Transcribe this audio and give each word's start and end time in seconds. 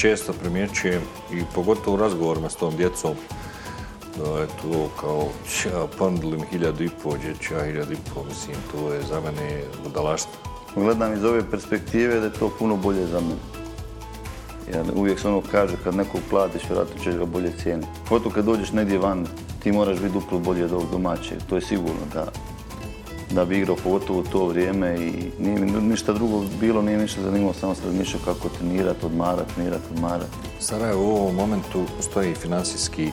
često 0.00 0.32
primjećujem 0.32 1.02
i 1.32 1.42
pogotovo 1.54 1.96
u 1.96 2.00
razgovorima 2.00 2.50
s 2.50 2.56
tom 2.56 2.76
djecom, 2.76 3.14
da 4.16 4.40
je 4.40 4.46
to 4.46 4.88
kao, 5.00 5.28
ja 5.66 5.86
ponudili 5.98 6.38
mi 6.38 6.46
hiljadu 6.50 6.84
i 6.84 6.90
po, 7.02 7.16
djeća, 7.16 7.64
hiljadu 7.64 7.92
i 7.92 7.96
po, 8.14 8.24
mislim, 8.24 8.56
to 8.72 8.92
je 8.92 9.02
za 9.02 9.20
mene 9.20 9.62
budalašta. 9.84 10.30
Gledam 10.74 11.12
iz 11.12 11.24
ove 11.24 11.50
perspektive 11.50 12.20
da 12.20 12.26
je 12.26 12.32
to 12.32 12.50
puno 12.58 12.76
bolje 12.76 13.06
za 13.06 13.20
mene. 13.20 13.40
Jer 14.72 14.84
uvijek 14.94 15.20
se 15.20 15.28
ono 15.28 15.42
kaže, 15.50 15.76
kad 15.84 15.94
nekog 15.94 16.20
platiš, 16.30 16.62
vjerojatno 16.68 17.02
ćeš 17.04 17.14
ga 17.14 17.24
bolje 17.24 17.52
cijeniti. 17.62 17.88
Pogotovo 18.08 18.34
kad 18.34 18.44
dođeš 18.44 18.72
negdje 18.72 18.98
van, 18.98 19.26
ti 19.62 19.72
moraš 19.72 19.98
biti 19.98 20.12
duplo 20.12 20.38
bolje 20.38 20.64
od 20.64 20.72
ovog 20.72 20.90
domaćeg. 20.90 21.38
To 21.48 21.54
je 21.54 21.62
sigurno 21.62 22.00
da, 22.14 22.26
da 23.30 23.44
bi 23.44 23.58
igrao 23.58 23.76
pogotovo 23.76 24.20
u 24.20 24.24
to 24.24 24.46
vrijeme 24.46 24.96
i 25.00 25.30
nije 25.38 25.58
mi 25.58 25.70
ništa 25.70 26.12
drugo 26.12 26.44
bilo, 26.60 26.82
nije 26.82 26.98
ništa 26.98 27.22
zanimalo, 27.22 27.52
samo 27.52 27.74
se 27.74 27.82
razmišljao 27.84 28.22
kako 28.24 28.48
trenirati, 28.48 29.06
odmarati, 29.06 29.54
trenirati, 29.54 29.84
odmarati. 29.94 30.36
Sarajevo 30.58 31.02
u 31.02 31.16
ovom 31.16 31.34
momentu 31.34 31.84
stoji 32.00 32.34
finansijski 32.34 33.02
i, 33.02 33.08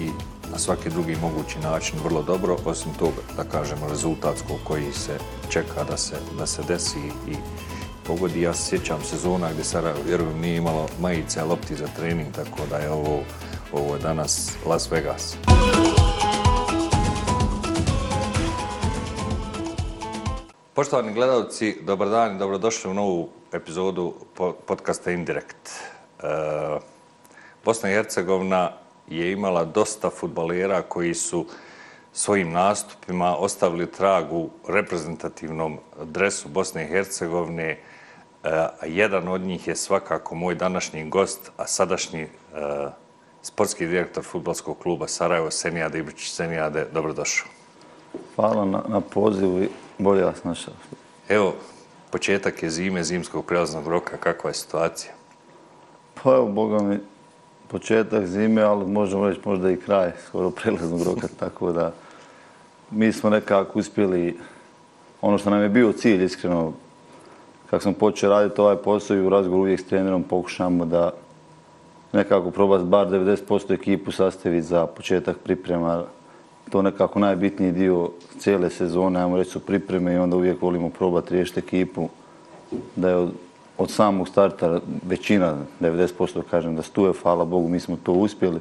i, 0.00 0.04
i 0.04 0.10
na 0.52 0.58
svaki 0.58 0.90
drugi 0.90 1.16
mogući 1.22 1.58
način 1.58 1.98
vrlo 2.04 2.22
dobro, 2.22 2.56
osim 2.64 2.92
toga, 2.98 3.22
da 3.36 3.44
kažemo, 3.44 3.88
rezultatskog 3.88 4.56
koji 4.64 4.92
se 4.92 5.18
čeka 5.48 5.84
da 5.90 5.96
se, 5.96 6.16
da 6.38 6.46
se 6.46 6.62
desi 6.68 6.98
i 7.28 7.34
pogodi. 8.06 8.42
Ja 8.42 8.54
se 8.54 8.68
sjećam 8.68 8.98
sezona 9.04 9.52
gdje 9.52 9.64
Sarajevo, 9.64 9.98
vjerujem, 10.06 10.40
nije 10.40 10.56
imalo 10.56 10.86
majice, 11.00 11.42
lopti 11.42 11.76
za 11.76 11.86
trening, 11.96 12.34
tako 12.34 12.60
da 12.70 12.76
je 12.76 12.90
ovo, 12.90 13.20
ovo 13.72 13.94
je 13.94 14.00
danas 14.00 14.52
Las 14.66 14.90
Vegas. 14.90 15.36
Poštovani 20.74 21.12
gledalci, 21.12 21.76
dobar 21.82 22.08
dan 22.08 22.34
i 22.34 22.38
dobrodošli 22.38 22.90
u 22.90 22.94
novu 22.94 23.28
epizodu 23.52 24.14
podcasta 24.66 25.10
Indirekt. 25.10 25.70
E, 25.70 26.26
Bosna 27.64 27.90
i 27.90 27.92
Hercegovina 27.92 28.70
je 29.08 29.32
imala 29.32 29.64
dosta 29.64 30.10
futbalera 30.10 30.82
koji 30.82 31.14
su 31.14 31.46
svojim 32.12 32.52
nastupima 32.52 33.36
ostavili 33.36 33.92
trag 33.92 34.32
u 34.32 34.50
reprezentativnom 34.68 35.78
dresu 36.04 36.48
Bosne 36.48 36.84
i 36.84 36.88
Hercegovine. 36.88 37.70
E, 37.70 37.78
jedan 38.86 39.28
od 39.28 39.40
njih 39.40 39.68
je 39.68 39.76
svakako 39.76 40.34
moj 40.34 40.54
današnji 40.54 41.08
gost, 41.08 41.50
a 41.56 41.66
sadašnji 41.66 42.22
e, 42.22 42.28
sportski 43.42 43.86
direktor 43.86 44.24
futbalskog 44.24 44.78
kluba 44.78 45.08
Sarajevo, 45.08 45.50
Senijade 45.50 45.98
Ibrić. 45.98 46.30
Senijade, 46.30 46.86
dobrodošao. 46.92 47.48
Hvala 48.36 48.64
na, 48.64 48.82
na 48.88 49.00
pozivu 49.00 49.62
bolje 49.98 50.24
vas 50.24 50.44
našao. 50.44 50.74
Evo, 51.28 51.54
početak 52.10 52.62
je 52.62 52.70
zime, 52.70 53.04
zimskog 53.04 53.44
prelaznog 53.44 53.88
roka, 53.88 54.16
kakva 54.16 54.50
je 54.50 54.54
situacija? 54.54 55.12
Pa 56.14 56.30
evo, 56.30 56.46
boga 56.46 56.82
mi, 56.82 56.98
početak 57.68 58.26
zime, 58.26 58.62
ali 58.62 58.86
možemo 58.86 59.28
reći 59.28 59.40
možda 59.44 59.70
i 59.70 59.76
kraj 59.76 60.12
skoro 60.28 60.50
prelaznog 60.50 61.02
roka, 61.02 61.28
tako 61.40 61.72
da 61.72 61.92
mi 62.90 63.12
smo 63.12 63.30
nekako 63.30 63.78
uspjeli, 63.78 64.38
ono 65.20 65.38
što 65.38 65.50
nam 65.50 65.62
je 65.62 65.68
bio 65.68 65.92
cilj, 65.92 66.24
iskreno, 66.24 66.72
kako 67.70 67.82
sam 67.82 67.94
počeo 67.94 68.30
raditi 68.30 68.60
ovaj 68.60 68.76
posao 68.76 69.16
i 69.16 69.26
u 69.26 69.28
razgovoru 69.28 69.62
uvijek 69.62 69.80
s 69.80 69.86
trenerom 69.86 70.22
pokušamo 70.22 70.84
da 70.84 71.10
nekako 72.12 72.50
probati 72.50 72.84
bar 72.84 73.08
90% 73.08 73.74
ekipu 73.74 74.12
sastaviti 74.12 74.62
za 74.62 74.86
početak 74.86 75.36
priprema 75.38 76.04
to 76.74 76.82
nekako 76.82 77.18
najbitniji 77.18 77.72
dio 77.72 78.10
cijele 78.38 78.70
sezone, 78.70 79.20
ajmo 79.20 79.36
reći 79.36 79.50
su 79.50 79.60
pripreme 79.60 80.14
i 80.14 80.18
onda 80.18 80.36
uvijek 80.36 80.62
volimo 80.62 80.90
probati 80.90 81.34
riješiti 81.34 81.60
ekipu 81.60 82.08
da 82.96 83.08
je 83.08 83.16
od, 83.16 83.32
od 83.78 83.90
samog 83.90 84.28
starta 84.28 84.80
većina, 85.06 85.56
90% 85.80 86.42
kažem 86.50 86.76
da 86.76 86.82
stuje, 86.82 87.12
hvala 87.22 87.44
Bogu, 87.44 87.68
mi 87.68 87.80
smo 87.80 87.96
to 88.02 88.12
uspjeli. 88.12 88.60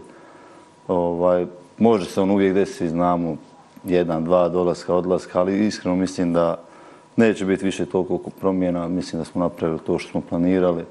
Ovaj, 0.88 1.46
može 1.78 2.06
se 2.06 2.22
on 2.22 2.32
uvijek 2.32 2.54
desiti, 2.54 2.90
znamo, 2.90 3.38
jedan, 3.84 4.24
dva 4.24 4.50
dolaska, 4.50 4.96
odlaska, 4.96 5.40
ali 5.40 5.68
iskreno 5.68 5.96
mislim 5.96 6.34
da 6.34 6.64
neće 7.16 7.46
biti 7.46 7.66
više 7.66 7.86
toliko 7.86 8.30
promjena, 8.30 8.88
mislim 8.88 9.22
da 9.22 9.26
smo 9.26 9.42
napravili 9.42 9.80
to 9.80 10.00
što 10.00 10.12
smo 10.12 10.22
planirali, 10.22 10.86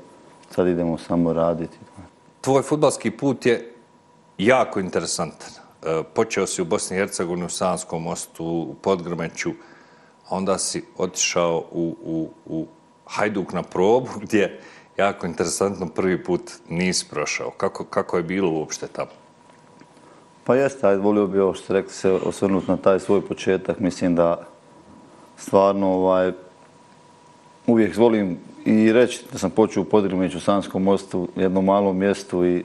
sad 0.50 0.66
idemo 0.66 0.98
samo 0.98 1.32
raditi. 1.32 1.78
Tvoj 2.40 2.62
futbalski 2.62 3.10
put 3.10 3.46
je 3.46 3.74
jako 4.38 4.80
interesantan. 4.80 5.61
Počeo 6.14 6.46
si 6.46 6.62
u 6.62 6.64
Bosni 6.64 6.96
i 6.96 7.00
Hercegovini 7.00 7.46
u 7.46 7.48
Sanskom 7.48 8.02
mostu, 8.02 8.44
u 8.44 8.74
Podgrmeću, 8.82 9.50
onda 10.28 10.58
si 10.58 10.84
otišao 10.96 11.64
u, 11.70 11.96
u, 12.02 12.30
u 12.46 12.66
Hajduk 13.06 13.52
na 13.52 13.62
probu, 13.62 14.08
gdje 14.24 14.60
jako 14.96 15.26
interesantno 15.26 15.86
prvi 15.86 16.24
put 16.24 16.52
nisi 16.68 17.06
prošao. 17.10 17.50
Kako, 17.50 17.84
kako 17.84 18.16
je 18.16 18.22
bilo 18.22 18.50
uopšte 18.50 18.86
tamo? 18.86 19.10
Pa 20.44 20.54
jeste, 20.54 20.86
ajde, 20.86 21.02
volio 21.02 21.26
bi 21.26 21.40
ovo 21.40 21.54
što 21.54 21.72
rekli 21.72 21.92
se 21.92 22.10
osvrnuti 22.10 22.70
na 22.70 22.76
taj 22.76 23.00
svoj 23.00 23.20
početak. 23.20 23.78
Mislim 23.78 24.14
da 24.14 24.46
stvarno 25.36 25.86
ovaj, 25.86 26.32
uvijek 27.66 27.96
volim 27.96 28.38
i 28.64 28.92
reći 28.92 29.24
da 29.32 29.38
sam 29.38 29.50
počeo 29.50 29.82
u 29.82 29.86
Podrimeću, 29.86 30.36
u 30.36 30.40
Sanskom 30.40 30.82
mostu, 30.82 31.28
jednom 31.36 31.64
malom 31.64 31.98
mjestu 31.98 32.44
i 32.44 32.64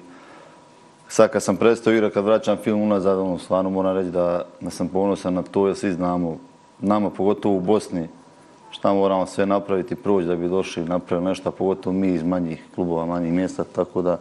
sad 1.07 1.31
kad 1.31 1.44
sam 1.44 1.57
prestao 1.57 1.94
igrati, 1.94 2.13
kad 2.13 2.25
vraćam 2.25 2.57
film 2.57 2.81
unazad, 2.81 3.19
ono, 3.19 3.38
stvarno 3.38 3.69
moram 3.69 3.97
reći 3.97 4.12
da, 4.12 4.45
da 4.62 4.69
sam 4.69 4.88
ponosan 4.88 5.34
na 5.34 5.44
to, 5.44 5.68
jer 5.68 5.75
svi 5.75 5.91
znamo, 5.91 6.38
nama 6.79 7.09
pogotovo 7.09 7.56
u 7.56 7.59
Bosni, 7.59 8.07
šta 8.72 8.94
moramo 8.94 9.25
sve 9.25 9.45
napraviti 9.45 9.95
proći 9.95 10.28
da 10.28 10.35
bi 10.35 10.47
došli 10.47 10.85
napravili 10.85 11.29
nešto, 11.29 11.51
pogotovo 11.51 11.94
mi 11.94 12.07
iz 12.07 12.23
manjih 12.23 12.63
klubova, 12.75 13.06
manjih 13.06 13.34
mjesta, 13.34 13.63
tako 13.63 14.01
da 14.01 14.19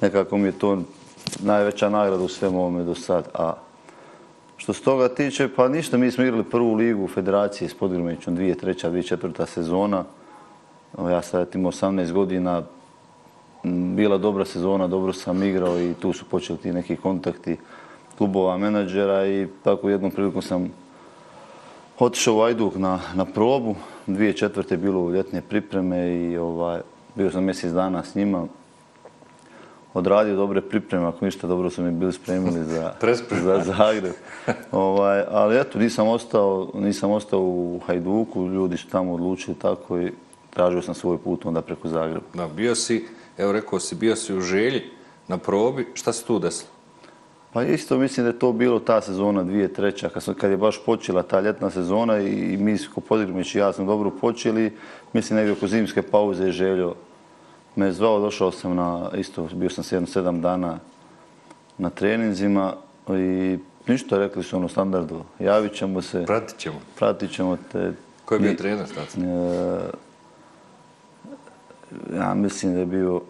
nekako 0.00 0.36
mi 0.36 0.48
je 0.48 0.58
to 0.58 0.78
najveća 1.40 1.88
nagrada 1.88 2.22
u 2.22 2.28
svemu 2.28 2.60
ovome 2.60 2.84
do 2.84 2.94
sad. 2.94 3.28
A 3.34 3.54
što 4.56 4.72
se 4.72 4.82
toga 4.82 5.08
tiče, 5.08 5.48
pa 5.56 5.68
ništa, 5.68 5.96
mi 5.96 6.10
smo 6.10 6.24
igrali 6.24 6.44
prvu 6.44 6.74
ligu 6.74 7.04
u 7.04 7.08
federaciji 7.08 7.68
s 7.68 7.74
Podgrmećom, 7.74 8.36
2003. 8.36 8.90
2004. 8.90 9.46
sezona. 9.46 10.04
Ja 11.10 11.22
sad 11.22 11.54
imam 11.54 11.72
18 11.72 12.12
godina, 12.12 12.62
bila 13.96 14.18
dobra 14.18 14.44
sezona, 14.44 14.86
dobro 14.86 15.12
sam 15.12 15.42
igrao 15.42 15.80
i 15.80 15.94
tu 15.94 16.12
su 16.12 16.24
počeli 16.24 16.58
ti 16.58 16.72
neki 16.72 16.96
kontakti 16.96 17.56
klubova, 18.18 18.56
menadžera 18.58 19.26
i 19.26 19.46
tako 19.64 19.88
jednom 19.88 20.10
prilikom 20.10 20.42
sam 20.42 20.70
otišao 21.98 22.36
u 22.36 22.42
Ajduk 22.42 22.74
na, 22.76 23.00
na 23.14 23.24
probu. 23.24 23.74
2004. 24.06 24.72
je 24.72 24.76
bilo 24.76 25.10
ljetne 25.10 25.40
pripreme 25.40 26.16
i 26.16 26.38
ovaj, 26.38 26.80
bio 27.14 27.30
sam 27.30 27.44
mjesec 27.44 27.72
dana 27.72 28.04
s 28.04 28.14
njima. 28.14 28.46
Odradio 29.94 30.36
dobre 30.36 30.60
pripreme, 30.60 31.06
ako 31.06 31.24
ništa 31.24 31.46
dobro 31.46 31.70
su 31.70 31.82
mi 31.82 31.90
bili 31.90 32.12
spremili 32.12 32.64
za, 32.64 32.92
za 33.44 33.62
Zagreb. 33.64 34.12
ovaj, 34.72 35.24
ali 35.30 35.58
eto, 35.58 35.78
nisam 35.78 36.08
ostao, 36.08 36.70
nisam 36.74 37.10
ostao 37.10 37.40
u 37.40 37.80
Hajduku, 37.86 38.46
ljudi 38.46 38.76
su 38.76 38.88
tamo 38.88 39.14
odlučili 39.14 39.56
tako 39.56 39.98
i 39.98 40.12
tražio 40.50 40.82
sam 40.82 40.94
svoj 40.94 41.18
put 41.18 41.46
onda 41.46 41.62
preko 41.62 41.88
Zagreba. 41.88 42.26
Da, 42.34 42.48
bio 42.48 42.74
si 42.74 43.06
Evo 43.38 43.52
rekao 43.52 43.80
si, 43.80 43.94
bio 43.94 44.16
si 44.16 44.34
u 44.34 44.40
želji 44.40 44.82
na 45.28 45.38
probi, 45.38 45.86
šta 45.94 46.12
se 46.12 46.24
tu 46.24 46.38
desilo? 46.38 46.70
Pa 47.52 47.62
isto 47.62 47.98
mislim 47.98 48.24
da 48.24 48.30
je 48.30 48.38
to 48.38 48.52
bilo 48.52 48.80
ta 48.80 49.00
sezona 49.00 49.44
2003. 49.44 50.08
Kad, 50.08 50.34
kad 50.34 50.50
je 50.50 50.56
baš 50.56 50.84
počela 50.84 51.22
ta 51.22 51.40
ljetna 51.40 51.70
sezona 51.70 52.18
i, 52.18 52.56
mi 52.56 52.78
ko 52.94 53.00
Podgrmić 53.00 53.54
i 53.54 53.58
ja 53.58 53.72
smo 53.72 53.84
dobro 53.84 54.10
počeli, 54.10 54.72
mislim 55.12 55.36
negdje 55.36 55.52
oko 55.52 55.66
zimske 55.66 56.02
pauze 56.02 56.44
je 56.44 56.52
željo 56.52 56.94
me 57.76 57.92
zvao, 57.92 58.20
došao 58.20 58.52
sam 58.52 58.76
na, 58.76 59.10
isto 59.18 59.48
bio 59.52 59.70
sam 59.70 59.84
7-7 59.84 60.40
dana 60.40 60.78
na 61.78 61.90
treninzima 61.90 62.74
i 63.08 63.58
ništa 63.86 64.18
rekli 64.18 64.42
su 64.42 64.56
ono 64.56 64.68
standardu, 64.68 65.24
javit 65.38 65.72
ćemo 65.72 66.02
se. 66.02 66.24
Pratit 66.26 66.58
ćemo. 66.58 66.80
Pratit 66.98 67.30
ćemo 67.30 67.56
te. 67.72 67.92
Ko 68.24 68.34
je 68.34 68.40
bio 68.40 68.54
trener 68.54 68.86
tada? 68.88 69.26
Ja 72.16 72.34
mislim 72.34 72.74
da 72.74 72.80
je 72.80 72.86
bio 72.86 73.20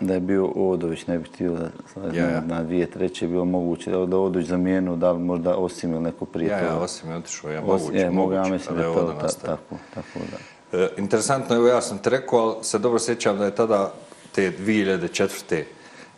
da 0.00 0.14
je 0.14 0.20
bio 0.20 0.46
Odović, 0.46 1.06
ne 1.06 1.18
bih 1.18 1.28
htio 1.34 1.52
da 1.52 1.70
ja, 2.12 2.30
ja. 2.30 2.40
na 2.46 2.62
dvije 2.62 2.90
treće 2.90 3.24
je 3.24 3.28
bilo 3.28 3.44
moguće 3.44 3.90
da 3.90 3.98
Odović 3.98 4.46
zamijenu, 4.46 4.96
da 4.96 5.12
li 5.12 5.18
možda 5.18 5.56
Osim 5.56 5.92
ili 5.92 6.02
neko 6.02 6.24
prije 6.24 6.48
ja, 6.48 6.58
toga. 6.58 6.70
Ja, 6.70 6.78
Osim 6.78 7.10
je 7.10 7.16
otišao, 7.16 7.50
ja, 7.50 7.60
moguće, 7.60 7.98
je, 7.98 8.10
moguće, 8.10 8.36
ja 8.36 8.48
mislim 8.48 8.76
da 8.76 8.82
je 8.82 8.94
to 8.94 9.16
ta, 9.20 9.28
tako, 9.28 9.76
tako 9.94 10.18
da. 10.30 10.78
E, 10.78 10.88
interesantno, 10.96 11.56
evo 11.56 11.66
ja 11.66 11.80
sam 11.80 11.98
te 11.98 12.10
rekao, 12.10 12.40
ali 12.40 12.64
se 12.64 12.78
dobro 12.78 12.98
sjećam 12.98 13.38
da 13.38 13.44
je 13.44 13.54
tada 13.54 13.92
te 14.34 14.52
2004. 14.58 15.62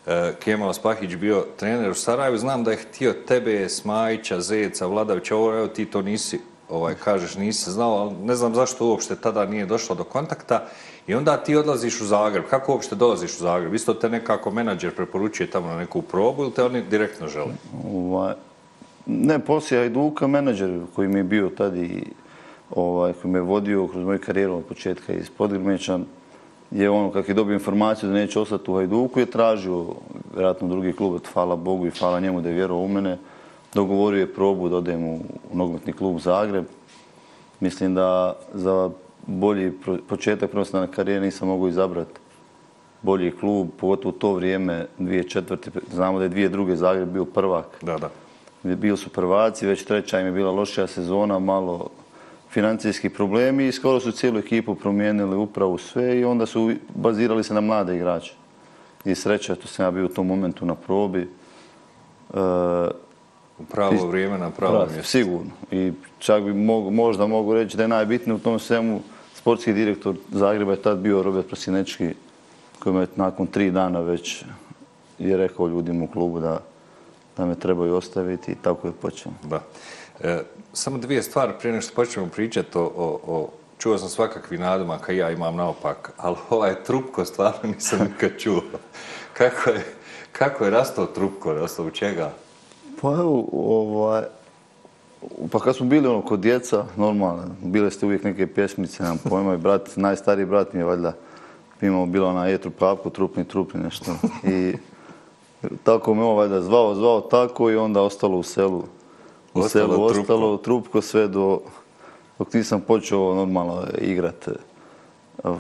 E, 0.07 0.33
Kemal 0.41 0.73
Spahić 0.73 1.17
bio 1.17 1.45
trener 1.57 1.91
u 1.91 1.95
Sarajevu. 1.95 2.39
Znam 2.39 2.65
da 2.65 2.71
je 2.71 2.77
htio 2.77 3.13
tebe, 3.13 3.69
Smajića, 3.69 4.41
Zeca, 4.41 4.87
Vladavića, 4.87 5.37
ovo, 5.37 5.57
evo 5.57 5.67
ti 5.67 5.85
to 5.85 6.03
nisi, 6.03 6.41
ovaj, 6.71 6.95
kažeš, 6.95 7.35
nisi 7.35 7.71
znao, 7.71 7.97
ali 7.97 8.13
ne 8.25 8.35
znam 8.35 8.55
zašto 8.55 8.87
uopšte 8.87 9.17
tada 9.17 9.47
nije 9.47 9.67
došlo 9.67 9.95
do 9.95 10.05
kontakta. 10.05 10.67
I 11.07 11.15
onda 11.15 11.37
ti 11.37 11.57
odlaziš 11.57 12.01
u 12.01 12.05
Zagreb. 12.05 12.45
Kako 12.51 12.73
uopšte 12.73 12.95
dolaziš 12.95 13.35
u 13.35 13.43
Zagreb? 13.43 13.75
Isto 13.75 13.95
te 13.95 14.09
nekako 14.09 14.51
menadžer 14.51 14.95
preporučuje 14.95 15.51
tamo 15.51 15.69
na 15.69 15.77
neku 15.77 16.03
probu 16.03 16.43
ili 16.43 16.53
te 16.53 16.65
oni 16.65 16.83
direktno 16.83 17.29
žele? 17.29 17.55
Ovaj, 17.95 18.35
ne, 19.07 19.39
poslije 19.39 19.81
Ajduka, 19.81 20.27
menadžer 20.27 20.81
koji 20.95 21.09
mi 21.09 21.19
je 21.19 21.25
bio 21.25 21.49
tad 21.49 21.77
i 21.77 22.05
ovaj, 22.71 23.13
koji 23.13 23.33
me 23.33 23.39
je 23.39 23.43
vodio 23.43 23.87
kroz 23.87 24.05
moju 24.05 24.19
karijeru 24.19 24.57
od 24.57 24.65
početka 24.65 25.13
iz 25.13 25.31
Podgrmeća, 25.31 25.99
je 26.71 26.91
ono, 26.91 27.11
kak 27.11 27.29
je 27.29 27.35
dobio 27.35 27.55
informaciju 27.55 28.09
da 28.09 28.15
neće 28.15 28.41
ostati 28.41 28.71
u 28.71 28.75
Hajduku, 28.75 29.21
je 29.21 29.27
tražio 29.27 29.87
vjerojatno 30.35 30.69
drugi 30.69 30.93
klub, 30.93 31.21
hvala 31.33 31.57
Bogu 31.57 31.87
i 31.87 31.91
hvala 31.91 32.21
njemu 32.21 32.41
da 32.41 32.49
je 32.49 32.55
vjerovao 32.55 32.85
u 32.85 32.89
mene. 32.89 33.19
Dogovorio 33.75 34.21
je 34.21 34.35
probu 34.35 34.69
da 34.69 34.77
odem 34.77 35.05
u, 35.05 35.15
u 35.53 35.57
nogometni 35.57 35.93
klub 35.93 36.19
Zagreb. 36.19 36.65
Mislim 37.61 37.95
da 37.95 38.37
za 38.55 38.91
bolji 39.27 39.73
početak 40.09 40.51
profesionalne 40.51 40.93
karijere 40.93 41.25
nisam 41.25 41.49
mogu 41.49 41.69
izabrati 41.69 42.21
bolji 43.03 43.31
klub, 43.31 43.69
pogotovo 43.77 44.15
u 44.17 44.19
to 44.19 44.33
vrijeme, 44.33 44.87
dvije 44.99 45.29
četvrte, 45.29 45.71
znamo 45.93 46.19
da 46.19 46.25
je 46.25 46.29
dvije 46.29 46.49
druge 46.49 46.77
Zagreb 46.77 47.09
bio 47.09 47.25
prvak. 47.25 47.67
Da, 47.83 47.99
da. 47.99 48.11
Bili 48.63 48.97
su 48.97 49.11
prvaci, 49.11 49.67
već 49.67 49.85
treća 49.85 50.21
im 50.21 50.27
je 50.27 50.33
bila 50.33 50.51
lošija 50.51 50.87
sezona, 50.87 51.39
malo 51.39 51.89
financijski 52.51 53.09
problemi 53.09 53.67
i 53.67 53.73
skoro 53.73 54.01
su 54.01 54.13
cijelu 54.13 54.39
ekipu 54.39 54.75
promijenili 54.75 55.37
upravo 55.37 55.79
sve 55.79 56.21
i 56.21 56.25
onda 56.25 56.47
su 56.47 56.73
bazirali 56.95 57.45
se 57.45 57.55
na 57.55 57.61
mlade 57.61 57.97
igrače. 57.97 58.35
I 59.05 59.15
sreća, 59.15 59.55
to 59.55 59.69
sam 59.69 59.85
ja 59.85 59.91
bio 59.91 60.05
u 60.05 60.09
tom 60.09 60.27
momentu 60.27 60.67
na 60.67 60.75
probi. 60.75 61.21
E, 61.21 61.29
u 63.61 63.65
pravo 63.65 64.07
vrijeme, 64.07 64.39
na 64.39 64.51
pravo 64.51 64.87
mjesto. 64.87 65.11
Sigurno. 65.11 65.51
I 65.71 65.93
čak 66.19 66.43
bi 66.43 66.55
mogu, 66.55 66.91
možda 66.91 67.27
mogu 67.27 67.55
reći 67.55 67.77
da 67.77 67.83
je 67.83 67.89
najbitnije 67.89 68.35
u 68.35 68.39
tom 68.39 68.59
svemu 68.59 69.01
sportski 69.35 69.73
direktor 69.73 70.15
Zagreba 70.33 70.73
je 70.73 70.83
tad 70.83 70.99
bio 70.99 71.23
Robert 71.23 71.47
Prosinečki, 71.47 72.15
koji 72.79 72.95
me 72.95 73.07
nakon 73.17 73.47
tri 73.47 73.71
dana 73.71 74.01
već 74.01 74.45
je 75.19 75.37
rekao 75.37 75.69
ljudima 75.69 76.05
u 76.05 76.07
klubu 76.07 76.41
da, 76.41 76.61
da 77.37 77.47
me 77.47 77.55
trebaju 77.55 77.95
ostaviti 77.95 78.53
i 78.53 78.55
tako 78.55 78.87
je 78.87 78.93
počeo. 78.93 79.33
Da. 79.43 79.61
E, 80.21 80.43
samo 80.73 80.99
dvije 80.99 81.23
stvari 81.23 81.53
prije 81.59 81.73
nešto 81.73 81.95
počnemo 81.95 82.29
pričati 82.29 82.79
o, 82.79 82.83
o, 82.83 83.21
o 83.27 83.49
čuo 83.79 83.99
sam 83.99 84.09
svakakvi 84.09 84.59
nadoma 84.59 84.99
kad 84.99 85.17
ja 85.17 85.31
imam 85.31 85.57
naopak, 85.57 86.13
ali 86.17 86.37
ovaj 86.51 86.85
trupko 86.85 87.25
stvarno 87.25 87.61
nisam 87.75 87.99
nikad 88.13 88.31
čuo. 88.39 88.63
kako 89.39 89.71
je, 89.71 89.85
kako 90.33 90.65
je 90.65 90.71
rastao 90.71 91.07
trupko, 91.07 91.53
rastao 91.53 91.87
u 91.87 91.91
čega? 91.91 92.33
Pa 93.01 93.09
evo, 93.09 93.49
ovaj, 93.53 94.23
pa 95.51 95.59
kad 95.59 95.77
smo 95.77 95.87
bili 95.87 96.09
ono 96.09 96.23
kod 96.23 96.41
djeca, 96.41 96.85
normalno, 96.97 97.43
bile 97.63 97.91
ste 97.91 98.07
uvijek 98.07 98.25
neke 98.25 98.47
pjesmice, 98.47 99.03
nam 99.03 99.19
pojma 99.29 99.55
i 99.55 99.59
brat, 99.59 99.97
najstariji 99.97 100.47
brat 100.47 100.73
mi 100.73 100.81
je 100.81 100.85
valjda, 100.85 101.13
imamo 101.81 102.07
bilo 102.07 102.33
na 102.33 102.49
etru 102.49 102.71
papku, 102.71 103.11
trupni, 103.11 103.45
trupni, 103.45 103.81
nešto. 103.81 104.13
I 104.45 104.75
tako 105.85 106.15
me 106.15 106.23
ovaj 106.23 106.49
da 106.49 106.63
zvao, 106.63 106.95
zvao 106.95 107.21
tako 107.21 107.71
i 107.71 107.77
onda 107.77 108.03
ostalo 108.03 108.39
u 108.39 108.43
selu. 108.43 108.85
U 109.55 109.61
ostalo 109.61 109.69
selu 109.69 110.09
trupko. 110.09 110.21
ostalo 110.21 110.57
trupko 110.57 111.01
sve 111.01 111.29
do 111.29 111.61
dok 112.39 112.55
nisam 112.55 112.81
počeo 112.81 113.35
normalno 113.35 113.83
igrati 113.99 114.51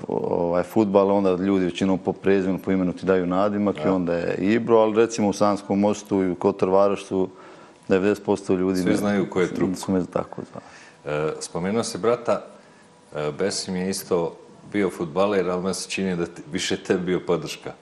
ovaj 0.08 0.62
futbal, 0.62 1.10
onda 1.10 1.30
ljudi 1.30 1.64
većinom 1.64 1.98
po 1.98 2.12
prezimenu, 2.12 2.58
po 2.58 2.70
imenu 2.70 2.92
ti 2.92 3.06
daju 3.06 3.26
nadimak 3.26 3.76
ja. 3.76 3.84
i 3.86 3.88
onda 3.88 4.14
je 4.14 4.34
Ibro, 4.38 4.76
ali 4.76 4.96
recimo 4.96 5.28
u 5.28 5.32
Sanskom 5.32 5.80
mostu 5.80 6.22
i 6.22 6.30
u 6.30 6.34
Kotor 6.34 6.68
Varoštu 6.68 7.28
90% 7.88 8.58
ljudi... 8.58 8.82
Svi 8.82 8.96
znaju 8.96 9.30
ko 9.30 9.40
je 9.40 9.54
Trupko. 9.54 9.76
Su 9.76 9.92
me 9.92 10.06
tako 10.06 10.42
zvali. 10.50 10.64
E, 11.04 11.32
spomenuo 11.40 11.82
se 11.82 11.98
brata, 11.98 12.44
e, 13.14 13.32
Besim 13.38 13.76
je 13.76 13.90
isto 13.90 14.36
bio 14.72 14.90
futbaler, 14.90 15.50
ali 15.50 15.62
me 15.62 15.74
se 15.74 15.90
čini 15.90 16.16
da 16.16 16.26
ti, 16.26 16.42
više 16.52 16.76
te 16.76 16.98
bio 16.98 17.20
podrška. 17.26 17.72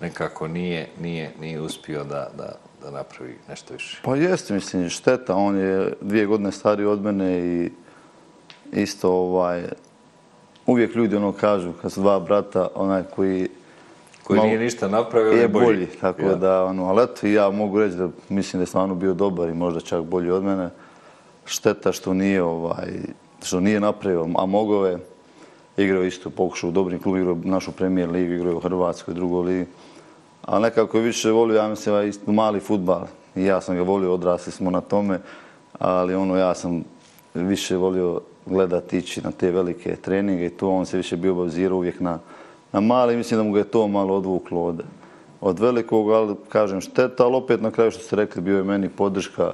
Nekako 0.00 0.48
nije, 0.48 0.88
nije, 1.00 1.32
nije 1.40 1.60
uspio 1.60 2.04
da, 2.04 2.30
da, 2.36 2.54
da 2.82 2.90
napravi 2.90 3.38
nešto 3.48 3.74
više. 3.74 4.00
Pa 4.04 4.16
jeste, 4.16 4.54
mislim, 4.54 4.88
šteta. 4.88 5.34
On 5.34 5.56
je 5.56 5.92
dvije 6.00 6.26
godine 6.26 6.52
stariji 6.52 6.86
od 6.86 7.02
mene 7.02 7.38
i 7.38 7.70
isto 8.72 9.12
ovaj, 9.12 9.64
uvijek 10.66 10.94
ljudi 10.94 11.16
ono 11.16 11.32
kažu, 11.32 11.72
kad 11.82 11.92
su 11.92 12.00
dva 12.00 12.20
brata, 12.20 12.68
onaj 12.74 13.02
koji 13.16 13.48
koji 14.22 14.36
malo, 14.36 14.48
nije 14.48 14.58
ništa 14.60 14.88
napravio, 14.88 15.32
je 15.32 15.48
bolji. 15.48 15.66
bolji 15.66 15.86
tako 16.00 16.22
ja. 16.22 16.34
da, 16.34 16.64
ono, 16.64 16.84
ali 16.84 17.02
eto, 17.02 17.26
ja 17.26 17.50
mogu 17.50 17.80
reći 17.80 17.96
da 17.96 18.08
mislim 18.28 18.58
da 18.58 18.62
je 18.62 18.66
stvarno 18.66 18.94
bio 18.94 19.14
dobar 19.14 19.48
i 19.48 19.54
možda 19.54 19.80
čak 19.80 20.02
bolji 20.02 20.30
od 20.30 20.44
mene. 20.44 20.70
Šteta 21.44 21.92
što 21.92 22.14
nije, 22.14 22.42
ovaj, 22.42 22.92
što 23.42 23.60
nije 23.60 23.80
napravio, 23.80 24.28
a 24.36 24.46
mogao 24.46 24.86
je 24.86 24.98
igrao 25.76 26.04
isto, 26.04 26.30
pokušao 26.30 26.68
u 26.68 26.72
dobrim 26.72 27.02
klubu, 27.02 27.18
igrao 27.18 27.36
našu 27.44 27.72
premijer 27.72 28.10
ligu, 28.10 28.32
igrao 28.32 28.56
u 28.56 28.60
Hrvatskoj, 28.60 29.14
drugoj 29.14 29.44
ligi. 29.44 29.66
A 30.42 30.58
nekako 30.58 30.96
je 30.96 31.04
više 31.04 31.30
volio, 31.30 31.56
ja 31.56 31.68
mislim, 31.68 31.94
ovaj 31.94 32.08
isto 32.08 32.32
mali 32.32 32.60
futbal. 32.60 33.06
I 33.34 33.44
ja 33.44 33.60
sam 33.60 33.76
ga 33.76 33.82
volio, 33.82 34.14
odrasli 34.14 34.52
smo 34.52 34.70
na 34.70 34.80
tome, 34.80 35.20
ali 35.78 36.14
ono, 36.14 36.36
ja 36.36 36.54
sam 36.54 36.84
više 37.34 37.76
volio 37.76 38.20
gledati 38.46 38.98
ići 38.98 39.22
na 39.22 39.30
te 39.30 39.50
velike 39.50 39.96
treninge 39.96 40.46
i 40.46 40.50
to 40.50 40.70
on 40.70 40.86
se 40.86 40.96
više 40.96 41.16
bio 41.16 41.34
bazirao 41.34 41.78
uvijek 41.78 42.00
na, 42.00 42.18
na 42.72 42.80
mali. 42.80 43.16
Mislim 43.16 43.38
da 43.38 43.44
mu 43.44 43.52
ga 43.52 43.58
je 43.58 43.70
to 43.70 43.88
malo 43.88 44.16
odvuklo 44.16 44.64
od, 44.64 44.82
od 45.40 45.58
velikog, 45.58 46.10
ali 46.10 46.34
kažem 46.48 46.80
šteta, 46.80 47.24
ali 47.24 47.36
opet 47.36 47.60
na 47.60 47.70
kraju 47.70 47.90
što 47.90 48.02
ste 48.02 48.16
rekli, 48.16 48.42
bio 48.42 48.56
je 48.56 48.64
meni 48.64 48.88
podrška 48.88 49.52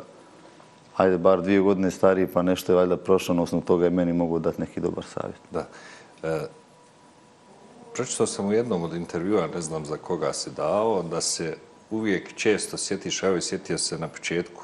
ajde, 0.99 1.19
bar 1.19 1.43
dvije 1.43 1.61
godine 1.61 1.91
stariji, 1.91 2.27
pa 2.27 2.43
nešto 2.43 2.73
je 2.73 2.77
valjda 2.77 2.97
prošlo, 2.97 3.35
na 3.35 3.43
osnovu 3.43 3.65
toga 3.65 3.85
je 3.85 3.91
meni 3.91 4.13
mogu 4.13 4.39
dati 4.39 4.61
neki 4.61 4.81
dobar 4.81 5.05
savjet. 5.05 5.41
Da. 5.51 5.67
E, 6.23 6.47
pročitao 7.95 8.27
sam 8.27 8.47
u 8.47 8.53
jednom 8.53 8.83
od 8.83 8.95
intervjua, 8.95 9.47
ne 9.47 9.61
znam 9.61 9.85
za 9.85 9.97
koga 9.97 10.33
se 10.33 10.51
dao, 10.51 11.03
da 11.03 11.21
se 11.21 11.57
uvijek 11.91 12.35
često 12.35 12.77
sjetiš, 12.77 13.23
evo 13.23 13.37
i 13.37 13.43
sjetio 13.43 13.79
se 13.79 13.99
na 13.99 14.09
početku, 14.09 14.63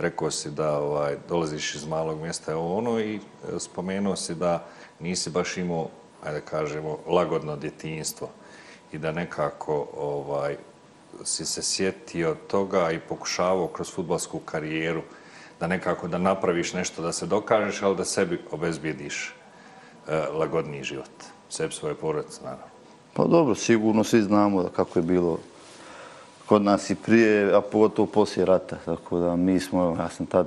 rekao 0.00 0.30
si 0.30 0.50
da 0.50 0.78
ovaj, 0.78 1.16
dolaziš 1.28 1.74
iz 1.74 1.86
malog 1.86 2.20
mjesta, 2.20 2.52
evo 2.52 2.76
ono, 2.76 3.00
i 3.00 3.14
e, 3.14 3.20
spomenuo 3.58 4.16
si 4.16 4.34
da 4.34 4.64
nisi 5.00 5.30
baš 5.30 5.56
imao, 5.56 5.88
ajde 6.24 6.40
kažemo, 6.40 6.98
lagodno 7.06 7.56
djetinjstvo 7.56 8.28
i 8.92 8.98
da 8.98 9.12
nekako 9.12 9.86
ovaj, 9.96 10.56
si 11.24 11.46
se 11.46 11.62
sjetio 11.62 12.36
toga 12.46 12.90
i 12.90 13.00
pokušavao 13.00 13.68
kroz 13.68 13.94
futbalsku 13.94 14.38
karijeru 14.38 15.02
da 15.60 15.66
nekako 15.66 16.08
da 16.08 16.18
napraviš 16.18 16.72
nešto 16.72 17.02
da 17.02 17.12
se 17.12 17.26
dokažeš, 17.26 17.82
ali 17.82 17.96
da 17.96 18.04
sebi 18.04 18.40
obezbijediš 18.50 19.34
E, 20.10 20.26
lagodniji 20.32 20.84
život. 20.84 21.10
Sebi 21.48 21.74
svoje 21.74 21.94
porodice, 21.94 22.40
naravno. 22.44 22.64
Pa 23.14 23.24
dobro, 23.24 23.54
sigurno 23.54 24.04
svi 24.04 24.22
znamo 24.22 24.62
da 24.62 24.68
kako 24.68 24.98
je 24.98 25.02
bilo 25.02 25.38
kod 26.50 26.62
nas 26.62 26.90
i 26.90 26.94
prije, 26.94 27.54
a 27.54 27.60
pogotovo 27.60 28.06
poslije 28.06 28.46
rata. 28.46 28.76
Tako 28.84 29.18
da 29.18 29.36
mi 29.36 29.60
smo, 29.60 29.96
ja 29.98 30.08
sam 30.08 30.26
tad 30.26 30.46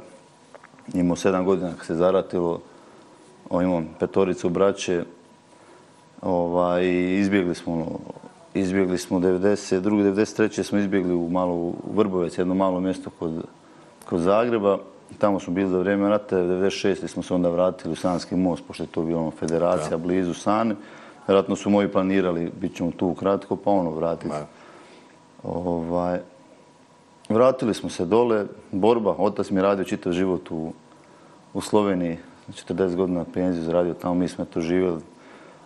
imao 0.93 1.15
sedam 1.15 1.45
godina 1.45 1.73
kad 1.77 1.85
se 1.85 1.95
zaratilo, 1.95 2.59
imam 3.51 3.87
petoricu 3.99 4.49
braće, 4.49 5.03
ovaj, 6.21 6.87
izbjegli 7.19 7.55
smo, 7.55 7.73
ono, 7.73 7.87
izbjegli 8.53 8.97
smo 8.97 9.19
92. 9.19 9.81
93. 9.81 10.63
smo 10.63 10.79
izbjegli 10.79 11.13
u 11.13 11.29
malo 11.29 11.53
u 11.53 11.73
Vrbovec, 11.95 12.37
jedno 12.37 12.53
malo 12.53 12.79
mjesto 12.79 13.09
kod, 13.19 13.31
kod 14.05 14.19
Zagreba. 14.19 14.77
Tamo 15.17 15.39
smo 15.39 15.53
bili 15.53 15.69
za 15.69 15.77
vrijeme 15.77 16.09
rata, 16.09 16.35
96. 16.35 17.07
smo 17.07 17.23
se 17.23 17.33
onda 17.33 17.49
vratili 17.49 17.93
u 17.93 17.95
Sanski 17.95 18.35
most, 18.35 18.63
pošto 18.67 18.83
je 18.83 18.87
to 18.87 19.01
bilo 19.01 19.19
ono 19.19 19.31
federacija 19.31 19.91
ja. 19.91 19.97
blizu 19.97 20.33
Sane. 20.33 20.75
Vjerojatno 21.27 21.55
su 21.55 21.69
moji 21.69 21.87
planirali, 21.87 22.51
bit 22.61 22.75
ćemo 22.75 22.91
tu 22.91 23.13
kratko, 23.13 23.55
pa 23.55 23.71
ono 23.71 23.91
vratiti. 23.91 24.35
Ovaj, 25.43 26.19
vratili 27.29 27.73
smo 27.73 27.89
se 27.89 28.05
dole, 28.05 28.45
borba, 28.71 29.15
otac 29.17 29.49
mi 29.49 29.57
je 29.57 29.63
radio 29.63 29.85
čitav 29.85 30.13
život 30.13 30.51
u, 30.51 30.73
u 31.53 31.61
Sloveniji, 31.61 32.17
40 32.49 32.95
godina 32.95 33.25
penziju 33.33 33.63
zaradio 33.63 33.93
tamo, 33.93 34.13
mi 34.13 34.27
smo 34.27 34.45
to 34.45 34.61
živjeli. 34.61 35.01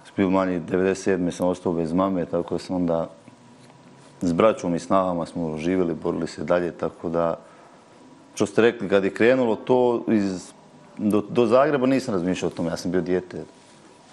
Spio 0.05 0.29
manji, 0.29 0.59
97. 0.59 1.31
sam 1.31 1.47
ostao 1.47 1.73
bez 1.73 1.93
mame, 1.93 2.25
tako 2.25 2.55
da 2.55 2.59
sam 2.59 2.75
onda 2.75 3.09
s 4.21 4.33
braćom 4.33 4.75
i 4.75 4.79
snagama 4.79 5.25
smo 5.25 5.57
živjeli, 5.57 5.93
borili 5.93 6.27
se 6.27 6.43
dalje, 6.43 6.71
tako 6.71 7.09
da 7.09 7.39
što 8.35 8.45
ste 8.45 8.61
rekli, 8.61 8.89
kad 8.89 9.03
je 9.03 9.13
krenulo 9.13 9.55
to 9.55 10.03
iz, 10.07 10.51
do, 10.97 11.21
do 11.29 11.45
Zagreba 11.45 11.87
nisam 11.87 12.13
razmišljao 12.13 12.47
o 12.47 12.55
tome, 12.55 12.69
ja 12.69 12.77
sam 12.77 12.91
bio 12.91 13.01
dijete, 13.01 13.43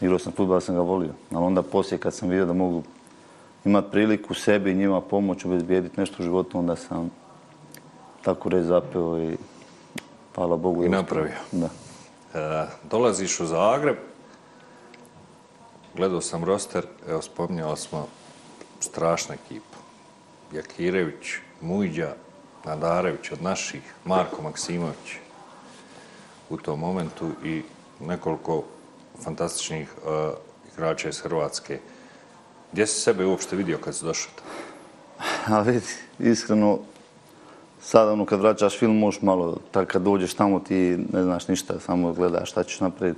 igrao 0.00 0.18
sam 0.18 0.33
futbol, 0.33 0.61
sam 0.61 0.75
ga 0.75 0.80
volio. 0.80 1.12
Ali 1.33 1.44
onda 1.44 1.62
poslije 1.62 1.99
kad 1.99 2.14
sam 2.14 2.28
vidio 2.28 2.47
da 2.47 2.52
mogu 2.52 2.83
imati 3.64 3.90
priliku 3.90 4.35
sebi 4.35 4.71
i 4.71 4.75
njima 4.75 5.00
pomoć, 5.00 5.44
obezbijediti 5.44 6.00
nešto 6.00 6.16
u 6.18 6.23
životu, 6.23 6.59
onda 6.59 6.76
sam 6.76 7.11
tako 8.23 8.49
reći 8.49 8.64
zapeo 8.64 9.18
i 9.18 9.37
hvala 10.35 10.56
Bogu. 10.56 10.85
I 10.85 10.88
napravio. 10.88 11.33
Da. 11.52 11.68
E, 12.35 12.66
dolaziš 12.90 13.40
u 13.40 13.47
Zagreb, 13.47 13.97
gledao 15.97 16.21
sam 16.21 16.44
roster, 16.44 16.87
evo 17.09 17.23
spominjali 17.23 17.76
smo 17.76 18.06
strašna 18.80 19.35
ekipa. 19.35 19.76
Jakirević, 20.52 21.26
Mujđa, 21.61 22.14
Nadarević 22.64 23.33
od 23.33 23.42
naših, 23.42 23.94
Marko 24.04 24.42
Maksimović 24.42 25.16
u 26.50 26.56
tom 26.56 26.80
momentu 26.80 27.30
i 27.44 27.62
nekoliko 28.00 28.64
fantastičnih 29.25 29.94
uh, 29.97 30.35
igrača 30.73 31.09
iz 31.09 31.21
Hrvatske. 31.21 31.78
Gdje 32.75 32.87
si 32.87 33.00
sebe 33.00 33.26
uopšte 33.26 33.57
vidio 33.57 33.78
kad 33.78 33.95
si 33.95 34.04
došao 34.04 34.33
tamo? 34.35 34.50
A 35.59 35.62
vidi, 35.62 35.87
iskreno, 36.19 36.78
sad 37.81 38.09
ono 38.09 38.26
kad 38.26 38.40
vraćaš 38.40 38.78
film 38.78 38.99
možeš 38.99 39.23
malo, 39.23 39.57
tako 39.71 39.93
kad 39.93 40.02
dođeš 40.02 40.35
tamo 40.35 40.61
ti 40.61 40.99
ne 41.12 41.23
znaš 41.23 41.49
ništa, 41.49 41.81
samo 41.81 42.12
gledaš 42.12 42.50
šta 42.50 42.64
ćeš 42.64 42.81
naprijed. 42.81 43.16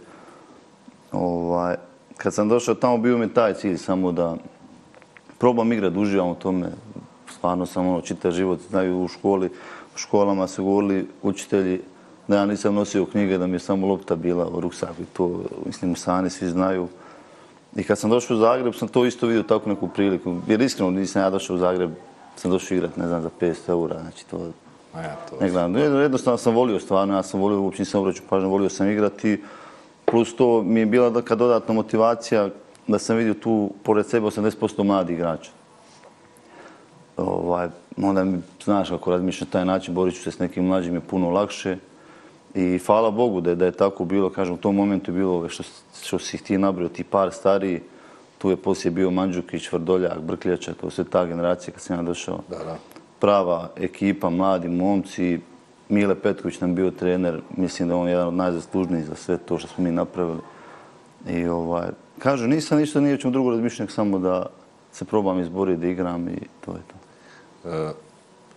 Ovaj, 1.13 1.77
kad 2.17 2.35
sam 2.35 2.49
došao 2.49 2.75
tamo, 2.75 2.99
bio 2.99 3.19
mi 3.19 3.35
taj 3.35 3.55
cilj 3.55 3.77
samo 3.77 4.13
da 4.13 4.37
probam 5.39 5.73
igrat, 5.73 5.97
uživam 5.97 6.29
u 6.29 6.35
tome. 6.35 6.71
Stvarno 7.33 7.67
sam 7.67 7.87
ono, 7.87 8.01
čitav 8.01 8.33
život, 8.33 8.61
znaju 8.69 9.05
u 9.05 9.09
školi, 9.09 9.47
u 9.95 9.99
školama 9.99 10.47
se 10.47 10.63
govorili 10.63 11.09
učitelji 11.23 11.81
da 12.29 12.37
ja 12.37 12.47
nisam 12.47 12.75
nosio 12.75 13.07
knjige, 13.07 13.39
da 13.39 13.47
mi 13.47 13.55
je 13.55 13.61
samo 13.61 13.87
lopta 13.87 14.17
bila 14.17 14.49
u 14.49 14.61
ruksaku 14.61 15.03
i 15.03 15.13
to, 15.17 15.41
mislim, 15.67 15.97
sani 15.97 16.31
svi 16.31 16.49
znaju. 16.49 16.89
I 17.77 17.85
kad 17.85 17.99
sam 17.99 18.11
došao 18.11 18.37
u 18.37 18.41
Zagreb, 18.41 18.75
sam 18.75 18.89
to 18.89 19.05
isto 19.05 19.27
vidio 19.27 19.43
tako 19.43 19.69
neku 19.69 19.89
priliku. 19.89 20.37
Jer 20.47 20.61
iskreno 20.61 20.91
nisam 20.91 21.23
ja 21.23 21.31
došao 21.31 21.57
u 21.57 21.59
Zagreb, 21.59 21.91
sam 22.37 22.51
došao 22.51 22.77
igrat, 22.77 22.97
ne 22.97 23.07
znam, 23.09 23.23
za 23.23 23.31
500 23.41 23.55
eura, 23.69 24.01
znači 24.01 24.27
to... 24.27 24.51
A 24.95 25.03
ja 25.03 25.17
to... 25.31 25.37
Ne 25.41 25.51
gledam, 25.51 25.77
jednostavno 25.77 26.39
sam 26.39 26.55
volio 26.55 26.81
stvarno, 26.81 27.15
ja 27.15 27.23
sam 27.23 27.41
volio, 27.41 27.61
uopće 27.61 27.83
nisam 27.83 28.01
obraćao 28.01 28.27
pažnju, 28.29 28.49
volio 28.49 28.69
sam 28.69 28.91
igrati. 28.91 29.43
Plus 30.05 30.37
to 30.37 30.63
mi 30.63 30.81
je 30.81 30.87
bila 30.87 31.11
neka 31.11 31.35
dodatna 31.35 31.75
motivacija 31.75 32.49
da 32.87 32.99
sam 32.99 33.17
vidio 33.17 33.35
tu, 33.35 33.71
pored 33.83 34.07
sebe, 34.07 34.27
80% 34.27 34.83
mladi 34.83 35.13
igrača. 35.13 35.51
Ovaj, 37.17 37.69
onda 38.03 38.25
mi, 38.25 38.39
znaš 38.65 38.89
kako 38.89 39.11
razmišljam 39.11 39.51
taj 39.51 39.65
način, 39.65 39.95
borit 39.95 40.15
ću 40.15 40.23
se 40.23 40.31
s 40.31 40.39
nekim 40.39 40.65
mlađim 40.65 40.95
je 40.95 41.01
puno 41.01 41.31
lakše. 41.31 41.77
I 42.57 42.79
hvala 42.79 43.11
Bogu 43.11 43.41
da 43.41 43.51
je, 43.51 43.57
da 43.57 43.65
je 43.65 43.73
tako 43.73 44.05
bilo, 44.05 44.31
kažem, 44.31 44.55
u 44.55 44.57
tom 44.57 44.77
momentu 44.77 45.11
je 45.11 45.15
bilo 45.15 45.49
što, 45.49 45.63
što 46.03 46.19
si 46.19 46.39
ti 46.39 46.59
nabrio, 46.59 46.89
ti 46.89 47.05
par 47.05 47.33
stariji, 47.33 47.81
tu 48.39 48.51
je 48.51 48.57
poslije 48.57 48.91
bio 48.91 49.11
Mandžukić, 49.11 49.73
Vrdoljak, 49.73 50.21
Brkljača, 50.21 50.75
to 50.75 50.91
sve 50.91 51.05
ta 51.05 51.27
generacija 51.27 51.75
kad 51.75 51.83
sam 51.83 51.97
ja 51.97 52.03
došao. 52.03 52.41
Da, 52.51 52.59
da. 52.59 52.79
Prava 53.21 53.71
ekipa, 53.77 54.31
mladi 54.31 54.69
momci, 54.69 55.41
Mile 55.89 56.15
Petković 56.15 56.61
nam 56.61 56.75
bio 56.75 56.91
trener, 56.91 57.41
mislim 57.57 57.89
da 57.89 57.97
on 57.97 58.09
je 58.09 58.13
jedan 58.13 58.29
od 58.29 58.35
najzaslužnijih 58.35 59.05
za 59.05 59.15
sve 59.15 59.39
to 59.39 59.59
što 59.59 59.69
smo 59.69 59.85
mi 59.85 59.93
napravili. 59.93 60.41
I 61.29 61.45
ovaj, 61.47 61.89
kažu, 62.19 62.47
nisam 62.47 62.79
ništa, 62.79 63.01
nije 63.01 63.21
ćemo 63.21 63.33
drugo 63.33 63.51
razmišljati, 63.51 63.93
samo 63.93 64.19
da 64.19 64.47
se 64.93 65.05
probam 65.05 65.41
izboriti, 65.41 65.81
da 65.81 65.87
igram 65.87 66.29
i 66.29 66.41
to 66.65 66.73
je 66.73 66.83
to. 66.89 66.97
E, 67.71 67.93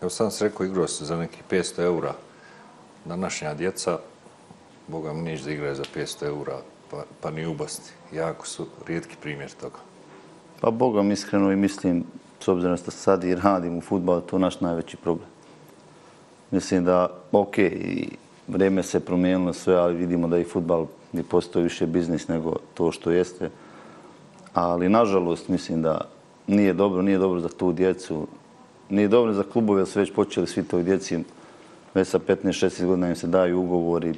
evo 0.02 0.10
sam 0.10 0.32
se 0.32 0.44
rekao, 0.44 0.66
igrao 0.66 0.88
se 0.88 1.06
za 1.06 1.18
nekih 1.18 1.44
500 1.52 1.84
eura. 1.84 2.14
Današnja 3.06 3.54
djeca, 3.54 4.00
Boga 4.88 5.14
mi 5.14 5.22
neće 5.22 5.44
da 5.44 5.52
igraju 5.52 5.76
za 5.76 5.84
500 5.96 6.26
eura, 6.26 6.58
pa, 6.92 7.04
pa 7.22 7.32
ni 7.32 7.46
ubasti. 7.46 7.92
Jako 8.14 8.48
su 8.48 8.66
rijetki 8.88 9.16
primjer 9.22 9.52
toga. 9.52 9.80
Pa 10.62 10.72
Boga 10.72 11.02
mi 11.02 11.14
iskreno 11.14 11.52
i 11.52 11.56
mislim, 11.56 12.04
s 12.40 12.48
obzirom 12.48 12.78
da 12.86 12.92
sad 12.92 13.24
i 13.24 13.36
radim 13.36 13.78
u 13.78 13.82
futbalu, 13.82 14.22
to 14.22 14.36
je 14.36 14.40
naš 14.40 14.60
najveći 14.60 14.98
problem. 14.98 15.28
Mislim 16.52 16.86
da, 16.86 17.10
ok, 17.32 17.58
i 17.58 18.10
vreme 18.48 18.84
se 18.84 19.00
promijenilo 19.00 19.54
sve, 19.54 19.76
ali 19.76 19.96
vidimo 19.96 20.28
da 20.28 20.38
i 20.38 20.44
futbal 20.44 20.88
ne 21.14 21.24
postoji 21.24 21.64
više 21.64 21.88
biznis 21.88 22.28
nego 22.28 22.56
to 22.74 22.92
što 22.92 23.12
jeste. 23.12 23.50
Ali, 24.54 24.90
nažalost, 24.90 25.48
mislim 25.48 25.82
da 25.82 26.02
nije 26.48 26.74
dobro, 26.74 27.02
nije 27.02 27.18
dobro 27.18 27.40
za 27.40 27.50
tu 27.50 27.72
djecu. 27.72 28.28
Nije 28.90 29.08
dobro 29.08 29.34
za 29.34 29.44
klubove, 29.44 29.82
jer 29.82 29.88
su 29.88 30.00
već 30.00 30.14
počeli 30.14 30.48
svi 30.48 30.64
toj 30.64 30.84
djeci, 30.84 31.20
već 31.94 32.08
sa 32.08 32.20
15-16 32.20 32.86
godina 32.86 33.10
im 33.10 33.16
se 33.16 33.28
daju 33.28 33.60
ugovori 33.60 34.14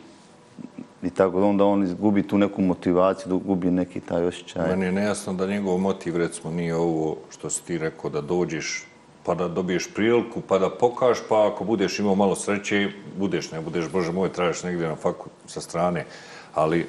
i 1.03 1.09
tako 1.09 1.39
da 1.39 1.45
onda 1.45 1.65
on 1.65 1.95
gubi 1.99 2.27
tu 2.27 2.37
neku 2.37 2.61
motivaciju, 2.61 3.39
gubi 3.39 3.71
neki 3.71 3.99
taj 3.99 4.25
osjećaj. 4.25 4.69
Meni 4.69 4.85
je 4.85 4.91
nejasno 4.91 5.33
da 5.33 5.47
njegov 5.47 5.77
motiv, 5.77 6.17
recimo, 6.17 6.53
nije 6.53 6.75
ovo 6.75 7.17
što 7.29 7.49
si 7.49 7.63
ti 7.63 7.77
rekao, 7.77 8.09
da 8.09 8.21
dođeš 8.21 8.85
pa 9.23 9.35
da 9.35 9.47
dobiješ 9.47 9.93
priliku, 9.93 10.41
pa 10.41 10.59
da 10.59 10.69
pokaš, 10.69 11.17
pa 11.29 11.47
ako 11.47 11.63
budeš 11.63 11.99
imao 11.99 12.15
malo 12.15 12.35
sreće, 12.35 12.89
budeš, 13.17 13.51
ne 13.51 13.61
budeš, 13.61 13.89
Bože 13.89 14.11
moj, 14.11 14.33
tražiš 14.33 14.63
negdje 14.63 14.87
na 14.87 14.95
faku 14.95 15.29
sa 15.47 15.61
strane. 15.61 16.05
Ali 16.53 16.79
e, 16.79 16.85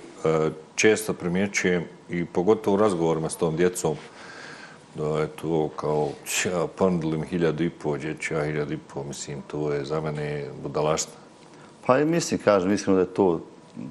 često 0.75 1.13
primjećujem 1.13 1.85
i 2.11 2.25
pogotovo 2.25 2.77
u 2.77 2.81
razgovorima 2.81 3.31
s 3.31 3.37
tom 3.37 3.57
djecom, 3.57 3.97
da 4.95 5.21
je 5.21 5.27
to 5.27 5.69
kao, 5.77 6.09
ja 6.45 6.67
pandulim 6.79 7.23
hiljadu 7.23 7.65
i 7.65 7.71
po, 7.71 7.97
djeću, 7.99 8.35
ja 8.35 8.45
hiljadu 8.45 8.73
i 8.73 8.79
po, 8.95 9.05
mislim, 9.05 9.43
to 9.47 9.73
je 9.73 9.85
za 9.85 10.01
mene 10.01 10.45
budalašta. 10.63 11.13
Pa 11.87 11.99
i 11.99 12.05
mislim, 12.05 12.41
kažem, 12.45 12.71
mislim 12.71 12.97
da 12.97 13.01
je 13.01 13.15
to 13.15 13.41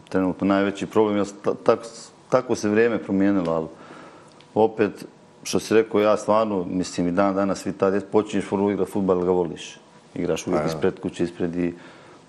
trenutno 0.10 0.48
najveći 0.48 0.86
problem, 0.86 1.18
jer 1.18 1.28
tako, 1.64 1.84
tako 2.30 2.56
se 2.56 2.70
vrijeme 2.70 3.04
promijenilo, 3.04 3.52
ali 3.52 3.68
opet, 4.54 5.06
što 5.44 5.60
si 5.60 5.74
rekao, 5.74 6.02
ja 6.02 6.18
stvarno, 6.18 6.64
mislim, 6.64 7.08
i 7.08 7.12
dan 7.12 7.36
danas 7.36 7.60
svi 7.60 7.74
tada 7.74 8.02
počinješ 8.12 8.46
foru 8.46 8.72
igrati 8.72 8.92
futbal, 8.92 9.20
ga 9.20 9.32
voliš. 9.32 9.78
Igraš 10.16 10.48
uvijek 10.48 10.66
ispred 10.68 11.00
kuće, 11.00 11.24
ispred 11.24 11.56
i 11.56 11.74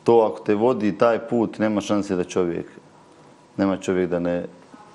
to 0.04 0.30
ako 0.32 0.44
te 0.44 0.54
vodi 0.54 0.98
taj 0.98 1.18
put, 1.18 1.58
nema 1.58 1.80
šanse 1.80 2.16
da 2.16 2.24
čovjek, 2.24 2.66
nema 3.56 3.76
čovjek 3.76 4.10
da 4.10 4.18
ne, 4.18 4.44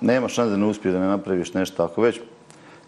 nema 0.00 0.28
šanse 0.28 0.50
da 0.50 0.56
ne 0.56 0.66
uspiješ, 0.66 0.92
da 0.92 1.00
ne 1.00 1.06
napraviš 1.06 1.54
nešto. 1.54 1.84
Ako 1.84 2.02
već 2.02 2.20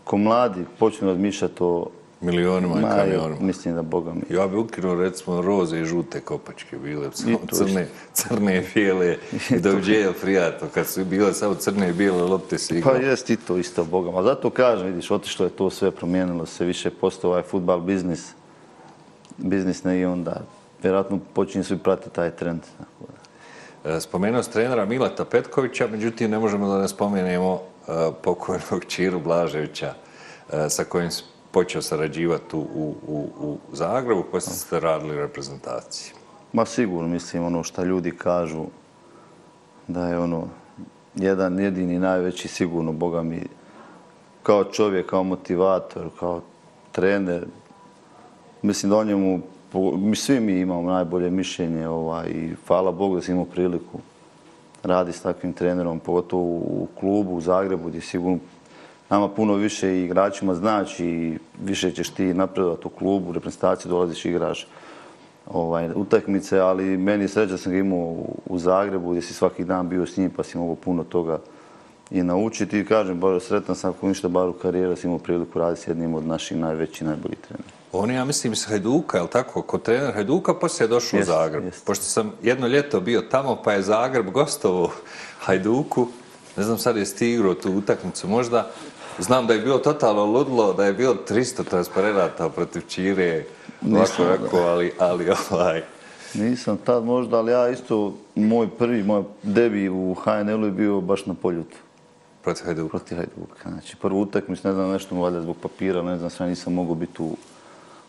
ko 0.04 0.16
mladi 0.16 0.64
počnu 0.78 1.08
razmišljati 1.08 1.56
o 1.60 1.86
Milionima 2.20 2.80
i 2.80 2.82
kamionima. 2.82 3.40
Mislim 3.40 3.74
da 3.74 3.82
Boga 3.82 4.14
mi. 4.14 4.22
Ja 4.30 4.46
bi 4.46 4.56
ukinuo 4.56 4.94
recimo 4.94 5.42
roze 5.42 5.80
i 5.80 5.84
žute 5.84 6.20
kopačke 6.20 6.78
bile, 6.78 7.08
samo 7.12 7.38
crne, 7.52 7.88
crne 8.12 8.58
i 8.58 8.62
bijele 8.74 9.16
i 9.56 9.60
dođeja 9.60 10.12
prijatno. 10.22 10.68
Kad 10.74 10.86
su 10.86 11.04
bile 11.04 11.32
samo 11.32 11.54
crne 11.54 11.90
i 11.90 11.92
bijele 11.92 12.22
lopte 12.22 12.58
se 12.58 12.78
igrao. 12.78 12.94
Pa 12.94 13.00
jest 13.00 13.30
i 13.30 13.36
to 13.36 13.56
isto 13.56 13.84
Boga. 13.84 14.10
Ma 14.10 14.22
zato 14.22 14.50
kažem, 14.50 14.86
vidiš, 14.86 15.10
otišlo 15.10 15.46
je 15.46 15.50
to 15.50 15.70
sve, 15.70 15.90
promijenilo 15.90 16.46
se 16.46 16.64
više 16.64 16.90
postao 16.90 17.30
ovaj 17.30 17.42
futbal 17.42 17.80
biznis. 17.80 18.32
Biznis 19.36 19.84
ne 19.84 20.00
i 20.00 20.04
onda. 20.04 20.42
Vjerojatno 20.82 21.18
počinje 21.34 21.64
svi 21.64 21.78
pratiti 21.78 22.14
taj 22.14 22.30
trend. 22.30 22.60
E, 23.84 24.00
spomenuo 24.00 24.42
s 24.42 24.48
trenera 24.48 24.84
Milata 24.84 25.24
Petkovića, 25.24 25.86
međutim 25.86 26.30
ne 26.30 26.38
možemo 26.38 26.68
da 26.68 26.78
ne 26.78 26.88
spomenemo 26.88 27.60
E, 27.90 28.12
pokojnog 28.22 28.84
Čiru 28.88 29.20
Blaževića 29.20 29.94
e, 30.52 30.68
sa 30.68 30.84
kojim 30.84 31.10
počeo 31.50 31.82
sarađivati 31.82 32.56
u, 32.56 32.58
u, 32.58 32.96
u, 33.06 33.28
u 33.40 33.58
Zagrebu, 33.72 34.22
pa 34.22 34.30
poslije 34.30 34.56
ste 34.56 34.80
radili 34.80 35.16
reprezentaciji. 35.16 36.12
Ma 36.52 36.64
sigurno, 36.64 37.08
mislim, 37.08 37.44
ono 37.44 37.62
što 37.62 37.84
ljudi 37.84 38.10
kažu 38.10 38.64
da 39.88 40.08
je 40.08 40.18
ono 40.18 40.48
jedan 41.14 41.58
jedini 41.58 41.98
najveći 41.98 42.48
sigurno, 42.48 42.92
Boga 42.92 43.22
mi, 43.22 43.42
kao 44.42 44.64
čovjek, 44.64 45.06
kao 45.06 45.22
motivator, 45.22 46.08
kao 46.18 46.40
trener, 46.92 47.46
mislim 48.62 48.90
da 48.90 48.96
o 48.96 49.04
njemu, 49.04 49.40
mi 49.96 50.16
svi 50.16 50.40
mi 50.40 50.60
imamo 50.60 50.90
najbolje 50.90 51.30
mišljenje 51.30 51.88
ovaj, 51.88 52.28
i 52.28 52.54
hvala 52.66 52.92
Bogu 52.92 53.14
da 53.14 53.22
si 53.22 53.32
imao 53.32 53.44
priliku 53.44 53.98
radi 54.82 55.12
s 55.12 55.22
takvim 55.22 55.52
trenerom, 55.52 56.00
pogotovo 56.00 56.42
u 56.44 56.88
klubu 57.00 57.36
u 57.36 57.40
Zagrebu 57.40 57.88
gdje 57.88 58.00
sigurno 58.00 58.38
nama 59.10 59.28
puno 59.28 59.54
više 59.54 59.94
i 59.94 60.04
igračima 60.04 60.54
znači 60.54 61.06
i 61.06 61.38
više 61.64 61.90
ćeš 61.90 62.10
ti 62.10 62.34
napredovati 62.34 62.86
u 62.86 62.90
klubu, 62.90 63.30
u 63.30 63.32
reprezentaciju 63.32 63.90
dolaziš 63.90 64.24
i 64.24 64.28
igraš 64.28 64.66
ovaj, 65.46 65.90
utakmice, 65.94 66.58
ali 66.58 66.96
meni 66.96 67.24
je 67.24 67.28
sreća 67.28 67.50
da 67.50 67.58
sam 67.58 67.72
ga 67.72 67.78
imao 67.78 68.16
u 68.46 68.58
Zagrebu 68.58 69.10
gdje 69.10 69.22
si 69.22 69.34
svaki 69.34 69.64
dan 69.64 69.88
bio 69.88 70.06
s 70.06 70.16
njim 70.16 70.30
pa 70.36 70.42
si 70.42 70.58
mogao 70.58 70.74
puno 70.74 71.04
toga 71.04 71.38
i 72.10 72.22
naučiti. 72.22 72.78
I 72.78 72.84
kažem, 72.84 73.20
bar 73.20 73.40
sretan 73.40 73.76
sam 73.76 73.90
ako 73.90 74.08
ništa 74.08 74.28
bar 74.28 74.48
u 74.48 74.52
karijera 74.52 74.96
si 74.96 75.06
imao 75.06 75.18
priliku 75.18 75.58
raditi 75.58 75.82
s 75.82 75.88
jednim 75.88 76.14
od 76.14 76.26
naših 76.26 76.56
najvećih, 76.56 77.06
najboljih 77.06 77.38
trenera. 77.38 77.79
On 77.92 78.10
ja 78.10 78.24
mislim, 78.24 78.52
iz 78.52 78.64
Hajduka, 78.64 79.16
je 79.16 79.22
li 79.22 79.28
tako? 79.28 79.62
Ko 79.62 79.78
trener 79.78 80.14
Hajduka, 80.14 80.54
poslije 80.54 80.84
je 80.84 80.88
došao 80.88 81.18
jest, 81.18 81.28
u 81.28 81.32
Zagreb. 81.32 81.64
Jest. 81.64 81.86
Pošto 81.86 82.04
sam 82.04 82.32
jedno 82.42 82.66
ljeto 82.66 83.00
bio 83.00 83.20
tamo, 83.20 83.56
pa 83.64 83.72
je 83.72 83.82
Zagreb 83.82 84.30
gostovo 84.30 84.92
Hajduku. 85.40 86.08
Ne 86.56 86.62
znam 86.62 86.78
sad 86.78 86.96
je 86.96 87.06
stigro 87.06 87.54
tu 87.54 87.72
utakmicu 87.72 88.28
možda. 88.28 88.70
Znam 89.18 89.46
da 89.46 89.54
je 89.54 89.60
bilo 89.60 89.78
totalno 89.78 90.24
ludlo, 90.24 90.72
da 90.72 90.84
je 90.84 90.92
bilo 90.92 91.16
300 91.28 91.64
transparenta 91.64 92.48
protiv 92.48 92.82
Čire, 92.88 93.44
ovako, 93.92 94.22
ovako, 94.22 94.56
ali, 94.56 94.92
ali 94.98 95.30
ovaj... 95.50 95.82
Nisam 96.34 96.78
tad 96.84 97.04
možda, 97.04 97.38
ali 97.38 97.52
ja 97.52 97.68
isto, 97.68 98.14
moj 98.34 98.68
prvi, 98.78 99.02
moj 99.02 99.22
debi 99.42 99.88
u 99.88 100.14
HNL-u 100.14 100.66
je 100.66 100.70
bio 100.70 101.00
baš 101.00 101.26
na 101.26 101.34
poljutu. 101.34 101.76
Protiv 102.42 102.64
Hajduka? 102.64 102.98
Protiv 102.98 103.16
Hajduka. 103.16 103.70
Znači, 103.70 103.96
prvu 103.96 104.20
utakmicu, 104.20 104.68
ne 104.68 104.74
znam, 104.74 104.90
nešto 104.90 105.14
mu 105.14 105.22
valjda 105.22 105.42
zbog 105.42 105.56
papira, 105.62 106.02
ne 106.02 106.18
znam, 106.18 106.30
sve 106.30 106.48
nisam 106.48 106.72
mogao 106.72 106.94
biti 106.94 107.22
u, 107.22 107.36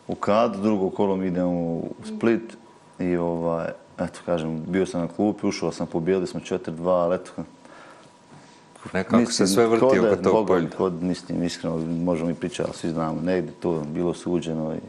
u 0.07 0.15
kad, 0.15 0.61
drugo 0.61 0.89
kolo 0.89 1.15
mi 1.15 1.27
idem 1.27 1.47
u 1.47 1.83
Split 2.03 2.57
i 2.99 3.17
ovaj, 3.17 3.67
eto, 3.99 4.19
kažem, 4.25 4.63
bio 4.67 4.85
sam 4.85 5.01
na 5.01 5.07
klupi, 5.07 5.47
ušao 5.47 5.71
sam, 5.71 5.87
pobijeli 5.87 6.27
smo 6.27 6.39
4-2, 6.39 6.89
ali 6.89 7.15
eto, 7.15 7.31
Nekako 8.93 9.17
mislim, 9.17 9.47
se 9.47 9.53
sve 9.53 9.67
vrti 9.67 9.99
oko 9.99 10.15
tog 10.15 10.47
polja. 10.47 10.69
Kod, 10.77 11.03
mislim, 11.03 11.43
iskreno, 11.43 11.77
možemo 11.77 12.29
i 12.29 12.33
pričati, 12.33 12.69
ali 12.69 12.77
svi 12.77 12.89
znamo, 12.89 13.21
negdje 13.21 13.53
to 13.59 13.83
bilo 13.87 14.13
suđeno 14.13 14.73
i 14.75 14.79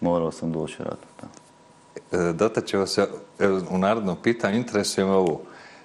morao 0.00 0.32
sam 0.32 0.52
doći 0.52 0.76
raditi. 0.78 1.06
E, 2.12 2.32
Dota 2.32 2.60
će 2.60 2.86
se 2.86 3.08
u 3.70 3.78
narodnom 3.78 4.16
pitanju, 4.22 4.56
interesuje 4.56 5.04
me 5.04 5.12
ovo. 5.12 5.40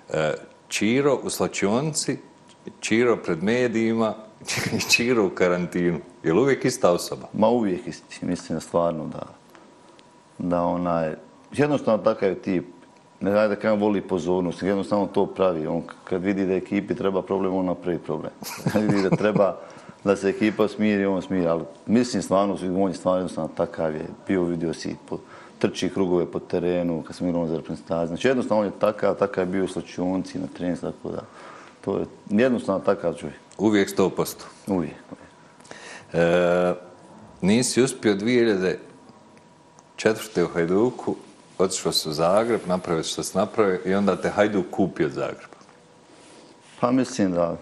E, 0.10 0.34
Čiro 0.68 1.20
u 1.24 1.30
slačionci, 1.30 2.18
Čiro 2.80 3.18
pred 3.18 3.44
medijima 3.44 4.16
i 4.74 4.80
Čiro 4.92 5.26
u 5.26 5.30
karantinu. 5.30 6.00
Je 6.24 6.34
li 6.34 6.40
uvijek 6.40 6.66
ista 6.66 6.92
osoba? 6.92 7.28
Ma 7.34 7.48
uvijek 7.50 7.88
isti. 7.88 8.26
Mislim 8.26 8.62
stvarno 8.62 9.06
da, 9.08 9.26
da 10.38 10.62
onaj, 10.62 11.16
jednostavno 11.52 12.04
takav 12.04 12.36
tip 12.36 12.66
ne 13.22 13.32
da 13.32 13.48
da 13.48 13.56
kažem 13.56 13.80
voli 13.80 14.02
pozornost, 14.02 14.64
jednostavno 14.64 15.08
to 15.08 15.26
pravi. 15.26 15.68
On 15.68 15.84
kad 16.04 16.24
vidi 16.24 16.46
da 16.46 16.54
ekipi 16.54 16.96
treba 16.96 17.22
problem, 17.22 17.56
on 17.56 17.66
napravi 17.66 17.98
problem. 17.98 18.32
Kad 18.74 18.82
vidi 18.82 19.10
da 19.10 19.10
treba 19.10 19.58
da 20.04 20.16
se 20.16 20.30
ekipa 20.30 20.68
smiri, 20.68 21.06
on 21.06 21.22
smiri. 21.22 21.48
Ali 21.48 21.64
mislim 21.86 22.24
stvarno, 22.24 22.58
on 22.78 22.92
je 22.92 22.94
stvarno 22.94 23.20
jednostavno 23.20 23.50
takav 23.58 23.96
je. 23.96 24.06
Bio 24.28 24.44
vidio 24.44 24.74
si 24.74 24.96
po, 25.10 25.18
trči 25.60 25.90
krugove 25.90 26.26
po 26.26 26.40
terenu, 26.40 27.04
kad 27.08 27.16
smo 27.16 27.28
igrali 27.28 27.50
za 27.50 27.58
reprezentaciju. 27.58 28.08
Znači 28.08 28.28
jednostavno 28.28 28.62
on 28.62 28.68
je 28.68 28.80
takav, 28.80 29.16
takav 29.16 29.42
je 29.42 29.52
bio 29.52 29.64
u 29.64 29.68
slačionci, 29.68 30.40
na 30.40 30.48
treningu, 30.54 30.82
tako 30.82 31.10
da. 31.12 31.22
To 31.82 31.98
je 31.98 32.06
jednostavno 32.30 32.82
takav 32.86 33.14
čovjek. 33.14 33.40
Uvijek 33.58 33.98
100%. 33.98 34.36
Uvijek. 34.68 34.96
E, 36.14 36.74
nisi 37.42 37.82
uspio 37.82 38.16
2004. 38.16 40.44
u 40.44 40.48
Hajduku, 40.54 41.16
otišao 41.58 41.92
se 41.92 42.10
u 42.10 42.12
Zagreb, 42.12 42.62
napravio 42.68 43.04
što 43.04 43.24
se 43.24 43.38
napravio 43.38 43.80
i 43.86 43.94
onda 43.94 44.16
te 44.16 44.30
Hajduk 44.30 44.66
kupio 44.72 45.06
od 45.06 45.14
Zagreba. 45.14 45.62
Pa 46.80 46.92
mislim 46.92 47.32
da, 47.32 47.58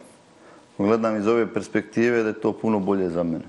gledam 0.78 1.18
iz 1.18 1.28
ove 1.28 1.54
perspektive, 1.54 2.24
da 2.24 2.30
je 2.30 2.42
to 2.42 2.54
puno 2.54 2.80
bolje 2.80 3.10
za 3.10 3.24
mene. 3.24 3.46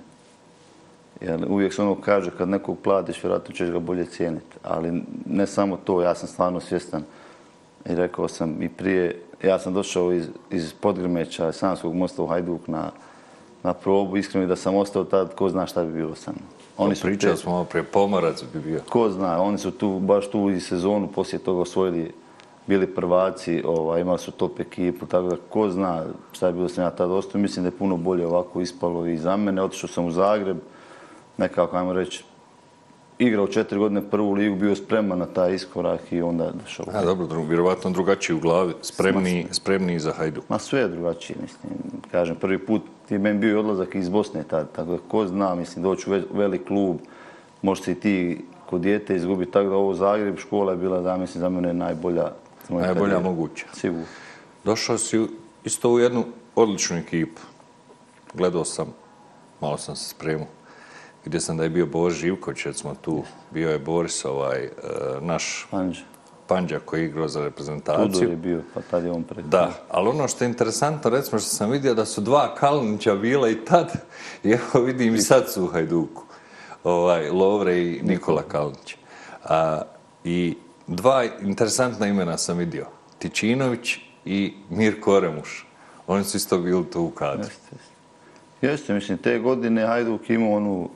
Jer 1.20 1.46
uvijek 1.48 1.74
se 1.74 1.82
ono 1.82 2.00
kaže, 2.00 2.30
kad 2.38 2.48
nekog 2.48 2.78
platiš, 2.82 3.22
vjerojatno 3.22 3.54
ćeš 3.54 3.70
ga 3.70 3.78
bolje 3.78 4.04
cijeniti. 4.04 4.56
Ali 4.62 5.02
ne 5.26 5.46
samo 5.46 5.76
to, 5.76 6.02
ja 6.02 6.14
sam 6.14 6.28
stvarno 6.28 6.60
svjestan. 6.60 7.02
I 7.86 7.94
rekao 7.94 8.28
sam 8.28 8.62
i 8.62 8.68
prije, 8.68 9.22
ja 9.42 9.58
sam 9.58 9.74
došao 9.74 10.12
iz, 10.12 10.28
iz 10.50 10.72
Podgrmeća, 10.80 11.52
Sanskog 11.52 11.94
mosta 11.94 12.22
u 12.22 12.26
Hajduk 12.26 12.68
na, 12.68 12.90
na 13.62 13.74
probu. 13.74 14.16
Iskreno 14.16 14.46
da 14.46 14.56
sam 14.56 14.76
ostao 14.76 15.04
tad, 15.04 15.34
ko 15.34 15.48
zna 15.48 15.66
šta 15.66 15.84
bi 15.84 15.92
bilo 15.92 16.14
sa 16.14 16.30
mnom. 16.30 16.44
Oni 16.78 16.94
su 16.94 17.02
pričali 17.02 17.36
smo 17.36 17.52
ovo 17.52 17.64
prije, 17.64 17.84
Pomorac 17.84 18.44
bi 18.52 18.60
bio. 18.60 18.80
Ko 18.88 19.10
zna, 19.10 19.42
oni 19.42 19.58
su 19.58 19.70
tu, 19.70 19.98
baš 19.98 20.30
tu 20.30 20.50
i 20.50 20.60
sezonu 20.60 21.08
poslije 21.08 21.38
toga 21.38 21.60
osvojili, 21.60 22.12
bili 22.66 22.86
prvaci, 22.86 23.62
ovaj, 23.66 24.00
imali 24.00 24.18
su 24.18 24.30
top 24.30 24.60
ekipu, 24.60 25.06
tako 25.06 25.28
da 25.28 25.36
ko 25.48 25.70
zna 25.70 26.04
šta 26.32 26.46
je 26.46 26.52
bilo 26.52 26.68
sam 26.68 26.84
ja 26.84 26.90
tada 26.90 27.14
ostao. 27.14 27.40
Mislim 27.40 27.62
da 27.62 27.68
je 27.68 27.78
puno 27.78 27.96
bolje 27.96 28.26
ovako 28.26 28.60
ispalo 28.60 29.06
i 29.06 29.16
za 29.18 29.36
mene. 29.36 29.62
Otišao 29.62 29.88
sam 29.88 30.06
u 30.06 30.10
Zagreb, 30.10 30.56
nekako, 31.36 31.76
ajmo 31.76 31.92
reći, 31.92 32.24
igrao 33.18 33.46
četiri 33.46 33.78
godine 33.78 34.10
prvu 34.10 34.32
ligu, 34.32 34.56
bio 34.56 34.74
spreman 34.74 35.18
na 35.18 35.26
taj 35.26 35.54
iskorak 35.54 36.12
i 36.12 36.22
onda 36.22 36.50
došao. 36.62 36.86
A, 36.92 37.04
dobro, 37.04 37.26
dru, 37.26 37.42
vjerovatno 37.42 37.90
drugačiji 37.90 38.36
u 38.36 38.40
glavi, 38.40 38.74
spremni, 38.82 39.46
spremni 39.50 39.98
za 40.00 40.12
Hajduk. 40.12 40.44
Ma 40.48 40.58
sve 40.58 40.80
je 40.80 40.88
drugačije, 40.88 41.36
mislim. 41.42 41.72
Kažem, 42.10 42.36
prvi 42.36 42.58
put 42.58 42.82
ti 43.10 43.18
meni 43.18 43.38
bio 43.38 43.60
odlazak 43.60 43.94
iz 43.94 44.08
Bosne 44.08 44.42
tad, 44.42 44.72
tako 44.72 44.90
da 44.92 44.98
ko 45.08 45.26
zna, 45.26 45.54
mislim, 45.54 45.82
doći 45.82 46.10
u 46.10 46.22
velik 46.30 46.66
klub, 46.66 46.96
možeš 47.62 47.84
se 47.84 47.92
i 47.92 47.94
ti 47.94 48.44
kod 48.66 48.80
djete 48.80 49.16
izgubiti, 49.16 49.52
tako 49.52 49.68
da 49.68 49.74
ovo 49.74 49.94
Zagreb 49.94 50.38
škola 50.38 50.72
je 50.72 50.78
bila, 50.78 51.00
da 51.00 51.16
mislim, 51.16 51.40
za 51.40 51.48
mene 51.48 51.72
najbolja. 51.72 52.30
Najbolja 52.68 52.94
karijera. 52.94 53.20
moguća. 53.20 53.66
Sigurno. 53.74 54.06
Došao 54.64 54.98
si 54.98 55.26
isto 55.64 55.90
u 55.90 55.98
jednu 55.98 56.24
odličnu 56.54 56.96
ekipu. 56.96 57.40
Gledao 58.34 58.64
sam, 58.64 58.94
malo 59.60 59.76
sam 59.76 59.96
se 59.96 60.08
spremao 60.08 60.46
gdje 61.24 61.40
sam 61.40 61.56
da 61.56 61.62
je 61.62 61.70
bio 61.70 61.86
Boris 61.86 62.16
Živković, 62.16 62.64
recimo 62.64 62.94
tu, 62.94 63.22
bio 63.50 63.70
je 63.70 63.78
Boris, 63.78 64.24
ovaj, 64.24 64.64
uh, 64.64 65.22
naš 65.22 65.66
Panđa. 65.70 66.00
Panđa 66.50 66.78
koji 66.84 67.00
je 67.00 67.06
igrao 67.06 67.28
za 67.28 67.44
reprezentaciju. 67.44 68.12
Tudor 68.12 68.28
je 68.28 68.36
bio, 68.36 68.62
pa 68.74 68.80
tad 68.80 69.04
je 69.04 69.10
on 69.10 69.22
pred. 69.22 69.44
Da, 69.44 69.70
ali 69.88 70.08
ono 70.08 70.28
što 70.28 70.44
je 70.44 70.48
interesantno, 70.48 71.10
recimo 71.10 71.38
što 71.38 71.48
sam 71.48 71.70
vidio 71.70 71.94
da 71.94 72.04
su 72.04 72.20
dva 72.20 72.54
Kalinića 72.54 73.14
bila 73.14 73.48
i 73.48 73.64
tad, 73.64 73.92
i 74.44 74.50
evo 74.58 74.84
vidim 74.84 75.14
i 75.14 75.18
sad 75.18 75.52
su 75.52 75.64
u 75.64 75.66
Hajduku, 75.66 76.22
ovaj, 76.84 77.30
Lovre 77.30 77.78
i 77.78 78.00
Nikola 78.02 78.42
Kalinić. 78.42 78.96
A, 79.44 79.82
I 80.24 80.56
dva 80.86 81.24
interesantna 81.42 82.06
imena 82.06 82.38
sam 82.38 82.58
vidio, 82.58 82.86
Tičinović 83.18 83.98
i 84.24 84.54
Mirko 84.70 85.14
Oremuš. 85.14 85.66
Oni 86.06 86.24
su 86.24 86.36
isto 86.36 86.58
bili 86.58 86.90
tu 86.90 87.02
u 87.02 87.10
kadru. 87.10 87.44
Jeste, 87.44 87.68
jeste. 87.72 88.66
Jeste, 88.66 88.94
mislim, 88.94 89.18
te 89.18 89.38
godine 89.38 89.86
Hajduk 89.86 90.30
imao 90.30 90.52
onu 90.52 90.90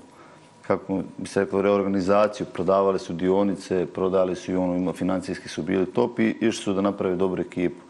kako 0.66 1.02
bi 1.18 1.28
se 1.28 1.40
reklo, 1.40 1.62
reorganizaciju, 1.62 2.47
prodavali 2.52 2.99
su 2.99 3.12
dionice, 3.12 3.87
prodali 3.87 4.37
su 4.37 4.52
i 4.52 4.56
ono, 4.56 4.74
ima, 4.77 4.92
financijski 4.92 5.48
su 5.48 5.62
bili 5.62 5.87
top 5.87 6.18
i 6.18 6.37
išli 6.40 6.62
su 6.62 6.72
da 6.72 6.81
naprave 6.81 7.16
dobru 7.16 7.42
ekipu. 7.42 7.85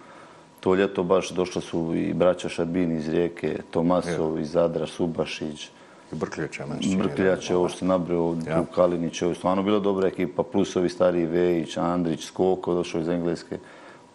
To 0.60 0.74
ljeto 0.74 1.02
baš 1.02 1.30
došlo 1.30 1.60
su 1.60 1.94
i 1.94 2.14
braća 2.14 2.48
Šarbin 2.48 2.96
iz 2.96 3.08
Rijeke, 3.08 3.58
Tomasov 3.70 4.40
iz 4.40 4.50
Zadra, 4.50 4.87
Subašić. 4.87 5.70
I 6.12 6.16
Brkljača. 6.16 6.64
Brkljača, 6.98 7.56
ovo 7.56 7.68
što 7.68 7.78
se 7.78 7.84
nabrao, 7.84 8.37
ja. 8.46 8.64
Kalinić, 8.74 9.22
ovo 9.22 9.30
je 9.30 9.34
stvarno 9.34 9.62
bila 9.62 9.78
dobra 9.78 10.08
ekipa, 10.08 10.42
plus 10.42 10.76
ovi 10.76 10.88
stariji 10.88 11.26
Vejić, 11.26 11.76
Andrić, 11.76 12.24
Skoko, 12.24 12.74
došao 12.74 13.00
iz 13.00 13.08
Engleske. 13.08 13.58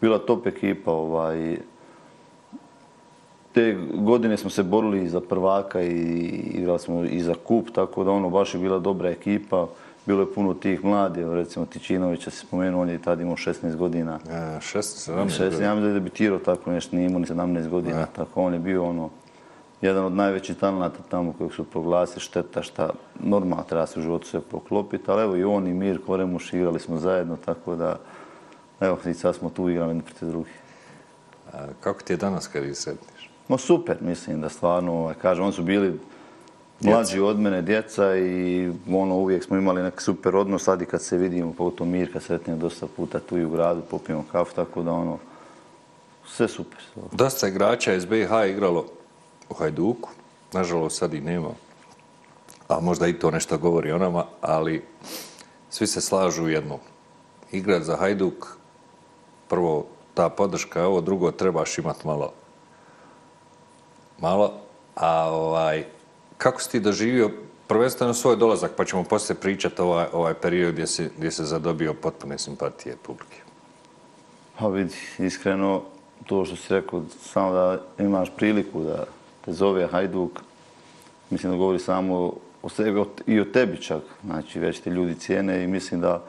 Bila 0.02 0.20
top 0.20 0.48
ekipa, 0.48 0.92
ovaj, 0.92 1.58
te 3.54 3.78
godine 3.94 4.38
smo 4.38 4.50
se 4.50 4.64
borili 4.64 5.10
za 5.10 5.22
prvaka 5.22 5.82
i 5.82 5.96
igrali 6.54 6.80
smo 6.80 7.04
i 7.04 7.22
za 7.22 7.36
kup, 7.44 7.70
tako 7.72 8.04
da 8.04 8.12
ono 8.12 8.30
baš 8.30 8.54
je 8.54 8.60
bila 8.60 8.80
dobra 8.80 9.10
ekipa. 9.10 9.68
Bilo 10.06 10.22
je 10.22 10.34
puno 10.34 10.54
tih 10.54 10.86
mladih, 10.86 11.26
recimo 11.28 11.66
Tičinovića 11.66 12.32
se 12.32 12.38
spomenuo, 12.38 12.82
on 12.82 12.90
je 12.90 13.02
tada 13.02 13.22
imao 13.22 13.36
16 13.36 13.76
godina. 13.76 14.20
E, 14.30 14.60
16, 14.60 15.12
17 15.12 15.44
godina. 15.44 15.66
Ja 15.66 15.76
mi 15.76 15.82
da 15.82 15.88
je 15.88 15.94
debitirao 15.94 16.40
tako 16.40 16.72
nešto, 16.72 16.96
nije 16.96 17.06
imao 17.06 17.20
ni 17.20 17.26
17 17.26 17.70
godina. 17.70 18.02
E. 18.02 18.06
Tako 18.16 18.44
on 18.44 18.54
je 18.54 18.60
bio 18.60 18.86
ono, 18.86 19.10
jedan 19.82 20.06
od 20.06 20.14
najvećih 20.14 20.56
talenata 20.56 21.00
tamo 21.10 21.34
kojeg 21.38 21.54
su 21.54 21.64
proglasili 21.64 22.22
šteta 22.22 22.62
šta 22.62 22.90
normalno 23.20 23.64
treba 23.64 23.88
se 23.88 24.00
u 24.00 24.04
životu 24.04 24.28
sve 24.28 24.42
poklopiti, 24.42 25.04
ali 25.08 25.24
evo 25.24 25.36
i 25.36 25.44
on 25.44 25.68
i 25.68 25.74
Mir 25.74 26.00
Koremuš 26.06 26.54
igrali 26.54 26.80
smo 26.80 26.98
zajedno, 26.98 27.38
tako 27.46 27.76
da 27.76 28.00
evo 28.80 28.98
i 29.06 29.14
sad 29.14 29.36
smo 29.36 29.50
tu 29.50 29.70
igrali 29.70 29.90
jedni 29.90 30.04
protiv 30.04 30.28
drugih. 30.28 30.60
A 31.54 31.58
kako 31.80 32.02
ti 32.02 32.14
je 32.14 32.18
danas 32.18 32.48
kad 32.48 32.64
ih 32.64 32.78
sretniš? 32.78 33.19
No 33.50 33.58
super, 33.58 33.98
mislim 34.02 34.42
da 34.42 34.50
stvarno, 34.50 34.94
ovaj, 34.94 35.14
kažem, 35.14 35.44
oni 35.44 35.54
su 35.54 35.64
bili 35.64 36.00
mlađi 36.82 37.20
od 37.20 37.40
mene, 37.40 37.62
djeca 37.62 38.18
i 38.18 38.72
ono, 38.92 39.16
uvijek 39.16 39.44
smo 39.44 39.58
imali 39.58 39.84
neki 39.84 40.04
super 40.04 40.36
odnos, 40.36 40.64
sad 40.64 40.82
i 40.82 40.86
kad 40.86 41.02
se 41.02 41.18
vidimo, 41.18 41.54
pogotovo 41.54 41.90
Mirka 41.90 42.20
sretnije 42.20 42.58
dosta 42.58 42.88
puta 42.96 43.20
tu 43.20 43.38
i 43.38 43.46
u 43.46 43.50
gradu, 43.50 43.82
popijemo 43.82 44.26
kafu, 44.32 44.56
tako 44.56 44.84
da 44.84 44.92
ono, 44.92 45.18
sve 46.28 46.48
super. 46.48 46.80
Dosta 47.12 47.48
igrača 47.48 47.94
iz 47.94 48.06
BiH 48.06 48.30
igralo 48.50 48.86
u 49.50 49.54
Hajduku, 49.54 50.10
nažalost 50.54 50.98
sad 50.98 51.14
i 51.14 51.22
nema, 51.22 51.50
a 52.68 52.80
možda 52.80 53.08
i 53.08 53.20
to 53.20 53.32
nešto 53.32 53.58
govori 53.58 53.92
o 53.92 53.98
nama, 53.98 54.26
ali 54.42 54.86
svi 55.70 55.88
se 55.88 56.02
slažu 56.02 56.44
u 56.44 56.50
jednom. 56.50 56.80
Igrat 57.52 57.84
za 57.84 57.96
Hajduk, 57.96 58.48
prvo 59.48 59.86
ta 60.14 60.30
podrška, 60.30 60.88
ovo 60.88 61.02
drugo 61.02 61.32
trebaš 61.32 61.78
imati 61.78 62.08
malo 62.08 62.32
malo. 64.22 64.54
A 64.96 65.30
ovaj, 65.32 65.84
kako 66.38 66.62
si 66.62 66.72
ti 66.72 66.80
doživio 66.80 67.32
prvenstveno 67.68 68.14
svoj 68.14 68.36
dolazak, 68.36 68.72
pa 68.78 68.86
ćemo 68.86 69.04
poslije 69.04 69.36
pričati 69.36 69.82
ovaj, 69.82 70.06
ovaj 70.14 70.34
period 70.34 70.74
gdje 70.74 70.88
se, 70.88 71.10
gdje 71.18 71.32
se 71.32 71.44
zadobio 71.44 71.94
potpune 71.94 72.38
simpatije 72.38 72.96
publike? 73.04 73.42
Pa 74.60 74.68
vidi, 74.68 74.96
iskreno, 75.20 75.82
to 76.26 76.46
što 76.46 76.56
si 76.56 76.74
rekao, 76.74 77.04
samo 77.22 77.54
da 77.54 77.82
imaš 78.00 78.30
priliku 78.38 78.84
da 78.84 79.06
te 79.46 79.54
zove 79.54 79.88
Hajduk, 79.88 80.40
mislim 81.30 81.52
da 81.52 81.58
govori 81.58 81.80
samo 81.80 82.34
o 82.62 82.70
sebi 82.70 83.04
i 83.28 83.40
o 83.40 83.46
tebi 83.46 83.82
čak. 83.82 84.02
Znači, 84.26 84.60
već 84.60 84.80
te 84.80 84.90
ljudi 84.90 85.16
cijene 85.16 85.64
i 85.64 85.68
mislim 85.68 86.02
da, 86.02 86.24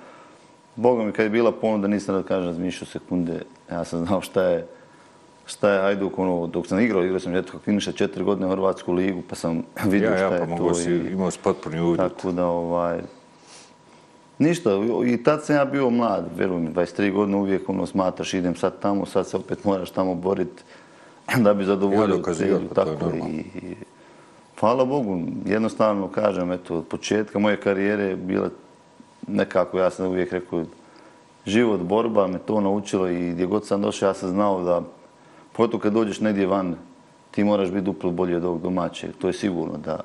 Boga 0.77 1.05
mi, 1.05 1.13
kad 1.13 1.25
je 1.25 1.31
bila 1.31 1.53
ponuda, 1.53 1.89
nisam 1.89 2.15
da 2.15 2.23
kažem, 2.23 2.47
razmišljao 2.47 2.87
sekunde, 2.87 3.43
ja 3.71 3.85
sam 3.85 4.07
znao 4.07 4.21
šta 4.21 4.43
je, 4.43 4.67
šta 5.51 5.71
je 5.71 5.81
Hajduk, 5.81 6.19
ono, 6.19 6.47
dok 6.47 6.67
sam 6.67 6.81
igrao, 6.81 7.05
igrao 7.05 7.21
sam 7.21 7.35
eto, 7.35 7.59
finiša 7.59 7.93
četiri 7.93 8.25
godine 8.25 8.47
u 8.47 8.51
Hrvatsku 8.51 8.93
ligu, 8.93 9.23
pa 9.29 9.35
sam 9.35 9.63
vidio 9.93 10.11
ja, 10.11 10.17
šta 10.17 10.35
ja, 10.35 10.47
pa 10.47 10.53
je 10.53 10.57
to. 10.57 10.75
Si, 10.75 10.91
i, 10.91 11.13
imao 11.13 11.31
si 11.31 11.39
potpuni 11.43 11.81
uvid. 11.81 11.97
Tako 11.97 12.33
da, 12.33 12.47
ovaj, 12.47 13.01
ništa, 14.39 14.71
i 15.07 15.23
tad 15.23 15.45
sam 15.45 15.57
ja 15.57 15.65
bio 15.65 15.91
mlad, 15.91 16.29
verujem, 16.37 16.75
23 16.75 17.13
godine 17.13 17.37
uvijek 17.37 17.69
ono, 17.69 17.87
smatraš, 17.87 18.35
idem 18.35 18.57
sad 18.57 18.81
tamo, 18.81 19.07
sad 19.07 19.27
se 19.27 19.37
opet 19.37 19.65
moraš 19.65 19.91
tamo 19.91 20.15
boriti 20.15 20.63
da 21.45 21.55
bi 21.55 21.65
zadovoljio 21.65 22.23
ja, 22.27 22.35
cilju. 22.35 22.61
Pa 22.69 22.75
tako, 22.75 23.11
i, 23.29 23.39
i, 23.39 23.75
hvala 24.61 24.85
Bogu, 24.85 25.21
jednostavno 25.47 26.09
kažem, 26.09 26.53
eto, 26.53 26.77
od 26.77 26.87
početka 26.87 27.39
moje 27.39 27.57
karijere 27.57 28.05
je 28.05 28.17
bila 28.17 28.51
nekako, 29.29 29.79
ja 29.79 29.91
sam 29.91 30.07
uvijek 30.07 30.33
rekao, 30.33 30.65
život, 31.47 31.81
borba 31.81 32.27
me 32.27 32.39
to 32.39 32.61
naučilo 32.61 33.09
i 33.09 33.31
gdje 33.31 33.47
god 33.47 33.67
sam 33.67 33.83
došao, 33.83 34.09
ja 34.09 34.15
sam 34.15 34.29
znao 34.29 34.63
da 34.63 34.83
Pogotovo 35.61 35.81
kad 35.81 35.93
dođeš 35.93 36.21
negdje 36.21 36.47
van, 36.47 36.75
ti 37.31 37.45
moraš 37.45 37.69
biti 37.69 37.85
duplo 37.85 38.11
bolji 38.11 38.35
od 38.35 38.45
ovog 38.45 38.63
domaćeg. 38.63 39.11
To 39.19 39.27
je 39.27 39.33
sigurno 39.33 39.77
da, 39.77 40.01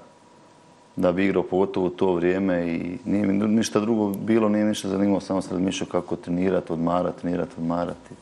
da 0.96 1.12
bi 1.12 1.26
igrao 1.26 1.44
pogotovo 1.44 1.86
u 1.86 1.90
to 1.90 2.14
vrijeme 2.14 2.68
i 2.68 2.98
nije 3.06 3.26
mi 3.26 3.34
ništa 3.34 3.80
drugo 3.80 4.10
bilo, 4.10 4.50
nije 4.50 4.66
ništa 4.66 4.90
zanimalo, 4.90 5.20
samo 5.20 5.42
sam 5.42 5.52
razmišljao 5.52 5.90
kako 5.90 6.16
trenirati, 6.16 6.74
odmarati, 6.74 7.22
trenirati, 7.22 7.52
odmarati. 7.58 8.16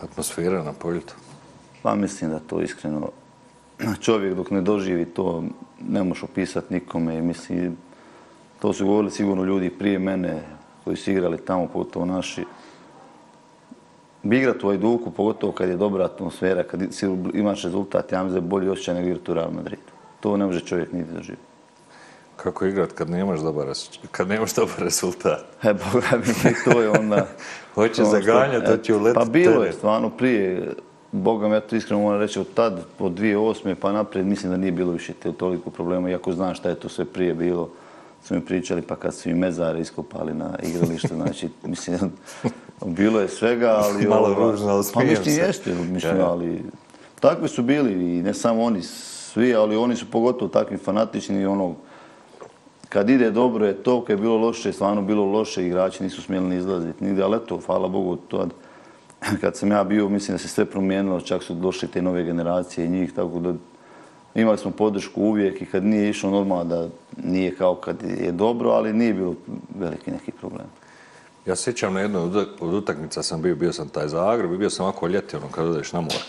Atmosfera 0.00 0.62
na 0.62 0.72
poljutu? 0.72 1.14
Pa 1.82 1.94
mislim 1.94 2.30
da 2.30 2.38
to 2.38 2.60
iskreno 2.60 3.10
čovjek 4.04 4.34
dok 4.34 4.50
ne 4.50 4.60
doživi 4.60 5.04
to 5.04 5.44
ne 5.88 6.02
možeš 6.02 6.22
opisati 6.22 6.74
nikome. 6.74 7.22
Mislim, 7.22 7.76
to 8.62 8.72
su 8.72 8.86
govorili 8.86 9.10
sigurno 9.10 9.44
ljudi 9.44 9.70
prije 9.70 9.98
mene 9.98 10.42
koji 10.84 10.96
su 10.96 11.10
igrali 11.10 11.38
tamo, 11.38 11.66
pogotovo 11.66 12.06
naši 12.06 12.44
bi 14.24 14.38
igrat 14.38 14.64
u 14.64 14.68
Hajduku, 14.68 15.10
pogotovo 15.10 15.52
kad 15.52 15.68
je 15.68 15.76
dobra 15.76 16.04
atmosfera, 16.04 16.62
kad 16.62 16.82
imaš 17.34 17.62
rezultat, 17.62 18.12
ja 18.12 18.22
mislim 18.22 18.40
da 18.40 18.46
je 18.46 18.50
bolji 18.50 18.68
osjećaj 18.68 18.94
nego 18.94 19.08
igrat 19.08 19.28
u 19.28 19.34
Real 19.34 19.50
Madridu. 19.50 19.92
To 20.20 20.36
ne 20.36 20.46
može 20.46 20.60
čovjek 20.60 20.92
niti 20.92 21.12
doživjeti. 21.12 21.42
Kako 22.36 22.66
igrat 22.66 22.92
kad 22.92 23.10
nemaš 23.10 23.40
dobar, 23.40 23.66
kad 24.10 24.28
nemaš 24.28 24.54
dobar 24.54 24.74
rezultat? 24.78 25.40
E, 25.62 25.74
boga 25.74 26.08
mi, 26.16 26.54
to 26.64 26.80
je 26.80 26.90
onda... 26.90 27.26
Hoće 27.74 28.04
zaganjati, 28.04 28.66
to 28.66 28.76
će 28.76 28.94
uletiti 28.94 29.24
Pa 29.24 29.30
bilo 29.30 29.64
je, 29.64 29.72
stvarno, 29.72 30.10
prije, 30.10 30.74
Boga 31.14 31.48
mi, 31.48 31.54
ja 31.54 31.60
to 31.60 31.76
iskreno 31.76 32.02
moram 32.02 32.20
reći, 32.20 32.40
od 32.40 32.46
tad, 32.54 32.80
od 32.98 33.12
2008. 33.12 33.74
pa 33.74 33.92
naprijed, 33.92 34.26
mislim 34.26 34.52
da 34.52 34.56
nije 34.56 34.72
bilo 34.72 34.92
više 34.92 35.12
te 35.12 35.32
toliko 35.32 35.70
problema, 35.70 36.10
iako 36.10 36.32
znam 36.32 36.54
šta 36.54 36.68
je 36.68 36.74
to 36.74 36.88
sve 36.88 37.04
prije 37.04 37.34
bilo, 37.34 37.70
su 38.24 38.34
mi 38.34 38.40
pričali, 38.40 38.82
pa 38.82 38.96
kad 38.96 39.14
su 39.14 39.28
i 39.28 39.34
mezare 39.34 39.80
iskopali 39.80 40.34
na 40.34 40.58
igralište, 40.62 41.14
znači, 41.14 41.48
mislim, 41.72 42.12
bilo 42.84 43.20
je 43.20 43.28
svega, 43.28 43.70
ali... 43.84 44.06
Malo 44.06 44.26
ova, 44.28 44.50
ružno, 44.50 44.68
ali 44.68 44.84
Pa 44.94 45.00
mislim, 45.00 45.36
jeste, 45.36 45.74
mislim, 45.74 46.20
ali... 46.20 46.62
Takvi 47.20 47.48
su 47.48 47.62
bili 47.62 48.18
i 48.18 48.22
ne 48.22 48.34
samo 48.34 48.62
oni, 48.62 48.82
svi, 48.82 49.54
ali 49.54 49.76
oni 49.76 49.96
su 49.96 50.10
pogotovo 50.10 50.48
takvi 50.48 50.76
fanatični 50.76 51.46
ono, 51.46 51.74
kad 52.88 53.10
ide 53.10 53.30
dobro 53.30 53.66
je 53.66 53.82
to, 53.82 54.04
kad 54.04 54.18
je 54.18 54.22
bilo 54.22 54.36
loše, 54.36 54.72
stvarno 54.72 55.02
bilo 55.02 55.24
loše, 55.24 55.66
igrači 55.66 56.02
nisu 56.02 56.22
smjeli 56.22 56.48
ni 56.48 56.56
izlaziti 56.56 57.04
nigde, 57.04 57.22
ali 57.22 57.36
eto, 57.36 57.60
hvala 57.66 57.88
Bogu, 57.88 58.16
to 58.16 58.48
kad 59.40 59.56
sam 59.56 59.70
ja 59.70 59.84
bio, 59.84 60.08
mislim 60.08 60.34
da 60.34 60.38
se 60.38 60.48
sve 60.48 60.64
promijenilo, 60.64 61.20
čak 61.20 61.42
su 61.42 61.54
došli 61.54 61.88
te 61.88 62.02
nove 62.02 62.24
generacije 62.24 62.86
i 62.86 62.88
njih, 62.90 63.12
tako 63.12 63.38
da 63.38 63.54
imali 64.34 64.58
smo 64.58 64.70
podršku 64.70 65.22
uvijek 65.22 65.62
i 65.62 65.66
kad 65.66 65.84
nije 65.84 66.10
išlo 66.10 66.30
normalno 66.30 66.64
da 66.64 66.88
nije 67.24 67.54
kao 67.54 67.74
kad 67.74 67.96
je 68.02 68.32
dobro, 68.32 68.70
ali 68.70 68.92
nije 68.92 69.14
bilo 69.14 69.34
veliki 69.78 70.10
neki 70.10 70.32
problem. 70.32 70.66
Ja 71.46 71.56
sjećam 71.56 71.94
na 71.94 72.00
jednoj 72.00 72.22
od 72.60 72.74
utakmica 72.74 73.22
sam 73.22 73.42
bio, 73.42 73.54
bio 73.54 73.72
sam 73.72 73.88
taj 73.88 74.08
Zagreb 74.08 74.52
i 74.52 74.58
bio 74.58 74.70
sam 74.70 74.86
ovako 74.86 75.06
ljeti, 75.06 75.36
ono, 75.36 75.48
kad 75.48 75.66
odeš 75.66 75.92
na 75.92 76.00
more. 76.00 76.24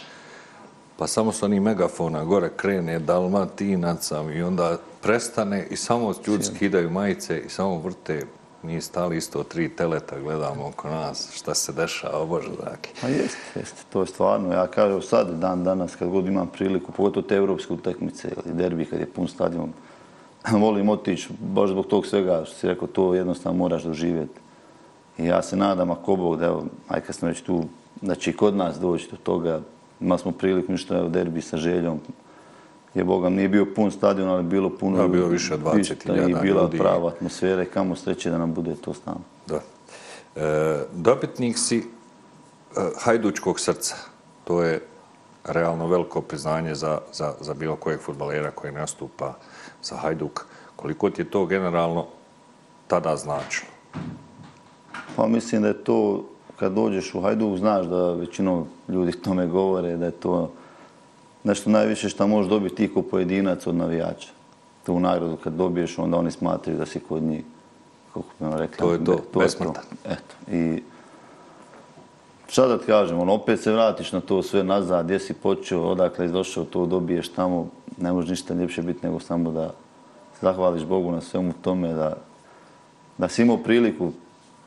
Pa 0.97 1.07
samo 1.07 1.31
su 1.31 1.45
oni 1.45 1.59
megafona, 1.59 2.23
gore 2.23 2.49
krene, 2.57 2.99
dalmatinac 2.99 4.07
sam 4.07 4.31
i 4.31 4.41
onda 4.41 4.77
prestane 5.01 5.67
i 5.69 5.75
samo 5.75 6.13
ljudi 6.27 6.43
skidaju 6.43 6.89
majice 6.89 7.39
i 7.39 7.49
samo 7.49 7.79
vrte 7.79 8.25
mi 8.63 8.81
stali 8.81 9.17
isto 9.17 9.43
tri 9.43 9.69
teleta, 9.69 10.19
gledamo 10.19 10.67
oko 10.67 10.89
nas 10.89 11.31
šta 11.33 11.53
se 11.53 11.73
dešava, 11.73 12.25
bože 12.25 12.49
dragi. 12.61 12.89
Pa 13.01 13.07
jeste, 13.07 13.37
jeste, 13.55 13.81
to 13.89 14.01
je 14.01 14.07
stvarno. 14.07 14.53
Ja 14.53 14.67
kažem 14.67 15.01
sad, 15.01 15.39
dan 15.39 15.63
danas, 15.63 15.95
kad 15.95 16.09
god 16.09 16.25
imam 16.25 16.47
priliku, 16.47 16.91
pogotovo 16.91 17.27
te 17.27 17.35
evropske 17.35 17.73
utakmice 17.73 18.27
ili 18.27 18.55
derbi, 18.55 18.85
kad 18.85 18.99
je 18.99 19.11
pun 19.11 19.27
stadion, 19.27 19.73
volim 20.63 20.89
otići, 20.89 21.29
baš 21.39 21.69
zbog 21.69 21.87
tog 21.87 22.05
svega, 22.05 22.45
što 22.45 22.55
si 22.55 22.67
rekao, 22.67 22.87
to 22.87 23.13
jednostavno 23.13 23.57
moraš 23.57 23.83
doživjeti. 23.83 24.44
I 25.17 25.25
ja 25.25 25.41
se 25.41 25.55
nadam, 25.55 25.91
ako 25.91 26.15
Bog, 26.15 26.39
da 26.39 26.45
evo, 26.45 26.65
aj 26.87 27.01
kad 27.01 27.15
smo 27.15 27.27
već 27.27 27.41
tu, 27.41 27.63
da 28.01 28.15
će 28.15 28.31
i 28.31 28.37
kod 28.37 28.55
nas 28.55 28.79
doći 28.79 29.07
do 29.11 29.17
toga, 29.17 29.61
imali 29.99 30.19
smo 30.19 30.31
priliku 30.31 30.71
ništa 30.71 31.03
u 31.03 31.09
derbi 31.09 31.41
sa 31.41 31.57
željom, 31.57 31.99
je 32.95 33.03
Bogam, 33.03 33.33
nije 33.33 33.49
bio 33.49 33.65
pun 33.75 33.91
stadion, 33.91 34.29
ali 34.29 34.43
bilo 34.43 34.69
puno... 34.69 35.01
Ja, 35.01 35.07
bilo 35.07 35.27
više 35.27 35.53
od 35.53 35.59
20.000 35.63 36.17
ljudi. 36.17 36.31
I 36.31 36.35
bila 36.41 36.69
prava 36.69 37.07
atmosfera 37.07 37.63
i 37.63 37.65
kamo 37.65 37.95
sreće 37.95 38.29
da 38.29 38.37
nam 38.37 38.53
bude 38.53 38.75
to 38.75 38.93
stano. 38.93 39.21
Da. 39.47 39.59
E, 40.35 40.83
dobitnik 40.93 41.57
si 41.57 41.77
e, 41.77 41.83
hajdučkog 42.97 43.59
srca. 43.59 43.95
To 44.43 44.63
je 44.63 44.81
realno 45.43 45.87
veliko 45.87 46.21
priznanje 46.21 46.75
za, 46.75 46.99
za, 47.13 47.33
za 47.41 47.53
bilo 47.53 47.75
kojeg 47.75 48.01
futbalera 48.01 48.51
koji 48.51 48.73
nastupa 48.73 49.33
za 49.83 49.95
hajduk. 49.95 50.45
Koliko 50.75 51.09
ti 51.09 51.21
je 51.21 51.29
to 51.29 51.45
generalno 51.45 52.05
tada 52.87 53.17
značilo? 53.17 53.71
Pa 55.15 55.27
mislim 55.27 55.61
da 55.61 55.67
je 55.67 55.83
to, 55.83 56.23
kad 56.59 56.73
dođeš 56.73 57.15
u 57.15 57.21
hajduk, 57.21 57.57
znaš 57.57 57.85
da 57.85 58.13
većinom 58.13 58.65
ljudi 58.87 59.11
tome 59.23 59.47
govore, 59.47 59.97
da 59.97 60.05
je 60.05 60.11
to 60.11 60.51
nešto 61.43 61.69
najviše 61.69 62.09
što 62.09 62.27
možeš 62.27 62.49
dobiti 62.49 62.75
ti 62.75 62.93
ko 62.93 63.01
pojedinac 63.01 63.67
od 63.67 63.75
navijača. 63.75 64.29
Tu 64.85 64.99
nagradu 64.99 65.37
kad 65.43 65.53
dobiješ, 65.53 65.97
onda 65.97 66.17
oni 66.17 66.31
smatraju 66.31 66.77
da 66.77 66.85
si 66.85 66.99
kod 66.99 67.23
njih. 67.23 67.43
Kako 68.13 68.25
bi 68.39 68.45
vam 68.45 68.53
rekla? 68.59 68.87
To 68.87 68.93
je 68.93 69.03
to, 69.03 69.15
to 69.33 69.39
besmrtan. 69.39 69.83
Eto, 70.05 70.51
i 70.51 70.83
šta 72.47 72.67
da 72.67 72.77
ti 72.77 72.85
kažem, 72.85 73.19
on 73.19 73.29
opet 73.29 73.59
se 73.59 73.71
vratiš 73.71 74.11
na 74.11 74.21
to 74.21 74.43
sve 74.43 74.63
nazad, 74.63 75.05
gdje 75.05 75.19
si 75.19 75.33
počeo, 75.33 75.81
odakle 75.81 76.25
je 76.25 76.29
došao, 76.29 76.65
to 76.65 76.85
dobiješ 76.85 77.29
tamo, 77.29 77.67
ne 77.97 78.13
može 78.13 78.29
ništa 78.29 78.53
ljepše 78.53 78.81
biti 78.81 79.05
nego 79.05 79.19
samo 79.19 79.51
da 79.51 79.73
zahvališ 80.41 80.83
Bogu 80.83 81.11
na 81.11 81.21
svemu 81.21 81.53
tome, 81.61 81.93
da, 81.93 82.17
da 83.17 83.27
si 83.27 83.41
imao 83.41 83.57
priliku 83.57 84.11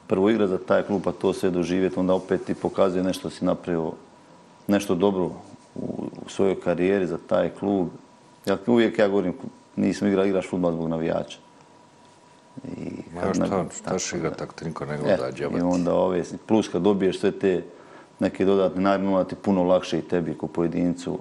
prvo 0.09 0.31
igra 0.31 0.47
za 0.47 0.59
taj 0.59 0.83
klub, 0.83 1.09
a 1.09 1.13
to 1.13 1.33
sve 1.33 1.51
doživjeti, 1.51 1.99
onda 1.99 2.15
opet 2.15 2.45
ti 2.45 2.55
pokazuje 2.55 3.05
nešto 3.05 3.31
si 3.31 3.45
napravio, 3.45 3.93
nešto 4.67 4.95
dobro 4.95 5.31
u, 5.75 6.09
svojoj 6.27 6.61
karijeri 6.61 7.07
za 7.07 7.19
taj 7.27 7.51
klub. 7.51 7.89
Ja 8.47 8.59
uvijek 8.67 8.99
ja 8.99 9.09
govorim, 9.09 9.35
nisam 9.77 10.09
igrao, 10.09 10.25
igraš 10.25 10.49
futbol 10.49 10.73
zbog 10.73 10.89
navijača. 10.89 11.39
I 12.77 13.17
ja, 13.17 13.35
šta, 13.35 13.65
šta 13.77 13.99
še 13.99 14.17
igra, 14.17 14.31
tako 14.31 14.55
ti 14.55 14.65
niko 14.65 14.87
ne 14.87 14.99
gleda, 14.99 15.29
I 15.59 15.61
onda 15.61 15.95
ove, 15.95 16.23
plus 16.47 16.69
kad 16.69 16.83
dobiješ 16.83 17.21
sve 17.21 17.33
te 17.33 17.63
neke 18.19 18.45
dodatne 18.45 18.83
nagrade, 18.83 19.29
ti 19.29 19.37
puno 19.37 19.63
lakše 19.63 19.99
i 19.99 20.03
tebi 20.03 20.35
ko 20.35 20.47
pojedincu 20.47 21.19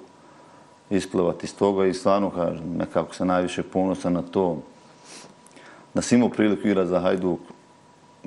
isplivati 0.90 1.46
iz 1.46 1.56
toga 1.56 1.86
i 1.86 1.94
stvarno 1.94 2.30
kažem, 2.30 2.78
nekako 2.78 3.16
se 3.16 3.26
najviše 3.26 3.64
ponosan 3.64 4.14
na 4.14 4.22
to 4.22 4.58
da 5.94 6.02
si 6.02 6.16
imao 6.16 6.30
priliku 6.30 6.68
igrati 6.68 6.90
za 6.90 7.00
Hajduk, 7.00 7.40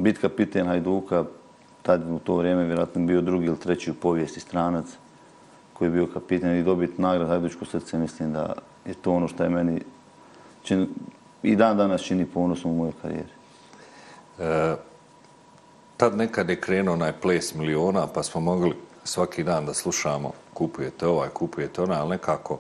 bit 0.03 0.19
kapiten 0.19 0.67
Hajduka, 0.67 1.25
tad 1.83 2.11
u 2.11 2.19
to 2.19 2.37
vrijeme 2.37 2.65
vjerojatno 2.65 3.07
bio 3.07 3.21
drugi 3.21 3.47
ili 3.47 3.59
treći 3.59 3.91
u 3.91 3.95
povijesti 3.95 4.41
stranac 4.41 4.87
koji 5.73 5.89
je 5.89 5.93
bio 5.93 6.07
kapiten 6.07 6.57
i 6.57 6.63
dobiti 6.63 7.03
nagrad 7.03 7.29
Hajdučko 7.29 7.65
srce, 7.65 7.99
mislim 7.99 8.33
da 8.33 8.55
je 8.85 8.95
to 8.95 9.13
ono 9.13 9.29
što 9.29 9.45
je 9.45 9.51
meni 9.51 9.81
čin, 10.63 10.89
i 11.43 11.57
dan 11.57 11.77
danas 11.77 12.03
čini 12.03 12.27
ponosom 12.27 12.71
u 12.71 12.77
mojoj 12.77 12.93
karijeri. 13.03 13.29
E, 14.39 14.77
tad 15.97 16.17
nekad 16.17 16.49
je 16.49 16.61
krenuo 16.61 16.95
onaj 16.95 17.13
ples 17.13 17.55
miliona, 17.55 18.07
pa 18.07 18.23
smo 18.23 18.41
mogli 18.41 18.77
svaki 19.05 19.43
dan 19.43 19.67
da 19.67 19.75
slušamo 19.75 20.33
kupujete 20.55 21.07
ovaj, 21.07 21.29
kupujete 21.29 21.83
onaj, 21.83 21.99
ali 21.99 22.11
nekako 22.11 22.59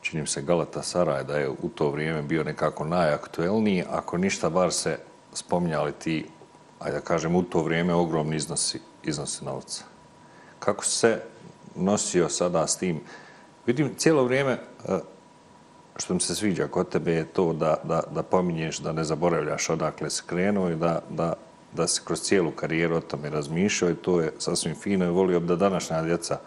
činim 0.00 0.26
se 0.26 0.42
Galata 0.42 0.82
Saraj 0.82 1.24
da 1.24 1.36
je 1.36 1.48
u 1.48 1.68
to 1.74 1.90
vrijeme 1.90 2.22
bio 2.22 2.44
nekako 2.44 2.84
najaktuelniji, 2.84 3.84
ako 3.90 4.18
ništa 4.18 4.50
bar 4.50 4.72
se 4.72 4.98
spominjali 5.32 5.92
ti, 5.92 6.26
ajde 6.80 6.96
da 6.96 7.04
kažem, 7.04 7.36
u 7.36 7.42
to 7.42 7.62
vrijeme 7.62 7.94
ogromni 7.94 8.36
iznosi, 8.36 8.80
iznosi 9.04 9.44
novca. 9.44 9.84
Kako 10.58 10.84
se 10.84 11.20
nosio 11.74 12.28
sada 12.28 12.66
s 12.66 12.78
tim. 12.78 13.00
Vidim, 13.66 13.94
cijelo 13.96 14.24
vrijeme, 14.24 14.52
e, 14.52 14.98
što 15.96 16.14
mi 16.14 16.20
se 16.20 16.34
sviđa 16.34 16.68
kod 16.68 16.88
tebe, 16.88 17.12
je 17.12 17.24
to 17.24 17.52
da, 17.52 17.76
da, 17.84 18.02
da 18.10 18.22
pominješ, 18.22 18.78
da 18.78 18.92
ne 18.92 19.04
zaboravljaš 19.04 19.70
odakle 19.70 20.10
se 20.10 20.22
krenuo 20.26 20.70
i 20.70 20.76
da, 20.76 21.02
da, 21.10 21.34
da 21.72 21.86
se 21.86 22.02
kroz 22.04 22.20
cijelu 22.20 22.50
karijeru 22.50 22.96
o 22.96 23.00
tome 23.00 23.30
razmišljao 23.30 23.90
i 23.90 23.94
to 23.94 24.20
je 24.20 24.32
sasvim 24.38 24.74
fino 24.74 25.06
i 25.06 25.10
volio 25.10 25.40
bi 25.40 25.46
da 25.46 25.56
današnja 25.56 26.02
djeca 26.02 26.38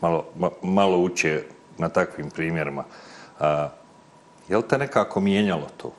malo, 0.00 0.24
malo 0.62 0.98
uče 0.98 1.42
na 1.78 1.88
takvim 1.88 2.30
primjerima. 2.30 2.84
A, 3.40 3.68
je 4.48 4.56
li 4.56 4.68
te 4.68 4.78
nekako 4.78 5.20
mijenjalo 5.20 5.68
to? 5.76 5.92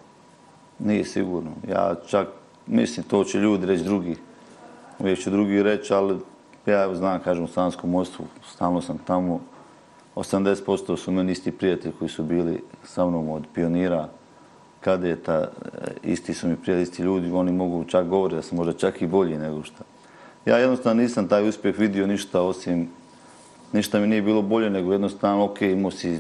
Nije 0.80 1.06
sigurno. 1.06 1.52
Ja 1.68 1.96
čak 2.08 2.28
mislim, 2.68 3.06
to 3.06 3.24
će 3.24 3.40
ljudi 3.40 3.66
reći 3.66 3.84
drugi. 3.84 4.16
Uvijek 5.00 5.20
će 5.20 5.30
drugi 5.30 5.64
reći, 5.64 5.94
ali 5.94 6.20
Ja 6.66 6.96
znam, 6.96 7.20
kažem, 7.20 7.44
u 7.44 7.48
Stanskom 7.48 7.90
mostu, 7.90 8.24
stalno 8.46 8.82
sam 8.82 8.98
tamo. 8.98 9.42
80% 10.16 10.98
su 10.98 11.12
meni 11.12 11.32
isti 11.32 11.52
prijatelji 11.52 11.94
koji 12.00 12.10
su 12.10 12.24
bili 12.24 12.64
sa 12.84 13.06
mnom 13.06 13.30
od 13.30 13.44
pionira, 13.54 14.10
kadeta, 14.82 15.34
e, 15.34 15.48
isti 16.04 16.34
su 16.34 16.48
mi 16.48 16.56
prijatelji, 16.56 16.84
isti 16.84 17.04
ljudi, 17.04 17.32
oni 17.32 17.52
mogu 17.52 17.84
čak 17.84 18.08
govoriti 18.08 18.36
da 18.36 18.42
sam 18.42 18.58
možda 18.58 18.74
čak 18.74 19.02
i 19.02 19.08
bolji 19.08 19.38
nego 19.38 19.64
što. 19.64 19.84
Ja 20.46 20.58
jednostavno 20.58 21.02
nisam 21.02 21.28
taj 21.28 21.48
uspjeh 21.50 21.80
vidio 21.80 22.08
ništa 22.08 22.42
osim, 22.42 22.90
ništa 23.74 24.00
mi 24.00 24.08
nije 24.08 24.22
bilo 24.22 24.42
bolje 24.42 24.70
nego 24.70 24.92
jednostavno, 24.92 25.46
ok, 25.46 25.62
imao 25.62 25.92
si 25.92 26.20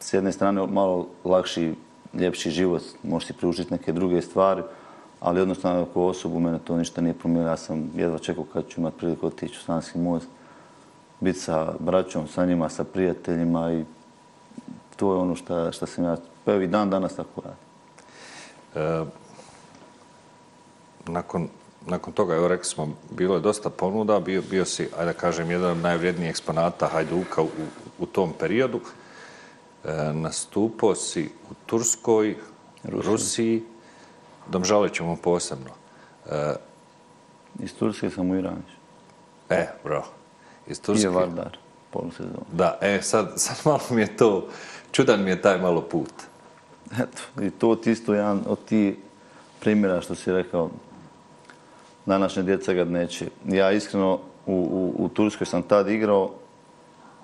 s 0.00 0.12
jedne 0.12 0.32
strane 0.32 0.66
malo 0.66 1.08
lakši, 1.24 1.74
ljepši 2.14 2.50
život, 2.50 2.82
možeš 3.02 3.26
si 3.26 3.32
priučiti 3.32 3.72
neke 3.72 3.92
druge 3.92 4.22
stvari, 4.22 4.62
ali 5.20 5.40
jednostavno 5.40 5.82
ako 5.82 6.06
osobu 6.06 6.40
mene 6.40 6.58
to 6.58 6.76
ništa 6.76 7.00
nije 7.00 7.14
promijenilo. 7.14 7.50
Ja 7.50 7.56
sam 7.56 7.90
jedva 7.94 8.18
čekao 8.18 8.44
kad 8.52 8.68
ću 8.68 8.80
imati 8.80 8.98
priliku 8.98 9.26
otići 9.26 9.58
u 9.58 9.62
Sanski 9.62 9.98
most, 9.98 10.26
biti 11.20 11.38
sa 11.38 11.72
braćom, 11.78 12.28
sa 12.28 12.46
njima, 12.46 12.68
sa 12.68 12.84
prijateljima 12.84 13.72
i 13.72 13.84
to 14.96 15.12
je 15.12 15.18
ono 15.18 15.34
što, 15.34 15.72
što 15.72 15.86
sam 15.86 16.04
ja, 16.04 16.16
pa 16.44 16.54
i 16.54 16.66
dan 16.66 16.90
danas 16.90 17.16
tako 17.16 17.42
radi. 17.44 17.56
E, 18.74 19.04
nakon, 21.06 21.48
nakon 21.86 22.12
toga, 22.12 22.34
evo 22.34 22.48
rekli 22.48 22.64
smo, 22.64 22.88
bilo 23.10 23.34
je 23.34 23.40
dosta 23.40 23.70
ponuda, 23.70 24.20
bio, 24.20 24.42
bio 24.50 24.64
si, 24.64 24.88
ajde 24.98 25.12
da 25.12 25.18
kažem, 25.18 25.50
jedan 25.50 25.70
od 25.70 25.78
najvrijednijih 25.78 26.30
eksponata 26.30 26.86
Hajduka 26.86 27.42
u, 27.42 27.48
u 27.98 28.06
tom 28.06 28.32
periodu. 28.38 28.80
E, 29.84 30.12
nastupao 30.12 30.94
si 30.94 31.30
u 31.50 31.54
Turskoj, 31.66 32.36
Rusiji, 32.84 33.12
Rusiji 33.12 33.62
Domžale 34.50 34.88
ćemo 34.88 35.16
posebno. 35.16 35.70
E, 36.30 36.54
Iz 37.58 37.74
Turske 37.74 38.10
sam 38.10 38.30
u 38.30 38.36
Iranić. 38.36 38.66
E, 39.50 39.68
bro. 39.84 40.04
Iz 40.66 40.78
I 40.78 40.82
Turske? 40.82 41.06
je 41.06 41.10
Vardar, 41.10 41.58
polusezon. 41.90 42.44
Da, 42.52 42.78
e, 42.80 43.02
sad, 43.02 43.32
sad 43.36 43.56
malo 43.64 43.80
mi 43.90 44.00
je 44.00 44.16
to, 44.16 44.48
čudan 44.92 45.22
mi 45.22 45.30
je 45.30 45.42
taj 45.42 45.58
malo 45.58 45.80
put. 45.80 46.12
Eto, 46.92 47.42
i 47.42 47.50
to 47.50 47.74
ti 47.76 47.90
isto 47.90 48.14
jedan 48.14 48.42
od 48.46 48.64
ti 48.64 48.98
primjera 49.60 50.00
što 50.00 50.14
si 50.14 50.32
rekao, 50.32 50.70
današnje 52.06 52.42
djeca 52.42 52.72
ga 52.72 52.84
neće. 52.84 53.28
Ja 53.48 53.72
iskreno 53.72 54.18
u, 54.46 54.52
u, 54.54 55.04
u 55.04 55.08
Turskoj 55.08 55.46
sam 55.46 55.62
tad 55.62 55.88
igrao 55.88 56.30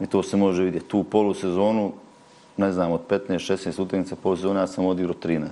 i 0.01 0.07
to 0.07 0.23
se 0.23 0.37
može 0.37 0.63
vidjeti. 0.63 0.89
Tu 0.89 1.05
polusezonu, 1.05 1.93
ne 2.57 2.73
znam, 2.73 2.93
od 2.93 3.01
15-16 3.09 3.83
utakmica 3.83 4.17
polusezona 4.17 4.61
ja 4.61 4.67
sam 4.67 4.87
odigrao 4.87 5.15
13. 5.15 5.47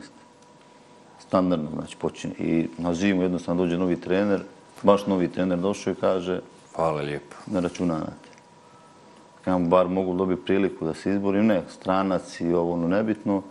Standardno, 1.30 1.68
znači 1.74 1.96
počinje. 1.96 2.34
I 2.38 2.68
na 2.78 2.94
zimu 2.94 3.22
jednostavno 3.22 3.62
dođe 3.62 3.78
novi 3.78 3.96
trener, 4.00 4.40
baš 4.82 5.06
novi 5.06 5.28
trener 5.28 5.58
došao 5.58 5.92
i 5.92 5.96
kaže 5.96 6.40
Hvala 6.74 7.00
lijepo. 7.00 7.36
ne 7.46 7.60
računa 7.60 7.98
na. 7.98 8.06
Ja 9.46 9.58
mu 9.58 9.68
bar 9.68 9.88
mogu 9.88 10.14
dobiti 10.14 10.42
priliku 10.44 10.84
da 10.84 10.94
se 10.94 11.10
izborim, 11.10 11.46
ne, 11.46 11.62
stranac 11.68 12.40
i 12.40 12.52
ovo 12.52 12.72
ono 12.72 12.88
nebitno. 12.88 13.42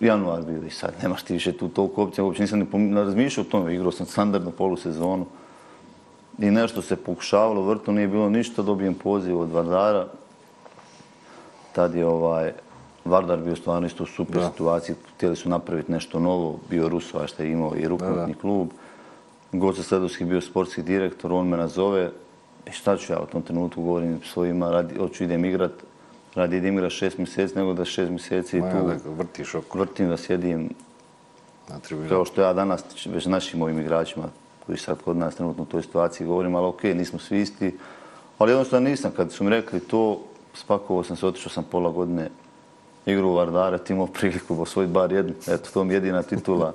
Januar 0.00 0.42
bio 0.42 0.62
i 0.66 0.70
sad, 0.70 0.94
nemaš 1.02 1.22
ti 1.22 1.32
više 1.32 1.52
tu 1.52 1.68
toliko 1.68 2.02
opcija, 2.02 2.24
uopće 2.24 2.42
nisam 2.42 2.58
ni 2.58 2.64
pom- 2.64 2.94
razmišljao 2.96 3.46
o 3.46 3.50
tome, 3.50 3.74
igrao 3.74 3.92
sam 3.92 4.06
standardno 4.06 4.50
polusezonu. 4.50 5.26
I 6.38 6.50
nešto 6.50 6.82
se 6.82 6.96
pokušavalo, 6.96 7.62
vrto 7.62 7.92
nije 7.92 8.08
bilo 8.08 8.30
ništa, 8.30 8.62
dobijem 8.62 8.94
poziv 8.94 9.40
od 9.40 9.50
Vardara. 9.52 10.06
Tad 11.72 11.94
je 11.94 12.06
ovaj, 12.06 12.52
Vardar 13.06 13.40
bio 13.40 13.56
stvarno 13.56 13.86
isto 13.86 14.02
u 14.02 14.06
super 14.06 14.40
Da. 14.40 14.50
situaciji, 14.50 14.96
htjeli 15.16 15.36
su 15.36 15.48
napraviti 15.48 15.92
nešto 15.92 16.20
novo, 16.20 16.58
bio 16.70 16.88
Rusova 16.88 17.26
što 17.26 17.42
je 17.42 17.52
imao 17.52 17.76
i 17.76 17.88
rukometni 17.88 18.34
klub. 18.34 18.68
Goce 19.52 19.82
Sledovski 19.82 20.24
bio 20.24 20.40
sportski 20.40 20.82
direktor, 20.82 21.32
on 21.32 21.48
me 21.48 21.56
nazove 21.56 22.10
i 22.66 22.70
šta 22.70 22.96
ću 22.96 23.12
ja 23.12 23.20
u 23.20 23.26
tom 23.26 23.42
trenutku 23.42 23.82
govorim 23.82 24.20
svojima, 24.24 24.70
radi, 24.70 24.98
hoću 24.98 25.24
idem 25.24 25.44
igrat, 25.44 25.72
radi 26.34 26.56
idem 26.56 26.74
igrat 26.74 26.92
šest 26.92 27.18
mjeseci, 27.18 27.56
nego 27.58 27.74
da 27.74 27.84
šest 27.84 28.10
mjeseci 28.10 28.60
Ma, 28.60 28.70
tu 28.70 28.86
da 28.86 28.94
ga 28.94 29.10
vrtiš 29.18 29.54
oko 29.54 29.78
vrtim 29.78 30.08
da 30.08 30.16
sjedim 30.16 30.70
na 31.68 32.08
kao 32.08 32.24
što 32.24 32.42
ja 32.42 32.52
danas 32.52 32.84
već 33.06 33.26
našim 33.26 33.62
ovim 33.62 33.80
igračima 33.80 34.24
koji 34.66 34.78
sad 34.78 35.02
kod 35.04 35.16
nas 35.16 35.34
trenutno 35.34 35.62
u 35.62 35.66
toj 35.66 35.82
situaciji 35.82 36.26
govorim, 36.26 36.54
ali 36.54 36.66
okej, 36.66 36.94
nismo 36.94 37.18
svi 37.18 37.40
isti. 37.40 37.78
Ali 38.38 38.52
jednostavno 38.52 38.88
nisam, 38.88 39.10
kad 39.16 39.32
su 39.32 39.44
mi 39.44 39.50
rekli 39.50 39.80
to, 39.80 40.20
spakovao 40.54 41.04
sam 41.04 41.16
se, 41.16 41.26
otišao 41.26 41.50
sam 41.50 41.64
pola 41.64 41.90
godine 41.90 42.30
igru 43.06 43.28
u 43.28 43.34
Vardare, 43.34 43.78
ti 43.78 43.92
imao 43.92 44.06
priliku 44.06 44.62
osvojiti 44.62 44.92
bar 44.92 45.12
jednu. 45.12 45.32
Eto, 45.48 45.70
to 45.74 45.84
mi 45.84 45.92
je 45.92 45.96
jedina 45.96 46.22
titula. 46.22 46.72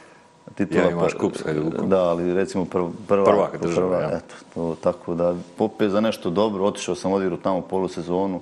titula 0.56 0.82
Ja, 0.82 0.90
imaš 0.90 1.14
kup 1.14 1.36
s 1.36 1.42
Hajdukom. 1.42 1.88
Da, 1.88 2.02
ali 2.02 2.34
recimo 2.34 2.64
prv, 2.64 2.84
prva, 3.08 3.24
Prvak 3.24 3.62
države, 3.62 3.88
prva, 3.88 4.00
ja. 4.00 4.16
eto, 4.16 4.34
to, 4.54 4.76
tako 4.82 5.14
da 5.14 5.34
opet 5.58 5.90
za 5.90 6.00
nešto 6.00 6.30
dobro, 6.30 6.64
otišao 6.64 6.94
sam 6.94 7.12
odigrao 7.12 7.38
tamo 7.38 7.60
polusezonu, 7.60 8.40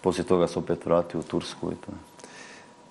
poslije 0.00 0.24
toga 0.24 0.46
se 0.46 0.58
opet 0.58 0.86
vratio 0.86 1.20
u 1.20 1.22
Tursku 1.22 1.72
i 1.72 1.74
to. 1.74 1.92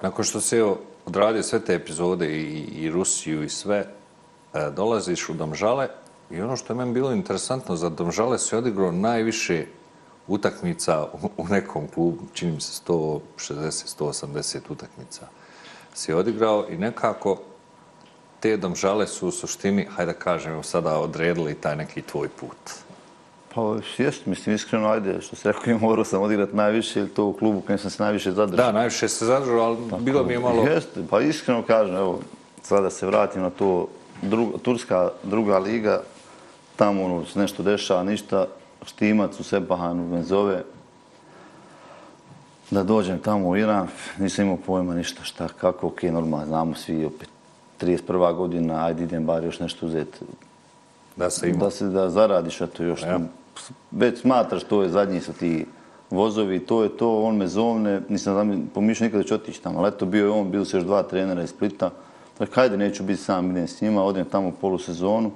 Nakon 0.02 0.26
što 0.26 0.58
evo, 0.58 0.78
odradio 1.06 1.44
sve 1.44 1.60
te 1.60 1.74
epizode 1.74 2.28
i, 2.28 2.64
i 2.76 2.90
Rusiju 2.90 3.44
i 3.44 3.50
sve, 3.50 3.88
e, 4.54 4.70
dolaziš 4.76 5.30
u 5.30 5.34
Domžale 5.34 5.88
i 6.32 6.42
ono 6.42 6.56
što 6.56 6.74
je 6.74 6.78
meni 6.78 6.94
bilo 6.94 7.12
interesantno, 7.12 7.76
za 7.76 7.90
Domžale 7.90 8.40
si 8.40 8.56
odigrao 8.56 8.92
najviše 8.92 9.66
utakmica 10.28 11.08
u, 11.38 11.48
nekom 11.48 11.88
klubu, 11.88 12.24
čini 12.34 12.52
mi 12.52 12.62
se 12.62 12.82
160, 12.88 13.22
180 14.00 14.60
utakmica 14.70 15.28
si 15.96 16.14
odigrao 16.14 16.66
i 16.70 16.78
nekako 16.78 17.38
te 18.40 18.58
Domžale 18.58 19.08
su 19.08 19.28
u 19.28 19.32
suštini, 19.32 19.88
hajde 19.96 20.14
da 20.14 20.20
kažem, 20.20 20.64
sada 20.64 21.00
odredili 21.00 21.56
taj 21.56 21.76
neki 21.76 22.02
tvoj 22.02 22.30
put. 22.30 22.58
Pa 23.56 23.78
jest, 23.98 24.26
mislim, 24.26 24.56
iskreno, 24.56 24.90
ajde, 24.90 25.22
što 25.22 25.36
se 25.36 25.52
rekao, 25.52 25.78
morao 25.88 26.06
sam 26.06 26.22
odigrati 26.22 26.56
najviše, 26.56 27.00
ili 27.00 27.10
to 27.10 27.26
u 27.26 27.34
klubu 27.34 27.62
kojem 27.62 27.80
sam 27.80 27.92
se 27.92 28.04
najviše 28.04 28.32
zadržao. 28.32 28.66
Da, 28.66 28.72
najviše 28.72 29.08
se 29.08 29.26
zadržao, 29.26 29.60
ali 29.60 29.78
bilo 30.00 30.24
mi 30.24 30.34
je 30.34 30.40
malo... 30.40 30.64
Jeste, 30.64 31.04
pa 31.10 31.22
iskreno 31.22 31.64
kažem, 31.64 31.96
evo, 31.96 32.20
sada 32.62 32.90
se 32.90 33.06
vratim 33.06 33.42
na 33.42 33.50
to, 33.50 33.88
druga, 34.22 34.58
Turska 34.58 35.10
druga 35.24 35.58
liga, 35.58 36.02
tamo 36.76 37.04
ono, 37.04 37.26
nešto 37.36 37.64
dešava, 37.64 38.04
ništa, 38.04 38.48
Štimac 38.86 39.40
u 39.40 39.44
Sepahanu 39.44 40.08
me 40.08 40.24
zove, 40.24 40.64
da 42.72 42.84
dođem 42.84 43.20
tamo 43.20 43.50
u 43.50 43.58
Iran, 43.58 43.88
nisam 44.20 44.46
imao 44.46 44.58
pojma 44.58 44.94
ništa, 44.96 45.24
šta, 45.24 45.48
kako, 45.48 45.88
okej, 45.88 46.12
normalno, 46.12 46.46
znamo 46.46 46.76
svi, 46.76 47.06
opet, 47.06 47.30
31. 47.82 48.36
godina, 48.36 48.86
ajde 48.86 49.04
idem 49.04 49.26
bar 49.26 49.44
još 49.44 49.60
nešto 49.60 49.86
uzeti, 49.86 50.18
Da 51.16 51.30
se 51.30 51.50
ima. 51.50 51.58
da 51.58 51.72
se 51.72 51.86
da 51.88 52.10
zaradiš, 52.10 52.62
eto 52.62 52.84
još. 52.84 53.02
Ja. 53.04 53.20
Već 53.92 54.22
smatraš, 54.22 54.64
to 54.64 54.84
je 54.84 54.90
zadnji 54.90 55.22
su 55.22 55.34
ti 55.34 55.66
vozovi, 56.10 56.60
to 56.60 56.84
je 56.84 56.98
to, 56.98 57.22
on 57.24 57.36
me 57.38 57.48
zovne, 57.48 58.02
nisam 58.10 58.34
znam, 58.34 58.70
pomišljao 58.74 59.06
nikada 59.06 59.24
da 59.24 59.28
ću 59.28 59.36
otići 59.36 59.62
tamo, 59.62 59.80
ali 59.80 59.88
eto 59.88 60.06
bio 60.06 60.26
je 60.26 60.32
on, 60.32 60.52
bili 60.52 60.66
su 60.66 60.78
još 60.78 60.84
dva 60.84 61.04
trenera 61.04 61.44
iz 61.44 61.50
Splita, 61.50 61.90
dakle, 62.40 62.56
hajde, 62.56 62.78
neću 62.78 63.04
biti 63.04 63.22
sam, 63.22 63.52
idem 63.52 63.68
s 63.68 63.82
njima, 63.82 64.04
odem 64.04 64.26
tamo 64.26 64.52
polusezonu 64.62 65.32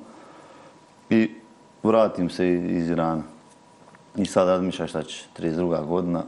i 1.10 1.32
vratim 1.84 2.30
se 2.30 2.54
iz 2.54 2.90
Irana. 2.90 3.24
I 4.20 4.26
sad 4.26 4.48
razmišljam 4.48 4.88
šta 4.88 5.04
će, 5.04 5.24
32. 5.40 5.86
godina, 5.86 6.24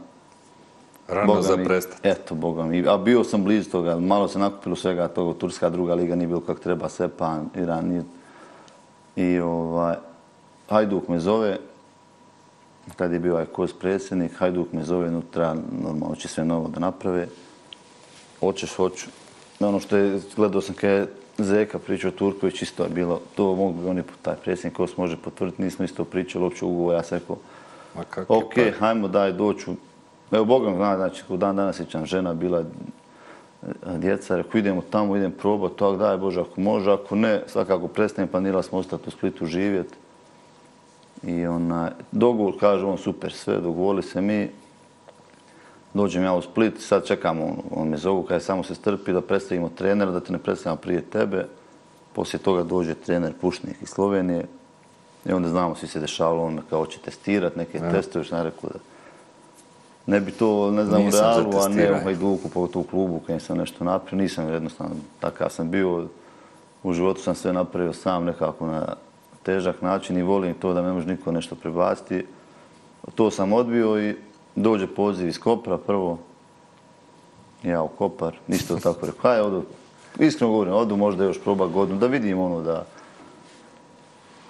Rano 1.08 1.26
Boga 1.26 1.42
za 1.42 1.56
prestat. 1.64 1.98
Eto, 2.02 2.34
Boga 2.34 2.64
mi. 2.64 2.88
A 2.88 2.96
bio 2.96 3.24
sam 3.24 3.44
blizu 3.44 3.70
toga, 3.70 3.98
malo 3.98 4.28
se 4.28 4.38
nakupilo 4.38 4.76
svega 4.76 5.08
toga, 5.08 5.38
Turska 5.38 5.70
druga 5.70 5.94
liga 5.94 6.14
nije 6.14 6.28
bilo 6.28 6.40
kako 6.40 6.60
treba, 6.60 6.88
Sepan, 6.88 7.50
Iran 7.56 7.88
nije. 7.88 8.02
I 9.16 9.38
ovaj, 9.38 9.96
Hajduk 10.68 11.08
me 11.08 11.20
zove, 11.20 11.58
kad 12.96 13.12
je 13.12 13.20
bio 13.20 13.32
ovaj 13.32 13.46
Koz 13.46 13.72
predsjednik, 13.72 14.32
Hajduk 14.32 14.72
me 14.72 14.84
zove, 14.84 15.08
unutra, 15.08 15.56
normalno 15.82 16.16
će 16.16 16.28
sve 16.28 16.44
novo 16.44 16.68
da 16.68 16.80
naprave. 16.80 17.28
Hoćeš, 18.40 18.74
hoću. 18.76 19.06
Ono 19.60 19.80
što 19.80 19.96
je, 19.96 20.20
gledao 20.36 20.60
sam 20.60 20.74
kada 20.74 20.92
je 20.92 21.06
Zeka 21.38 21.78
pričao 21.78 22.10
Turković, 22.10 22.62
isto 22.62 22.82
je 22.82 22.88
bilo, 22.88 23.20
to 23.36 23.54
mogu 23.54 23.80
bi 23.80 23.88
oni, 23.88 24.02
taj 24.22 24.36
predsjednik 24.36 24.76
Kos 24.76 24.96
može 24.96 25.16
potvrditi, 25.16 25.62
nismo 25.62 25.84
isto 25.84 26.04
pričali 26.04 26.44
uopće 26.44 26.64
ugovor, 26.64 26.94
ja 26.94 27.02
sam 27.02 27.18
rekao, 27.18 27.36
Ma 27.96 28.04
kako 28.04 28.36
Ok, 28.36 28.54
hajmo 28.78 29.08
daj 29.08 29.32
doću. 29.32 29.72
Evo, 30.30 30.44
Boga 30.44 30.74
zna, 30.76 30.96
znači, 30.96 31.22
u 31.28 31.36
dan 31.36 31.56
danas 31.56 31.76
sjećam, 31.76 32.06
žena 32.06 32.34
bila 32.34 32.60
e, 32.60 32.64
djeca, 33.98 34.36
rekao, 34.36 34.58
idemo 34.58 34.82
tamo, 34.90 35.16
idem 35.16 35.32
probati, 35.32 35.78
tak 35.78 35.98
daj 35.98 36.16
Bože, 36.16 36.40
ako 36.40 36.60
može, 36.60 36.92
ako 36.92 37.16
ne, 37.16 37.42
svakako 37.46 37.88
prestajem, 37.88 38.28
planirali 38.28 38.62
smo 38.62 38.78
ostati 38.78 39.08
u 39.08 39.10
Splitu 39.10 39.46
živjeti. 39.46 39.94
I 41.22 41.46
ona, 41.46 41.90
dogovor, 42.12 42.54
kaže 42.60 42.84
on, 42.86 42.98
super, 42.98 43.32
sve, 43.32 43.60
dogovorili 43.60 44.02
se 44.02 44.20
mi, 44.20 44.50
dođem 45.94 46.22
ja 46.22 46.34
u 46.34 46.42
Split, 46.42 46.80
sad 46.80 47.06
čekamo, 47.06 47.44
on, 47.44 47.56
on 47.70 47.88
me 47.88 47.96
zovu, 47.96 48.22
kada 48.22 48.40
samo 48.40 48.62
se 48.62 48.74
strpi 48.74 49.12
da 49.12 49.20
predstavimo 49.20 49.68
trenera, 49.68 50.10
da 50.10 50.20
te 50.20 50.32
ne 50.32 50.38
predstavimo 50.38 50.80
prije 50.80 51.00
tebe. 51.02 51.46
Poslije 52.12 52.42
toga 52.42 52.62
dođe 52.62 52.94
trener 52.94 53.32
Pušnik 53.40 53.82
iz 53.82 53.88
Slovenije 53.88 54.46
i 55.24 55.32
onda 55.32 55.48
znamo, 55.48 55.74
svi 55.74 55.88
se 55.88 56.00
dešavalo, 56.00 56.44
on 56.44 56.54
me 56.54 56.62
kao 56.70 56.86
će 56.86 56.98
testirati, 56.98 57.58
neke 57.58 57.78
ja. 57.78 57.90
testove, 57.90 58.24
što 58.24 58.36
ja 58.36 58.42
rekao 58.42 58.70
da 58.70 58.78
ne 60.06 60.20
bi 60.20 60.32
to, 60.32 60.70
ne 60.70 60.84
znam, 60.84 61.02
u 61.02 61.04
Nisam 61.04 61.18
za 61.18 61.30
realu, 61.30 61.40
a 61.40 61.68
ne 61.68 61.74
u 61.74 61.74
testiranje. 61.74 62.04
Hajduku, 62.04 62.48
pogotovo 62.48 62.84
u 62.84 62.90
klubu, 62.90 63.20
kada 63.26 63.40
sam 63.40 63.58
nešto 63.58 63.84
napravio, 63.84 64.22
nisam 64.22 64.52
jednostavno, 64.52 64.94
takav 65.20 65.50
sam 65.50 65.70
bio, 65.70 66.06
u 66.82 66.92
životu 66.92 67.22
sam 67.22 67.34
sve 67.34 67.52
napravio 67.52 67.92
sam 67.92 68.24
nekako 68.24 68.66
na 68.66 68.86
težak 69.42 69.82
način 69.82 70.18
i 70.18 70.22
volim 70.22 70.54
to 70.54 70.72
da 70.72 70.82
me 70.82 70.92
može 70.92 71.06
niko 71.06 71.32
nešto 71.32 71.54
prebaciti. 71.54 72.26
To 73.14 73.30
sam 73.30 73.52
odbio 73.52 74.08
i 74.08 74.16
dođe 74.56 74.86
poziv 74.86 75.28
iz 75.28 75.38
Kopra 75.38 75.78
prvo. 75.78 76.18
Ja 77.62 77.82
u 77.82 77.88
Kopar, 77.88 78.34
isto 78.48 78.76
tako 78.76 79.06
rekao, 79.06 79.22
hajde 79.22 79.42
odu, 79.42 79.62
iskreno 80.18 80.52
govorim, 80.52 80.74
odu 80.74 80.96
možda 80.96 81.24
još 81.24 81.40
proba 81.40 81.66
godinu, 81.66 81.98
da 81.98 82.06
vidim 82.06 82.38
ono 82.38 82.60
da 82.60 82.84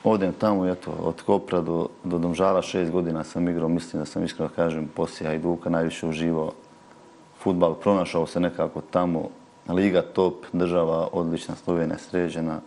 odem 0.04 0.32
tamo 0.32 0.66
i 0.66 0.70
eto, 0.70 0.92
od 1.00 1.22
Kopra 1.22 1.60
do, 1.60 1.88
do 2.04 2.18
Domžala 2.18 2.62
šest 2.62 2.90
godina 2.90 3.24
sam 3.24 3.48
igrao, 3.48 3.68
mislim 3.68 4.02
da 4.02 4.06
sam 4.06 4.24
iskreno 4.24 4.50
kažem, 4.56 4.88
poslije 4.94 5.28
Hajduka 5.28 5.70
najviše 5.70 6.06
uživao 6.06 6.52
futbal, 7.38 7.74
pronašao 7.74 8.26
se 8.26 8.40
nekako 8.40 8.80
tamo, 8.80 9.28
liga 9.68 10.02
top, 10.02 10.34
država 10.52 11.08
odlična, 11.12 11.54
Slovenija 11.54 11.98
sređena. 11.98 12.60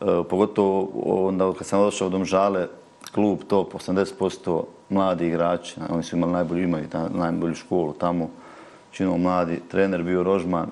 E, 0.00 0.04
pogotovo 0.30 0.88
onda 1.04 1.52
kad 1.58 1.66
sam 1.66 1.80
došao 1.80 2.06
u 2.06 2.10
Domžale, 2.10 2.68
klub 3.14 3.38
top, 3.48 3.74
80% 3.74 4.62
mladi 4.88 5.26
igrači, 5.26 5.80
oni 5.90 6.02
su 6.02 6.16
imali 6.16 6.32
najbolju, 6.32 6.62
imaju 6.62 6.88
ta, 6.88 7.08
najbolju 7.08 7.54
školu 7.54 7.92
tamo, 7.92 8.30
činimo 8.90 9.18
mladi, 9.18 9.62
trener 9.70 10.02
bio 10.02 10.22
Rožman, 10.22 10.70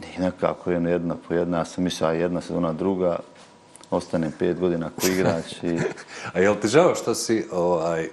i 0.00 0.20
nekako 0.20 0.70
jedna, 0.70 0.90
jedna 0.90 1.16
po 1.28 1.34
jedna, 1.34 1.58
ja 1.58 1.64
sam 1.64 1.84
mislio, 1.84 2.08
a 2.08 2.12
jedna 2.12 2.40
sezona 2.40 2.72
druga, 2.72 3.18
ostanem 3.90 4.32
pet 4.38 4.60
godina 4.60 4.90
ko 5.00 5.06
igrač 5.06 5.52
i 5.62 5.78
A 6.34 6.40
jel 6.40 6.54
ti 6.62 6.68
žao 6.68 6.94
što 6.94 7.14
si, 7.14 7.44
ovaj, 7.52 8.08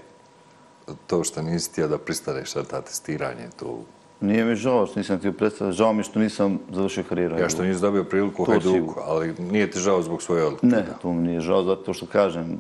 to 1.08 1.24
što 1.24 1.42
nisi 1.42 1.72
htio 1.72 1.88
da 1.88 1.98
pristaneš 1.98 2.56
na 2.56 2.64
ta 2.64 2.82
testiranje, 2.82 3.48
to, 3.60 3.80
nije 4.20 4.46
mi 4.46 4.56
žao 4.56 4.86
što 4.86 5.00
nisam 5.00 5.18
htio 5.18 5.32
predstaviti, 5.32 5.78
žao 5.78 5.94
mi 5.94 6.00
je 6.00 6.04
što 6.04 6.20
nisam 6.20 6.60
završio 6.74 7.04
karijeru. 7.10 7.40
ja 7.40 7.50
što 7.50 7.64
nisi 7.64 7.82
dobio 7.82 8.04
priliku 8.04 8.44
u 8.44 8.46
Hajduku, 8.46 8.96
ali 9.06 9.34
nije 9.40 9.72
ti 9.72 9.80
žao 9.80 10.02
zbog 10.02 10.22
svoje 10.22 10.46
odluke? 10.46 10.68
Ne, 10.68 10.86
to 11.02 11.14
mi 11.14 11.28
nije 11.28 11.40
žao 11.40 11.64
zato 11.64 11.94
što 11.94 12.06
kažem, 12.06 12.58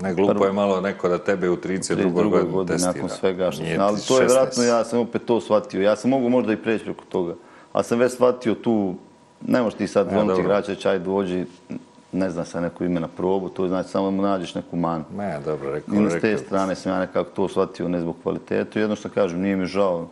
Ne, 0.00 0.14
glupo 0.14 0.44
je 0.46 0.52
malo 0.52 0.80
neko 0.80 1.08
da 1.08 1.18
tebe 1.18 1.50
u 1.50 1.56
32. 1.56 1.96
drugoj 1.96 2.22
godini 2.22 2.52
godini 2.52 2.78
testira. 2.78 2.92
nakon 2.94 3.08
svega 3.18 3.50
što 3.50 3.64
sam, 3.64 3.80
ali 3.80 4.00
ti 4.00 4.08
to 4.08 4.20
je 4.20 4.26
16. 4.26 4.28
vjerojatno, 4.28 4.62
ja 4.64 4.84
sam 4.84 4.98
opet 4.98 5.24
to 5.24 5.40
shvatio. 5.40 5.82
Ja 5.82 5.96
sam 5.96 6.10
mogu 6.10 6.28
možda 6.28 6.52
i 6.52 6.56
preći 6.56 6.84
preko 6.84 7.04
toga. 7.08 7.34
Ali 7.72 7.84
sam 7.84 7.98
već 7.98 8.12
shvatio 8.12 8.54
tu, 8.54 8.94
ne 9.46 9.62
možeš 9.62 9.78
ti 9.78 9.86
sad 9.86 10.06
Ja, 10.06 10.12
zvoniti 10.12 10.28
dobro. 10.28 10.44
igrača, 10.44 10.74
čaj 10.74 10.98
dođi, 10.98 11.44
ne 12.14 12.30
znam 12.30 12.44
sa 12.44 12.60
neko 12.60 12.84
ime 12.84 13.00
na 13.00 13.08
probu, 13.08 13.48
to 13.48 13.68
znači 13.68 13.88
samo 13.88 14.10
mu 14.10 14.22
nađeš 14.22 14.54
neku 14.54 14.76
manu. 14.76 15.04
Ne, 15.16 15.40
dobro, 15.44 15.72
rekao, 15.72 15.94
I 15.94 16.10
s 16.10 16.20
te 16.20 16.38
strane 16.38 16.74
sam 16.74 16.92
ja 16.92 16.98
nekako 16.98 17.30
to 17.30 17.48
shvatio 17.48 17.88
ne 17.88 18.00
zbog 18.00 18.16
kvalitetu. 18.22 18.78
Jedno 18.78 18.96
što 18.96 19.08
kažem, 19.08 19.40
nije 19.40 19.56
mi 19.56 19.66
žao 19.66 20.08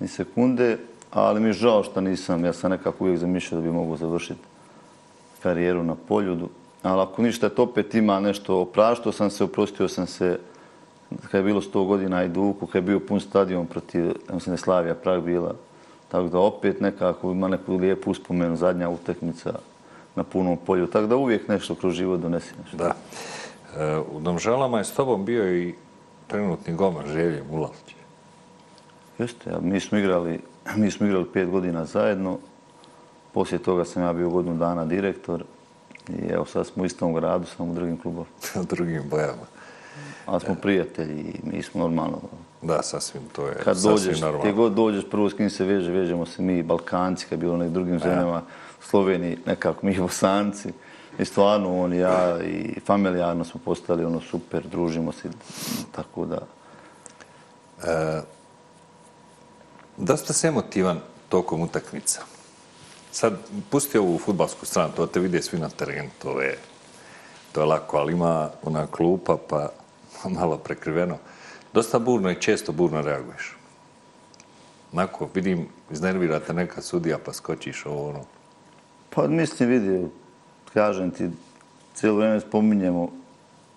ni 0.00 0.08
sekunde, 0.08 0.78
ali 1.10 1.40
mi 1.40 1.48
je 1.48 1.52
žao 1.52 1.82
što 1.82 2.00
nisam. 2.00 2.44
Ja 2.44 2.52
sam 2.52 2.70
nekako 2.70 3.04
uvijek 3.04 3.18
zamišljao 3.18 3.60
da 3.60 3.66
bi 3.66 3.72
mogu 3.72 3.96
završiti 3.96 4.40
karijeru 5.42 5.82
na 5.82 5.94
poljudu. 6.08 6.48
Ali 6.82 7.02
ako 7.02 7.22
ništa, 7.22 7.48
to 7.48 7.62
opet 7.62 7.94
ima 7.94 8.20
nešto. 8.20 8.60
Opraštao 8.60 9.12
sam 9.12 9.30
se, 9.30 9.44
oprostio 9.44 9.88
sam 9.88 10.06
se 10.06 10.38
kad 11.30 11.38
je 11.38 11.44
bilo 11.44 11.60
100 11.60 11.86
godina 11.86 12.24
i 12.24 12.28
Duku, 12.28 12.66
kad 12.66 12.74
je 12.82 12.86
bio 12.86 13.00
pun 13.00 13.20
stadion 13.20 13.66
protiv, 13.66 14.04
ja 14.04 14.34
mislim 14.34 14.52
da 14.52 14.52
je 14.52 14.58
Slavija 14.58 14.94
Prag 14.94 15.22
bila. 15.22 15.54
Tako 16.08 16.28
da 16.28 16.38
opet 16.38 16.80
nekako 16.80 17.30
ima 17.30 17.48
neku 17.48 17.76
lijepu 17.76 18.10
uspomenu, 18.10 18.56
zadnja 18.56 18.88
utakmica 18.88 19.52
na 20.16 20.24
punom 20.24 20.56
polju. 20.66 20.86
Tako 20.86 21.06
da 21.06 21.16
uvijek 21.16 21.48
nešto 21.48 21.74
kroz 21.74 21.94
život 21.94 22.20
donesi 22.20 22.52
nešto. 22.62 22.76
Da. 22.76 22.94
E, 23.78 23.98
u 23.98 24.20
Domžalama 24.20 24.78
je 24.78 24.84
s 24.84 24.92
tobom 24.92 25.24
bio 25.24 25.56
i 25.56 25.74
trenutni 26.26 26.74
golman 26.74 27.06
Želje 27.06 27.42
Mulalić. 27.50 27.94
Jeste, 29.18 29.50
ja, 29.50 29.58
mi 29.60 29.80
smo 29.80 29.98
igrali, 29.98 30.40
mi 30.76 30.90
smo 30.90 31.06
igrali 31.06 31.26
pet 31.32 31.50
godina 31.50 31.84
zajedno. 31.84 32.38
Poslije 33.32 33.58
toga 33.58 33.84
sam 33.84 34.02
ja 34.02 34.12
bio 34.12 34.30
godinu 34.30 34.56
dana 34.56 34.84
direktor. 34.84 35.44
I 36.08 36.32
evo 36.32 36.44
sad 36.44 36.66
smo 36.66 36.82
u 36.82 36.86
istom 36.86 37.14
gradu, 37.14 37.46
samo 37.46 37.70
u 37.70 37.74
drugim 37.74 37.98
klubovima. 37.98 38.34
u 38.62 38.64
drugim 38.64 39.02
bojama. 39.10 39.46
Ali 40.26 40.40
smo 40.40 40.54
prijatelji 40.54 41.20
i 41.20 41.40
mi 41.42 41.62
smo 41.62 41.80
normalno. 41.80 42.20
Da, 42.62 42.82
sasvim, 42.82 43.22
to 43.32 43.46
je 43.46 43.54
Kad 43.54 43.76
sasvim 43.76 43.92
dođeš, 43.92 44.20
normalno. 44.20 44.40
gdje 44.40 44.52
god 44.52 44.72
dođeš, 44.72 45.04
prvo 45.10 45.30
s 45.30 45.34
kim 45.34 45.50
se 45.50 45.64
veže, 45.64 45.92
vežemo 45.92 46.26
se 46.26 46.42
mi 46.42 46.62
Balkanci, 46.62 47.26
kad 47.26 47.32
je 47.32 47.40
bilo 47.40 47.56
nekim 47.56 47.74
drugim 47.74 47.98
zemljama, 47.98 48.42
Sloveniji, 48.88 49.38
nekako 49.46 49.86
mi 49.86 49.98
Bosanci. 49.98 50.72
I 51.18 51.24
stvarno 51.24 51.82
on 51.82 51.92
i 51.92 51.98
ja 51.98 52.42
i 52.42 52.80
familijarno 52.86 53.44
smo 53.44 53.60
postali 53.64 54.04
ono 54.04 54.20
super, 54.20 54.66
družimo 54.66 55.12
se, 55.12 55.28
tako 55.92 56.26
da... 56.26 56.38
E, 57.84 58.22
Dosta 59.96 60.32
si 60.32 60.46
emotivan 60.46 61.00
tokom 61.28 61.60
utakmica. 61.62 62.22
Sad, 63.12 63.38
pusti 63.70 63.98
ovu 63.98 64.18
futbalsku 64.18 64.66
stranu, 64.66 64.92
to 64.96 65.06
te 65.06 65.20
vide 65.20 65.42
svi 65.42 65.58
na 65.58 65.68
terenu, 65.68 66.10
to 66.18 66.40
je, 66.40 66.58
to 67.52 67.60
je 67.60 67.66
lako, 67.66 67.96
ali 67.96 68.12
ima 68.12 68.50
ona 68.62 68.86
klupa, 68.86 69.36
pa 69.48 69.70
malo 70.38 70.58
prekriveno. 70.58 71.18
Dosta 71.72 71.98
burno 71.98 72.30
i 72.30 72.40
često 72.40 72.72
burno 72.72 73.02
reaguješ. 73.02 73.56
Onako, 74.92 75.28
vidim, 75.34 75.68
iznervirate 75.90 76.54
neka 76.54 76.82
sudija, 76.82 77.18
pa 77.18 77.32
skočiš 77.32 77.86
ovo, 77.86 78.08
ono. 78.08 78.24
Pa 79.14 79.28
mislim, 79.28 79.68
vidi, 79.68 80.06
kažem 80.72 81.10
ti, 81.10 81.30
cijelo 81.94 82.16
vrijeme 82.16 82.40
spominjemo 82.40 83.08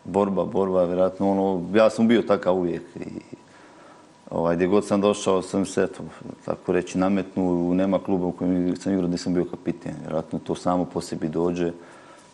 borba, 0.03 0.45
borba, 0.45 0.83
vjerojatno 0.83 1.31
ono, 1.31 1.77
ja 1.77 1.89
sam 1.89 2.07
bio 2.07 2.21
takav 2.21 2.55
uvijek 2.57 2.81
i 2.95 3.09
ovaj, 4.31 4.55
gdje 4.55 4.67
god 4.67 4.85
sam 4.85 5.01
došao 5.01 5.41
sam 5.41 5.65
se, 5.65 5.83
eto, 5.83 6.03
tako 6.45 6.71
reći, 6.71 6.97
nametnuo, 6.97 7.73
nema 7.73 7.99
kluba 7.99 8.25
u 8.25 8.31
kojem 8.31 8.75
sam 8.75 8.93
igrao 8.93 9.07
gdje 9.07 9.17
sam 9.17 9.33
bio 9.33 9.45
kapiten, 9.45 9.95
vjerojatno 10.01 10.39
to 10.39 10.55
samo 10.55 10.85
po 10.85 11.01
sebi 11.01 11.29
dođe. 11.29 11.71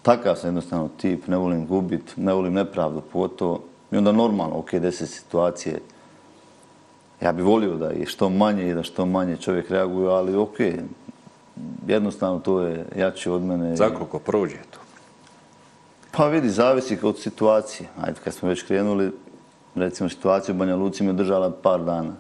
Takav 0.02 0.36
sam 0.36 0.48
jednostavno 0.48 0.90
tip, 1.02 1.28
ne 1.28 1.38
volim 1.38 1.68
gubit, 1.68 2.14
ne 2.18 2.34
volim 2.34 2.54
nepravdu 2.54 3.02
pogotovo 3.02 3.62
i 3.92 3.98
onda 3.98 4.12
normalno, 4.12 4.58
ok, 4.58 4.74
desi 4.74 5.08
se 5.08 5.14
situacije, 5.14 5.80
ja 7.22 7.32
bi 7.32 7.42
volio 7.42 7.76
da 7.76 7.90
je 7.90 8.06
što 8.06 8.30
manje 8.30 8.70
i 8.70 8.74
da 8.74 8.84
što 8.84 9.06
manje 9.06 9.38
čovjek 9.38 9.70
reaguje, 9.70 10.10
ali 10.10 10.36
ok, 10.36 10.58
jednostavno 11.88 12.40
to 12.40 12.62
je 12.62 12.86
jače 12.96 13.32
od 13.32 13.42
mene. 13.42 13.76
Za 13.76 13.90
koliko 13.90 14.20
prođe 14.20 14.58
to? 14.72 14.80
Pa 16.12 16.28
vidi, 16.28 16.50
zavisi 16.50 16.98
od 17.04 17.20
situacije. 17.20 17.90
Ajde, 18.02 18.20
kad 18.24 18.34
smo 18.34 18.50
već 18.50 18.62
krenuli, 18.64 19.12
recimo 19.76 20.10
situacija 20.10 20.56
u 20.56 20.58
Banja 20.58 20.76
Luci 20.76 21.04
me 21.04 21.14
držala 21.14 21.52
par 21.52 21.84
dana. 21.84 22.14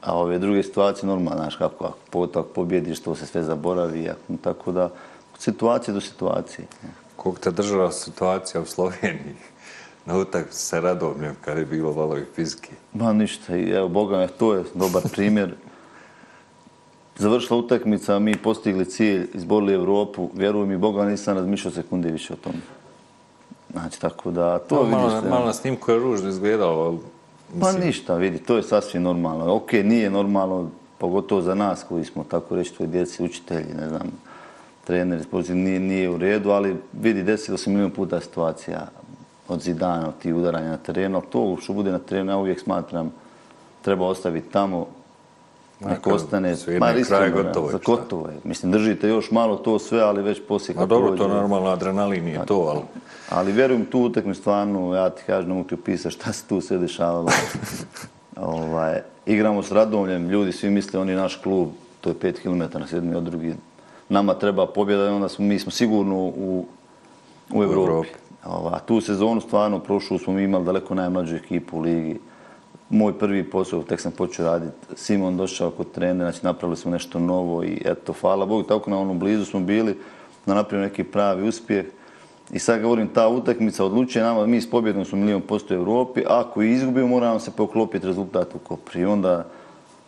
A 0.00 0.18
ove 0.18 0.38
druge 0.38 0.62
situacije 0.62 1.06
normalno, 1.06 1.38
znaš 1.38 1.56
kako, 1.56 1.84
ako 1.84 1.98
potak 2.10 2.46
pobjediš, 2.54 3.00
to 3.00 3.14
se 3.14 3.26
sve 3.26 3.42
zaboravi, 3.42 4.08
ako, 4.08 4.36
tako 4.42 4.72
da 4.72 4.84
od 5.34 5.40
situacije 5.40 5.94
do 5.94 6.00
situacije. 6.00 6.66
Koliko 7.16 7.40
te 7.40 7.50
držala 7.50 7.92
situacija 7.92 8.60
u 8.60 8.66
Sloveniji 8.66 9.36
na 10.06 10.18
utakmici 10.18 10.58
sa 10.58 10.80
Radomljem, 10.80 11.36
kad 11.40 11.58
je 11.58 11.64
bilo 11.64 11.92
valovi 11.92 12.26
fizike? 12.34 12.70
Ma 12.92 13.12
ništa, 13.12 13.56
evo, 13.56 13.88
Boga 13.88 14.26
to 14.26 14.54
je 14.54 14.64
dobar 14.74 15.02
primjer. 15.12 15.54
Završila 17.18 17.58
utakmica, 17.58 18.18
mi 18.18 18.36
postigli 18.36 18.84
cilj, 18.84 19.28
izborili 19.34 19.74
Evropu, 19.74 20.30
vjeruj 20.34 20.66
mi, 20.66 20.76
Boga 20.76 21.04
nisam 21.04 21.36
razmišljao 21.36 21.72
sekunde 21.72 22.10
više 22.10 22.32
o 22.32 22.36
tome. 22.36 22.58
Znači, 23.72 24.00
tako 24.00 24.30
da, 24.30 24.58
to 24.58 24.76
To 24.76 24.82
vidiš. 24.82 24.96
malo, 24.96 25.22
malo 25.30 25.46
na 25.46 25.52
snimku 25.52 25.90
je 25.90 25.98
ružno 25.98 26.28
izgledalo, 26.28 26.84
ali 26.84 26.98
Pa 27.60 27.72
ništa, 27.72 28.16
vidi, 28.16 28.38
to 28.38 28.56
je 28.56 28.62
sasvim 28.62 29.02
normalno. 29.02 29.54
Ok, 29.54 29.72
nije 29.72 30.10
normalno, 30.10 30.70
pogotovo 30.98 31.42
za 31.42 31.54
nas 31.54 31.84
koji 31.88 32.04
smo, 32.04 32.24
tako 32.24 32.56
reći, 32.56 32.74
tvoji 32.74 32.90
djeci, 32.90 33.22
učitelji, 33.24 33.74
ne 33.74 33.88
znam, 33.88 34.10
treneri, 34.84 35.22
sportci, 35.22 35.54
nije, 35.54 35.80
nije 35.80 36.10
u 36.10 36.18
redu, 36.18 36.50
ali 36.50 36.76
vidi, 36.92 37.22
desilo 37.22 37.58
se 37.58 37.70
milijon 37.70 37.90
puta 37.90 38.20
situacija 38.20 38.86
od 39.48 39.60
zidana, 39.60 40.08
od 40.08 40.18
tih 40.22 40.34
udaranja 40.34 40.70
na 40.70 40.76
terenu, 40.76 41.16
ali 41.18 41.26
to 41.30 41.56
što 41.60 41.72
bude 41.72 41.92
na 41.92 41.98
terenu, 41.98 42.32
ja 42.32 42.36
uvijek 42.36 42.60
smatram, 42.60 43.12
treba 43.82 44.06
ostaviti 44.06 44.52
tamo, 44.52 44.86
neko 45.88 46.10
ostane, 46.10 46.52
iskreno, 46.52 47.42
gotovo 47.42 47.66
je, 47.66 47.72
za 47.72 47.78
gotovo 47.84 48.28
je. 48.28 48.34
Mislim, 48.44 48.72
držite 48.72 49.08
još 49.08 49.30
malo 49.30 49.56
to 49.56 49.78
sve, 49.78 50.00
ali 50.00 50.22
već 50.22 50.40
poslije 50.48 50.74
Ma 50.74 50.80
kad 50.80 50.88
dobro, 50.88 51.16
to 51.16 51.28
normalno, 51.28 51.70
adrenalin 51.70 52.28
je 52.28 52.46
to, 52.46 52.54
ali 52.54 52.80
Ali 53.30 53.52
vjerujem 53.52 53.84
tu 53.84 54.00
utakmicu 54.00 54.40
stvarno, 54.40 54.94
ja 54.94 55.10
ti 55.10 55.22
kažem, 55.26 55.48
ne 55.48 55.54
mogu 55.54 55.68
ti 55.68 55.74
opisati 55.74 56.14
šta 56.14 56.32
se 56.32 56.44
tu 56.48 56.60
sve 56.60 56.78
dešavalo. 56.78 57.28
ovaj, 58.36 59.00
igramo 59.26 59.62
s 59.62 59.72
Radomljem, 59.72 60.30
ljudi 60.30 60.52
svi 60.52 60.70
misle 60.70 61.00
on 61.00 61.08
je 61.08 61.16
naš 61.16 61.36
klub, 61.36 61.68
to 62.00 62.10
je 62.10 62.14
5 62.14 62.42
km 62.42 62.78
na 62.78 62.86
sedmi 62.86 63.14
od 63.14 63.22
drugi. 63.22 63.54
Nama 64.08 64.34
treba 64.34 64.66
pobjeda 64.66 65.04
i 65.04 65.08
onda 65.08 65.28
smo, 65.28 65.44
mi 65.44 65.58
smo 65.58 65.72
sigurno 65.72 66.16
u, 66.16 66.66
u 67.54 67.62
Evropi. 67.62 67.90
Evropi. 67.90 68.08
Ova, 68.44 68.78
tu 68.78 69.00
sezonu 69.00 69.40
stvarno 69.40 69.78
prošlu 69.78 70.18
smo 70.18 70.32
mi 70.32 70.42
imali 70.42 70.64
daleko 70.64 70.94
najmlađu 70.94 71.36
ekipu 71.36 71.78
u 71.78 71.80
ligi. 71.80 72.20
Moj 72.92 73.18
prvi 73.18 73.50
posao, 73.50 73.82
tek 73.82 74.00
sam 74.00 74.12
počeo 74.12 74.44
raditi, 74.44 74.76
Simon 74.94 75.36
došao 75.36 75.70
kod 75.70 75.92
trenera, 75.92 76.30
znači 76.30 76.44
napravili 76.44 76.76
smo 76.76 76.90
nešto 76.90 77.18
novo 77.18 77.64
i 77.64 77.82
eto, 77.84 78.12
hvala 78.20 78.46
Bogu, 78.46 78.62
tako 78.62 78.90
na 78.90 78.98
onom 78.98 79.18
blizu 79.18 79.44
smo 79.44 79.60
bili, 79.60 79.98
da 80.46 80.54
napravimo 80.54 80.88
neki 80.88 81.04
pravi 81.04 81.48
uspjeh. 81.48 81.86
I 82.50 82.58
sad 82.58 82.82
govorim, 82.82 83.08
ta 83.08 83.28
utakmica 83.28 83.84
odlučuje 83.84 84.24
nama, 84.24 84.46
mi 84.46 84.60
s 84.60 84.70
pobjedom 84.70 85.04
smo 85.04 85.18
milijon 85.18 85.40
posto 85.40 85.74
u 85.74 85.76
Evropi, 85.76 86.22
ako 86.28 86.62
je 86.62 86.72
izgubimo, 86.72 87.08
moramo 87.08 87.40
se 87.40 87.50
poklopiti 87.50 88.06
rezultat 88.06 88.54
u 88.54 88.58
Kopri. 88.58 89.00
I 89.00 89.04
onda 89.04 89.46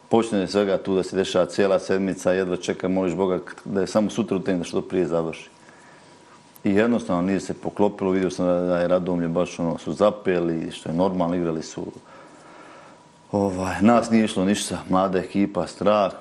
počne 0.08 0.46
svega 0.46 0.78
tu 0.78 0.94
da 0.94 1.02
se 1.02 1.16
dešava 1.16 1.46
cijela 1.46 1.78
sedmica, 1.78 2.32
jedva 2.32 2.56
čeka, 2.56 2.88
moliš 2.88 3.14
Boga 3.14 3.38
da 3.64 3.80
je 3.80 3.86
samo 3.86 4.10
sutra 4.10 4.36
utakmica 4.36 4.58
da 4.58 4.68
što 4.68 4.80
prije 4.80 5.06
završi. 5.06 5.48
I 6.64 6.74
jednostavno 6.74 7.22
nije 7.22 7.40
se 7.40 7.54
poklopilo, 7.54 8.10
vidio 8.10 8.30
sam 8.30 8.46
da, 8.46 8.60
da 8.60 8.78
je 8.78 8.88
Radomlje 8.88 9.28
baš 9.28 9.58
ono, 9.58 9.78
su 9.78 9.92
zapeli, 9.92 10.70
što 10.70 10.88
je 10.88 10.94
normalno, 10.94 11.36
igrali 11.36 11.62
su 11.62 11.86
ovaj, 13.34 13.76
nas 13.80 14.10
nije 14.10 14.24
išlo 14.24 14.44
ništa, 14.44 14.78
mlada 14.88 15.18
ekipa, 15.18 15.66
strah. 15.66 16.12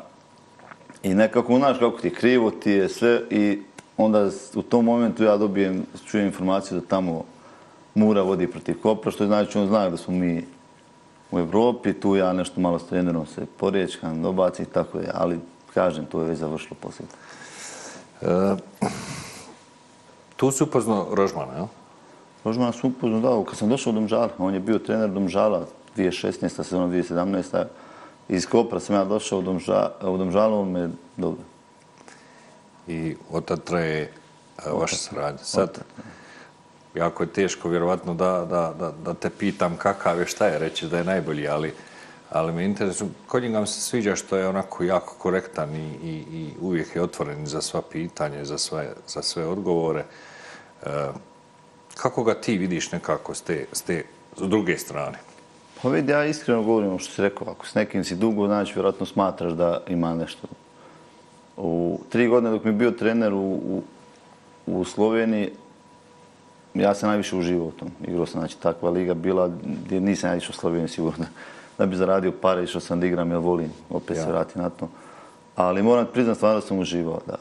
I 1.04 1.13
nekako, 1.13 1.58
znaš 1.58 1.78
kako 1.80 1.97
ti 2.02 2.10
krivo 2.10 2.52
ti 2.52 2.71
je 2.71 2.89
sve 2.89 3.21
i 3.30 3.62
onda 3.97 4.30
u 4.56 4.62
tom 4.62 4.86
momentu 4.86 5.23
ja 5.23 5.38
dobijem, 5.38 5.86
čujem 6.06 6.28
informaciju 6.28 6.80
da 6.80 6.88
tamo 6.88 7.23
Mura 7.95 8.21
vodi 8.21 8.47
protiv 8.47 8.82
Kopra, 8.82 9.12
što 9.12 9.26
znači 9.26 9.58
on 9.58 9.67
zna 9.67 9.89
da 9.89 9.97
smo 9.97 10.13
mi 10.13 10.46
u 11.31 11.40
Evropi, 11.40 11.94
tu 11.94 12.15
ja 12.15 12.33
nešto 12.33 12.62
malo 12.62 12.79
s 12.79 12.88
trenerom 12.88 13.25
se 13.25 13.46
porječkam, 13.58 14.21
dobacim 14.21 14.65
i 14.65 14.73
tako 14.73 15.00
je, 15.00 15.12
ali 15.13 15.40
kažem, 15.73 16.06
to 16.06 16.21
je 16.21 16.27
već 16.27 16.40
završilo 16.40 16.77
poslije. 16.81 17.08
e, 18.21 18.56
tu 20.35 20.52
si 20.52 20.63
upoznao 20.63 21.08
Rožmana, 21.12 21.54
jel? 21.54 21.67
Rožmana 22.44 22.71
sam 22.71 22.90
upoznao, 22.90 23.21
da, 23.21 23.50
kad 23.50 23.58
sam 23.58 23.69
došao 23.69 23.92
u 23.92 23.94
Domžala, 23.94 24.29
on 24.38 24.54
je 24.54 24.60
bio 24.60 24.79
trener 24.79 25.10
Domžala 25.10 25.67
2016. 25.98 26.50
sezona 26.50 26.87
2017. 26.87 27.65
Iz 28.29 28.46
Kopra 28.46 28.79
sam 28.79 28.96
ja 28.96 29.04
došao 29.06 29.39
u 29.39 30.17
Domžalu, 30.17 30.60
on 30.60 30.71
me 30.71 30.89
dobro. 31.17 31.44
I 32.87 33.15
od 33.31 33.46
tad 33.46 33.63
traje 33.63 34.02
e, 34.02 34.10
vaša 34.71 34.96
saradnja. 34.96 35.44
Sad, 35.44 35.79
jako 36.96 37.23
je 37.23 37.33
teško, 37.33 37.69
vjerovatno, 37.69 38.13
da, 38.13 38.46
da, 38.50 38.73
da, 38.79 38.91
da 39.06 39.13
te 39.13 39.29
pitam 39.29 39.77
kakav 39.77 40.19
je, 40.19 40.25
šta 40.25 40.48
je 40.48 40.60
reći 40.60 40.87
da 40.87 40.98
je 40.98 41.04
najbolji, 41.04 41.48
ali, 41.48 41.73
ali 42.29 42.54
me 42.54 42.65
interesuje, 42.65 43.10
kod 43.27 43.44
njega 43.44 43.60
mi 43.60 43.67
se 43.67 43.81
sviđa 43.81 44.15
što 44.15 44.37
je 44.37 44.48
onako 44.48 44.83
jako 44.83 45.15
korektan 45.17 45.75
i, 45.75 45.89
i, 46.04 46.23
i 46.31 46.54
uvijek 46.62 46.96
je 46.96 47.02
otvoren 47.02 47.46
za 47.46 47.62
sva 47.62 47.81
pitanja, 47.81 48.46
za 48.46 48.58
sve, 48.58 48.94
za 49.08 49.21
sve 49.21 49.46
odgovore. 49.46 50.06
E, 50.85 51.08
Kako 51.98 52.23
ga 52.23 52.33
ti 52.33 52.58
vidiš 52.58 52.91
nekako 52.91 53.33
s 53.33 53.41
te, 53.41 53.65
s 53.71 53.81
te 53.81 54.04
s 54.37 54.41
druge 54.41 54.77
strane? 54.77 55.17
Pa 55.84 55.90
vidi, 55.90 56.12
ja 56.12 56.25
iskreno 56.25 56.63
govorim 56.63 56.90
ono 56.90 57.00
što 57.00 57.13
si 57.13 57.21
rekao. 57.21 57.48
Ako 57.52 57.67
s 57.67 57.75
nekim 57.75 58.04
si 58.04 58.15
dugo, 58.15 58.48
znači 58.48 58.73
vjerojatno 58.73 59.06
smatraš 59.06 59.52
da 59.54 59.81
ima 59.88 60.13
nešto. 60.15 60.48
U 61.58 62.00
tri 62.10 62.27
godine 62.27 62.52
dok 62.52 62.63
mi 62.63 62.69
je 62.69 62.75
bio 62.75 62.92
trener 62.92 63.34
u, 63.34 63.40
u, 63.40 63.84
u 64.65 64.84
Sloveniji, 64.84 65.50
ja 66.73 66.96
sam 66.96 67.10
najviše 67.10 67.36
uživao 67.36 67.67
u 67.67 67.71
tom. 67.71 67.92
Igrao 68.08 68.25
sam, 68.25 68.42
znači, 68.42 68.60
takva 68.60 68.90
liga 68.90 69.13
bila 69.13 69.52
gdje 69.86 70.02
nisam 70.02 70.29
ja 70.29 70.36
išao 70.36 70.50
u 70.50 70.60
Sloveniji 70.60 70.88
sigurno 70.88 71.25
da 71.77 71.86
bi 71.86 71.96
zaradio 71.96 72.31
pare, 72.31 72.63
išao 72.63 72.81
sam 72.81 73.00
da 73.00 73.06
igram 73.06 73.31
jer 73.31 73.40
volim, 73.40 73.71
opet 73.90 74.17
ja. 74.17 74.23
se 74.23 74.31
vrati 74.31 74.60
na 74.60 74.69
to. 74.69 74.90
Ali 75.56 75.84
moram 75.84 76.08
priznat 76.13 76.38
stvarno 76.38 76.60
da 76.60 76.67
sam 76.67 76.79
uživao 76.79 77.19
da 77.27 77.38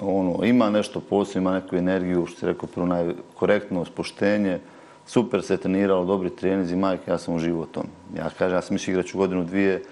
ono, 0.00 0.44
ima 0.44 0.70
nešto 0.70 1.00
posebno, 1.00 1.50
ima 1.50 1.60
neku 1.60 1.76
energiju, 1.76 2.26
što 2.26 2.40
si 2.40 2.46
rekao, 2.46 2.68
prvo 2.68 2.86
najkorektno 2.86 3.84
spuštenje, 3.84 4.58
super 5.06 5.42
se 5.42 5.56
treniralo, 5.56 6.04
dobri 6.04 6.30
trenizi, 6.30 6.76
majke, 6.76 7.10
ja 7.10 7.18
sam 7.18 7.34
uživao 7.34 7.62
u 7.62 7.66
tom. 7.66 7.86
Ja 8.16 8.30
kažem, 8.38 8.56
ja 8.56 8.62
sam 8.62 8.74
mislio 8.74 8.92
igraću 8.92 9.18
godinu, 9.18 9.44
dvije, 9.44 9.82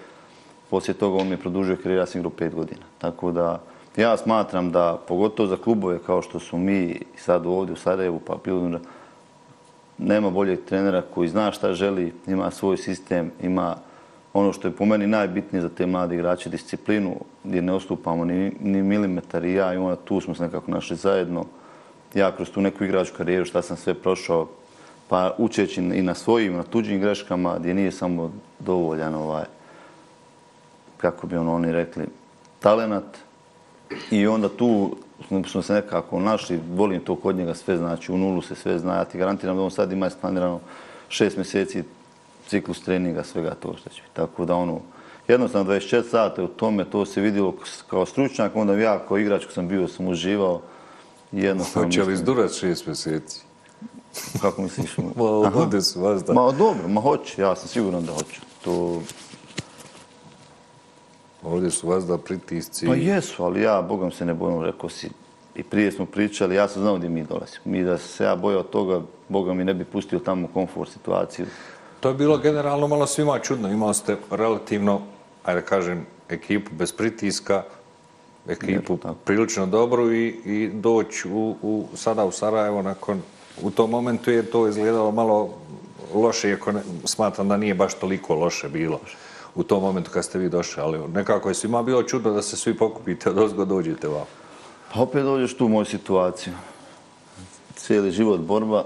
poslije 0.69 0.93
toga 0.93 1.21
on 1.21 1.27
mi 1.27 1.33
je 1.33 1.37
produžio 1.37 1.75
karijera, 1.75 2.01
ja 2.01 2.05
sam 2.05 2.19
igrao 2.19 2.31
pet 2.37 2.55
godina. 2.55 2.81
Tako 2.97 3.31
da, 3.31 3.61
ja 3.97 4.17
smatram 4.17 4.71
da, 4.71 4.99
pogotovo 5.07 5.49
za 5.49 5.57
klubove 5.57 5.99
kao 6.05 6.21
što 6.21 6.39
su 6.39 6.57
mi 6.57 7.01
sad 7.17 7.45
ovdje 7.45 7.73
u 7.73 7.77
Sarajevu, 7.77 8.19
pa 8.25 8.37
Piludunža, 8.43 8.79
nema 9.97 10.29
boljeg 10.29 10.59
trenera 10.65 11.01
koji 11.01 11.29
zna 11.29 11.51
šta 11.51 11.73
želi, 11.73 12.13
ima 12.27 12.51
svoj 12.51 12.77
sistem, 12.77 13.31
ima 13.41 13.75
ono 14.33 14.53
što 14.53 14.67
je 14.67 14.75
po 14.75 14.85
meni 14.85 15.07
najbitnije 15.07 15.61
za 15.61 15.69
te 15.69 15.85
mlade 15.85 16.15
igrače, 16.15 16.49
disciplinu, 16.49 17.15
gdje 17.43 17.61
ne 17.61 17.73
ostupamo 17.73 18.25
ni, 18.25 18.51
ni 18.59 18.83
milimetar 18.83 19.45
i 19.45 19.53
ja 19.53 19.73
i 19.73 19.77
ona, 19.77 19.95
tu 19.95 20.21
smo 20.21 20.35
se 20.35 20.43
nekako 20.43 20.71
našli 20.71 20.95
zajedno. 20.95 21.45
Ja 22.13 22.35
kroz 22.35 22.51
tu 22.51 22.61
neku 22.61 22.83
igračku 22.83 23.17
karijeru, 23.17 23.45
šta 23.45 23.61
sam 23.61 23.77
sve 23.77 23.93
prošao, 23.93 24.47
pa 25.09 25.35
učeći 25.37 25.81
i 25.81 26.01
na 26.01 26.15
svojim, 26.15 26.53
na 26.53 26.63
tuđim 26.63 26.99
greškama, 26.99 27.57
gdje 27.59 27.73
nije 27.73 27.91
samo 27.91 28.31
dovoljan 28.59 29.15
ovaj, 29.15 29.43
kako 30.97 31.27
bi 31.27 31.37
ono 31.37 31.55
oni 31.55 31.71
rekli, 31.71 32.05
talenat. 32.59 33.17
I 34.11 34.27
onda 34.27 34.49
tu 34.49 34.95
smo 35.47 35.61
se 35.61 35.73
nekako 35.73 36.19
našli, 36.19 36.59
volim 36.71 37.01
to 37.01 37.15
kod 37.15 37.35
njega 37.35 37.53
sve, 37.53 37.77
znači 37.77 38.11
u 38.11 38.17
nulu 38.17 38.41
se 38.41 38.55
sve 38.55 38.79
zna. 38.79 38.95
Ja 38.95 39.05
ti 39.05 39.17
garantiram 39.17 39.57
da 39.57 39.63
on 39.63 39.71
sad 39.71 39.91
ima 39.91 40.07
isplanirano 40.07 40.59
šest 41.07 41.37
mjeseci 41.37 41.83
ciklus 42.47 42.81
treninga, 42.81 43.23
svega 43.23 43.55
to 43.59 43.75
što 43.77 43.89
će. 43.89 44.01
Tako 44.13 44.45
da 44.45 44.55
ono, 44.55 44.79
jednostavno 45.27 45.73
24 45.73 46.03
sata 46.09 46.43
u 46.43 46.47
tome, 46.47 46.85
to 46.85 47.05
se 47.05 47.21
vidjelo 47.21 47.55
kao 47.87 48.05
stručnjak, 48.05 48.55
onda 48.55 48.73
ja 48.73 48.99
kao 49.07 49.17
igrač 49.17 49.45
ko 49.45 49.51
sam 49.51 49.67
bio, 49.67 49.87
sam 49.87 50.07
uživao. 50.07 50.61
Jednostavno 51.31 51.87
Hoće 51.87 52.03
li 52.03 52.13
izdurat 52.13 52.53
šest 52.53 52.85
mjeseci? 52.85 53.48
Kako 54.41 54.61
misliš? 54.61 54.97
ma, 54.97 55.23
ovdje 55.23 55.81
su 55.81 56.01
vas 56.01 56.23
da... 56.23 56.33
Ma, 56.33 56.51
dobro, 56.51 56.87
ma 56.87 57.01
hoće, 57.01 57.41
ja 57.41 57.55
sam 57.55 57.67
siguran 57.67 58.05
da 58.05 58.13
hoću. 58.13 58.41
To... 58.63 59.01
Ovdje 61.43 61.71
su 61.71 61.87
vas 61.87 62.05
da 62.05 62.17
pritisci... 62.17 62.87
Pa 62.87 62.95
jesu, 62.95 63.43
ali 63.43 63.61
ja, 63.61 63.81
Bogom 63.81 64.11
se 64.11 64.25
ne 64.25 64.33
bojim, 64.33 64.61
rekao 64.61 64.89
si, 64.89 65.09
i 65.55 65.63
prije 65.63 65.91
smo 65.91 66.05
pričali, 66.05 66.55
ja 66.55 66.67
sam 66.67 66.81
znao 66.81 66.97
gdje 66.97 67.09
mi 67.09 67.23
dolazimo. 67.23 67.61
Mi 67.65 67.83
da 67.83 67.97
se 67.97 68.23
ja 68.23 68.35
bojao 68.35 68.63
toga, 68.63 69.01
Boga 69.29 69.53
mi 69.53 69.63
ne 69.63 69.73
bi 69.73 69.85
pustio 69.85 70.19
tamo 70.19 70.47
komfort 70.53 70.91
situaciju. 70.91 71.45
To 71.99 72.09
je 72.09 72.15
bilo 72.15 72.37
generalno 72.37 72.87
malo 72.87 73.07
svima 73.07 73.39
čudno. 73.39 73.69
Imali 73.69 73.93
ste 73.93 74.17
relativno, 74.31 75.01
ajde 75.43 75.61
kažem, 75.61 76.05
ekipu 76.29 76.71
bez 76.73 76.91
pritiska, 76.91 77.63
ekipu 78.47 78.97
prilično 79.25 79.65
dobru 79.65 80.13
i, 80.13 80.27
i 80.27 80.69
doći 80.73 81.27
u, 81.27 81.55
u, 81.61 81.87
sada 81.95 82.25
u 82.25 82.31
Sarajevo 82.31 82.81
nakon, 82.81 83.21
u 83.63 83.71
tom 83.71 83.89
momentu 83.89 84.31
je 84.31 84.45
to 84.45 84.67
izgledalo 84.67 85.11
malo 85.11 85.49
loše, 86.13 86.49
iako 86.49 86.71
ne, 86.71 86.81
smatram 87.05 87.47
da 87.47 87.57
nije 87.57 87.73
baš 87.73 87.93
toliko 87.93 88.35
loše 88.35 88.69
bilo 88.69 88.99
u 89.55 89.63
tom 89.63 89.83
momentu 89.83 90.11
kad 90.11 90.25
ste 90.25 90.39
vi 90.39 90.49
došli, 90.49 90.83
ali 90.83 90.99
nekako 91.07 91.49
je 91.49 91.55
svima 91.55 91.83
bilo 91.83 92.03
čudno 92.03 92.31
da 92.31 92.41
se 92.41 92.57
svi 92.57 92.77
pokupite, 92.77 93.29
od 93.29 93.37
ozgo 93.37 93.65
dođete 93.65 94.07
vam. 94.07 94.25
Pa 94.93 95.01
opet 95.01 95.23
dođeš 95.23 95.57
tu 95.57 95.65
u 95.65 95.69
moju 95.69 95.85
situaciju. 95.85 96.53
Cijeli 97.75 98.11
život 98.11 98.39
borba, 98.39 98.83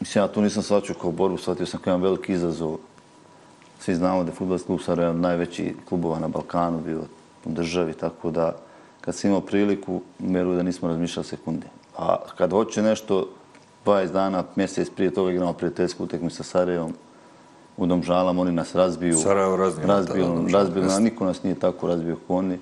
Mislim, 0.00 0.24
ja 0.24 0.28
tu 0.28 0.40
nisam 0.40 0.62
svačio 0.62 0.94
kao 0.94 1.10
borbu, 1.10 1.38
shvatio 1.38 1.66
sam 1.66 1.80
kao 1.80 1.90
jedan 1.90 2.02
veliki 2.02 2.32
izazov. 2.32 2.76
Svi 3.80 3.94
znamo 3.94 4.24
da 4.24 4.30
je 4.30 4.34
futbolski 4.34 4.66
klub 4.66 4.80
Sarajevo 4.80 5.14
najveći 5.14 5.74
klubova 5.88 6.18
na 6.18 6.28
Balkanu 6.28 6.80
bio 6.80 7.00
u 7.44 7.52
državi, 7.52 7.94
tako 7.94 8.30
da 8.30 8.56
kad 9.00 9.14
sam 9.14 9.30
imao 9.30 9.40
priliku, 9.40 10.00
meru 10.18 10.54
da 10.54 10.62
nismo 10.62 10.88
razmišljali 10.88 11.26
sekunde. 11.26 11.66
A 11.96 12.16
kad 12.36 12.50
hoće 12.50 12.82
nešto, 12.82 13.28
20 13.86 14.12
dana, 14.12 14.44
mjesec 14.56 14.90
prije 14.90 15.10
toga 15.10 15.30
igramo 15.30 15.52
prijateljsku 15.52 16.04
utekmi 16.04 16.30
sa 16.30 16.42
Sarajevom, 16.42 16.92
u 17.76 17.86
Dom 17.86 18.02
Žalam, 18.02 18.38
oni 18.38 18.52
nas 18.52 18.74
razbiju. 18.74 19.16
Sarajevo 19.16 19.56
razbiju. 19.56 19.86
Razbiju, 19.86 20.46
razbiju, 20.52 20.84
niko 21.00 21.24
nas 21.24 21.42
nije 21.42 21.54
tako 21.54 21.88
razbio 21.88 22.16
kao 22.26 22.36
oni. 22.36 22.58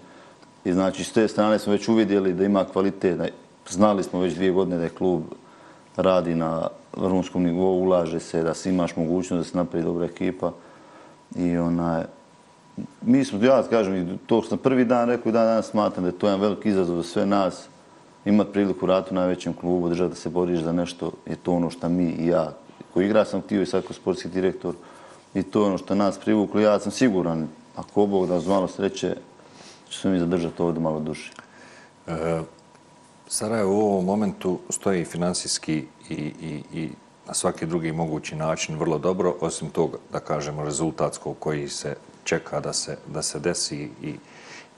I 0.64 0.72
znači, 0.72 1.04
s 1.04 1.12
te 1.12 1.28
strane 1.28 1.58
smo 1.58 1.72
već 1.72 1.88
uvidjeli 1.88 2.32
da 2.32 2.44
ima 2.44 2.64
kvalitet. 2.64 3.32
Znali 3.68 4.02
smo 4.02 4.20
već 4.20 4.34
dvije 4.34 4.52
godine 4.52 4.76
da 4.76 4.84
je 4.84 4.90
klub 4.90 5.22
radi 5.96 6.34
na 6.34 6.68
vrhunskom 6.96 7.42
nivou, 7.42 7.82
ulaže 7.82 8.20
se 8.20 8.42
da 8.42 8.54
si 8.54 8.70
imaš 8.70 8.96
mogućnost 8.96 9.46
da 9.46 9.50
se 9.50 9.56
napravi 9.56 9.84
dobra 9.84 10.04
ekipa. 10.04 10.52
I 11.36 11.56
onaj, 11.56 12.02
mi 13.02 13.24
smo, 13.24 13.44
ja 13.44 13.62
kažem, 13.62 14.18
to 14.26 14.42
sam 14.42 14.58
prvi 14.58 14.84
dan 14.84 15.08
rekao 15.08 15.30
i 15.30 15.32
dan 15.32 15.46
danas 15.46 15.70
smatram 15.70 16.04
da 16.04 16.08
je 16.08 16.18
to 16.18 16.26
jedan 16.26 16.40
veliki 16.40 16.68
izazov 16.68 16.96
za 16.96 17.02
sve 17.02 17.26
nas. 17.26 17.68
Imati 18.24 18.52
priliku 18.52 18.86
ratu 18.86 19.08
u 19.10 19.14
najvećem 19.14 19.52
klubu, 19.52 19.88
držati 19.88 20.08
da 20.08 20.16
se 20.16 20.28
boriš 20.28 20.60
za 20.60 20.72
nešto, 20.72 21.12
je 21.26 21.36
to 21.36 21.52
ono 21.52 21.70
što 21.70 21.88
mi 21.88 22.04
i 22.04 22.26
ja, 22.26 22.52
koji 22.94 23.06
igra 23.06 23.24
sam 23.24 23.40
htio 23.40 23.62
i 23.62 23.66
sad 23.66 23.82
kao 23.82 23.92
sportski 23.92 24.28
direktor, 24.28 24.74
i 25.34 25.42
to 25.42 25.60
je 25.60 25.66
ono 25.66 25.78
što 25.78 25.94
nas 25.94 26.18
privuklo. 26.18 26.60
Ja 26.60 26.78
sam 26.78 26.92
siguran, 26.92 27.48
ako 27.76 28.06
Bog 28.06 28.26
da 28.28 28.40
malo 28.48 28.68
sreće, 28.68 29.16
će 29.88 29.98
se 29.98 30.08
mi 30.08 30.18
zadržati 30.18 30.62
ovdje 30.62 30.82
malo 30.82 31.00
duše. 31.00 31.32
E, 32.06 32.40
Sarajevo 33.28 33.74
u 33.74 33.80
ovom 33.80 34.04
momentu 34.04 34.58
stoji 34.70 35.04
finansijski 35.04 35.84
i, 36.08 36.14
i, 36.14 36.62
i 36.72 36.90
na 37.26 37.34
svaki 37.34 37.66
drugi 37.66 37.92
mogući 37.92 38.36
način 38.36 38.78
vrlo 38.78 38.98
dobro, 38.98 39.34
osim 39.40 39.70
toga, 39.70 39.98
da 40.12 40.20
kažemo, 40.20 40.64
rezultatskog 40.64 41.36
koji 41.38 41.68
se 41.68 41.96
čeka 42.24 42.60
da 42.60 42.72
se, 42.72 42.96
da 43.06 43.22
se 43.22 43.38
desi 43.38 43.88
i 44.02 44.14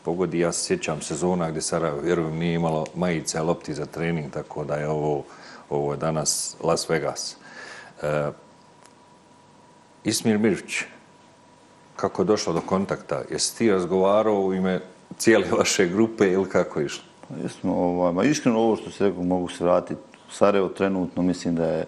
pogodi. 0.07 0.39
Ja 0.39 0.53
se 0.53 0.65
sjećam 0.65 1.01
sezona 1.01 1.51
gdje 1.51 1.63
Sarajevo, 1.63 2.01
vjerujem, 2.01 2.39
nije 2.39 2.55
imalo 2.55 2.85
majice, 2.95 3.43
lopti 3.43 3.75
za 3.75 3.87
trening, 3.87 4.31
tako 4.33 4.65
da 4.65 4.75
je 4.75 4.89
ovo, 4.89 5.25
ovo 5.71 5.93
je 5.93 5.99
danas 5.99 6.57
Las 6.63 6.89
Vegas. 6.89 7.37
E, 8.03 8.31
Ismir 10.05 10.39
Mirvić, 10.39 10.85
kako 11.97 12.23
je 12.23 12.27
došlo 12.27 12.53
do 12.53 12.61
kontakta? 12.61 13.23
Jesi 13.31 13.59
ti 13.59 13.71
razgovarao 13.71 14.41
u 14.41 14.55
ime 14.55 14.81
cijele 15.19 15.51
vaše 15.59 15.87
grupe 15.87 16.33
ili 16.33 16.49
kako 16.49 16.81
je 16.81 16.87
išlo? 16.87 17.05
Pa 17.29 17.35
jesmo, 17.43 17.75
ovaj, 17.75 18.13
ma 18.13 18.25
iskreno 18.25 18.59
ovo 18.59 18.77
što 18.77 18.91
se 18.91 19.05
rekao, 19.05 19.23
mogu 19.23 19.49
se 19.49 19.65
vratiti. 19.65 20.01
Sarajevo 20.31 20.69
trenutno 20.69 21.23
mislim 21.23 21.57
da 21.57 21.67
je 21.67 21.85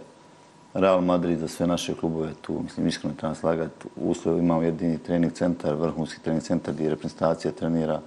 Real 0.78 1.00
Madrid 1.00 1.38
za 1.38 1.48
sve 1.48 1.66
naše 1.66 1.94
klubove 1.94 2.32
tu. 2.40 2.60
Mislim, 2.62 2.86
iskreno 2.86 3.14
treba 3.18 3.34
slagati. 3.34 3.86
U 3.96 4.10
Uslovu 4.10 4.38
imamo 4.38 4.62
jedini 4.62 4.98
trening 4.98 5.32
centar, 5.32 5.74
vrhunski 5.74 6.20
trening 6.22 6.42
centar 6.42 6.74
gdje 6.74 6.90
reprezentacija 6.90 7.52
trenira. 7.52 8.00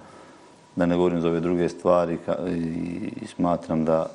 Da 0.76 0.86
ne 0.86 0.96
govorim 0.96 1.20
za 1.20 1.28
ove 1.28 1.40
druge 1.40 1.68
stvari 1.68 2.18
i, 3.22 3.26
smatram 3.26 3.84
da 3.84 4.06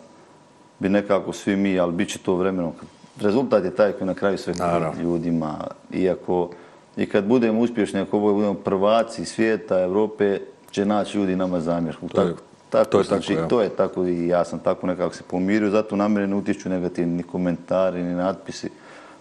bi 0.80 0.90
nekako 0.90 1.34
svi 1.34 1.56
mi, 1.56 1.80
ali 1.80 1.94
bit 1.94 2.10
će 2.10 2.20
to 2.20 2.36
vremeno. 2.36 2.74
Rezultat 3.22 3.64
je 3.64 3.76
taj 3.76 3.92
koji 3.92 4.08
na 4.08 4.14
kraju 4.14 4.38
sve 4.38 4.54
ljudima. 5.02 5.58
Iako 5.94 6.50
i 6.98 7.06
kad 7.06 7.26
budemo 7.26 7.62
uspješni, 7.62 8.00
ako 8.00 8.20
budemo 8.20 8.54
prvaci 8.54 9.26
svijeta, 9.26 9.80
Evrope, 9.80 10.40
će 10.72 10.86
naći 10.86 11.18
ljudi 11.18 11.36
nama 11.36 11.60
zamjerku. 11.60 12.08
To 12.08 12.22
je, 12.22 12.36
tako, 12.70 12.92
to 12.92 12.98
je 12.98 13.04
znači, 13.04 13.34
tako, 13.34 13.42
ja. 13.42 13.48
to 13.48 13.62
je 13.62 13.70
tako 13.70 14.06
i 14.06 14.28
ja 14.28 14.46
sam 14.46 14.60
tako 14.60 14.88
nekako 14.88 15.16
se 15.16 15.24
pomirio, 15.24 15.70
zato 15.70 15.96
na 15.96 16.08
mene 16.08 16.28
ne 16.28 16.36
utiču 16.36 16.70
negativni 16.70 17.24
komentari 17.24 18.04
ni 18.04 18.14
natpisi. 18.14 18.70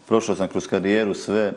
Prošao 0.08 0.36
sam 0.36 0.48
kroz 0.48 0.66
karijeru 0.66 1.14
sve, 1.14 1.52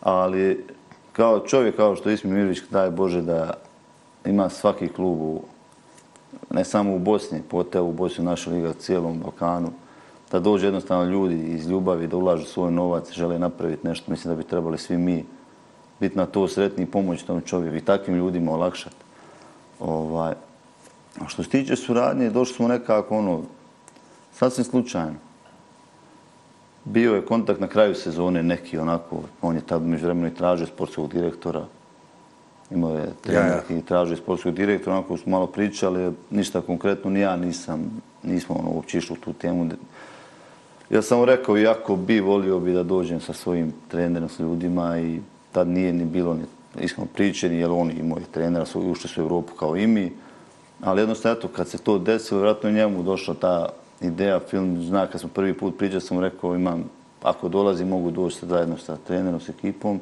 ali 0.00 0.66
kao 1.12 1.40
čovjek, 1.40 1.76
kao 1.76 1.96
što 1.96 2.10
Ismi 2.10 2.30
Mirović, 2.30 2.58
daj 2.70 2.90
Bože 2.90 3.22
da 3.22 3.54
ima 4.24 4.48
svaki 4.48 4.88
klub, 4.88 5.20
u, 5.20 5.42
ne 6.50 6.64
samo 6.64 6.94
u 6.94 6.98
Bosni, 6.98 7.42
pote 7.50 7.80
u 7.80 7.92
Bosni, 7.92 8.22
u 8.22 8.24
našoj 8.24 8.54
liga, 8.54 8.72
cijelom 8.72 9.18
Balkanu, 9.18 9.72
da 10.32 10.40
dođe 10.40 10.66
jednostavno 10.66 11.04
ljudi 11.04 11.54
iz 11.54 11.68
ljubavi, 11.68 12.06
da 12.06 12.16
ulažu 12.16 12.44
svoj 12.44 12.72
novac, 12.72 13.12
žele 13.12 13.38
napraviti 13.38 13.86
nešto, 13.86 14.10
mislim 14.10 14.34
da 14.34 14.42
bi 14.42 14.48
trebali 14.48 14.78
svi 14.78 14.98
mi 14.98 15.24
biti 16.00 16.18
na 16.18 16.26
to 16.26 16.48
sretni 16.48 16.84
i 16.84 16.86
pomoći 16.86 17.26
tom 17.26 17.40
čovjeku 17.40 17.76
i 17.76 17.84
takvim 17.84 18.16
ljudima 18.16 18.52
olakšati. 18.52 18.96
Ovaj, 19.80 20.34
A 21.18 21.28
što 21.28 21.42
se 21.42 21.50
tiče 21.50 21.76
suradnje, 21.76 22.30
došli 22.30 22.54
smo 22.54 22.68
nekako 22.68 23.18
ono, 23.18 23.42
sasvim 24.32 24.64
slučajno. 24.64 25.14
Bio 26.84 27.14
je 27.14 27.24
kontakt 27.26 27.60
na 27.60 27.66
kraju 27.66 27.94
sezone 27.94 28.42
neki 28.42 28.78
onako, 28.78 29.22
on 29.42 29.54
je 29.54 29.60
tad 29.60 29.82
među 29.82 30.04
vremenu 30.04 30.26
i 30.26 30.34
tražio 30.34 30.66
sportskog 30.66 31.12
direktora. 31.12 31.64
Imao 32.70 32.96
je 32.96 33.12
trener 33.20 33.62
ja, 33.68 33.74
ja. 33.74 33.78
i 33.78 33.82
tražio 33.82 34.16
sportskog 34.16 34.54
direktora, 34.54 34.96
onako 34.96 35.16
smo 35.16 35.30
malo 35.30 35.46
pričali, 35.46 36.12
ništa 36.30 36.60
konkretno, 36.60 37.10
ni 37.10 37.20
ja 37.20 37.36
nisam, 37.36 38.02
nismo 38.22 38.54
ono, 38.54 38.70
uopće 38.70 38.98
išli 38.98 39.16
u 39.16 39.24
tu 39.24 39.32
temu. 39.32 39.70
Ja 40.90 41.02
sam 41.02 41.18
mu 41.18 41.24
rekao, 41.24 41.58
iako 41.58 41.96
bi 41.96 42.20
volio 42.20 42.58
bi 42.58 42.72
da 42.72 42.82
dođem 42.82 43.20
sa 43.20 43.32
svojim 43.32 43.72
trenerom, 43.88 44.28
sa 44.28 44.42
ljudima 44.42 44.98
i 44.98 45.20
tad 45.52 45.68
nije 45.68 45.92
ni 45.92 46.04
bilo 46.04 46.34
ni 46.34 46.42
iskreno 46.80 47.08
priče, 47.14 47.48
ni 47.48 47.56
jer 47.56 47.70
oni 47.70 47.92
i 47.92 48.02
moji 48.02 48.24
trenera 48.30 48.66
su 48.66 48.80
ušli 48.80 49.08
su 49.08 49.20
u 49.20 49.24
Evropu 49.24 49.54
kao 49.54 49.76
i 49.76 49.86
mi. 49.86 50.12
Ali 50.82 51.00
jednostavno, 51.00 51.38
eto, 51.38 51.48
kad 51.48 51.68
se 51.68 51.78
to 51.78 51.98
desilo, 51.98 52.40
vjerojatno 52.40 52.68
je 52.68 52.74
njemu 52.74 53.02
došla 53.02 53.34
ta 53.34 53.68
ideja, 54.00 54.40
film 54.40 54.82
zna, 54.82 55.06
kad 55.06 55.20
smo 55.20 55.30
prvi 55.34 55.54
put 55.54 55.78
pričali, 55.78 56.00
sam 56.00 56.20
rekao, 56.20 56.54
imam, 56.54 56.84
ako 57.22 57.48
dolazi, 57.48 57.84
mogu 57.84 58.10
doći 58.10 58.36
sa 58.36 58.46
zajedno 58.46 58.78
sa 58.78 58.96
trenerom, 59.06 59.40
s 59.40 59.48
ekipom. 59.48 60.00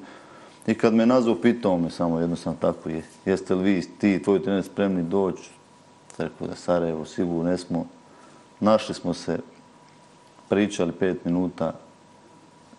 I 0.66 0.74
kad 0.74 0.94
me 0.94 1.06
nazvao, 1.06 1.40
pitao 1.40 1.78
me 1.78 1.90
samo 1.90 2.20
jednostavno 2.20 2.58
tako 2.60 2.88
je. 2.88 3.02
Jeste 3.24 3.54
li 3.54 3.64
vi, 3.64 3.82
ti 3.98 4.14
i 4.14 4.22
tvoj 4.22 4.42
trener 4.42 4.64
spremni 4.64 5.02
doći? 5.02 5.50
Rekao 6.18 6.46
da 6.46 6.54
Sarajevo, 6.54 7.04
sigurno 7.04 7.50
ne 7.50 7.58
smo. 7.58 7.86
Našli 8.60 8.94
smo 8.94 9.14
se, 9.14 9.38
pričali 10.48 10.92
pet 10.92 11.24
minuta. 11.24 11.72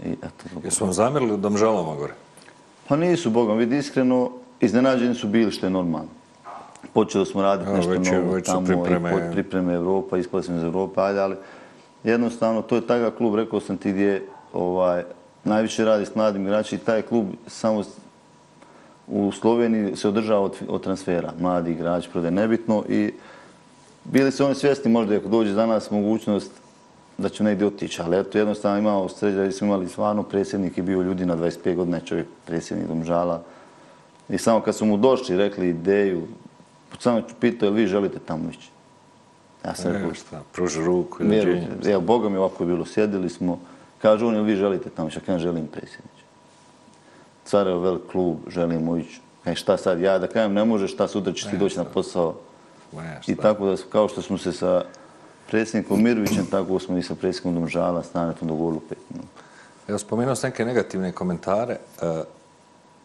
I 0.06 0.12
eto, 0.12 0.60
Jesu 0.64 0.86
vam 0.86 0.94
zamjerili 0.94 1.34
u 1.34 1.38
Domžalama 1.38 1.96
gore? 1.96 2.14
Pa 2.88 2.96
nisu, 2.96 3.30
Bogom, 3.30 3.58
vidi 3.58 3.78
iskreno, 3.78 4.32
iznenađeni 4.60 5.16
su 5.16 5.28
bili 5.28 5.52
što 5.52 5.66
je 5.66 5.70
normalno. 5.70 6.19
Počeli 6.94 7.26
smo 7.26 7.42
raditi 7.42 7.72
nešto 7.72 7.92
već 7.92 8.12
novo 8.12 8.34
već 8.34 8.46
tamo 8.46 8.66
pripreme. 8.66 9.10
i 9.10 9.14
pod 9.14 9.22
pripreme 9.32 9.74
Evropa, 9.74 10.18
ispali 10.18 10.44
smo 10.44 10.56
iz 10.56 10.64
Evropa, 10.64 11.04
ajde, 11.04 11.20
ali 11.20 11.36
jednostavno 12.04 12.62
to 12.62 12.76
je 12.76 12.88
takav 12.88 13.12
klub, 13.12 13.36
rekao 13.36 13.60
sam 13.60 13.78
ti 13.78 13.92
gdje 13.92 14.26
ovaj, 14.54 15.04
najviše 15.44 15.86
radi 15.86 16.06
s 16.06 16.16
mladim 16.16 16.42
igračima 16.42 16.82
i 16.82 16.86
taj 16.86 17.02
klub 17.02 17.26
samo 17.48 17.84
u 19.08 19.32
Sloveniji 19.32 19.96
se 19.96 20.08
održava 20.08 20.42
od, 20.42 20.56
od 20.68 20.84
transfera, 20.84 21.34
mladi 21.40 21.72
igrač, 21.72 22.08
prodaje 22.08 22.32
nebitno 22.32 22.84
i 22.90 23.14
bili 24.04 24.32
su 24.32 24.46
oni 24.46 24.56
svjesni 24.56 24.92
možda 24.92 25.16
ako 25.16 25.28
dođe 25.28 25.54
za 25.54 25.66
nas 25.66 25.92
mogućnost 25.92 26.52
da 27.18 27.30
će 27.30 27.44
negdje 27.44 27.68
otići, 27.68 28.02
ali 28.02 28.20
eto 28.20 28.38
jednostavno 28.38 28.80
imao 28.80 29.10
sreće 29.10 29.36
da 29.36 29.52
smo 29.52 29.68
imali 29.68 29.88
stvarno 29.88 30.24
predsjednik 30.24 30.78
i 30.78 30.82
bio 30.82 31.02
ljudi 31.02 31.26
na 31.26 31.38
25 31.38 31.76
godina, 31.76 31.98
je 31.98 32.06
čovjek 32.06 32.28
predsjednik 32.46 32.88
Domžala. 32.88 33.42
I 34.30 34.38
samo 34.38 34.62
kad 34.62 34.76
su 34.76 34.86
mu 34.86 34.98
došli, 34.98 35.38
rekli 35.38 35.70
ideju, 35.70 36.28
ću 36.98 37.36
pitao, 37.40 37.66
jel 37.66 37.74
vi 37.74 37.88
želite 37.88 38.20
tamo 38.20 38.50
ići? 38.50 38.70
Ja 39.66 39.76
sam 39.76 39.92
rekao, 39.92 40.14
šta, 40.14 40.42
pruži 40.54 40.84
ruku 40.84 41.24
i 41.24 41.28
dođenje. 41.28 41.68
evo, 41.86 42.02
Boga 42.02 42.30
mi 42.30 42.38
ovako 42.38 42.64
je 42.64 42.68
bilo, 42.68 42.86
sjedili 42.86 43.30
smo, 43.30 43.60
kažu 44.02 44.28
on, 44.28 44.36
jel 44.36 44.44
vi 44.44 44.56
želite 44.56 44.90
tamo 44.90 45.08
ići? 45.08 45.18
Ja 45.18 45.22
kažem, 45.26 45.40
želim 45.40 45.68
predsjedniče. 45.68 46.24
Carajevo 47.46 47.80
velik 47.80 48.02
klub, 48.12 48.38
želimo 48.48 48.98
ići. 48.98 49.22
Kaj 49.44 49.56
šta 49.56 49.78
sad, 49.78 50.02
ja 50.02 50.20
da 50.20 50.28
kažem, 50.28 50.54
ne 50.54 50.66
možeš, 50.66 50.94
šta 50.94 51.08
sutra 51.08 51.34
ćeš 51.34 51.50
ti 51.50 51.58
doći 51.58 51.78
na 51.78 51.84
posao. 51.84 52.36
I 53.28 53.36
tako 53.36 53.66
da, 53.66 53.76
kao 53.90 54.08
što 54.08 54.22
smo 54.22 54.38
se 54.38 54.52
sa 54.52 54.84
predsjednikom 55.50 56.04
Mirovićem, 56.04 56.46
tako 56.52 56.80
smo 56.80 56.98
i 56.98 57.04
sa 57.04 57.16
predsjednikom 57.16 57.54
Domžala, 57.54 58.04
stanetom 58.04 58.48
do 58.48 58.80
pet 58.90 58.98
minuta. 59.10 59.42
Evo, 59.88 59.98
spomenuo 59.98 60.36
sam 60.36 60.50
neke 60.50 60.66
negativne 60.66 61.12
komentare. 61.12 61.78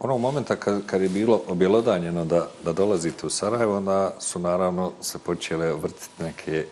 Onog 0.04 0.20
momenta 0.20 0.56
kad, 0.56 0.86
kad 0.86 1.02
je 1.02 1.08
bilo 1.08 1.40
objelodanjeno 1.48 2.24
da, 2.24 2.48
da 2.64 2.72
dolazite 2.72 3.26
u 3.26 3.30
Sarajevo, 3.30 3.76
onda 3.76 4.12
su 4.18 4.38
naravno 4.38 4.92
se 5.00 5.18
počele 5.18 5.72
vrtiti 5.72 6.22
neke 6.22 6.64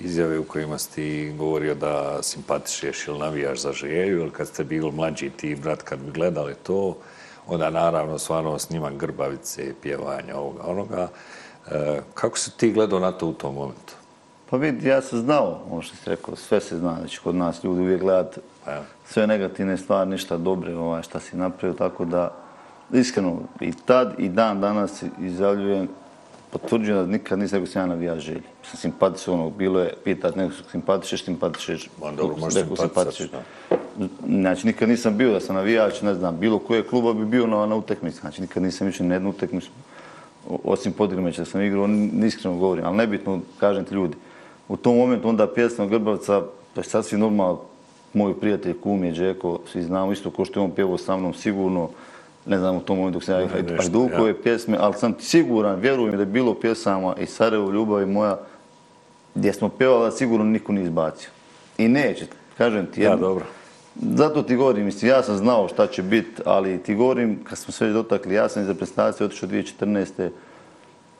izjave 0.00 0.38
u 0.38 0.44
kojima 0.44 0.78
si 0.78 0.90
ti 0.90 1.34
govorio 1.38 1.74
da 1.74 2.22
simpatišeš 2.22 3.08
ili 3.08 3.18
navijaš 3.18 3.60
za 3.60 3.72
želju, 3.72 4.20
ili 4.20 4.30
kad 4.30 4.48
ste 4.48 4.64
bili 4.64 4.92
mlađi 4.92 5.30
ti 5.30 5.54
brat, 5.54 5.82
kad 5.82 5.98
bi 5.98 6.10
gledali 6.12 6.54
to, 6.62 6.96
onda 7.46 7.70
naravno 7.70 8.18
stvarno 8.18 8.58
snimak 8.58 8.96
grbavice, 8.96 9.74
pjevanja 9.82 10.36
ovoga, 10.36 10.62
onoga. 10.66 11.08
E, 11.70 12.00
kako 12.14 12.38
si 12.38 12.56
ti 12.56 12.72
gledao 12.72 12.98
na 12.98 13.12
to 13.12 13.26
u 13.26 13.32
tom 13.32 13.54
momentu? 13.54 13.94
Pa 14.50 14.56
vidi, 14.56 14.88
ja 14.88 15.02
sam 15.02 15.20
znao, 15.20 15.62
ono 15.70 15.82
što 15.82 15.96
si 15.96 16.10
rekao, 16.10 16.36
sve 16.36 16.60
se 16.60 16.78
zna, 16.78 16.96
znači 16.98 17.20
kod 17.20 17.34
nas 17.34 17.64
ljudi 17.64 17.80
uvijek 17.80 18.00
gledat 18.00 18.38
Evo. 18.66 18.84
sve 19.06 19.26
negativne 19.26 19.76
stvari, 19.76 20.10
ništa 20.10 20.36
dobre 20.36 20.76
ovaj, 20.76 21.02
šta 21.02 21.20
si 21.20 21.36
napravio, 21.36 21.74
tako 21.78 22.04
da 22.04 22.41
iskreno 22.92 23.36
i 23.60 23.72
tad 23.84 24.14
i 24.18 24.28
dan 24.28 24.60
danas 24.60 25.02
izjavljujem, 25.20 25.88
potvrđujem 26.50 26.96
da 26.96 27.12
nikad 27.12 27.38
nisam 27.38 27.58
rekao 27.58 27.72
sam 27.72 27.82
ja 27.82 27.86
navija 27.86 28.18
želji. 28.18 28.42
Sam 28.62 28.76
simpatičan, 28.76 29.34
ono, 29.34 29.50
bilo 29.50 29.80
je 29.80 29.94
pitat 30.04 30.36
nekog 30.36 30.56
simpatišeš, 30.70 31.24
simpatišeš, 31.24 31.88
Ma, 32.00 32.10
dobro, 32.12 32.36
možeš 32.36 32.62
nekog 32.62 32.78
simpatišati, 32.78 33.36
Znači, 34.28 34.66
nikad 34.66 34.88
nisam 34.88 35.16
bio 35.16 35.32
da 35.32 35.40
sam 35.40 35.56
navijač, 35.56 36.02
ne 36.02 36.14
znam, 36.14 36.36
bilo 36.38 36.58
koje 36.58 36.82
kluba 36.82 37.12
bi 37.14 37.24
bio 37.24 37.46
na, 37.46 37.66
na 37.66 37.76
utakmici. 37.76 38.20
Znači, 38.20 38.40
nikad 38.40 38.62
nisam 38.62 38.88
išao 38.88 39.06
na 39.06 39.14
jednu 39.14 39.30
utakmicu, 39.30 39.70
o- 40.48 40.58
osim 40.64 40.92
Podgrimeća 40.92 41.40
da 41.40 41.46
sam 41.46 41.62
igrao, 41.62 41.84
n- 41.84 42.24
iskreno 42.24 42.56
govorim, 42.56 42.84
ali 42.84 42.96
nebitno, 42.96 43.40
kažem 43.60 43.84
ti 43.84 43.94
ljudi. 43.94 44.16
U 44.68 44.76
tom 44.76 44.96
momentu 44.96 45.28
onda 45.28 45.46
pjesma 45.46 45.86
Grbavca, 45.86 46.42
to 46.74 46.80
je 46.80 46.84
sasvim 46.84 47.20
normalno, 47.20 47.60
moj 48.14 48.40
prijatelj, 48.40 48.80
kum 48.80 49.04
je 49.04 49.12
Džeko, 49.12 49.58
svi 49.72 49.82
znamo 49.82 50.12
isto 50.12 50.30
ko 50.30 50.44
što 50.44 50.60
je 50.60 50.64
on 50.64 50.70
pjevao 50.70 50.98
sa 50.98 51.16
mnom, 51.16 51.34
sigurno, 51.34 51.88
ne 52.46 52.58
znam 52.58 52.76
u 52.76 52.80
tom 52.80 52.96
momentu 52.96 53.14
dok 53.14 53.24
sam 53.24 53.34
ja 53.34 53.40
nešto, 53.40 53.76
Hajdukove 53.76 54.42
pjesme, 54.42 54.76
ali 54.80 54.94
sam 54.94 55.14
siguran, 55.20 55.80
vjerujem 55.80 56.12
da 56.12 56.22
je 56.22 56.26
bilo 56.26 56.54
pjesama 56.54 57.14
i 57.16 57.26
Sarajevo, 57.26 57.70
ljubav 57.70 58.02
i 58.02 58.06
moja, 58.06 58.38
gdje 59.34 59.52
smo 59.52 59.68
pjevali, 59.68 60.12
sigurno 60.12 60.44
niko 60.44 60.72
nije 60.72 60.84
izbacio. 60.84 61.30
I 61.78 61.88
neće, 61.88 62.26
kažem 62.58 62.86
ti 62.86 63.02
Ja, 63.02 63.10
jedno. 63.10 63.26
dobro. 63.28 63.44
Zato 63.96 64.42
ti 64.42 64.56
govorim, 64.56 64.84
mislim, 64.84 65.10
ja 65.10 65.22
sam 65.22 65.36
znao 65.36 65.68
šta 65.68 65.86
će 65.86 66.02
biti, 66.02 66.42
ali 66.44 66.78
ti 66.78 66.94
govorim, 66.94 67.44
kad 67.44 67.58
smo 67.58 67.72
sve 67.72 67.88
dotakli, 67.88 68.34
ja 68.34 68.48
sam 68.48 68.62
iz 68.62 68.68
reprezentacije 68.68 69.26
otišao 69.26 69.48
2014. 69.48 70.28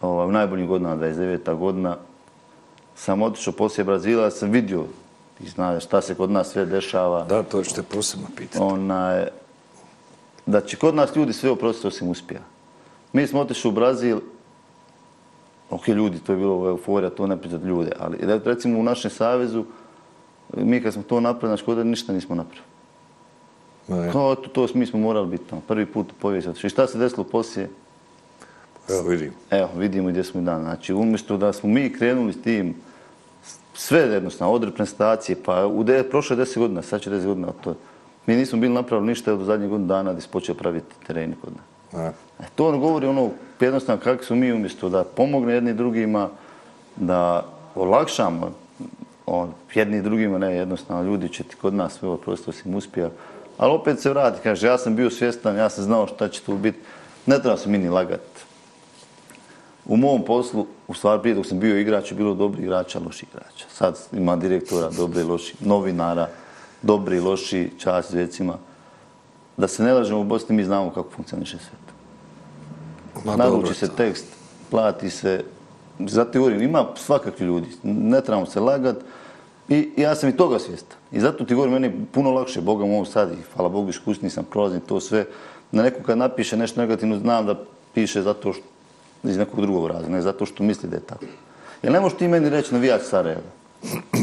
Ovaj, 0.01 0.27
u 0.27 0.33
najboljim 0.33 0.66
godinama, 0.66 0.97
29. 0.99 1.55
godina, 1.55 1.97
sam 2.97 3.23
otišao 3.23 3.53
poslije 3.53 3.85
Brazila, 3.85 4.31
sam 4.31 4.51
vidio, 4.51 4.85
ti 5.39 5.49
znaš 5.49 5.85
šta 5.85 6.01
se 6.01 6.14
kod 6.14 6.31
nas 6.31 6.49
sve 6.49 6.66
dešava, 6.66 7.25
Da, 7.25 7.43
to 7.43 7.62
ćete 7.62 7.83
posebno 7.83 8.27
pitati. 8.37 8.59
onaj, 8.61 9.25
da 10.47 10.61
će 10.61 10.76
kod 10.76 10.95
nas 10.95 11.16
ljudi 11.16 11.32
sve 11.32 11.51
oprostiti 11.51 11.86
osim 11.86 12.09
uspija. 12.09 12.40
Mi 13.12 13.26
smo 13.26 13.40
otišli 13.40 13.68
u 13.68 13.72
Brazil, 13.72 14.20
ok, 15.70 15.88
ljudi, 15.88 16.18
to 16.18 16.32
je 16.32 16.38
bilo 16.38 16.68
euforija, 16.68 17.11
to 17.11 17.26
ne 17.26 17.36
pričat 17.36 17.62
ljude, 17.62 17.93
ali 17.99 18.18
re- 18.20 18.40
recimo 18.45 18.78
u 18.78 18.82
našem 18.82 19.11
savezu, 19.11 19.64
mi 20.57 20.82
kad 20.82 20.93
smo 20.93 21.03
to 21.03 21.20
napravili, 21.20 21.51
znači 21.51 21.64
kod 21.64 21.76
da 21.76 21.84
ništa 21.84 22.12
nismo 22.12 22.34
napravili. 22.34 22.72
Kao 24.12 24.34
to, 24.34 24.49
to 24.49 24.74
mi 24.74 24.86
smo 24.86 24.99
morali 24.99 25.26
biti 25.26 25.45
tamo, 25.51 25.62
prvi 25.68 25.86
put 25.86 26.12
u 26.22 26.26
otišli. 26.26 26.66
I 26.66 26.70
šta 26.70 26.86
se 26.86 26.99
desilo 26.99 27.24
poslije? 27.24 27.68
Evo 28.90 29.09
vidim. 29.09 29.32
Evo, 29.51 29.68
vidimo 29.76 30.09
gdje 30.09 30.24
smo 30.24 30.40
i 30.40 30.45
dan. 30.45 30.62
Znači, 30.62 30.95
umjesto 30.95 31.36
da 31.36 31.53
smo 31.53 31.68
mi 31.68 31.93
krenuli 31.93 32.32
s 32.32 32.43
tim, 32.43 32.74
sve 33.74 34.01
jednostavno, 34.01 34.55
od 34.55 34.64
reprezentacije, 34.64 35.36
pa 35.45 35.66
u 35.66 35.84
de, 35.84 36.03
prošle 36.11 36.36
deset 36.36 36.59
godina, 36.59 36.82
sad 36.82 37.01
će 37.01 37.11
deset 37.11 37.26
godina 37.26 37.49
od 37.49 37.55
to. 37.64 37.74
Mi 38.27 38.37
nismo 38.37 38.59
bili 38.59 38.75
napravili 38.75 39.09
ništa 39.09 39.37
do 39.37 39.45
zadnjih 39.45 39.70
godina 39.70 39.89
dana 39.89 40.12
gdje 40.12 40.23
se 40.23 40.29
počeo 40.29 40.55
praviti 40.55 40.95
tereni 41.07 41.35
kod 41.41 41.53
nas. 41.53 42.05
E, 42.05 42.12
to 42.55 42.68
ono 42.68 42.79
govori 42.79 43.07
ono, 43.07 43.31
jednostavno 43.61 44.03
kako 44.03 44.25
smo 44.25 44.37
mi 44.37 44.53
umjesto 44.53 44.89
da 44.89 45.05
pomogne 45.05 45.55
jedni 45.55 45.75
drugima, 45.75 46.29
da 46.97 47.47
olakšamo 47.75 48.53
on, 49.27 49.53
jedni 49.75 50.03
drugima, 50.03 50.39
ne, 50.39 50.55
jednostavno 50.55 51.03
ljudi 51.03 51.29
će 51.29 51.45
ti 51.45 51.57
kod 51.57 51.75
nas 51.75 51.93
sve 51.93 52.09
ovo 52.09 52.16
prosto 52.16 52.51
osim 52.51 52.75
uspija. 52.75 53.11
Ali 53.59 53.73
opet 53.73 54.01
se 54.01 54.11
vrati, 54.11 54.41
kaže, 54.43 54.66
ja 54.66 54.79
sam 54.79 54.97
bio 54.97 55.11
svjestan, 55.11 55.57
ja 55.57 55.70
sam 55.70 55.85
znao 55.85 56.07
šta 56.07 56.29
će 56.29 56.43
tu 56.43 56.57
biti. 56.57 56.79
Ne 57.27 57.39
treba 57.39 57.57
se 57.57 57.68
mi 57.68 57.79
ni 57.79 57.89
lagati. 57.89 58.41
U 59.87 59.97
mom 59.97 60.25
poslu, 60.25 60.66
u 60.89 60.95
stvari 60.95 61.23
prije 61.23 61.35
dok 61.35 61.47
sam 61.47 61.61
bio 61.61 61.79
igrač, 61.79 62.11
je 62.11 62.16
bilo 62.16 62.35
dobri 62.35 62.62
igrača, 62.62 62.99
loši 62.99 63.27
igrača. 63.31 63.66
Sad 63.73 63.99
ima 64.12 64.37
direktora, 64.37 64.91
dobri 64.91 65.23
loši, 65.23 65.55
novinara, 65.61 66.29
dobri 66.83 67.20
loši, 67.20 67.70
čast 67.78 68.11
zvecima. 68.11 68.59
Da 69.57 69.68
se 69.68 69.83
ne 69.83 69.93
lažemo 69.93 70.20
u 70.20 70.24
Bosni, 70.24 70.57
mi 70.57 70.64
znamo 70.64 70.91
kako 70.91 71.11
funkcioniše 71.11 71.59
svijet. 71.59 71.93
Ma, 73.24 73.37
Naruči 73.37 73.74
se 73.74 73.89
tekst, 73.89 74.24
plati 74.70 75.11
se. 75.11 75.45
Zato 75.99 76.39
govorim, 76.39 76.62
ima 76.62 76.87
svakakvi 76.97 77.47
ljudi. 77.47 77.66
Ne 77.83 78.20
trebamo 78.20 78.47
se 78.47 78.61
lagat. 78.61 78.97
I 79.68 79.91
ja 79.97 80.14
sam 80.14 80.28
i 80.28 80.37
toga 80.37 80.59
svjestan. 80.59 80.97
I 81.12 81.20
zato 81.20 81.45
ti 81.45 81.55
govorim, 81.55 81.74
meni 81.74 81.87
je 81.87 82.05
puno 82.12 82.30
lakše, 82.30 82.61
Boga 82.61 82.85
mu 82.85 83.05
sad, 83.05 83.33
i 83.33 83.43
hvala 83.55 83.68
Bogu, 83.68 83.91
iskusni 83.91 84.30
sam, 84.30 84.45
prolazim 84.45 84.80
to 84.80 85.01
sve. 85.01 85.24
Na 85.72 85.83
neko 85.83 86.03
kad 86.03 86.18
napiše 86.18 86.57
nešto 86.57 86.80
negativno, 86.80 87.18
znam 87.18 87.47
da 87.47 87.64
piše 87.95 88.22
zato 88.22 88.53
što 88.53 88.64
iz 89.24 89.39
nekog 89.39 89.61
drugog 89.61 89.87
razloga, 89.87 90.12
ne 90.12 90.22
zato 90.22 90.47
što 90.47 90.62
misli 90.62 90.89
da 90.89 90.97
je 90.97 91.03
tako. 91.03 91.24
Jer 91.83 91.93
ne 91.93 92.01
možeš 92.01 92.18
ti 92.18 92.28
meni 92.28 92.51
reći 92.51 92.74
navijač 92.74 93.03
Sarajeva, 93.03 93.51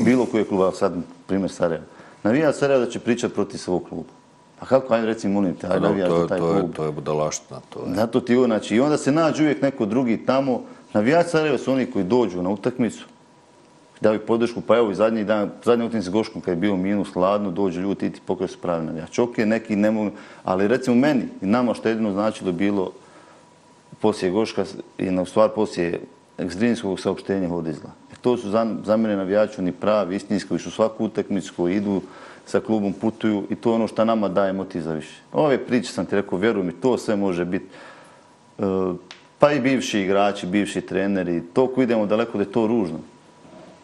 bilo 0.05 0.25
koji 0.25 0.45
klub, 0.45 0.61
evo 0.61 0.71
sad 0.71 0.93
primjer 1.27 1.51
Sarajeva, 1.51 1.85
navijač 2.23 2.55
Sarajeva 2.55 2.85
da 2.85 2.91
će 2.91 2.99
pričati 2.99 3.33
protiv 3.33 3.57
svog 3.57 3.83
kluba. 3.89 4.09
Pa 4.59 4.65
kako, 4.65 4.93
ajde 4.93 5.07
reci, 5.07 5.27
molim 5.27 5.55
te, 5.55 5.67
ajde 5.67 5.79
No, 5.79 5.87
navijač 5.89 6.09
to, 6.09 6.19
za 6.19 6.27
taj 6.27 6.39
to, 6.39 6.53
je, 6.53 6.59
klub. 6.59 6.73
to 6.75 6.85
je 6.85 6.91
budalaština. 6.91 7.59
To 7.69 7.79
je. 7.79 7.95
Zato 7.95 8.19
ti 8.19 8.35
govorim, 8.35 8.51
znači, 8.51 8.75
i 8.75 8.79
onda 8.79 8.97
se 8.97 9.11
nađe 9.11 9.43
uvijek 9.43 9.61
neko 9.61 9.85
drugi 9.85 10.25
tamo. 10.25 10.61
Navijači 10.93 11.29
Sarajeva 11.29 11.57
su 11.57 11.71
oni 11.71 11.85
koji 11.85 12.05
dođu 12.05 12.41
na 12.41 12.49
utakmicu, 12.49 13.05
daju 14.01 14.19
podršku, 14.27 14.61
pa 14.61 14.77
evo 14.77 14.91
i 14.91 14.95
zadnji 14.95 15.23
dan, 15.23 15.51
zadnji 15.63 15.85
utakmica 15.85 16.05
s 16.05 16.13
Goškom 16.13 16.41
kad 16.41 16.51
je 16.51 16.55
bio 16.55 16.75
minus, 16.75 17.13
hladno, 17.13 17.51
dođu 17.51 17.81
ljudi, 17.81 17.99
ti 17.99 18.09
ti 18.11 18.47
su 18.47 18.57
pravi 18.61 18.85
navijači. 18.85 19.21
Ok, 19.21 19.37
neki 19.37 19.75
ne 19.75 19.91
mogu, 19.91 20.11
ali 20.43 20.67
recimo 20.67 20.95
meni 20.95 21.23
i 21.41 21.45
nama 21.45 21.73
što 21.73 21.87
je 21.87 21.91
jedino 21.91 22.11
značilo 22.11 22.51
bilo 22.51 22.91
poslije 23.99 24.31
Goška 24.31 24.65
i 24.97 25.11
na 25.11 25.25
stvar 25.25 25.49
poslije 25.49 25.99
ekstremskog 26.39 26.99
saopštenja 26.99 27.49
Hodizla. 27.49 27.89
E, 28.11 28.15
to 28.21 28.37
su 28.37 28.49
za, 28.49 28.75
za 28.85 28.97
mene 28.97 29.15
navijači, 29.15 29.61
oni 29.61 29.71
pravi, 29.71 30.15
istinski, 30.15 30.49
koji 30.49 30.59
su 30.59 30.71
svaku 30.71 31.05
utakmicu, 31.05 31.53
koji 31.57 31.75
idu 31.75 32.01
sa 32.45 32.59
klubom, 32.59 32.93
putuju 32.93 33.43
i 33.49 33.55
to 33.55 33.69
je 33.69 33.75
ono 33.75 33.87
što 33.87 34.05
nama 34.05 34.27
daje 34.27 34.53
motiv 34.53 34.81
za 34.81 34.93
više. 34.93 35.21
Ove 35.33 35.57
priče 35.57 35.91
sam 35.91 36.05
ti 36.05 36.15
rekao, 36.15 36.39
vjeruj 36.39 36.63
mi, 36.63 36.71
to 36.71 36.97
sve 36.97 37.15
može 37.15 37.45
biti. 37.45 37.65
E, 38.59 38.63
pa 39.39 39.51
i 39.51 39.59
bivši 39.59 39.99
igrači, 39.99 40.47
bivši 40.47 40.81
treneri, 40.81 41.43
toliko 41.53 41.81
idemo 41.81 42.05
daleko 42.05 42.37
da 42.37 42.43
je 42.43 42.51
to 42.51 42.67
ružno. 42.67 42.99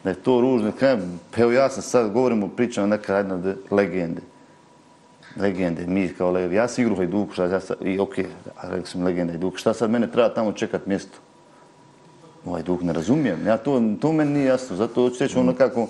Da 0.03 0.09
je 0.09 0.15
to 0.15 0.41
ružno. 0.41 0.71
Kajem, 0.79 1.19
evo 1.37 1.51
ja 1.51 1.69
sam 1.69 1.83
sad, 1.83 2.11
govorimo, 2.11 2.47
pričam 2.47 2.89
neka 2.89 3.17
jedna 3.17 3.53
legende. 3.71 4.21
Legende, 5.35 5.85
mi 5.87 6.09
kao 6.09 6.31
legende. 6.31 6.55
Ja 6.55 6.67
sam 6.67 6.83
igru 6.83 6.95
Hajduku, 6.95 7.33
šta 7.33 7.45
ja 7.45 7.59
sam, 7.59 7.75
i 7.81 7.99
okej, 7.99 8.25
okay, 8.25 8.71
rekli 8.71 8.87
sam 8.87 9.03
legende 9.03 9.33
Hajduku, 9.33 9.57
šta 9.57 9.73
sad 9.73 9.89
mene 9.89 10.11
treba 10.11 10.29
tamo 10.33 10.51
čekat 10.51 10.85
mjesto? 10.85 11.17
Ovaj 12.45 12.63
duh 12.63 12.83
ne 12.83 12.93
razumijem. 12.93 13.47
Ja 13.47 13.57
to, 13.57 13.81
to 14.01 14.11
meni 14.11 14.31
nije 14.31 14.45
jasno. 14.45 14.75
Zato 14.75 15.01
hoću 15.01 15.23
reći 15.23 15.37
ono 15.37 15.55
kako... 15.55 15.87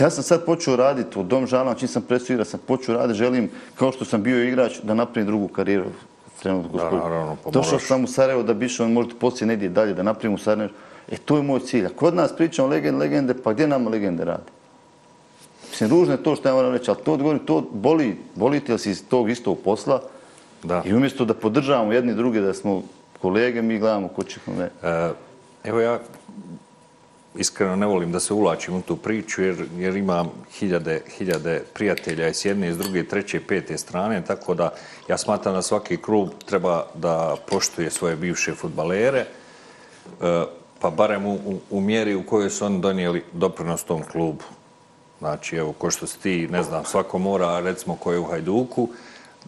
Ja 0.00 0.10
sam 0.10 0.22
sad 0.24 0.44
počeo 0.44 0.76
raditi 0.76 1.18
u 1.18 1.22
Dom 1.22 1.46
Žalama, 1.46 1.74
čim 1.74 1.88
sam 1.88 2.02
presio 2.02 2.44
sam 2.44 2.60
počeo 2.66 2.94
raditi, 2.94 3.18
želim, 3.18 3.50
kao 3.74 3.92
što 3.92 4.04
sam 4.04 4.22
bio 4.22 4.44
igrač, 4.44 4.80
da 4.82 4.94
napravim 4.94 5.26
drugu 5.26 5.48
karijeru. 5.48 5.90
Trenutno, 6.42 6.78
da, 6.78 6.90
naravno, 6.90 7.36
pa 7.44 7.50
Došao 7.50 7.78
sam 7.78 8.04
u 8.04 8.06
Sarajevo 8.06 8.42
da 8.42 8.54
bi 8.54 8.66
išao, 8.66 8.88
možda 8.88 9.14
poslije 9.20 9.46
negdje 9.46 9.68
dalje, 9.68 9.94
da 9.94 10.02
napravim 10.02 10.34
u 10.34 10.38
Sarajevo. 10.38 10.72
E, 11.08 11.16
to 11.16 11.36
je 11.36 11.42
moj 11.42 11.60
cilj. 11.60 11.86
A 11.86 11.90
kod 11.96 12.14
nas 12.14 12.36
pričamo 12.36 12.68
legende, 12.68 12.98
legende, 12.98 13.34
pa 13.34 13.52
gdje 13.52 13.68
nama 13.68 13.90
legende 13.90 14.24
radi? 14.24 14.50
Mislim, 15.70 15.90
ružno 15.90 16.14
je 16.14 16.22
to 16.22 16.36
što 16.36 16.48
ja 16.48 16.54
moram 16.54 16.72
reći, 16.72 16.90
ali 16.90 17.00
to 17.04 17.12
odgovorim, 17.12 17.46
to 17.46 17.70
boli, 17.72 18.16
boli 18.34 18.60
ti 18.60 18.78
si 18.78 18.90
iz 18.90 19.02
tog 19.08 19.30
istog 19.30 19.58
posla. 19.64 20.00
Da. 20.62 20.82
I 20.84 20.94
umjesto 20.94 21.24
da 21.24 21.34
podržavamo 21.34 21.92
jedni 21.92 22.14
druge, 22.14 22.40
da 22.40 22.54
smo 22.54 22.82
kolege, 23.22 23.62
mi 23.62 23.78
gledamo 23.78 24.08
ko 24.08 24.22
će 24.22 24.40
kome. 24.44 24.70
Evo 25.64 25.80
ja 25.80 25.98
iskreno 27.38 27.76
ne 27.76 27.86
volim 27.86 28.12
da 28.12 28.20
se 28.20 28.34
ulačim 28.34 28.74
u 28.74 28.82
tu 28.82 28.96
priču 28.96 29.42
jer, 29.42 29.64
jer 29.76 29.96
imam 29.96 30.30
hiljade, 30.58 31.00
hiljade 31.18 31.62
prijatelja 31.74 32.28
i 32.28 32.34
s 32.34 32.44
jedne, 32.44 32.68
i 32.68 32.72
s 32.72 32.78
druge, 32.78 33.04
treće, 33.04 33.40
pete 33.40 33.78
strane, 33.78 34.24
tako 34.24 34.54
da 34.54 34.70
ja 35.08 35.18
smatram 35.18 35.54
da 35.54 35.62
svaki 35.62 35.96
klub 35.96 36.28
treba 36.46 36.86
da 36.94 37.36
poštuje 37.50 37.90
svoje 37.90 38.16
bivše 38.16 38.54
futbalere, 38.54 39.26
eh, 40.22 40.44
pa 40.80 40.90
barem 40.90 41.26
u, 41.26 41.34
u, 41.34 41.60
u 41.70 41.80
mjeri 41.80 42.14
u 42.14 42.26
kojoj 42.26 42.50
su 42.50 42.64
oni 42.64 42.80
donijeli 42.80 43.24
doprinos 43.32 43.84
tom 43.84 44.02
klubu. 44.02 44.44
Znači, 45.18 45.56
evo, 45.56 45.72
ko 45.72 45.90
što 45.90 46.06
si 46.06 46.18
ti, 46.18 46.48
ne 46.50 46.62
znam, 46.62 46.84
svako 46.84 47.18
mora, 47.18 47.60
recimo, 47.60 47.96
ko 47.96 48.12
je 48.12 48.18
u 48.18 48.24
Hajduku, 48.24 48.88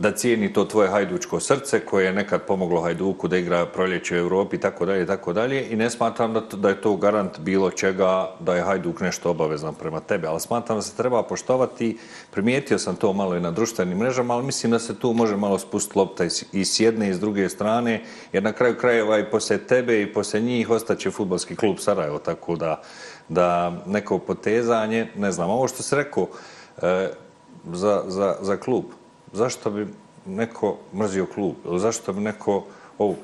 da 0.00 0.12
cijeni 0.12 0.52
to 0.52 0.64
tvoje 0.64 0.88
hajdučko 0.88 1.40
srce 1.40 1.80
koje 1.80 2.04
je 2.04 2.12
nekad 2.12 2.42
pomoglo 2.42 2.80
Hajduku 2.80 3.28
da 3.28 3.36
igra 3.36 3.66
proljeće 3.66 4.14
u 4.14 4.18
Europi 4.18 4.56
i 4.56 4.60
tako 4.60 4.86
dalje 4.86 5.02
i 5.02 5.06
tako 5.06 5.32
dalje. 5.32 5.68
I 5.70 5.76
ne 5.76 5.90
smatram 5.90 6.32
da, 6.32 6.40
da 6.40 6.68
je 6.68 6.80
to 6.80 6.96
garant 6.96 7.38
bilo 7.38 7.70
čega 7.70 8.30
da 8.40 8.54
je 8.54 8.62
Hajduk 8.62 9.00
nešto 9.00 9.30
obavezan 9.30 9.74
prema 9.74 10.00
tebe, 10.00 10.28
ali 10.28 10.40
smatram 10.40 10.78
da 10.78 10.82
se 10.82 10.96
treba 10.96 11.22
poštovati. 11.22 11.98
Primijetio 12.30 12.78
sam 12.78 12.96
to 12.96 13.12
malo 13.12 13.36
i 13.36 13.40
na 13.40 13.50
društvenim 13.50 13.98
mrežama, 13.98 14.34
ali 14.34 14.44
mislim 14.44 14.72
da 14.72 14.78
se 14.78 14.98
tu 14.98 15.12
može 15.12 15.36
malo 15.36 15.58
spustiti 15.58 15.98
lopta 15.98 16.24
i 16.52 16.64
s 16.64 16.80
jedne 16.80 17.10
i 17.10 17.14
s 17.14 17.20
druge 17.20 17.48
strane, 17.48 18.02
jer 18.32 18.42
na 18.42 18.52
kraju 18.52 18.76
krajeva 18.80 19.18
i 19.18 19.30
posle 19.30 19.58
tebe 19.58 20.02
i 20.02 20.12
posle 20.12 20.40
njih 20.40 20.70
ostaće 20.70 21.10
futbalski 21.10 21.56
klub 21.56 21.76
Sarajevo, 21.78 22.18
tako 22.18 22.56
da, 22.56 22.82
da 23.28 23.76
neko 23.86 24.18
potezanje, 24.18 25.08
ne 25.16 25.32
znam, 25.32 25.50
ovo 25.50 25.68
što 25.68 25.82
se 25.82 25.96
rekao 25.96 26.28
e, 26.82 27.10
za, 27.72 28.02
za, 28.06 28.36
za 28.40 28.56
klub, 28.56 28.84
zašto 29.32 29.70
bi 29.70 29.86
neko 30.26 30.76
mrzio 30.94 31.26
klub? 31.26 31.54
Ili 31.64 31.80
zašto 31.80 32.12
bi 32.12 32.20
neko... 32.20 32.64
Ovo, 32.98 33.14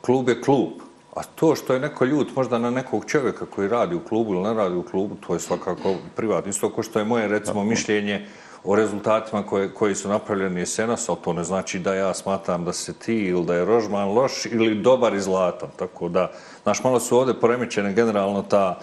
klub 0.00 0.28
je 0.28 0.42
klub. 0.42 0.72
A 1.14 1.22
to 1.22 1.54
što 1.56 1.74
je 1.74 1.80
neko 1.80 2.04
ljut 2.04 2.36
možda 2.36 2.58
na 2.58 2.70
nekog 2.70 3.04
čovjeka 3.06 3.46
koji 3.46 3.68
radi 3.68 3.94
u 3.94 4.00
klubu 4.00 4.34
ili 4.34 4.42
ne 4.42 4.54
radi 4.54 4.74
u 4.74 4.82
klubu, 4.82 5.16
to 5.26 5.34
je 5.34 5.40
svakako 5.40 5.94
privatno. 6.16 6.50
Isto 6.50 6.70
ko 6.70 6.82
što 6.82 6.98
je 6.98 7.04
moje, 7.04 7.28
recimo, 7.28 7.64
mišljenje 7.64 8.26
o 8.64 8.76
rezultatima 8.76 9.42
koje, 9.46 9.74
koji 9.74 9.94
su 9.94 10.08
napravljeni 10.08 10.60
jesenas, 10.60 11.08
ali 11.08 11.18
to 11.24 11.32
ne 11.32 11.44
znači 11.44 11.78
da 11.78 11.94
ja 11.94 12.14
smatram 12.14 12.64
da 12.64 12.72
se 12.72 12.92
ti 12.92 13.14
ili 13.14 13.44
da 13.44 13.54
je 13.54 13.64
Rožman 13.64 14.08
loš 14.08 14.46
ili 14.46 14.74
dobar 14.74 15.14
i 15.14 15.20
zlatan. 15.20 15.68
Tako 15.76 16.08
da, 16.08 16.30
znaš, 16.62 16.84
malo 16.84 17.00
su 17.00 17.18
ovdje 17.18 17.40
poremećene 17.40 17.92
generalno 17.92 18.42
ta, 18.42 18.80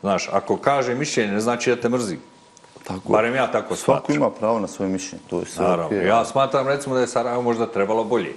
znaš, 0.00 0.28
ako 0.32 0.56
kaže 0.56 0.94
mišljenje, 0.94 1.32
ne 1.32 1.40
znači 1.40 1.70
da 1.70 1.80
te 1.80 1.88
mrzi. 1.88 2.16
Tako. 2.88 3.12
Barem 3.12 3.34
ja 3.34 3.50
tako 3.52 3.76
smatram. 3.76 3.96
Svako 3.96 4.12
ima 4.12 4.30
pravo 4.30 4.60
na 4.60 4.66
svoje 4.66 4.88
mišljenje. 4.90 5.22
To 5.30 5.38
je 5.38 5.46
sve 5.46 5.64
Naravno. 5.64 5.90
Okay. 5.90 6.06
Ja 6.06 6.24
smatram 6.24 6.68
recimo 6.68 6.94
da 6.94 7.00
je 7.00 7.06
Sarajevo 7.06 7.42
možda 7.42 7.66
trebalo 7.66 8.04
bolje. 8.04 8.32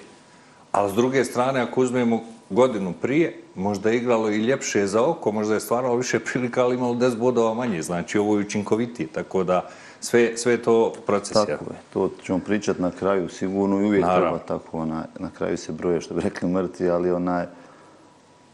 Ali 0.72 0.92
s 0.92 0.94
druge 0.94 1.26
strane, 1.26 1.62
ako 1.62 1.82
uzmemo 1.82 2.24
godinu 2.50 2.94
prije, 3.02 3.44
možda 3.56 3.90
je 3.90 3.98
igralo 3.98 4.30
i 4.30 4.38
ljepše 4.38 4.88
za 4.88 5.04
oko, 5.04 5.32
možda 5.32 5.54
je 5.54 5.60
stvaralo 5.60 5.96
više 5.96 6.20
prilika, 6.20 6.64
ali 6.64 6.76
imalo 6.76 6.94
10 6.94 7.18
bodova 7.18 7.54
manje. 7.54 7.82
Znači, 7.82 8.18
ovo 8.18 8.36
je 8.36 8.46
učinkovitije. 8.46 9.08
Tako 9.08 9.44
da, 9.44 9.70
sve, 10.00 10.38
sve 10.38 10.58
to 10.58 10.94
proces. 11.06 11.34
Tako 11.34 11.50
je. 11.50 11.80
To 11.94 12.10
ćemo 12.24 12.40
pričati 12.40 12.82
na 12.82 12.92
kraju, 12.92 13.30
sigurno 13.30 13.80
i 13.80 13.84
uvijek 13.84 14.04
Naravno. 14.04 14.30
treba 14.30 14.40
tako. 14.40 14.78
Onaj, 14.80 15.04
na 15.20 15.30
kraju 15.38 15.58
se 15.58 15.72
broje, 15.72 16.02
što 16.02 16.14
bi 16.14 16.22
rekli 16.22 16.50
mrtvi, 16.50 16.90
ali 16.90 17.12
onaj, 17.12 17.46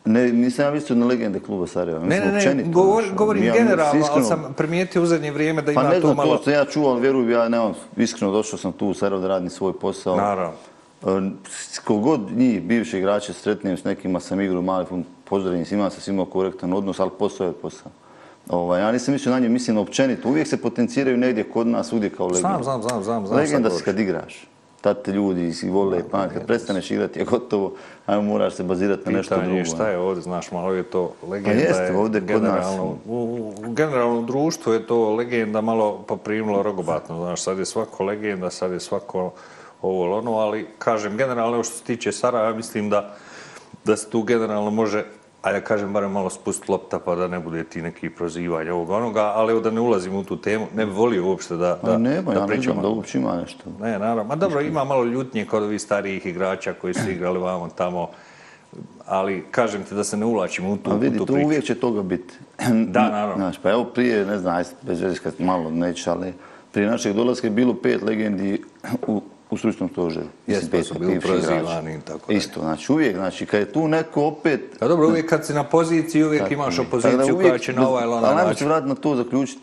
Ne, 0.08 0.32
nisam 0.32 0.66
ja 0.66 0.72
mislio 0.72 0.95
na 0.95 1.05
legende 1.05 1.39
kluba 1.39 1.68
Sarajeva. 1.68 2.05
Ne, 2.05 2.20
ne, 2.20 2.53
ne, 2.55 2.64
govor, 2.64 3.03
govorim 3.16 3.43
ja, 3.43 3.53
generalno, 3.53 3.99
iskreno, 3.99 4.16
ali 4.16 4.26
sam 4.26 4.53
primijetio 4.58 5.03
u 5.03 5.05
zadnje 5.05 5.32
vrijeme 5.32 5.62
da 5.62 5.72
ima 5.72 5.82
to 5.82 5.88
malo... 5.88 6.01
Pa 6.01 6.08
ne 6.08 6.14
znam, 6.14 6.38
to 6.38 6.41
što 6.41 6.51
ja 6.51 6.66
čuo, 6.66 6.89
ali 6.91 7.01
vjerujem, 7.01 7.32
ja 7.32 7.49
nemam, 7.49 7.74
iskreno 7.97 8.34
došao 8.34 8.60
sam 8.60 8.72
tu 8.72 8.88
u 8.88 8.93
Sarajevo 8.93 9.22
da 9.22 9.28
radim 9.28 9.49
svoj 9.49 9.74
posao. 9.80 10.16
Naravno. 10.16 10.53
Kogod 11.84 12.22
njih, 12.36 12.62
bivši 12.62 12.97
igrače, 12.97 13.34
sretnijem 13.34 13.78
s 13.78 13.84
nekima, 13.84 14.20
sam 14.20 14.41
igrao 14.41 14.62
mali 14.62 14.86
fund, 14.86 15.05
pozdravim 15.24 15.66
s 15.66 15.72
ima, 15.72 15.89
sam 15.89 16.14
imao 16.14 16.26
korektan 16.26 16.74
odnos, 16.74 16.99
ali 16.99 17.12
posao 17.20 17.47
je 17.47 17.53
posao. 17.53 17.91
Ovaj, 18.49 18.82
ja 18.82 18.91
nisam 18.91 19.14
mislio 19.14 19.34
na 19.34 19.39
nje, 19.39 19.49
mislim 19.49 19.78
općenito. 19.78 20.30
Uvijek 20.30 20.47
se 20.47 20.62
potenciraju 20.62 21.18
negdje 21.18 21.43
kod 21.43 21.68
nas, 21.68 21.93
uvijek 21.93 22.18
kao 22.18 22.28
legenda. 22.28 22.60
Znam, 22.64 22.82
znam, 22.82 23.03
znam. 23.03 23.28
znam 23.28 23.39
legenda 23.39 23.70
si 23.70 23.84
kad 23.84 23.99
igraš 23.99 24.47
tad 24.88 25.03
te 25.03 25.11
ljudi 25.11 25.53
si 25.53 25.69
vole 25.69 26.03
pamet, 26.11 26.33
kad 26.33 26.47
prestaneš 26.47 26.91
igrati 26.91 27.19
je 27.19 27.25
gotovo, 27.25 27.73
ajmo 28.05 28.21
moraš 28.21 28.53
se 28.53 28.63
bazirati 28.63 29.09
na 29.11 29.17
nešto 29.17 29.35
drugo. 29.35 29.49
Pitanje 29.49 29.65
šta 29.65 29.89
je 29.89 29.97
ovdje, 29.97 30.21
znaš, 30.21 30.51
malo 30.51 30.73
je 30.73 30.83
to 30.83 31.13
legenda. 31.27 31.51
Pa 31.51 31.67
jeste, 31.67 31.97
ovdje 31.97 32.21
kod 32.21 32.43
nas. 32.43 32.65
U, 33.05 33.53
u 33.67 33.71
generalnom 33.71 34.25
društvu 34.25 34.73
je 34.73 34.88
to 34.88 35.15
legenda 35.15 35.61
malo 35.61 36.03
poprimilo 36.07 36.63
rogobatno, 36.63 37.15
znaš, 37.15 37.43
sad 37.43 37.59
je 37.59 37.65
svako 37.65 38.03
legenda, 38.03 38.49
sad 38.49 38.71
je 38.71 38.79
svako 38.79 39.33
ovo 39.81 40.17
ono, 40.17 40.31
ali 40.31 40.67
kažem, 40.77 41.17
generalno 41.17 41.63
što 41.63 41.75
se 41.75 41.83
tiče 41.83 42.11
Sarajeva, 42.11 42.53
mislim 42.53 42.89
da, 42.89 43.15
da 43.85 43.97
se 43.97 44.09
tu 44.09 44.21
generalno 44.21 44.71
može 44.71 45.05
a 45.47 45.51
ja 45.51 45.61
kažem 45.61 45.93
barem 45.93 46.11
malo 46.11 46.29
spust 46.29 46.69
lopta 46.69 46.99
pa 46.99 47.15
da 47.15 47.27
ne 47.27 47.39
bude 47.39 47.63
ti 47.63 47.81
neki 47.81 48.09
prozivanja 48.09 48.73
ovog 48.73 48.89
onoga, 48.89 49.21
ali 49.21 49.51
evo 49.51 49.61
da 49.61 49.71
ne 49.71 49.81
ulazim 49.81 50.15
u 50.15 50.23
tu 50.23 50.37
temu, 50.37 50.67
ne 50.75 50.85
bi 50.85 50.91
volio 50.91 51.27
uopšte 51.27 51.55
da, 51.55 51.79
da, 51.83 51.97
nema, 51.97 52.33
da 52.33 52.45
pričam. 52.45 52.71
Ja 52.71 52.75
ne 52.75 52.81
da 52.81 52.87
uopće 52.87 53.17
ima 53.17 53.35
nešto. 53.41 53.63
Ne, 53.81 53.99
naravno. 53.99 54.23
Ma 54.23 54.35
dobro, 54.35 54.61
ima 54.61 54.83
malo 54.83 55.03
ljutnje 55.03 55.45
kod 55.45 55.63
ovih 55.63 55.81
starijih 55.81 56.25
igrača 56.25 56.73
koji 56.73 56.93
su 56.93 57.09
igrali 57.15 57.39
vamo 57.39 57.69
tamo, 57.69 58.09
ali 59.05 59.45
kažem 59.51 59.83
ti 59.83 59.95
da 59.95 60.03
se 60.03 60.17
ne 60.17 60.25
ulačim 60.25 60.67
u 60.67 60.77
tu, 60.77 60.97
vidi, 60.97 61.15
u 61.19 61.25
tu 61.25 61.33
priču. 61.33 61.45
uvijek 61.45 61.63
će 61.63 61.75
toga 61.75 62.01
biti. 62.01 62.33
da, 62.95 63.09
naravno. 63.09 63.35
Znaš, 63.35 63.57
pa 63.57 63.71
evo 63.71 63.83
prije, 63.83 64.25
ne 64.25 64.37
znam, 64.37 64.63
bez 64.81 65.01
veze 65.01 65.19
kad 65.19 65.33
malo 65.39 65.71
neće, 65.71 66.09
ali 66.11 66.33
prije 66.71 66.89
našeg 66.89 67.15
dolaska 67.15 67.47
je 67.47 67.51
bilo 67.51 67.73
pet 67.73 68.01
legendi 68.01 68.63
u, 69.07 69.21
u 69.49 69.57
stručnom 69.57 69.89
stožeru. 69.89 70.25
Jeste, 70.47 70.77
pa 70.77 70.83
su 70.83 70.99
bili 70.99 71.19
prozivani 71.19 71.95
i 71.95 72.01
tako 72.01 72.31
Isto, 72.31 72.59
znači 72.59 72.91
uvijek, 72.91 73.15
znači 73.15 73.45
kad 73.45 73.59
je 73.59 73.73
tu 73.73 73.87
neko 73.87 74.25
opet... 74.25 74.61
A 74.79 74.87
dobro, 74.87 75.07
uvijek 75.07 75.29
kad 75.29 75.45
si 75.45 75.53
na 75.53 75.63
poziciji, 75.63 76.23
uvijek 76.23 76.41
tako, 76.43 76.53
imaš 76.53 76.79
opoziciju 76.79 77.35
uvijek, 77.35 77.51
koja 77.51 77.57
će 77.57 77.73
na 77.73 77.89
ovaj 77.89 78.03
ili 78.03 78.13
onaj 78.13 78.21
način. 78.21 78.37
Ali 78.39 78.45
najbolje 78.45 78.67
vratiti 78.67 78.89
na 78.89 78.95
to 78.95 79.15
zaključiti, 79.15 79.61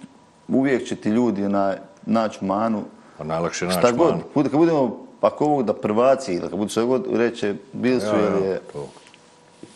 uvijek 0.49 0.87
će 0.87 0.97
ti 0.97 1.09
ljudi 1.09 1.43
na, 1.43 1.74
naći 2.07 2.45
manu. 2.45 2.82
Pa 3.18 3.24
najlakše 3.24 3.66
naći 3.66 3.76
manu. 3.76 3.89
Šta 3.89 3.97
god, 4.35 4.51
kad 4.51 4.59
budemo, 4.59 5.07
ako 5.20 5.45
ovog 5.45 5.66
da 5.66 5.72
prvaci, 5.74 6.32
ili 6.35 6.49
kad 6.49 6.59
budu 6.59 6.68
sve 6.68 6.85
god 6.85 7.07
reće, 7.12 7.55
bili 7.72 8.01
su, 8.01 8.07
ja, 8.07 8.47
ja, 8.47 8.53
je, 8.53 8.61
to 8.72 8.89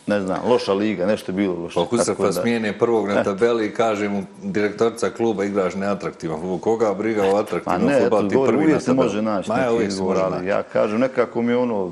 ne 0.07 0.21
znam, 0.21 0.39
loša 0.45 0.73
liga, 0.73 1.05
nešto 1.05 1.31
je 1.31 1.35
bilo 1.35 1.55
loše. 1.55 1.75
Pokud 1.75 2.05
se 2.05 2.15
pa 2.15 2.31
smijene 2.31 2.79
prvog 2.79 3.07
na 3.07 3.23
tabeli 3.29 3.67
i 3.67 3.73
kaže 3.73 4.09
mu 4.09 4.23
direktorca 4.43 5.09
kluba 5.09 5.45
igraš 5.45 5.75
neatraktivan. 5.75 6.59
Koga 6.59 6.93
briga 6.93 7.23
o 7.25 7.35
atraktivnom 7.35 7.81
pa 7.81 7.87
ne, 7.87 8.01
futbol, 8.01 8.29
ti 8.29 8.35
prvi 8.45 8.63
uvijek 8.63 8.81
se 8.81 8.93
može 8.93 9.21
naći 9.21 9.49
Ma 9.49 9.57
ja, 9.57 9.71
uvijek 9.71 9.89
izbor, 9.89 10.17
ali 10.17 10.47
ja 10.47 10.63
kažem, 10.63 10.99
nekako 10.99 11.41
mi 11.41 11.51
je 11.51 11.57
ono, 11.57 11.91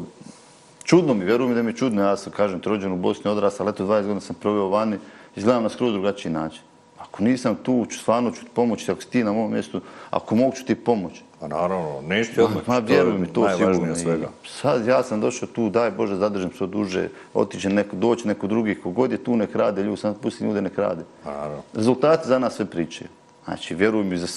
čudno 0.83 1.13
mi, 1.13 1.25
vjerujem 1.25 1.55
da 1.55 1.63
mi 1.63 1.69
je 1.69 1.75
čudno, 1.75 2.03
ja 2.03 2.17
sam, 2.17 2.33
kažem, 2.33 2.59
trođen 2.59 2.91
u 2.91 2.97
Bosni 2.97 3.31
odrasta, 3.31 3.63
ali 3.63 3.69
eto 3.69 3.85
20 3.85 4.01
godina 4.01 4.19
sam 4.19 4.35
proveo 4.35 4.67
vani, 4.69 4.97
izgledam 5.35 5.63
na 5.63 5.69
skroz 5.69 5.93
drugačiji 5.93 6.31
način. 6.31 6.61
Ako 6.99 7.23
nisam 7.23 7.55
tu, 7.63 7.85
stvarno 7.91 8.31
ću 8.31 8.41
pomoći, 8.53 8.91
ako 8.91 9.01
si 9.01 9.09
ti 9.09 9.23
na 9.23 9.33
mom 9.33 9.51
mjestu, 9.51 9.81
ako 10.09 10.35
mogu 10.35 10.55
ću 10.55 10.65
ti 10.65 10.75
pomoći. 10.75 11.23
Pa 11.39 11.47
naravno, 11.47 12.01
neću 12.07 12.33
ti 12.33 12.41
odmah. 12.41 12.67
Ma, 12.67 12.79
vjeruj 12.79 13.17
mi, 13.17 13.27
to 13.27 13.49
sigurno. 13.57 13.95
Svega. 13.95 14.27
Sad 14.45 14.87
ja 14.87 15.03
sam 15.03 15.21
došao 15.21 15.47
tu, 15.47 15.69
daj 15.69 15.91
Bože, 15.91 16.15
zadržim 16.15 16.51
se 16.51 16.67
duže, 16.67 17.09
otiće 17.33 17.69
neko, 17.69 17.95
doći 17.95 18.27
neko 18.27 18.47
drugi, 18.47 18.75
kogod 18.75 19.11
je 19.11 19.23
tu 19.23 19.35
nek 19.35 19.55
rade, 19.55 19.83
ljudi, 19.83 19.97
sam 19.97 20.15
pusti 20.21 20.43
ljude 20.43 20.61
nek 20.61 20.77
rade. 20.77 21.03
Pa 21.23 21.31
naravno. 21.31 21.61
Rezultati 21.73 22.27
za 22.27 22.39
nas 22.39 22.55
sve 22.55 22.65
priče. 22.65 23.05
Znači, 23.45 23.75
vjeruj 23.75 24.03
mi, 24.03 24.17
za, 24.17 24.27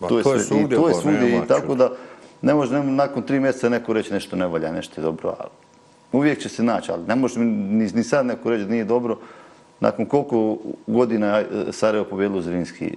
ba, 0.00 0.08
to, 0.08 0.18
je 0.18 0.22
to 0.22 0.34
je 0.34 0.38
sve, 0.38 0.46
svugdje, 0.46 0.76
i 0.76 0.80
to 0.80 0.88
je 0.88 0.94
svugdje, 0.94 1.36
i 1.36 1.48
tako 1.48 1.74
da 1.74 1.90
ne 2.42 2.54
može 2.54 2.74
ne, 2.74 2.84
nakon 2.84 3.22
tri 3.22 3.40
mjeseca 3.40 3.68
neko 3.68 3.92
reći 3.92 4.12
nešto 4.12 4.36
ne 4.36 4.46
valja, 4.46 4.72
nešto 4.72 5.00
je 5.00 5.02
dobro, 5.02 5.34
ali 5.38 5.50
uvijek 6.12 6.38
će 6.38 6.48
se 6.48 6.62
naći, 6.62 6.92
ali 6.92 7.06
ne 7.06 7.16
može 7.16 7.40
ni, 7.40 7.90
ni 7.94 8.04
sad 8.04 8.26
neko 8.26 8.50
reći 8.50 8.64
da 8.64 8.70
nije 8.70 8.84
dobro, 8.84 9.18
nakon 9.80 10.06
koliko 10.06 10.56
godina 10.86 11.26
je 11.36 11.46
Sarajevo 11.72 12.06
pobjedilo 12.10 12.42
Zrinski? 12.42 12.96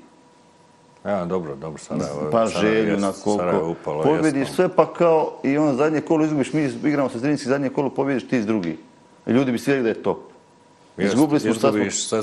Ja, 1.05 1.25
dobro, 1.25 1.55
dobro, 1.55 1.79
Sarajevo. 1.79 2.29
Pa 2.31 2.45
želju 2.45 2.97
na 2.97 3.13
koliko. 3.23 3.75
Pobjediš 3.83 4.49
sve 4.49 4.69
pa 4.69 4.93
kao 4.93 5.31
i 5.43 5.57
ono 5.57 5.73
zadnje 5.73 6.01
kolo 6.01 6.25
izgubiš, 6.25 6.53
mi 6.53 6.69
igramo 6.83 7.09
sa 7.09 7.17
Zrinski, 7.19 7.47
zadnje 7.49 7.69
kolo 7.69 7.89
pobjediš 7.89 8.27
ti 8.27 8.37
iz 8.37 8.45
drugi. 8.45 8.77
Ljudi 9.27 9.51
bi 9.51 9.57
svi 9.57 9.73
rekli 9.73 9.83
da 9.83 9.89
je 9.89 10.03
top. 10.03 10.17
Jest, 10.97 11.13
Izgubili 11.13 11.39
smo, 11.39 11.53
sad 11.53 11.73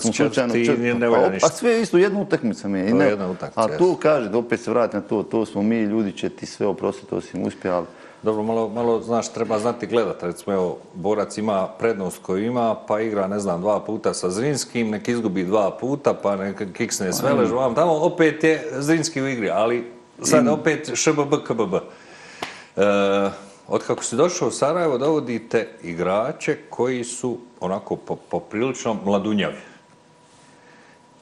smo, 0.02 0.12
slučajno 0.12 0.52
ti 0.52 0.66
četiri. 0.66 0.82
ne- 0.82 0.94
ne 0.94 1.10
Pa. 1.10 1.46
A 1.46 1.48
sve 1.48 1.80
isto, 1.80 1.98
jedna 1.98 2.20
utakmica 2.20 2.68
mi 2.68 2.78
je. 2.78 2.90
To 2.90 3.02
je 3.02 3.08
jedna 3.08 3.30
utakmica, 3.30 3.60
A 3.60 3.78
tu 3.78 3.96
kaže, 4.02 4.30
opet 4.34 4.60
se 4.60 4.70
vrati 4.70 4.96
na 4.96 5.02
to, 5.02 5.22
to 5.22 5.46
smo 5.46 5.62
mi, 5.62 5.82
ljudi 5.82 6.12
će 6.12 6.28
ti 6.28 6.46
sve 6.46 6.66
oprostiti, 6.66 7.10
to 7.10 7.20
si 7.20 7.36
im 7.36 7.50
ali 7.64 7.86
Dobro, 8.22 8.42
malo, 8.42 8.68
malo, 8.68 9.00
znaš, 9.02 9.32
treba 9.32 9.58
znati 9.58 9.86
gledati. 9.86 10.26
Recimo, 10.26 10.56
evo, 10.56 10.78
Borac 10.94 11.38
ima 11.38 11.68
prednost 11.78 12.22
koju 12.22 12.44
ima, 12.44 12.76
pa 12.88 13.00
igra, 13.00 13.28
ne 13.28 13.38
znam, 13.38 13.60
dva 13.60 13.80
puta 13.80 14.14
sa 14.14 14.30
Zrinskim, 14.30 14.90
nek 14.90 15.08
izgubi 15.08 15.44
dva 15.44 15.70
puta, 15.80 16.14
pa 16.14 16.36
nek 16.36 16.62
kiksne 16.72 17.12
s 17.12 17.22
Velež, 17.22 17.50
vam 17.50 17.74
tamo, 17.74 17.92
opet 17.92 18.44
je 18.44 18.72
Zrinski 18.78 19.22
u 19.22 19.28
igri, 19.28 19.50
ali 19.50 19.92
sad 20.22 20.48
opet 20.48 20.90
ŠBB, 20.94 21.34
KBB. 21.46 21.74
E, 21.74 21.80
od 23.68 23.84
kako 23.86 24.04
si 24.04 24.16
došao 24.16 24.48
u 24.48 24.50
Sarajevo, 24.50 24.98
dovodite 24.98 25.68
igrače 25.82 26.56
koji 26.70 27.04
su 27.04 27.38
onako 27.60 27.96
po, 27.96 28.16
poprilično 28.16 28.96
mladunjavi. 29.04 29.60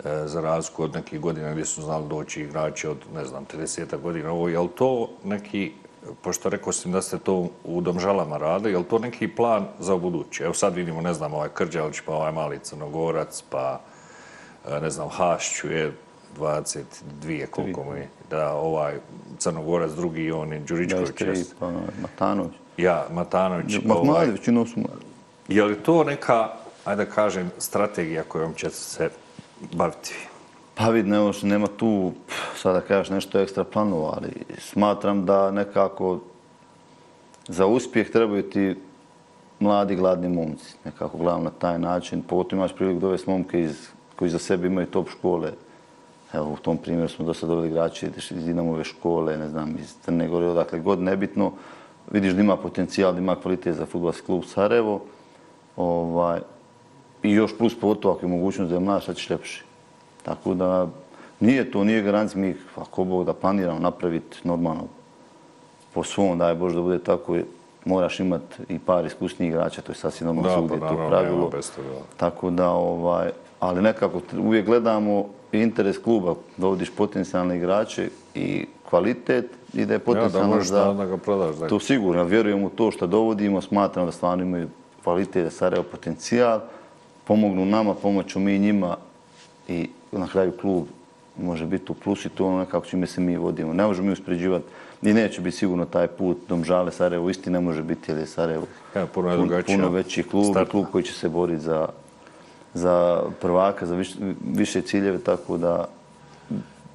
E, 0.04 0.22
za 0.26 0.40
razliku 0.40 0.84
od 0.84 0.94
nekih 0.94 1.20
godina 1.20 1.52
gdje 1.52 1.64
su 1.64 1.82
znali 1.82 2.08
doći 2.08 2.40
igrači 2.40 2.86
od, 2.86 2.98
ne 3.14 3.24
znam, 3.24 3.46
30 3.56 4.00
godina. 4.00 4.32
Ovo, 4.32 4.48
je 4.48 4.58
li 4.58 4.68
to 4.68 5.10
neki, 5.24 5.72
pošto 6.22 6.48
rekao 6.48 6.72
sam 6.72 6.92
da 6.92 7.02
ste 7.02 7.18
to 7.18 7.48
u 7.64 7.80
Domžalama 7.80 8.36
radili, 8.36 8.72
je 8.72 8.78
li 8.78 8.84
to 8.84 8.98
neki 8.98 9.28
plan 9.28 9.66
za 9.78 9.96
buduće? 9.96 10.44
Evo 10.44 10.54
sad 10.54 10.74
vidimo, 10.74 11.00
ne 11.00 11.14
znam, 11.14 11.34
ovaj 11.34 11.48
Krđalić, 11.54 12.00
pa 12.06 12.12
ovaj 12.14 12.32
mali 12.32 12.58
Crnogorac, 12.58 13.42
pa 13.50 13.80
e, 14.68 14.80
ne 14.80 14.90
znam, 14.90 15.08
Hašću 15.08 15.70
je 15.70 15.92
22, 16.38 17.46
koliko 17.46 17.84
mu 17.84 17.94
je, 17.94 18.08
da 18.30 18.52
ovaj 18.52 18.94
Crnogorac 19.38 19.92
drugi, 19.92 20.32
on 20.32 20.52
je 20.52 20.58
Đuričković. 20.58 21.08
23, 21.08 21.28
jest. 21.28 21.54
pa 21.60 21.66
ono, 21.66 21.80
Matanović. 22.02 22.52
Ja, 22.76 23.06
Matanović, 23.10 23.74
ovaj, 23.74 23.86
Matmanović 23.86 24.48
i 24.48 24.52
Nosuma. 24.52 24.88
je 25.48 25.64
li 25.64 25.74
to 25.74 26.04
neka, 26.04 26.48
ajde 26.84 27.04
da 27.04 27.10
kažem, 27.10 27.50
strategija 27.58 28.22
kojom 28.22 28.54
ćete 28.54 28.74
se 28.74 29.10
baviti? 29.72 30.28
Pa 30.78 30.90
vidi, 30.90 31.10
ne 31.10 31.18
nema 31.42 31.66
tu, 31.66 32.12
sada 32.56 32.80
da 32.80 32.86
kažeš 32.86 33.10
nešto 33.10 33.40
ekstra 33.40 33.64
planova, 33.64 34.14
ali 34.16 34.32
smatram 34.58 35.26
da 35.26 35.50
nekako 35.50 36.20
za 37.48 37.66
uspjeh 37.66 38.10
trebaju 38.10 38.42
ti 38.50 38.76
mladi, 39.60 39.96
gladni 39.96 40.28
momci. 40.28 40.74
Nekako 40.84 41.18
gledam 41.18 41.42
na 41.42 41.50
taj 41.50 41.78
način. 41.78 42.22
Pogotovo 42.22 42.60
imaš 42.60 42.74
priliku 42.74 43.00
dovesti 43.00 43.30
momke 43.30 43.62
iz, 43.62 43.88
koji 44.16 44.30
za 44.30 44.38
sebe 44.38 44.66
imaju 44.66 44.86
top 44.86 45.08
škole. 45.10 45.52
Evo, 46.32 46.52
u 46.52 46.56
tom 46.56 46.76
primjeru 46.76 47.08
smo 47.08 47.24
dosta 47.24 47.46
doveli 47.46 47.68
igrači 47.68 48.06
iz 48.30 48.44
Dinamove 48.44 48.84
škole, 48.84 49.38
ne 49.38 49.48
znam, 49.48 49.76
iz 49.78 49.94
Crne 50.04 50.28
Gore, 50.28 50.46
odakle 50.46 50.80
god 50.80 51.00
nebitno. 51.00 51.52
Vidiš 52.10 52.32
da 52.32 52.40
ima 52.40 52.56
potencijal, 52.56 53.12
da 53.12 53.18
ima 53.18 53.36
kvalitet 53.36 53.76
za 53.76 53.86
futbolski 53.86 54.26
klub 54.26 54.44
Sarajevo. 54.44 55.00
Ovaj, 55.76 56.40
I 57.22 57.32
još 57.32 57.58
plus 57.58 57.80
pogotovo 57.80 58.14
ako 58.14 58.26
je 58.26 58.30
mogućnost 58.30 58.70
da 58.70 58.76
je 58.76 58.80
mlad, 58.80 59.04
sad 59.04 59.16
ćeš 59.16 59.30
ljepši. 59.30 59.67
Tako 60.22 60.54
da 60.54 60.88
nije 61.40 61.70
to, 61.70 61.84
nije 61.84 62.02
garancija 62.02 62.40
mi, 62.42 62.56
ako 62.76 63.04
Bog 63.04 63.24
da 63.26 63.32
planiramo 63.32 63.78
napraviti 63.78 64.38
normalno 64.44 64.84
po 65.94 66.04
svom, 66.04 66.38
daj 66.38 66.54
Bože 66.54 66.74
da 66.74 66.82
bude 66.82 66.98
tako, 66.98 67.36
moraš 67.84 68.20
imati 68.20 68.56
i 68.68 68.78
par 68.78 69.06
iskusnijih 69.06 69.52
igrača, 69.52 69.82
to 69.82 69.92
je 69.92 69.96
sasvim 69.96 70.26
normalno 70.26 70.50
Da, 70.50 70.56
svugdje 70.56 70.80
pa 70.80 70.88
to 70.88 70.94
naravno, 70.94 71.08
pravilo. 71.10 71.50
toga. 71.50 71.88
Tako 72.16 72.50
da, 72.50 72.70
ovaj, 72.70 73.30
ali 73.60 73.82
nekako 73.82 74.20
uvijek 74.38 74.66
gledamo 74.66 75.26
interes 75.52 75.98
kluba, 75.98 76.34
dovodiš 76.56 76.90
potencijalne 76.90 77.56
igrače 77.56 78.10
i 78.34 78.66
kvalitet 78.90 79.46
i 79.74 79.84
da 79.86 79.94
je 79.94 79.94
Ja, 79.94 79.98
da 79.98 80.04
potencijalno 80.04 80.60
za... 80.60 80.84
da, 80.84 80.92
da 80.92 81.06
ga 81.06 81.16
prodaš. 81.16 81.56
Da. 81.56 81.68
To 81.68 81.80
sigurno, 81.80 82.20
ja 82.20 82.24
vjerujem 82.26 82.64
u 82.64 82.70
to 82.70 82.90
što 82.90 83.06
dovodimo, 83.06 83.60
smatram 83.60 84.06
da 84.06 84.12
stvarno 84.12 84.44
imaju 84.44 84.68
kvalitet, 85.04 85.44
da 85.44 85.50
Sarajevo 85.50 85.84
potencijal, 85.90 86.60
pomognu 87.24 87.66
nama, 87.66 87.94
pomoću 87.94 88.40
mi 88.40 88.58
njima 88.58 88.96
i 89.68 89.88
na 90.12 90.28
kraju 90.28 90.52
klub 90.60 90.84
može 91.36 91.66
biti 91.66 91.92
u 91.92 91.94
plus 91.94 92.24
i 92.24 92.28
to 92.28 92.46
ono 92.46 92.58
nekako 92.58 92.86
čime 92.86 93.06
se 93.06 93.20
mi 93.20 93.36
vodimo. 93.36 93.72
Ne 93.72 93.86
možemo 93.86 94.06
mi 94.06 94.12
uspređivati 94.12 94.64
i 95.02 95.12
neće 95.12 95.40
biti 95.40 95.56
sigurno 95.56 95.84
taj 95.84 96.06
put 96.06 96.38
Domžale 96.48 96.92
Sarajevo 96.92 97.30
isti 97.30 97.50
ne 97.50 97.60
može 97.60 97.82
biti 97.82 98.10
jer 98.10 98.18
je 98.18 98.26
Sarajevo 98.26 98.66
Ja, 98.96 99.06
puno 99.06 99.30
je 99.30 99.36
pun- 99.36 99.46
drugačija 99.46 99.76
puno 99.78 99.90
veći 99.90 100.22
klub, 100.22 100.44
startna. 100.44 100.70
klub 100.70 100.86
koji 100.92 101.04
će 101.04 101.12
se 101.12 101.28
boriti 101.28 101.60
za, 101.62 101.88
za 102.74 103.22
prvaka, 103.40 103.86
za 103.86 103.94
više, 103.94 104.14
više 104.54 104.82
ciljeve, 104.82 105.18
tako 105.18 105.56
da 105.56 105.88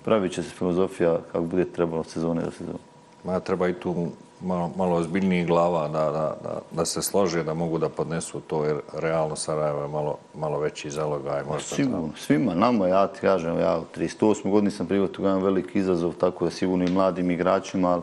pravit 0.04 0.32
će 0.32 0.44
se 0.44 0.50
filozofija 0.50 1.20
kako 1.32 1.44
bude 1.44 1.66
trebalo 1.66 2.00
od 2.00 2.08
sezone 2.08 2.42
do 2.42 2.52
sezone. 2.52 2.78
Ma, 3.24 3.40
treba 3.40 3.68
i 3.70 3.74
tu 3.74 4.08
malo, 4.44 4.72
malo 4.78 4.96
ozbiljnijih 4.96 5.48
glava 5.48 5.88
da, 5.88 6.04
da, 6.12 6.36
da, 6.44 6.60
da 6.72 6.86
se 6.86 7.02
slože, 7.02 7.44
da 7.44 7.54
mogu 7.54 7.78
da 7.78 7.90
podnesu 7.90 8.40
to, 8.40 8.66
jer 8.66 8.78
realno 8.94 9.36
Sarajevo 9.36 9.82
je 9.82 9.88
malo, 9.88 10.18
malo 10.36 10.60
veći 10.60 10.92
zalogaj. 10.92 11.44
Možda 11.44 11.76
Sigurno, 11.76 12.10
svima, 12.18 12.54
nama, 12.54 12.88
ja 12.88 13.08
ti 13.08 13.20
kažem, 13.20 13.60
ja 13.60 13.80
u 13.80 14.00
38 14.00 14.50
godini 14.50 14.72
sam 14.72 14.88
prihvatio 14.88 15.26
jedan 15.26 15.44
veliki 15.44 15.80
izazov, 15.80 16.14
tako 16.14 16.46
da 16.46 16.52
sigurno 16.52 16.86
i 16.86 16.92
mladim 16.92 17.32
igračima, 17.32 17.90
ali 17.90 18.02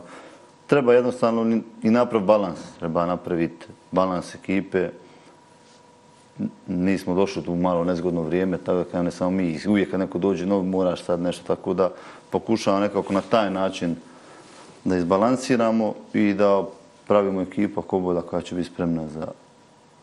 treba 0.67 0.93
jednostavno 0.93 1.61
i 1.83 1.89
napraviti 1.89 2.27
balans. 2.27 2.59
Treba 2.79 3.05
napraviti 3.05 3.65
balans 3.91 4.35
ekipe. 4.35 4.89
Nismo 6.67 7.15
došli 7.15 7.43
tu 7.43 7.55
malo 7.55 7.83
nezgodno 7.83 8.21
vrijeme, 8.21 8.57
tako 8.57 8.85
da 8.91 9.03
ne 9.03 9.11
samo 9.11 9.31
mi, 9.31 9.59
uvijek 9.67 9.91
kad 9.91 9.99
neko 9.99 10.17
dođe 10.17 10.45
nov, 10.45 10.63
moraš 10.63 11.03
sad 11.03 11.21
nešto, 11.21 11.43
tako 11.47 11.73
da 11.73 11.91
pokušavam 12.29 12.81
nekako 12.81 13.13
na 13.13 13.21
taj 13.21 13.51
način 13.51 13.95
da 14.83 14.97
izbalansiramo 14.97 15.93
i 16.13 16.33
da 16.33 16.65
pravimo 17.07 17.41
ekipa 17.41 17.81
Koboda 17.81 18.21
koja 18.21 18.41
će 18.41 18.55
biti 18.55 18.69
spremna 18.69 19.07
za, 19.07 19.27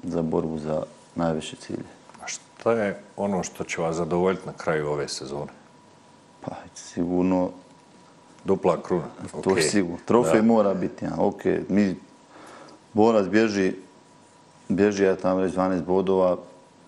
za 0.03 0.23
borbu 0.23 0.59
za 0.59 0.83
najveće 1.15 1.57
cilje. 1.57 1.89
A 2.23 2.27
šta 2.27 2.73
je 2.73 3.01
ono 3.17 3.43
što 3.43 3.65
će 3.65 3.81
vas 3.81 3.97
zadovoljiti 3.97 4.47
na 4.47 4.53
kraju 4.53 4.89
ove 4.89 5.09
sezone? 5.09 5.53
Pa, 6.41 6.51
sigurno, 6.75 7.51
Dupla 8.45 8.83
kruna. 8.83 9.05
to 9.45 9.57
je 9.57 9.63
sigurno. 9.63 9.99
Trofej 10.05 10.41
Da. 10.41 10.47
mora 10.47 10.75
biti, 10.75 11.05
ja. 11.05 11.15
ok, 11.19 11.45
mi, 11.69 11.97
Borac 12.93 13.27
bježi, 13.27 13.73
bježi, 14.69 15.05
ja 15.05 15.17
tamo 15.17 15.41
reći 15.41 15.57
12 15.57 15.85
bodova, 15.85 16.37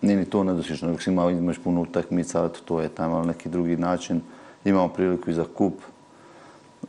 nije 0.02 0.16
ni 0.16 0.24
to 0.24 0.44
nedostično, 0.44 0.88
nego 0.88 1.00
si 1.00 1.10
imao, 1.10 1.30
imaš 1.30 1.58
puno 1.58 1.80
utakmica, 1.80 2.48
to 2.48 2.80
je 2.80 2.88
tamo 2.88 3.16
ali 3.16 3.26
neki 3.26 3.48
drugi 3.48 3.76
način. 3.76 4.20
Imamo 4.64 4.88
priliku 4.88 5.30
i 5.30 5.34
za 5.34 5.44
kup, 5.56 5.74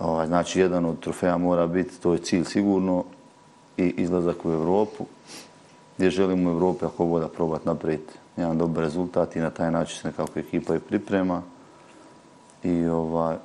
ovaj, 0.01 0.27
znači 0.27 0.59
jedan 0.59 0.85
od 0.85 0.99
trofeja 0.99 1.37
mora 1.37 1.67
biti, 1.67 2.01
to 2.01 2.13
je 2.13 2.19
cilj 2.19 2.43
sigurno, 2.43 3.03
i 3.77 3.93
izlazak 3.97 4.45
u 4.45 4.51
Evropu, 4.51 5.05
gdje 5.97 6.09
želimo 6.09 6.49
u 6.49 6.53
Evropi 6.53 6.85
ako 6.85 7.05
voda 7.05 7.27
probati 7.27 7.67
napraviti 7.67 8.13
jedan 8.37 8.57
dobar 8.57 8.83
rezultat 8.83 9.35
i 9.35 9.39
na 9.39 9.49
taj 9.49 9.71
način 9.71 9.97
se 9.97 10.07
nekako 10.07 10.39
ekipa 10.39 10.75
i 10.75 10.79
priprema. 10.79 11.41
I 12.63 12.85
ovaj, 12.85 13.35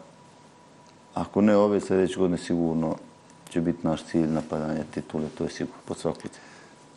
ako 1.15 1.41
ne 1.41 1.57
ove 1.57 1.81
sljedeće 1.81 2.19
godine 2.19 2.39
sigurno 2.39 2.97
će 3.51 3.61
biti 3.61 3.87
naš 3.87 4.05
cilj 4.05 4.29
napadanje 4.29 4.85
titule, 4.95 5.29
to 5.39 5.45
je 5.45 5.51
sigurno 5.51 5.81
pod 5.85 5.99
svaku 5.99 6.21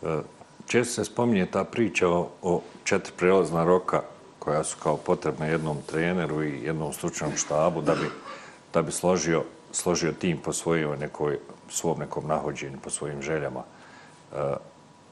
e, 0.03 0.20
Često 0.68 0.93
se 0.93 1.05
spominje 1.05 1.45
ta 1.45 1.64
priča 1.64 2.07
o, 2.07 2.30
o 2.41 2.62
četiri 2.84 3.14
prelazna 3.18 3.64
roka 3.64 4.01
koja 4.39 4.64
su 4.64 4.78
kao 4.84 4.97
potrebna 4.97 5.45
jednom 5.45 5.78
treneru 5.86 6.43
i 6.43 6.62
jednom 6.64 6.93
stručnom 6.93 7.32
štabu 7.36 7.82
da 7.82 7.95
bi, 7.95 8.10
da 8.74 8.82
bi 8.82 8.91
složio, 8.91 9.43
složio 9.72 10.11
tim 10.11 10.38
po 10.38 10.53
svojoj 10.53 10.97
nekoj, 10.97 11.38
svom 11.70 11.99
nekom 11.99 12.28
nahođenju, 12.28 12.78
po 12.84 12.89
svojim 12.89 13.22
željama. 13.22 13.63
E, 14.34 14.53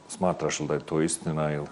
smatraš 0.09 0.59
li 0.59 0.67
da 0.67 0.73
je 0.73 0.79
to 0.79 1.01
istina 1.01 1.53
ili... 1.53 1.67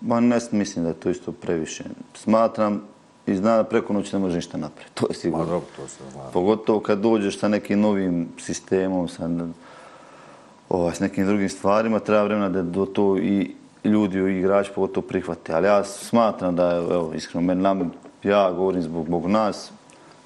Ma 0.00 0.20
ne 0.20 0.38
mislim 0.50 0.84
da 0.84 0.88
je 0.88 1.00
to 1.00 1.10
isto 1.10 1.32
previše. 1.32 1.84
Smatram 2.14 2.82
i 3.26 3.36
zna 3.36 3.56
da 3.56 3.64
preko 3.64 3.92
noći 3.92 4.16
ne 4.16 4.18
može 4.18 4.36
ništa 4.36 4.58
napraviti, 4.58 4.94
to 5.00 5.06
je 5.06 5.08
Ma 5.08 5.14
sigurno. 5.14 5.44
dobro, 5.44 5.68
to 5.76 5.88
se 5.88 6.04
zna. 6.12 6.30
Pogotovo 6.32 6.80
kad 6.80 6.98
dođeš 6.98 7.38
sa 7.38 7.48
nekim 7.48 7.80
novim 7.80 8.28
sistemom, 8.38 9.08
sa 9.08 9.28
ovaj, 10.68 10.94
s 10.94 11.00
nekim 11.00 11.26
drugim 11.26 11.48
stvarima, 11.48 11.98
treba 11.98 12.22
vremena 12.22 12.48
da 12.48 12.62
do 12.62 12.86
to 12.86 13.16
i 13.18 13.54
ljudi 13.84 14.18
i 14.18 14.38
igrači 14.38 14.70
pogotovo 14.74 15.06
prihvate. 15.06 15.54
Ali 15.54 15.66
ja 15.66 15.84
smatram 15.84 16.56
da, 16.56 16.76
evo, 16.76 17.12
iskreno, 17.14 17.46
meni 17.46 17.62
nam, 17.62 17.92
ja 18.22 18.52
govorim 18.52 18.82
zbog, 18.82 19.06
zbog 19.06 19.26
nas, 19.26 19.72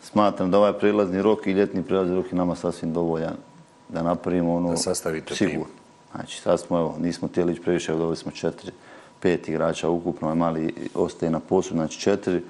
smatram 0.07 0.51
da 0.51 0.59
ovaj 0.59 0.73
prelazni 0.73 1.23
rok 1.23 1.47
i 1.47 1.53
ljetni 1.53 1.83
prelazni 1.83 2.15
rok 2.15 2.33
je 2.33 2.39
nama 2.39 2.55
sasvim 2.55 2.93
dovoljan 2.93 3.35
da 3.89 4.03
napravimo 4.03 4.55
ono... 4.55 4.71
Da 4.71 4.77
sastavite 4.77 5.35
tim. 5.35 5.65
Znači, 6.15 6.41
sad 6.41 6.61
smo, 6.61 6.79
evo, 6.79 6.97
nismo 7.01 7.29
htjeli 7.29 7.53
ići 7.53 7.63
previše, 7.63 7.93
evo, 7.93 7.99
dobili 7.99 8.17
smo 8.17 8.33
četiri, 8.33 8.73
pet 9.21 9.49
igrača 9.49 9.89
ukupno, 9.89 10.29
ovaj 10.29 10.39
mali 10.39 10.75
ostaje 10.95 11.31
na 11.31 11.41
poslu, 11.41 11.77
znači 11.77 12.01
četiri. 12.01 12.43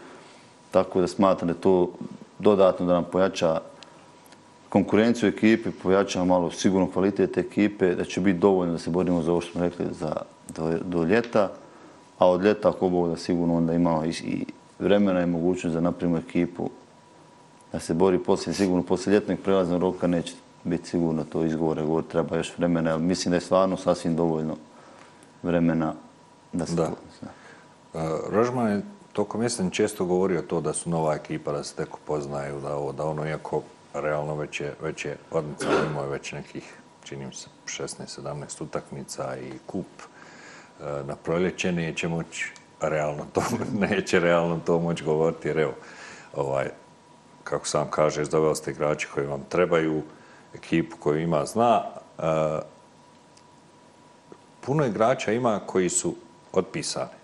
Tako 0.71 1.01
da 1.01 1.07
smatram 1.07 1.49
da 1.49 1.55
to 1.55 1.93
dodatno 2.39 2.87
da 2.87 2.93
nam 2.93 3.05
pojača 3.13 3.61
konkurenciju 4.69 5.29
ekipe, 5.29 5.71
pojača 5.83 6.25
malo 6.25 6.51
sigurno 6.51 6.91
kvalitet 6.91 7.39
ekipe, 7.39 7.95
da 7.95 8.05
će 8.05 8.21
biti 8.21 8.39
dovoljno 8.39 8.73
da 8.73 8.79
se 8.79 8.91
borimo 8.91 9.23
za 9.23 9.33
ovo 9.33 9.41
što 9.41 9.53
smo 9.53 9.61
rekli 9.61 9.87
za, 10.01 10.17
do, 10.57 10.79
do 10.85 11.05
ljeta 11.05 11.51
a 12.19 12.29
od 12.29 12.45
ljeta 12.45 12.69
ako 12.69 12.89
Bog 12.89 13.09
da 13.09 13.17
sigurno 13.17 13.57
onda 13.57 13.75
imao 13.75 14.05
i, 14.05 14.09
i 14.09 14.45
vremena 14.79 15.23
i 15.23 15.27
mogućnost 15.27 15.75
da 15.75 15.81
napravimo 15.81 16.19
ekipu 16.19 16.71
da 17.77 17.81
se 17.81 17.95
bori 17.95 18.18
poslije, 18.18 18.55
sigurno 18.55 18.83
poslije 18.83 19.14
ljetnog 19.14 19.39
prelaznog 19.45 19.81
roka 19.81 20.07
neće 20.07 20.35
biti 20.64 20.89
sigurno 20.89 21.24
to 21.24 21.45
izgovore, 21.45 21.83
govor 21.83 22.05
treba 22.05 22.37
još 22.37 22.59
vremena, 22.59 22.93
ali 22.93 23.03
mislim 23.03 23.31
da 23.31 23.37
je 23.37 23.41
stvarno 23.41 23.77
sasvim 23.77 24.16
dovoljno 24.16 24.57
vremena 25.43 25.95
da 26.53 26.66
se 26.66 26.74
Da. 26.74 26.87
to 26.87 26.97
zna. 27.20 27.29
Uh, 27.93 28.20
Rožman 28.31 28.72
je 28.72 28.83
tokom 29.12 29.43
jeseni 29.43 29.70
često 29.70 30.05
govorio 30.05 30.43
to 30.43 30.61
da 30.61 30.72
su 30.72 30.91
nova 30.91 31.14
ekipa, 31.14 31.53
da 31.53 31.64
se 31.64 31.74
tek 31.74 31.95
upoznaju, 31.95 32.61
da 32.61 32.77
ovo, 32.77 32.93
da 32.93 33.05
ono, 33.05 33.27
iako 33.27 33.62
realno 33.95 34.37
već 34.37 34.61
je, 34.61 34.74
već 34.83 35.05
je 35.05 35.16
odmicalo, 35.31 35.85
imao 35.91 36.05
je 36.05 36.11
već 36.11 36.33
nekih, 36.33 36.74
čini 37.05 37.27
mi 37.27 37.35
se, 37.35 37.49
16-17 37.66 38.62
utakmica 38.62 39.37
i 39.37 39.53
kup. 39.66 39.87
Uh, 40.81 41.07
na 41.07 41.16
proljeće 41.16 41.72
neće 41.72 42.09
moći 42.09 42.53
realno 42.81 43.27
to, 43.33 43.43
neće 43.91 44.20
realno 44.20 44.61
to 44.66 44.81
moći 44.81 45.05
govoriti, 45.05 45.49
jer 45.49 45.59
evo, 45.59 45.74
ovaj, 46.35 46.70
kako 47.51 47.66
sam 47.66 47.90
kažeš, 47.90 48.28
doveli 48.28 48.57
ste 48.57 48.70
igrači 48.70 49.09
koji 49.14 49.26
vam 49.26 49.44
trebaju, 49.49 50.03
ekipu 50.55 50.97
koju 50.97 51.20
ima 51.20 51.44
zna. 51.47 51.82
Uh, 52.18 52.24
puno 54.61 54.86
igrača 54.86 55.32
ima 55.32 55.61
koji 55.66 55.88
su 55.88 56.14
otpisani. 56.53 57.16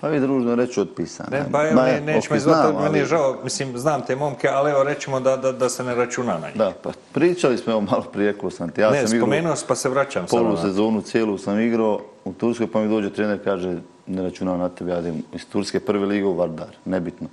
Pa 0.00 0.08
vi 0.08 0.20
družno 0.20 0.54
reći 0.54 0.80
otpisano. 0.80 1.28
Ne, 1.30 1.44
pa 1.52 1.68
evo, 1.68 1.82
ne, 1.82 2.00
nećemo 2.00 2.34
ok, 2.34 2.40
izvati, 2.40 2.76
meni 2.82 2.98
je 2.98 3.04
žao, 3.04 3.36
mislim, 3.44 3.78
znam 3.78 4.02
te 4.06 4.16
momke, 4.16 4.48
ali 4.48 4.70
evo, 4.70 4.84
rećemo 4.84 5.20
da, 5.20 5.36
da, 5.36 5.52
da 5.52 5.68
se 5.68 5.84
ne 5.84 5.94
računa 5.94 6.38
na 6.38 6.46
njih. 6.46 6.56
Da, 6.56 6.72
pa 6.82 6.90
pričali 7.12 7.58
smo, 7.58 7.72
evo 7.72 7.80
malo 7.80 8.02
prije, 8.12 8.32
rekao 8.32 8.50
sam 8.50 8.70
ti, 8.70 8.80
ja 8.80 8.90
ne, 8.90 9.06
sam 9.06 9.18
spomenuo 9.18 9.56
sam, 9.56 9.68
pa 9.68 9.74
se 9.74 9.88
vraćam 9.88 10.26
polu 10.30 10.56
sezonu, 10.56 11.02
cijelu 11.02 11.38
sam 11.38 11.60
igrao 11.60 12.00
u 12.24 12.32
Turskoj, 12.32 12.66
pa 12.72 12.80
mi 12.80 12.88
dođe 12.88 13.12
trener, 13.12 13.44
kaže, 13.44 13.78
ne 14.06 14.22
računam 14.22 14.58
na 14.58 14.68
tebe, 14.68 14.90
ja 14.90 14.98
idem 14.98 15.22
iz 15.34 15.46
Turske 15.46 15.80
prve 15.80 16.06
lige 16.06 16.24
u 16.24 16.34
Vardar, 16.34 16.76
nebitno. 16.84 17.28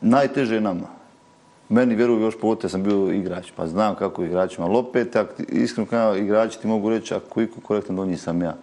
Najteže 0.00 0.60
nama. 0.60 0.96
Meni, 1.68 1.94
vjeruju, 1.94 2.20
još 2.20 2.38
pogotovo 2.40 2.68
sam 2.68 2.82
bio 2.82 3.12
igrač, 3.12 3.50
pa 3.56 3.66
znam 3.66 3.94
kako 3.94 4.24
igračima, 4.24 4.66
ali 4.66 4.76
opet, 4.76 5.16
iskreno 5.48 5.90
kao 5.90 6.16
igrači 6.16 6.60
ti 6.60 6.66
mogu 6.66 6.90
reći, 6.90 7.14
ako 7.14 7.40
iko 7.40 7.60
korektan 7.60 7.96
donji 7.96 8.16
sam 8.16 8.42
ja. 8.42 8.54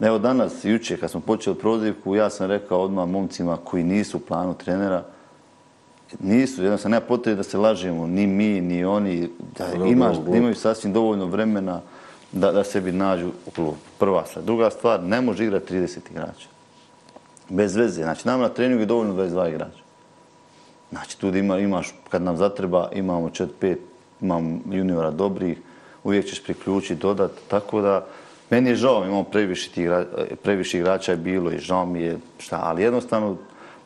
Evo 0.00 0.18
danas, 0.18 0.64
juče, 0.64 0.96
kad 0.96 1.10
smo 1.10 1.20
počeli 1.20 1.56
prozivku, 1.56 2.14
ja 2.14 2.30
sam 2.30 2.46
rekao 2.46 2.80
odmah 2.80 3.08
momcima 3.08 3.56
koji 3.64 3.84
nisu 3.84 4.16
u 4.16 4.20
planu 4.20 4.54
trenera, 4.54 5.04
nisu, 6.20 6.62
jednostavno 6.62 6.94
nema 6.94 7.06
potrebe 7.06 7.36
da 7.36 7.42
se 7.42 7.58
lažemo, 7.58 8.06
ni 8.06 8.26
mi, 8.26 8.60
ni 8.60 8.84
oni, 8.84 9.30
da 9.58 9.86
imaš, 9.86 10.16
da 10.16 10.36
imaju 10.36 10.54
sasvim 10.54 10.92
dovoljno 10.92 11.26
vremena 11.26 11.80
da, 12.32 12.52
da 12.52 12.64
sebi 12.64 12.92
nađu 12.92 13.30
u 13.46 13.50
klubu. 13.50 13.76
Prva 13.98 14.24
stvar. 14.26 14.44
Druga 14.44 14.70
stvar, 14.70 15.02
ne 15.02 15.20
može 15.20 15.44
igrati 15.44 15.74
30 15.74 15.98
igrača. 16.10 16.48
Bez 17.48 17.76
veze. 17.76 18.02
Znači, 18.02 18.28
nam 18.28 18.40
na 18.40 18.48
treningu 18.48 18.82
je 18.82 18.86
dovoljno 18.86 19.14
22 19.14 19.48
igrača. 19.48 19.83
Znači, 20.94 21.18
tu 21.18 21.36
ima, 21.36 21.58
imaš, 21.58 21.94
kad 22.08 22.22
nam 22.22 22.36
zatreba, 22.36 22.90
imamo 22.94 23.28
4-5, 23.28 23.76
imam 24.20 24.62
juniora 24.70 25.10
dobrih, 25.10 25.58
uvijek 26.04 26.26
ćeš 26.26 26.42
priključiti, 26.42 26.94
dodati, 26.94 27.40
tako 27.48 27.80
da, 27.80 28.06
meni 28.50 28.70
je 28.70 28.76
žao, 28.76 29.04
imamo 29.04 29.24
previše, 29.24 29.70
tih 29.70 29.90
previše 30.42 30.78
igrača 30.78 31.12
je 31.12 31.16
bilo 31.16 31.52
i 31.52 31.58
žao 31.58 31.86
mi 31.86 32.00
je, 32.00 32.18
šta, 32.38 32.60
ali 32.62 32.82
jednostavno, 32.82 33.36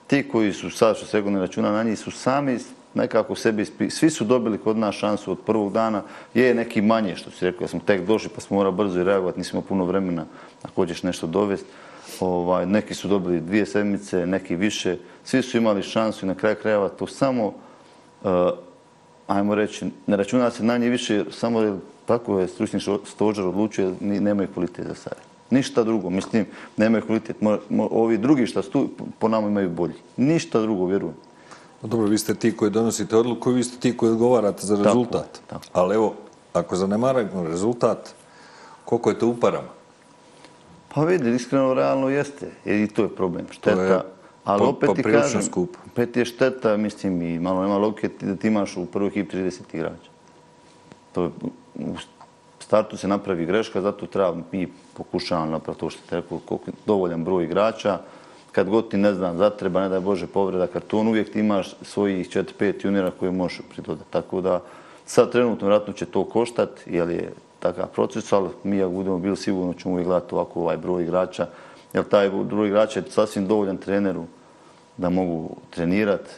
ti 0.06 0.28
koji 0.28 0.52
su 0.52 0.70
sad, 0.70 0.96
što 0.96 1.06
se 1.06 1.22
ne 1.22 1.40
računa 1.40 1.72
na 1.72 1.82
njih, 1.82 1.98
su 1.98 2.10
sami 2.10 2.58
nekako 2.94 3.34
sebi, 3.34 3.64
svi 3.90 4.10
su 4.10 4.24
dobili 4.24 4.58
kod 4.58 4.76
nas 4.76 4.94
šansu 4.94 5.32
od 5.32 5.38
prvog 5.46 5.72
dana, 5.72 6.02
je 6.34 6.54
neki 6.54 6.82
manje, 6.82 7.16
što 7.16 7.30
si 7.30 7.44
rekao, 7.44 7.64
ja 7.64 7.68
smo 7.68 7.80
tek 7.86 8.06
došli 8.06 8.30
pa 8.34 8.40
smo 8.40 8.56
morali 8.56 8.76
brzo 8.76 9.00
i 9.00 9.04
reagovati, 9.04 9.38
nismo 9.38 9.60
puno 9.60 9.84
vremena 9.84 10.26
ako 10.62 10.74
hoćeš 10.74 11.02
nešto 11.02 11.26
dovesti. 11.26 11.68
Ovaj, 12.20 12.66
neki 12.66 12.94
su 12.94 13.08
dobili 13.08 13.40
dvije 13.40 13.66
sedmice, 13.66 14.26
neki 14.26 14.56
više, 14.56 14.96
svi 15.24 15.42
su 15.42 15.56
imali 15.56 15.82
šansu 15.82 16.26
i 16.26 16.28
na 16.28 16.34
kraju 16.34 16.56
krajeva 16.62 16.88
to 16.88 17.06
samo, 17.06 17.46
uh, 17.46 18.30
ajmo 19.26 19.54
reći, 19.54 19.86
ne 20.06 20.16
računa 20.16 20.50
se 20.50 20.64
na 20.64 20.78
nje 20.78 20.88
više, 20.88 21.24
samo 21.30 21.78
tako 22.06 22.40
je 22.40 22.48
stručni 22.48 22.80
stožer 23.04 23.46
odlučio, 23.46 23.94
nemaju 24.00 24.48
kvalitet 24.54 24.86
za 24.86 24.94
sada. 24.94 25.20
Ništa 25.50 25.84
drugo, 25.84 26.10
mislim, 26.10 26.46
nemaju 26.76 27.06
kvalitet. 27.06 27.40
Mo, 27.40 27.58
mo, 27.70 27.88
ovi 27.90 28.18
drugi 28.18 28.46
što 28.46 28.62
su 28.62 28.70
tu, 28.70 28.88
po 29.18 29.28
nama 29.28 29.48
imaju 29.48 29.70
bolji. 29.70 29.94
Ništa 30.16 30.60
drugo, 30.60 30.86
vjerujem. 30.86 31.14
No, 31.82 31.88
Dobro, 31.88 32.06
vi 32.06 32.18
ste 32.18 32.34
ti 32.34 32.56
koji 32.56 32.70
donosite 32.70 33.16
odluku 33.16 33.50
i 33.50 33.54
vi 33.54 33.64
ste 33.64 33.78
ti 33.78 33.96
koji 33.96 34.12
odgovarate 34.12 34.66
za 34.66 34.76
rezultat. 34.76 35.40
tako. 35.46 35.64
Ali 35.72 35.94
evo, 35.94 36.14
ako 36.52 36.76
zanemaramo 36.76 37.44
rezultat, 37.44 38.14
koliko 38.84 39.10
je 39.10 39.18
to 39.18 39.28
uparama? 39.28 39.77
Pa 40.88 41.04
vidi, 41.04 41.30
iskreno, 41.30 41.74
realno 41.74 42.08
jeste. 42.08 42.46
I 42.64 42.86
to 42.86 43.02
je 43.02 43.08
problem. 43.08 43.46
Šteta. 43.50 43.82
je 43.82 44.00
ali 44.44 44.58
po- 44.58 44.66
opet 44.66 44.90
ti 44.94 45.02
kažem, 45.02 45.42
skupo. 45.42 45.78
opet 45.86 46.16
je 46.16 46.24
šteta, 46.24 46.76
mislim, 46.76 47.22
i 47.22 47.38
malo 47.38 47.62
nema 47.62 47.76
logike 47.76 48.08
ti- 48.08 48.26
da 48.26 48.36
ti 48.36 48.48
imaš 48.48 48.76
u 48.76 48.86
prvoj 48.86 49.08
ekipi 49.08 49.30
30 49.30 49.74
igrača. 49.74 50.10
To 51.12 51.22
je, 51.22 51.30
u 51.74 51.94
startu 52.58 52.96
se 52.96 53.08
napravi 53.08 53.46
greška, 53.46 53.80
zato 53.80 54.06
treba 54.06 54.36
mi 54.52 54.66
pokušavamo 54.94 55.50
napraviti 55.50 55.80
to 55.80 55.90
što 55.90 56.00
te 56.08 56.16
rekao, 56.16 56.38
koliko 56.38 56.70
je 56.70 56.74
dovoljan 56.86 57.24
broj 57.24 57.44
igrača. 57.44 57.98
Kad 58.52 58.68
god 58.68 58.90
ti, 58.90 58.96
ne 58.96 59.14
znam, 59.14 59.36
zatreba, 59.36 59.80
ne 59.80 59.88
daj 59.88 60.00
Bože, 60.00 60.26
povreda 60.26 60.66
karton, 60.66 61.08
uvijek 61.08 61.32
ti 61.32 61.40
imaš 61.40 61.74
svojih 61.82 62.28
4-5 62.28 62.84
juniora 62.84 63.10
koje 63.10 63.30
možeš 63.30 63.60
pridodati. 63.70 64.10
Tako 64.10 64.40
da, 64.40 64.62
sad 65.06 65.32
trenutno 65.32 65.66
vjerojatno 65.68 65.92
će 65.92 66.06
to 66.06 66.24
koštati, 66.24 66.82
jer 66.86 67.10
je 67.10 67.32
takav 67.58 67.86
proces, 67.86 68.32
ali 68.32 68.48
mi 68.64 68.82
ako 68.82 68.90
budemo 68.92 69.18
bili 69.18 69.36
sigurno 69.36 69.74
ćemo 69.74 69.92
uvijek 69.94 70.06
gledati 70.06 70.34
ovako 70.34 70.60
ovaj 70.60 70.76
broj 70.76 71.02
igrača, 71.02 71.46
jer 71.92 72.04
taj 72.04 72.30
broj 72.30 72.68
igrača 72.68 73.00
je 73.00 73.10
sasvim 73.10 73.46
dovoljan 73.46 73.76
treneru 73.76 74.24
da 74.96 75.10
mogu 75.10 75.56
trenirati 75.70 76.30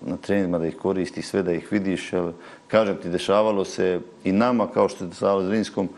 na 0.00 0.16
treningima, 0.16 0.58
da 0.58 0.66
ih 0.66 0.76
koristi, 0.76 1.22
sve 1.22 1.42
da 1.42 1.52
ih 1.52 1.72
vidiš. 1.72 2.12
Jer, 2.12 2.32
kažem 2.68 2.96
ti, 3.02 3.08
dešavalo 3.08 3.64
se 3.64 4.00
i 4.24 4.32
nama, 4.32 4.66
kao 4.66 4.88
što 4.88 4.98
se 4.98 5.06
dešavalo 5.06 5.42
Zrinskom, 5.46 5.88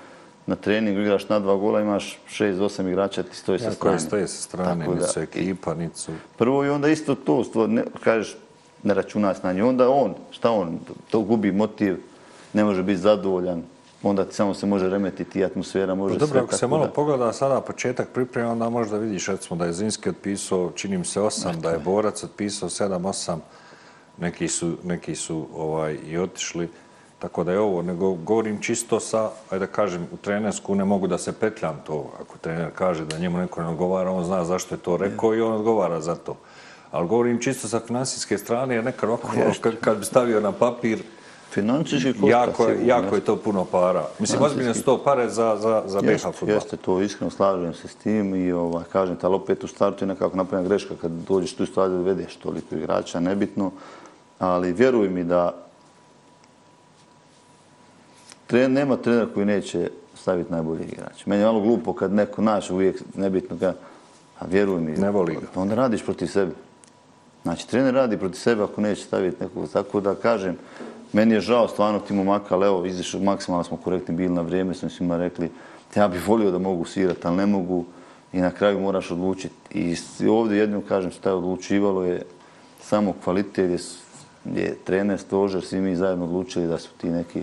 na 0.46 0.56
treningu 0.56 1.00
igraš 1.00 1.28
na 1.28 1.38
dva 1.38 1.56
gola, 1.56 1.80
imaš 1.80 2.18
šest, 2.26 2.60
osam 2.60 2.88
igrača, 2.88 3.22
ti 3.22 3.36
stoji 3.36 3.58
sa 3.58 3.64
Ja, 3.64 3.72
strane. 3.72 3.96
koji 3.96 4.06
stoje 4.06 4.28
sa 4.28 4.42
strane, 4.42 4.86
da, 5.00 5.06
su 5.06 5.20
ekipa, 5.20 5.74
niti 5.74 5.98
su... 5.98 6.12
Prvo 6.36 6.64
i 6.64 6.68
onda 6.68 6.88
isto 6.88 7.14
to, 7.14 7.44
stvar, 7.44 7.68
ne, 7.68 7.84
kažeš, 8.04 8.36
ne 8.82 8.94
računa 8.94 9.34
se 9.34 9.40
na 9.42 9.52
nju. 9.52 9.68
Onda 9.68 9.88
on, 9.88 10.14
šta 10.30 10.50
on, 10.50 10.78
to 11.10 11.20
gubi 11.20 11.52
motiv, 11.52 11.96
ne 12.52 12.64
može 12.64 12.82
biti 12.82 13.00
zadovoljan, 13.00 13.62
onda 14.04 14.26
samo 14.30 14.54
se 14.54 14.66
može 14.66 14.88
remetiti 14.88 15.44
atmosfera 15.44 15.94
može 15.94 16.14
Pa 16.14 16.18
dobro, 16.18 16.32
sve. 16.32 16.40
ako 16.40 16.52
se 16.52 16.60
tako 16.60 16.70
malo 16.70 16.86
da- 16.86 16.92
pogleda 16.92 17.32
sada 17.32 17.60
početak 17.60 18.08
pripreme, 18.08 18.48
onda 18.48 18.68
možda 18.68 18.98
vidiš 18.98 19.26
recimo 19.28 19.58
da 19.58 19.64
je 19.66 19.72
Zinski 19.72 20.08
otpisao, 20.08 20.72
čini 20.74 20.98
mi 20.98 21.04
se 21.04 21.20
osam, 21.20 21.60
da 21.60 21.70
je 21.70 21.78
Borac 21.78 22.24
otpisao 22.24 22.68
sedam, 22.68 23.04
osam, 23.04 23.42
neki 24.18 24.48
su, 24.48 24.76
neki 24.84 25.14
su 25.14 25.46
ovaj, 25.56 25.98
i 26.06 26.18
otišli. 26.18 26.68
Tako 27.18 27.44
da 27.44 27.52
je 27.52 27.58
ovo, 27.60 27.82
nego 27.82 28.12
govorim 28.14 28.60
čisto 28.60 29.00
sa, 29.00 29.30
ajde 29.50 29.66
da 29.66 29.72
kažem, 29.72 30.06
u 30.12 30.16
trenersku 30.16 30.74
ne 30.74 30.84
mogu 30.84 31.06
da 31.06 31.18
se 31.18 31.32
petljam 31.32 31.82
to. 31.86 32.12
Ako 32.20 32.38
trener 32.38 32.70
kaže 32.74 33.04
da 33.04 33.18
njemu 33.18 33.38
neko 33.38 33.62
ne 33.62 33.68
odgovara, 33.68 34.10
on 34.10 34.24
zna 34.24 34.44
zašto 34.44 34.74
je 34.74 34.78
to 34.78 34.96
rekao 34.96 35.34
i 35.34 35.40
on 35.40 35.52
odgovara 35.52 36.00
za 36.00 36.14
to. 36.14 36.36
Ali 36.90 37.08
govorim 37.08 37.40
čisto 37.40 37.68
sa 37.68 37.80
finansijske 37.80 38.38
strane, 38.38 38.74
jer 38.74 38.84
nekad 38.84 39.08
ovako, 39.10 39.28
kad, 39.60 39.80
kad 39.80 39.98
bi 39.98 40.04
stavio 40.04 40.40
na 40.40 40.52
papir, 40.52 41.02
Financijski 41.54 42.12
košta 42.12 42.30
jako, 42.30 42.68
je, 42.68 42.86
jako 42.86 43.14
je 43.14 43.20
to 43.20 43.36
puno 43.36 43.64
para. 43.64 44.04
Mislim, 44.18 44.42
ozbiljne 44.42 44.74
su 44.74 44.82
to 44.84 44.98
pare 44.98 45.28
za, 45.28 45.56
za, 45.60 45.82
za 45.86 46.00
BiH 46.00 46.10
Jeste, 46.10 46.32
futbol. 46.32 46.54
jeste, 46.54 46.76
to 46.76 47.00
iskreno 47.00 47.30
slažem 47.30 47.74
se 47.74 47.88
s 47.88 47.94
tim 47.94 48.34
i 48.34 48.52
ovaj, 48.52 48.84
kažem 48.92 49.16
ali 49.22 49.34
opet 49.34 49.64
u 49.64 49.66
startu 49.66 50.04
je 50.04 50.08
nekako 50.08 50.36
napravljena 50.36 50.68
greška 50.68 50.94
kad 51.00 51.10
dođeš 51.10 51.54
tu 51.54 51.66
stvar 51.66 51.90
da 51.90 51.96
vedeš 51.96 52.36
toliko 52.36 52.74
igrača, 52.74 53.20
nebitno, 53.20 53.70
ali 54.38 54.72
vjeruj 54.72 55.08
mi 55.08 55.24
da 55.24 55.54
tren, 58.46 58.72
nema 58.72 58.96
trenera 58.96 59.26
koji 59.34 59.46
neće 59.46 59.90
staviti 60.14 60.52
najbolji 60.52 60.84
igrač. 60.84 61.26
Meni 61.26 61.42
je 61.42 61.46
malo 61.46 61.60
glupo 61.60 61.92
kad 61.92 62.12
neko 62.12 62.42
naš 62.42 62.70
uvijek 62.70 63.02
nebitno 63.14 63.56
ga, 63.56 63.74
a 64.38 64.44
vjeruj 64.46 64.80
mi, 64.80 64.92
Ne 64.92 65.10
voli 65.10 65.34
ga. 65.34 65.60
onda 65.60 65.74
radiš 65.74 66.04
protiv 66.04 66.26
sebe. 66.26 66.52
Znači, 67.42 67.68
trener 67.68 67.94
radi 67.94 68.18
protiv 68.18 68.38
sebe 68.38 68.62
ako 68.62 68.80
neće 68.80 69.04
staviti 69.04 69.42
nekog. 69.42 69.68
Tako 69.72 70.00
da 70.00 70.14
kažem, 70.14 70.56
meni 71.14 71.34
je 71.34 71.40
žao 71.40 71.68
stvarno 71.68 72.00
ti 72.00 72.14
momaka, 72.14 72.54
ali 72.54 72.66
evo, 72.66 72.86
izišao 72.86 73.20
maksimalno 73.20 73.64
smo 73.64 73.76
korektni 73.76 74.14
bili 74.14 74.34
na 74.34 74.42
vrijeme, 74.42 74.74
sam 74.74 74.90
svima 74.90 75.16
rekli, 75.16 75.50
ja 75.94 76.08
bih 76.08 76.28
volio 76.28 76.50
da 76.50 76.58
mogu 76.58 76.84
svirati, 76.84 77.20
ali 77.24 77.36
ne 77.36 77.46
mogu 77.46 77.84
i 78.32 78.40
na 78.40 78.50
kraju 78.50 78.80
moraš 78.80 79.10
odlučiti. 79.10 79.54
I 79.70 79.96
ovdje 80.28 80.58
jednom 80.58 80.82
kažem 80.82 81.10
šta 81.10 81.28
je 81.28 81.34
odlučivalo 81.34 82.04
je 82.04 82.22
samo 82.82 83.14
kvalitet, 83.24 83.70
je, 83.70 83.78
je 84.62 84.74
trener, 84.84 85.20
stožer, 85.20 85.62
svi 85.64 85.80
mi 85.80 85.96
zajedno 85.96 86.24
odlučili 86.24 86.66
da 86.66 86.78
su 86.78 86.88
ti 86.98 87.10
neki 87.10 87.42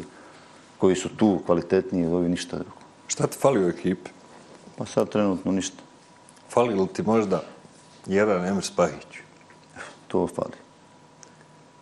koji 0.78 0.96
su 0.96 1.10
tu 1.10 1.40
kvalitetniji 1.46 2.06
od 2.06 2.14
ovi 2.14 2.30
ništa 2.30 2.58
drugo. 2.58 2.78
Šta 3.08 3.28
ti 3.28 3.38
fali 3.38 3.66
u 3.66 3.70
ekipi? 3.70 4.12
Pa 4.78 4.86
sad 4.86 5.10
trenutno 5.10 5.52
ništa. 5.52 5.84
Fali 6.50 6.74
li 6.74 6.88
ti 6.88 7.04
možda 7.04 7.44
jedan 8.08 8.46
Emir 8.46 8.64
Spahić? 8.64 9.22
To 10.08 10.28
fali. 10.28 10.58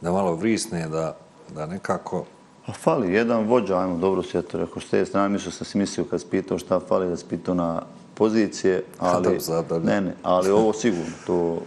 Da 0.02 0.12
malo 0.12 0.36
vrisne, 0.36 0.88
da, 0.88 1.18
da 1.56 1.66
nekako... 1.66 2.26
A 2.66 2.72
fali 2.72 3.14
jedan 3.14 3.48
vođa, 3.48 3.78
ajmo 3.80 3.98
dobro 3.98 4.24
se 4.24 4.38
ja 4.38 4.42
to 4.42 4.58
rekao, 4.58 4.82
s 4.82 4.90
te 4.90 5.06
strane 5.06 5.30
mislio 5.30 5.52
sam 5.52 5.66
si 5.66 5.78
mislio 5.78 6.06
kad 6.06 6.22
si 6.22 6.28
pitao 6.32 6.58
šta 6.58 6.80
fali, 6.80 7.08
da 7.08 7.18
si 7.18 7.26
pitao 7.30 7.56
na 7.56 7.82
pozicije, 8.14 8.84
ali, 9.00 9.40
ne, 9.84 10.02
ne, 10.02 10.14
ali 10.24 10.50
ovo 10.52 10.74
sigurno, 10.74 11.12
to 11.28 11.58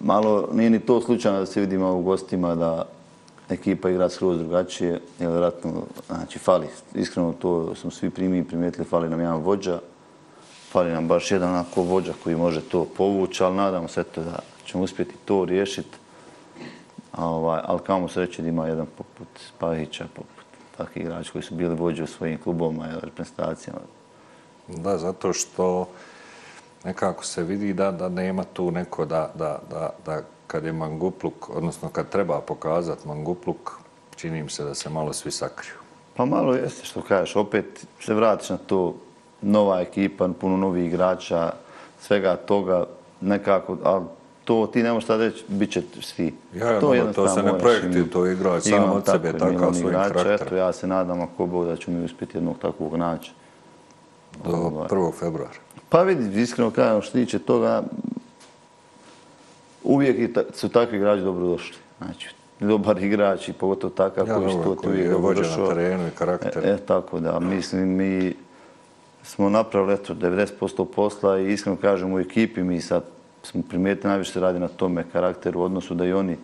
malo 0.00 0.48
nije 0.52 0.70
ni 0.70 0.80
to 0.80 1.00
slučajno 1.00 1.38
da 1.38 1.46
se 1.46 1.60
vidimo 1.60 1.92
u 1.92 2.02
gostima 2.02 2.54
da 2.54 2.86
ekipa 3.48 3.90
igra 3.90 4.08
skroz 4.08 4.38
drugačije, 4.38 4.90
jer 4.90 5.30
vjerojatno, 5.30 5.82
znači, 6.06 6.38
fali, 6.38 6.66
iskreno 6.94 7.32
to 7.32 7.74
smo 7.74 7.90
svi 7.90 8.10
primi 8.10 8.44
primijetili, 8.44 8.84
fali 8.84 9.08
nam 9.08 9.20
jedan 9.20 9.36
vođa, 9.36 9.80
fali 10.70 10.92
nam 10.92 11.08
baš 11.08 11.30
jedan 11.30 11.50
onako 11.50 11.82
vođa 11.82 12.12
koji 12.24 12.36
može 12.36 12.60
to 12.60 12.86
povući, 12.96 13.44
ali 13.44 13.56
nadamo 13.56 13.88
se 13.88 14.04
to 14.04 14.22
da 14.22 14.38
ćemo 14.64 14.84
uspjeti 14.84 15.14
to 15.24 15.44
riješiti. 15.44 15.99
Ovaj, 17.16 17.60
ali 17.64 17.80
kamo 17.86 18.08
se 18.08 18.20
reći 18.20 18.42
da 18.42 18.48
ima 18.48 18.66
jedan 18.66 18.86
poput 18.98 19.28
Spahića, 19.48 20.04
poput 20.14 20.44
takvih 20.76 21.04
igrača 21.04 21.32
koji 21.32 21.42
su 21.42 21.54
bili 21.54 21.74
vođe 21.74 22.02
u 22.02 22.06
svojim 22.06 22.38
klubovima 22.38 22.86
i 22.88 23.00
reprezentacijama. 23.02 23.80
Da, 24.68 24.98
zato 24.98 25.32
što 25.32 25.88
nekako 26.84 27.24
se 27.24 27.42
vidi 27.42 27.72
da, 27.72 27.90
da 27.90 28.08
nema 28.08 28.44
tu 28.44 28.70
neko 28.70 29.04
da, 29.04 29.30
da, 29.34 29.58
da, 29.70 29.90
da 30.06 30.22
kad 30.46 30.64
je 30.64 30.72
mangupluk, 30.72 31.50
odnosno 31.50 31.88
kad 31.88 32.08
treba 32.08 32.40
pokazati 32.40 33.08
mangupluk, 33.08 33.70
čini 34.16 34.38
im 34.38 34.48
se 34.48 34.64
da 34.64 34.74
se 34.74 34.90
malo 34.90 35.12
svi 35.12 35.30
sakriju. 35.30 35.74
Pa 36.16 36.24
malo 36.24 36.54
jeste 36.54 36.84
što 36.84 37.02
kažeš, 37.02 37.36
opet 37.36 37.86
se 38.00 38.14
vratiš 38.14 38.50
na 38.50 38.56
to 38.56 38.94
nova 39.42 39.80
ekipa, 39.80 40.28
puno 40.40 40.56
novih 40.56 40.86
igrača, 40.86 41.52
svega 42.00 42.36
toga 42.36 42.86
nekako, 43.20 43.76
ali 43.84 44.04
to 44.50 44.66
ti 44.66 44.82
ne 44.82 44.92
možeš 44.92 45.06
sad 45.06 45.20
reći, 45.20 45.44
bit 45.48 45.70
će 45.70 45.82
svi. 46.00 46.34
Ja, 46.54 46.80
to, 46.80 46.94
no, 46.94 47.12
to 47.12 47.28
se 47.28 47.42
ne 47.42 47.58
projekti, 47.58 48.10
to 48.10 48.26
igra 48.26 48.60
sam 48.60 48.92
od 48.92 49.06
sebe, 49.06 49.32
takav 49.32 49.74
svoj 49.74 49.92
karakter. 49.92 50.46
Eto, 50.46 50.56
ja 50.56 50.72
se 50.72 50.86
nadam 50.86 51.20
ako 51.20 51.46
Bog 51.46 51.66
da 51.66 51.76
ću 51.76 51.90
mi 51.90 52.04
uspjeti 52.04 52.36
jednog 52.36 52.58
takvog 52.58 52.96
naći. 52.96 53.32
Do 54.44 54.50
1. 54.90 55.12
februara. 55.18 55.54
Pa 55.88 56.02
vidi, 56.02 56.40
iskreno 56.42 56.70
kažem, 56.70 57.02
što 57.02 57.12
tiče 57.12 57.38
toga, 57.38 57.82
uvijek 59.84 60.38
su 60.54 60.68
takvi 60.68 60.96
igrači 60.96 61.22
dobro 61.22 61.46
došli. 61.46 61.76
Znači, 61.98 62.28
dobar 62.60 63.02
igrač 63.02 63.48
i 63.48 63.52
pogotovo 63.52 63.92
takav 63.92 64.28
ja, 64.28 64.34
koji 64.34 64.50
što 64.50 64.74
tu 64.74 64.94
je 64.94 65.08
dobro 65.08 65.34
došao. 65.34 65.68
na 65.68 65.74
terenu 65.74 66.08
i 66.08 66.10
karakter. 66.18 66.64
E, 66.64 66.70
e, 66.70 66.76
tako 66.76 67.20
da, 67.20 67.40
mislim, 67.40 67.88
mi 67.88 68.34
smo 69.22 69.48
napravili 69.48 69.94
eto, 69.94 70.14
90% 70.14 70.84
posla 70.84 71.38
i 71.38 71.52
iskreno 71.52 71.76
kažem 71.76 72.12
u 72.12 72.18
ekipi 72.20 72.62
mi 72.62 72.80
sad 72.80 73.02
smo 73.42 73.62
primijetili 73.68 74.08
najviše 74.08 74.32
se 74.32 74.40
radi 74.40 74.58
na 74.58 74.68
tome 74.68 75.04
karakteru 75.12 75.60
u 75.60 75.62
odnosu 75.62 75.94
da 75.94 76.04
i 76.04 76.12
oni 76.12 76.36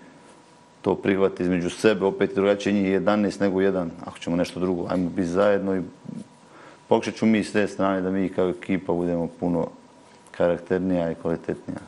to 0.82 0.94
prihvati 0.94 1.42
između 1.42 1.70
sebe, 1.70 2.04
opet 2.04 2.34
drugačije 2.34 2.72
njih 2.72 2.86
11 2.86 3.40
nego 3.40 3.60
jedan, 3.60 3.90
ako 4.04 4.18
ćemo 4.18 4.36
nešto 4.36 4.60
drugo, 4.60 4.86
ajmo 4.88 5.08
biti 5.08 5.28
zajedno 5.28 5.76
i 5.76 5.82
pokušat 6.88 7.14
ću 7.14 7.26
mi 7.26 7.44
s 7.44 7.52
te 7.52 7.68
strane 7.68 8.00
da 8.00 8.10
mi 8.10 8.28
kao 8.28 8.48
ekipa 8.48 8.92
budemo 8.92 9.28
puno 9.40 9.68
karakternija 10.30 11.10
i 11.10 11.14
kvalitetnija. 11.14 11.78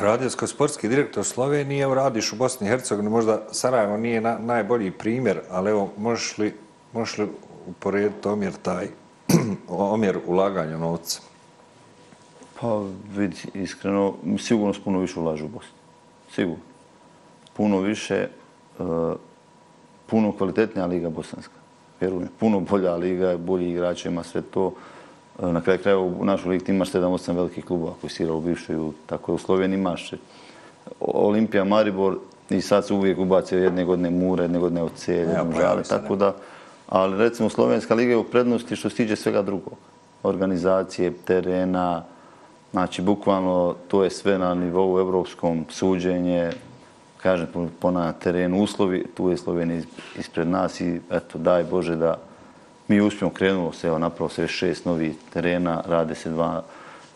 Radijsko-sportski 0.00 0.88
direktor 0.88 1.24
Slovenije, 1.24 1.94
radiš 1.94 2.32
u 2.32 2.36
Bosni 2.36 2.66
i 2.66 2.70
Hercegovini, 2.70 3.10
možda 3.10 3.42
Sarajevo 3.50 3.96
nije 3.96 4.20
na, 4.20 4.38
najbolji 4.38 4.90
primjer, 4.90 5.40
ali 5.50 5.70
evo, 5.70 5.90
možeš 5.96 6.38
li, 6.38 6.54
možeš 6.92 7.18
li 7.18 7.28
uporediti 7.66 8.28
omjer 8.28 8.52
taj, 8.62 8.88
omjer 9.68 10.18
ulaganja 10.26 10.78
novca? 10.78 11.31
Pa 12.62 12.82
vidi, 13.16 13.36
iskreno, 13.54 14.14
sigurno 14.38 14.74
puno 14.84 14.98
više 14.98 15.20
ulažu 15.20 15.44
u 15.44 15.48
Bosni. 15.48 15.72
Sigurno. 16.30 16.62
Puno 17.56 17.80
više, 17.80 18.28
uh, 18.78 19.12
puno 20.06 20.32
kvalitetnija 20.32 20.86
liga 20.86 21.10
bosanska. 21.10 21.54
Vjerujem, 22.00 22.28
puno 22.40 22.60
bolja 22.60 22.94
liga, 22.96 23.36
bolji 23.36 23.70
igrači, 23.70 24.08
ima 24.08 24.22
sve 24.22 24.42
to. 24.42 24.66
Uh, 24.66 25.52
na 25.52 25.60
kraju 25.60 25.78
kraja 25.78 25.98
u 25.98 26.24
našoj 26.24 26.50
ligi 26.50 26.72
imaš 26.72 26.92
7-8 26.92 27.34
velikih 27.34 27.64
klubova 27.64 27.94
koji 28.00 28.10
sirao 28.10 28.36
u 28.36 28.40
bivšoj, 28.40 28.76
tako 29.06 29.32
je 29.32 29.34
u 29.34 29.38
Sloveniji 29.38 29.78
imaš 29.78 30.12
Olimpija, 31.00 31.64
Maribor 31.64 32.18
i 32.50 32.60
sad 32.60 32.86
se 32.86 32.94
uvijek 32.94 33.18
ubacio 33.18 33.58
jedne 33.58 33.84
godine 33.84 34.10
Mure, 34.10 34.44
jedne 34.44 34.58
godine 34.58 34.82
Ocelje, 34.82 35.18
jedne 35.18 35.60
Žale, 35.60 35.82
tako 35.82 36.16
da. 36.16 36.34
Ali 36.88 37.18
recimo 37.18 37.48
Slovenska 37.48 37.94
liga 37.94 38.10
je 38.10 38.16
u 38.16 38.24
prednosti 38.24 38.76
što 38.76 38.90
se 38.90 38.96
tiče 38.96 39.16
svega 39.16 39.42
drugog. 39.42 39.74
Organizacije, 40.22 41.12
terena, 41.12 42.04
Znači, 42.72 43.02
bukvalno, 43.02 43.74
to 43.88 44.04
je 44.04 44.10
sve 44.10 44.38
na 44.38 44.54
nivou 44.54 44.98
evropskom 44.98 45.66
suđenje, 45.68 46.50
kažem, 47.22 47.46
po 47.80 47.90
na 47.90 48.12
terenu 48.12 48.62
uslovi, 48.62 49.06
tu 49.14 49.30
je 49.30 49.36
Slovenija 49.36 49.82
ispred 50.18 50.48
nas 50.48 50.80
i 50.80 51.00
eto, 51.10 51.38
daj 51.38 51.64
Bože 51.64 51.96
da 51.96 52.18
mi 52.88 53.00
uspijemo, 53.00 53.34
krenulo 53.34 53.72
se, 53.72 53.88
evo, 53.88 53.98
napravo 53.98 54.28
se 54.28 54.48
šest 54.48 54.84
novih 54.84 55.16
terena, 55.32 55.82
rade 55.86 56.14
se 56.14 56.30
dva 56.30 56.62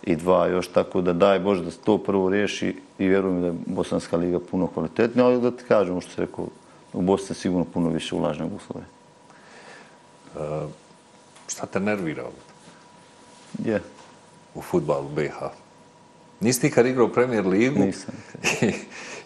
i 0.03 0.17
dva 0.17 0.47
još, 0.47 0.69
tako 0.69 1.01
da 1.01 1.13
daj 1.13 1.39
Bože 1.39 1.65
da 1.65 1.71
se 1.71 1.79
to 1.85 1.99
prvo 1.99 2.31
riješi 2.31 2.77
i 2.99 3.09
vjerujem 3.09 3.41
da 3.41 3.47
je 3.47 3.55
Bosanska 3.67 4.17
liga 4.17 4.41
puno 4.51 4.67
kvalitetnija, 4.67 5.27
ali 5.27 5.41
da 5.41 5.51
ti 5.51 5.65
kažemo 5.69 6.01
što 6.01 6.11
se 6.11 6.21
rekao, 6.21 6.47
u 6.93 7.03
Bosni 7.03 7.35
sigurno 7.35 7.65
puno 7.65 7.89
više 7.89 8.15
ulažnog 8.15 8.51
uslove. 8.57 8.87
Uh, 10.35 10.71
šta 11.49 11.67
te 11.67 11.81
nervira 11.81 12.25
ovdje? 12.25 12.43
Je, 13.73 13.81
u 14.57 14.63
futbalu 14.63 15.09
BiH. 15.17 15.35
Nisi 16.41 16.61
ti 16.61 16.71
kad 16.71 16.87
igrao 16.87 17.09
Premier 17.09 17.47
Ligu 17.47 17.79
Nisam. 17.79 18.15
i, 18.63 18.73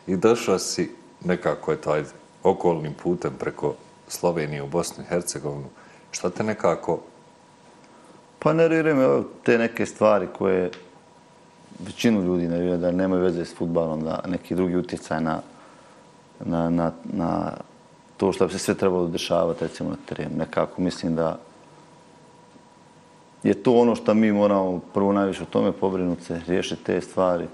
i 0.13 0.17
došao 0.17 0.59
si 0.59 0.91
nekako 1.25 1.71
je 1.71 1.81
taj 1.81 2.05
okolnim 2.43 2.95
putem 3.03 3.33
preko 3.39 3.75
Slovenije 4.09 4.63
u 4.63 4.67
Bosnu 4.67 5.05
i 5.05 5.07
Hercegovinu. 5.07 5.69
Šta 6.11 6.31
te 6.31 6.43
nekako... 6.43 7.01
Pa 8.39 8.53
nerviraju 8.53 8.97
me 8.97 9.23
te 9.45 9.59
neke 9.59 9.87
stvari 9.87 10.29
koje 10.39 10.71
većinu 11.87 12.23
ljudi 12.23 12.49
nerviraju 12.49 12.79
da 12.79 12.91
nemaju 12.91 13.23
veze 13.23 13.45
s 13.45 13.55
futbalom, 13.55 14.05
da 14.05 14.23
neki 14.27 14.55
drugi 14.55 14.77
utjecaj 14.77 15.21
na, 15.21 15.41
na, 16.45 16.71
na, 16.71 16.93
na 17.05 17.53
to 18.17 18.33
što 18.33 18.47
bi 18.47 18.53
se 18.53 18.59
sve 18.59 18.75
trebalo 18.75 19.07
dešavati 19.07 19.65
recimo 19.65 19.91
na 19.91 19.97
terenu. 20.07 20.37
Nekako 20.37 20.83
mislim 20.83 21.15
da 21.17 21.39
je 23.43 23.55
to 23.55 23.75
ono 23.75 23.95
što 23.95 24.15
mi 24.15 24.33
moramo 24.33 24.81
prvo 24.95 25.13
najviše 25.13 25.43
o 25.43 25.47
tome 25.47 25.73
pobrinuti 25.73 26.25
se, 26.25 26.41
riješiti 26.47 26.85
te 26.85 27.01
stvari. 27.01 27.47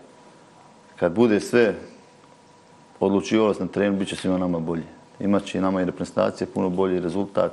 Kad 0.97 1.13
bude 1.13 1.41
sve 1.41 1.75
odlučivalo 3.01 3.55
se 3.55 3.63
na 3.63 3.69
terenu, 3.69 3.99
bit 3.99 4.09
će 4.09 4.17
svima 4.17 4.39
nama 4.39 4.59
bolje. 4.59 4.85
Imaće 5.21 5.59
i 5.59 5.61
nama 5.61 5.83
i 5.83 5.85
reprezentacije 5.85 6.47
puno 6.47 6.71
bolji 6.71 7.01
rezultat. 7.01 7.53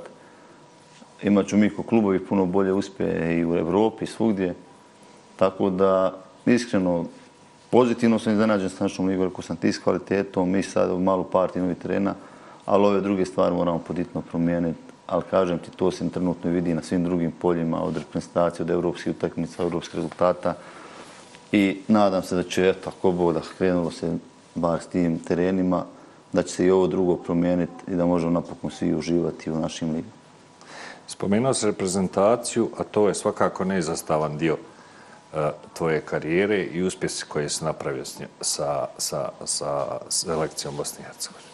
Imaću 1.22 1.56
mi 1.56 1.70
ko 1.70 1.82
klubovi 1.82 2.26
puno 2.26 2.46
bolje 2.46 2.72
uspjehe 2.72 3.34
i 3.34 3.44
u 3.44 3.54
Evropi, 3.54 4.06
svugdje. 4.06 4.54
Tako 5.36 5.70
da, 5.70 6.14
iskreno, 6.46 7.04
pozitivno 7.70 8.18
sam 8.18 8.32
iznenađen 8.32 8.70
s 8.70 8.80
našom 8.80 9.06
ligom, 9.06 9.24
rekao 9.24 9.42
sam 9.42 9.56
ti 9.56 9.72
s 9.72 9.78
kvalitetom, 9.78 10.50
mi 10.50 10.62
sad 10.62 10.90
u 10.90 10.98
malu 10.98 11.24
partiju 11.24 11.62
novi 11.62 11.74
terena, 11.74 12.14
ali 12.66 12.86
ove 12.86 13.00
druge 13.00 13.24
stvari 13.24 13.54
moramo 13.54 13.78
poditno 13.78 14.20
promijeniti 14.20 14.83
ali 15.06 15.22
kažem 15.30 15.58
ti, 15.58 15.70
to 15.70 15.90
se 15.90 16.10
trenutno 16.10 16.50
vidi 16.50 16.74
na 16.74 16.82
svim 16.82 17.04
drugim 17.04 17.32
poljima, 17.32 17.82
od 17.82 17.96
reprezentacije, 17.96 18.64
od 18.64 18.70
evropskih 18.70 19.12
utakmica, 19.16 19.62
evropskih 19.62 19.94
rezultata. 19.94 20.54
I 21.52 21.80
nadam 21.88 22.22
se 22.22 22.36
da 22.36 22.42
će, 22.42 22.68
eto, 22.68 22.90
ako 22.90 23.12
bo 23.12 23.32
da 23.32 23.40
krenulo 23.58 23.90
se 23.90 24.16
bar 24.54 24.80
s 24.80 24.86
tim 24.86 25.18
terenima, 25.18 25.84
da 26.32 26.42
će 26.42 26.54
se 26.54 26.66
i 26.66 26.70
ovo 26.70 26.86
drugo 26.86 27.16
promijeniti 27.16 27.72
i 27.88 27.94
da 27.94 28.06
možemo 28.06 28.32
napokon 28.32 28.70
svi 28.70 28.94
uživati 28.94 29.50
u 29.50 29.60
našim 29.60 29.88
ligama. 29.88 30.12
Spomenuo 31.06 31.54
se 31.54 31.66
reprezentaciju, 31.66 32.70
a 32.78 32.84
to 32.84 33.08
je 33.08 33.14
svakako 33.14 33.64
neizastavan 33.64 34.38
dio 34.38 34.54
uh, 34.54 35.38
tvoje 35.72 36.00
karijere 36.00 36.64
i 36.64 36.82
uspjesi 36.82 37.24
koje 37.28 37.48
si 37.48 37.64
napravio 37.64 38.04
sa, 38.04 38.20
sa, 38.40 38.86
sa, 38.98 39.28
sa 39.44 39.98
selekcijom 40.08 40.76
Bosne 40.76 40.98
i 41.00 41.06
Hercegovine. 41.06 41.48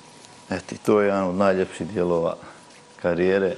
Eto, 0.51 0.75
to 0.87 1.01
je 1.01 1.07
jedan 1.07 1.29
od 1.29 1.35
najljepših 1.35 1.87
dijelova 1.87 2.37
karijere, 3.03 3.55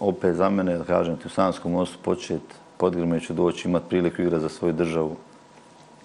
opet 0.00 0.36
za 0.36 0.50
mene, 0.50 0.78
da 0.78 0.84
kažem 0.84 1.16
ti, 1.16 1.26
u 1.26 1.30
Sanskom 1.30 1.72
mostu 1.72 1.98
počet, 2.02 2.42
podgrme 2.76 3.20
ću 3.20 3.32
doći, 3.32 3.68
imati 3.68 3.88
priliku 3.88 4.22
igra 4.22 4.38
za 4.38 4.48
svoju 4.48 4.72
državu. 4.72 5.16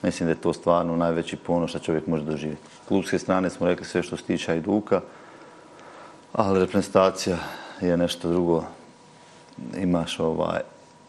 Mislim 0.03 0.27
da 0.27 0.31
je 0.31 0.41
to 0.41 0.53
stvarno 0.53 0.95
najveći 0.95 1.37
ponos 1.37 1.69
što 1.69 1.79
čovjek 1.79 2.07
može 2.07 2.23
doživjeti. 2.23 2.61
Klubske 2.87 3.19
strane 3.19 3.49
smo 3.49 3.67
rekli 3.67 3.85
sve 3.85 4.03
što 4.03 4.17
se 4.17 4.23
tiče 4.23 4.51
Ajduka, 4.51 5.01
ali 6.33 6.59
reprezentacija 6.59 7.37
je 7.81 7.97
nešto 7.97 8.29
drugo. 8.29 8.63
Imaš 9.77 10.19
ovaj, 10.19 10.61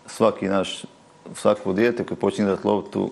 svaki 0.06 0.48
naš, 0.48 0.84
svako 1.34 1.72
dijete 1.72 2.04
koje 2.04 2.18
počinje 2.18 2.48
da 2.48 2.56
loptu, 2.64 3.10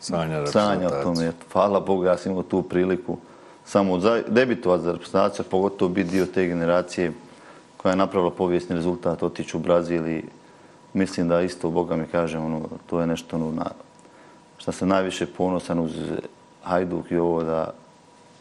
sanja, 0.00 0.46
sanja 0.46 0.86
o 0.86 1.02
tome. 1.02 1.32
Hvala 1.52 1.80
Bogu, 1.80 2.04
ja 2.04 2.16
sam 2.18 2.32
imao 2.32 2.42
tu 2.42 2.62
priliku 2.62 3.18
samo 3.64 3.98
debitovat 4.28 4.80
za 4.80 4.92
reprezentaciju, 4.92 5.44
pogotovo 5.50 5.88
biti 5.88 6.10
dio 6.10 6.26
te 6.26 6.46
generacije 6.46 7.12
koja 7.76 7.92
je 7.92 7.96
napravila 7.96 8.30
povijesni 8.30 8.76
rezultat, 8.76 9.22
otići 9.22 9.56
u 9.56 9.60
Brazil 9.60 10.08
i 10.08 10.24
mislim 10.92 11.28
da 11.28 11.42
isto, 11.42 11.70
Boga 11.70 11.96
mi 11.96 12.06
kaže, 12.06 12.38
ono, 12.38 12.62
to 12.86 13.00
je 13.00 13.06
nešto 13.06 13.36
ono, 13.36 13.52
na, 13.52 13.70
što 14.58 14.72
sam 14.72 14.88
najviše 14.88 15.26
ponosan 15.26 15.78
uz 15.78 15.92
Hajduk 16.62 17.10
i 17.10 17.16
ovo 17.16 17.42
da 17.42 17.74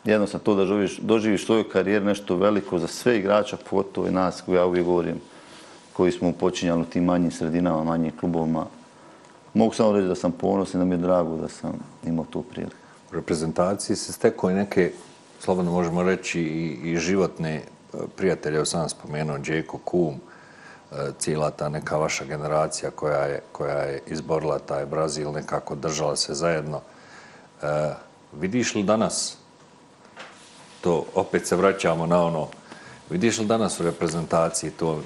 jednostavno 0.04 0.44
to 0.44 0.56
da 0.56 0.66
doživiš, 0.66 0.98
doživiš 0.98 1.46
svoju 1.46 1.64
karijer 1.72 2.04
nešto 2.04 2.36
veliko 2.36 2.80
za 2.80 2.88
sve 2.88 3.18
igrača, 3.18 3.58
pogotovo 3.70 4.08
i 4.08 4.12
nas, 4.12 4.42
koji 4.42 4.56
ja 4.56 4.66
uvijek 4.66 4.86
govorim, 4.86 5.22
koji 5.94 6.12
smo 6.12 6.32
počinjali 6.32 6.82
u 6.82 6.86
tim 6.86 7.04
manjim 7.04 7.32
sredinama, 7.32 7.84
manjim 7.84 8.12
klubovima. 8.20 8.66
Mogu 9.54 9.74
samo 9.74 9.92
reći 9.92 10.08
da 10.08 10.16
sam 10.16 10.32
ponosan, 10.32 10.82
da 10.82 10.86
mi 10.86 10.94
je 10.94 10.98
drago 10.98 11.38
da 11.38 11.48
sam 11.48 11.80
imao 12.06 12.26
tu 12.26 12.42
priliku. 12.42 12.76
U 13.12 13.16
reprezentaciji 13.16 13.96
se 13.96 14.14
stekao 14.14 14.52
i 14.52 14.54
neke, 14.54 14.92
slobodno 15.44 15.72
možemo 15.72 16.04
reći, 16.04 16.42
i, 16.42 16.92
i 16.92 16.98
životne 16.98 17.56
e, 17.56 17.62
prijatelje, 18.16 18.56
evo 18.56 18.66
sam 18.66 18.90
spomenuo, 18.90 19.40
Džeko, 19.40 19.78
Kum, 19.78 20.16
e, 20.92 20.96
cijela 21.20 21.50
ta 21.52 21.70
neka 21.70 21.98
vaša 21.98 22.26
generacija 22.26 22.92
koja 22.92 23.24
je, 23.26 23.42
koja 23.52 23.78
je 23.78 24.02
izborila 24.08 24.60
taj 24.60 24.86
Brazil, 24.86 25.32
nekako 25.32 25.76
držala 25.76 26.16
se 26.16 26.34
zajedno. 26.34 26.82
E, 27.62 27.94
vidiš 28.40 28.76
li 28.76 28.84
danas, 28.84 29.38
to 30.82 31.06
opet 31.16 31.48
se 31.48 31.56
vraćamo 31.56 32.06
na 32.06 32.24
ono, 32.24 32.48
vidiš 33.10 33.40
li 33.40 33.46
danas 33.46 33.80
u 33.80 33.84
reprezentaciji 33.84 34.72
to 34.72 35.02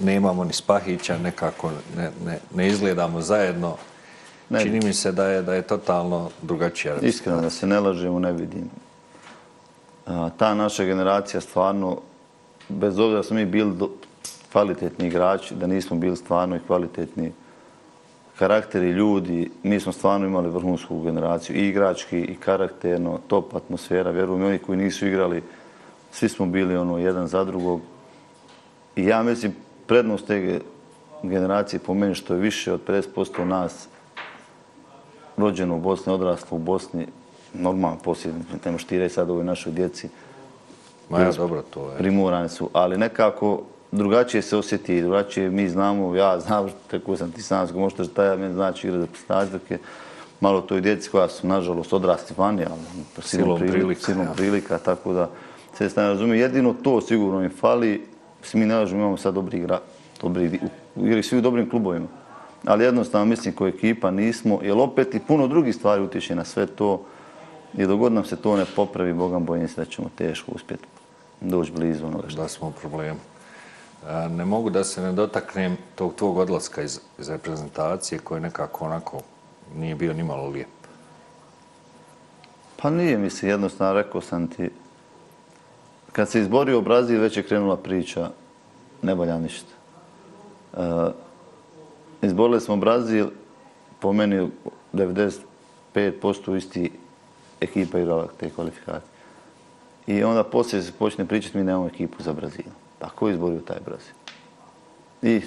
nemamo 0.00 0.44
ni 0.44 0.52
spahića, 0.52 1.18
nekako 1.18 1.70
ne, 1.96 2.10
ne, 2.26 2.38
ne 2.54 2.68
izgledamo 2.68 3.20
zajedno. 3.20 3.76
Ne. 4.50 4.62
Čini 4.62 4.80
mi 4.84 4.92
se 4.92 5.12
da 5.12 5.26
je 5.26 5.42
da 5.42 5.54
je 5.54 5.62
totalno 5.62 6.30
drugačija. 6.42 6.96
Iskreno, 7.02 7.40
da 7.40 7.50
se 7.50 7.66
ne 7.66 7.80
lažemo, 7.80 8.18
ne 8.18 8.32
vidim. 8.32 8.70
Ta 10.36 10.54
naša 10.54 10.84
generacija 10.84 11.40
stvarno, 11.40 11.98
bez 12.68 12.98
obzira 12.98 13.16
da 13.16 13.22
smo 13.22 13.36
mi 13.36 13.46
bili 13.46 13.76
do, 13.76 13.90
kvalitetni 14.52 15.06
igrači, 15.06 15.54
da 15.54 15.66
nismo 15.66 15.96
bili 15.96 16.16
stvarno 16.16 16.56
i 16.56 16.60
kvalitetni 16.66 17.32
karakteri 18.38 18.90
ljudi, 18.90 19.50
mi 19.62 19.80
smo 19.80 19.92
stvarno 19.92 20.26
imali 20.26 20.50
vrhunsku 20.50 21.00
generaciju, 21.00 21.56
i 21.56 21.68
igrački, 21.68 22.20
i 22.20 22.36
karakterno, 22.36 23.18
top 23.28 23.54
atmosfera, 23.54 24.10
vjerujem, 24.10 24.44
oni 24.44 24.58
koji 24.58 24.78
nisu 24.78 25.06
igrali, 25.06 25.42
svi 26.12 26.28
smo 26.28 26.46
bili 26.46 26.76
ono 26.76 26.98
jedan 26.98 27.26
za 27.26 27.44
drugog. 27.44 27.80
I 28.96 29.04
ja 29.04 29.22
mislim, 29.22 29.54
prednost 29.86 30.26
te 30.26 30.60
generacije 31.22 31.80
po 31.80 31.94
meni 31.94 32.14
što 32.14 32.34
je 32.34 32.40
više 32.40 32.72
od 32.72 32.80
50% 32.88 33.44
nas 33.44 33.88
rođeno 35.36 35.76
u 35.76 35.80
Bosni, 35.80 36.12
odraslo 36.12 36.56
u 36.56 36.60
Bosni, 36.60 37.06
normalno 37.54 37.98
posljedno, 38.04 38.40
nema 38.64 38.78
štire 38.78 39.08
sad 39.08 39.30
ovoj 39.30 39.44
našoj 39.44 39.72
djeci. 39.72 40.08
Ma 41.08 41.20
ja, 41.20 41.32
dobro, 41.32 41.62
to 41.62 41.90
je. 41.90 41.98
Primorane 41.98 42.48
su, 42.48 42.70
ali 42.72 42.98
nekako 42.98 43.62
drugačije 43.92 44.42
se 44.42 44.56
osjeti, 44.56 45.02
drugačije 45.02 45.50
mi 45.50 45.68
znamo, 45.68 46.14
ja 46.14 46.40
znam 46.40 46.68
tako 46.90 47.16
sam 47.16 47.32
ti 47.32 47.42
sam 47.42 47.66
zgo, 47.66 47.78
možete 47.80 48.04
šta 48.04 48.24
ja 48.24 48.36
meni 48.36 48.54
znači 48.54 48.86
igra 48.86 49.00
za 49.00 49.06
postavljake, 49.06 49.78
malo 50.40 50.60
toj 50.60 50.80
djeci 50.80 51.10
koja 51.10 51.28
su, 51.28 51.46
nažalost, 51.46 51.92
odrasti 51.92 52.34
vani, 52.36 52.64
ali 52.70 52.80
silom 53.22 53.58
prilika, 53.58 54.00
silom 54.00 54.26
prilika, 54.36 54.78
tako 54.78 55.12
da 55.12 55.30
se 55.74 55.90
ne 55.96 56.08
razumije. 56.08 56.40
Jedino 56.40 56.74
to 56.82 57.00
sigurno 57.00 57.40
mi 57.40 57.48
fali, 57.48 58.06
Mislim, 58.44 58.60
mi 58.60 58.66
ne 58.66 58.76
lažemo, 58.76 59.00
imamo 59.00 59.16
sad 59.16 59.34
dobri 59.34 59.58
igra, 59.58 59.80
dobri, 60.22 60.60
igrali 60.96 61.22
svi 61.22 61.38
u 61.38 61.40
dobrim 61.40 61.70
klubovima. 61.70 62.06
Ali 62.66 62.84
jednostavno, 62.84 63.24
mislim, 63.24 63.54
ko 63.54 63.66
ekipa 63.66 64.10
nismo, 64.10 64.58
jer 64.62 64.78
opet 64.78 65.14
i 65.14 65.20
puno 65.20 65.46
drugih 65.46 65.74
stvari 65.74 66.02
utječe 66.02 66.34
na 66.34 66.44
sve 66.44 66.66
to. 66.66 67.04
I 67.76 67.86
dogod 67.86 68.12
nam 68.12 68.24
se 68.24 68.36
to 68.36 68.56
ne 68.56 68.64
popravi, 68.76 69.12
Bogam 69.12 69.44
bojim 69.44 69.68
se 69.68 69.80
da 69.80 69.84
ćemo 69.84 70.08
teško 70.18 70.52
uspjeti 70.54 70.84
doći 71.40 71.72
blizu 71.72 72.06
onoga 72.06 72.28
što. 72.28 72.42
Da 72.42 72.48
smo 72.48 72.68
u 72.68 72.72
problemu. 72.72 73.18
Ne 74.30 74.44
mogu 74.44 74.70
da 74.70 74.84
se 74.84 75.02
ne 75.02 75.12
dotaknem 75.12 75.76
tog 75.94 76.14
tvog 76.14 76.38
odlaska 76.38 76.82
iz, 76.82 77.00
iz 77.18 77.28
reprezentacije 77.28 78.18
koji 78.18 78.40
nekako 78.40 78.84
onako 78.84 79.20
nije 79.76 79.94
bio 79.94 80.12
ni 80.12 80.22
malo 80.22 80.48
lijep. 80.48 80.68
Pa 82.76 82.90
nije 82.90 83.18
mi 83.18 83.30
se 83.30 83.48
jednostavno, 83.48 83.94
rekao 83.94 84.20
sam 84.20 84.48
ti, 84.48 84.70
Kad 86.14 86.28
se 86.28 86.40
izborio 86.40 86.80
Brazil, 86.80 87.20
već 87.20 87.36
je 87.36 87.42
krenula 87.42 87.76
priča, 87.76 88.30
ne 89.02 89.14
valja 89.14 89.38
ništa. 89.38 89.72
Uh, 90.72 90.80
izborili 92.22 92.60
smo 92.60 92.76
Brazil, 92.76 93.26
po 94.00 94.12
meni 94.12 94.50
95% 94.92 96.56
isti 96.56 96.92
ekipa 97.60 97.98
igrala 97.98 98.26
te 98.40 98.50
kvalifikacije. 98.50 99.14
I 100.06 100.24
onda 100.24 100.44
poslije 100.44 100.82
se 100.82 100.92
počne 100.92 101.24
pričati, 101.24 101.58
mi 101.58 101.64
nemamo 101.64 101.86
ekipu 101.86 102.22
za 102.22 102.32
Brazil. 102.32 102.64
Pa 102.98 103.08
ko 103.08 103.28
izborio 103.28 103.60
taj 103.60 103.80
Brazil? 103.84 104.14
I 105.22 105.42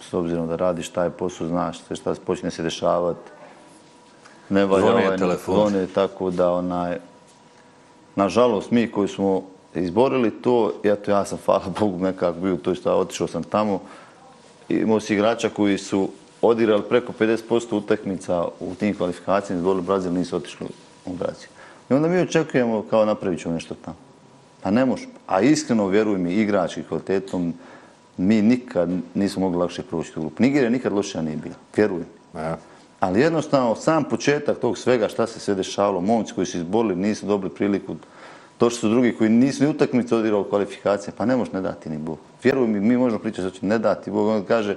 s 0.00 0.14
obzirom 0.14 0.48
da 0.48 0.56
radiš 0.56 0.88
taj 0.88 1.10
posao, 1.10 1.48
znaš 1.48 1.82
sve 1.82 1.96
šta 1.96 2.14
se 2.14 2.20
počne 2.20 2.50
se 2.50 2.62
dešavati. 2.62 3.30
Ne 4.48 4.64
valja 4.64 4.86
ovaj, 4.86 5.16
telefon. 5.16 5.54
Zvone, 5.54 5.86
tako 5.86 6.30
da 6.30 6.52
onaj, 6.52 6.98
nažalost, 8.16 8.70
mi 8.70 8.90
koji 8.90 9.08
smo 9.08 9.42
izborili 9.74 10.30
to, 10.30 10.72
ja 10.84 10.96
to 10.96 11.10
ja 11.10 11.24
sam, 11.24 11.38
hvala 11.44 11.64
Bogu, 11.80 11.98
nekako 11.98 12.40
bio 12.40 12.56
to 12.56 12.74
što 12.74 12.94
otišao 12.94 13.28
sam 13.28 13.42
tamo, 13.42 13.80
imao 14.68 15.00
si 15.00 15.14
igrača 15.14 15.48
koji 15.48 15.78
su 15.78 16.08
odigrali 16.42 16.82
preko 16.88 17.12
50% 17.20 17.74
utakmica 17.76 18.44
u 18.60 18.74
tim 18.74 18.96
kvalifikacijama, 18.96 19.60
izborili 19.60 19.86
Brazil, 19.86 20.12
nisu 20.12 20.36
otišli 20.36 20.66
Brazil. 21.12 21.48
I 21.90 21.94
onda 21.94 22.08
mi 22.08 22.18
očekujemo 22.18 22.84
kao 22.90 23.04
napravit 23.04 23.40
ćemo 23.40 23.54
nešto 23.54 23.74
tamo. 23.84 23.96
Pa 24.62 24.70
ne 24.70 24.84
može. 24.84 25.06
A 25.26 25.40
iskreno, 25.40 25.86
vjeruj 25.86 26.18
mi, 26.18 26.34
igrački 26.34 26.82
kvalitetom, 26.82 27.54
mi 28.16 28.42
nikad 28.42 28.90
nismo 29.14 29.40
mogli 29.40 29.58
lakše 29.58 29.82
proći 29.82 30.12
tu 30.12 30.20
grupu. 30.20 30.42
Nigerija 30.42 30.70
nikad 30.70 30.92
lošija 30.92 31.22
nije 31.22 31.36
bila, 31.36 31.54
vjeruj 31.76 31.98
mi. 31.98 32.40
Ja. 32.40 32.58
Ali 33.00 33.20
jednostavno, 33.20 33.74
sam 33.74 34.04
početak 34.04 34.58
tog 34.58 34.78
svega, 34.78 35.08
šta 35.08 35.26
se 35.26 35.40
sve 35.40 35.54
dešavalo, 35.54 36.00
momci 36.00 36.34
koji 36.34 36.46
su 36.46 36.58
izborili, 36.58 36.96
nisu 36.96 37.26
dobili 37.26 37.54
priliku 37.54 37.96
to 38.60 38.70
što 38.70 38.80
su 38.80 38.88
drugi 38.88 39.14
koji 39.16 39.30
nisu 39.30 39.64
ni 39.64 39.70
utakmice 39.70 40.16
odigrali 40.16 40.44
kvalifikacije, 40.48 41.14
pa 41.16 41.24
ne 41.24 41.36
može 41.36 41.52
ne 41.52 41.60
dati 41.60 41.90
ni 41.90 41.98
Bog. 41.98 42.18
Vjeruj 42.44 42.68
mi, 42.68 42.80
mi 42.80 42.96
možemo 42.96 43.18
pričati 43.18 43.48
što 43.48 43.58
će 43.58 43.66
ne 43.66 43.78
dati 43.78 44.10
Bog. 44.10 44.28
On 44.28 44.44
kaže, 44.44 44.76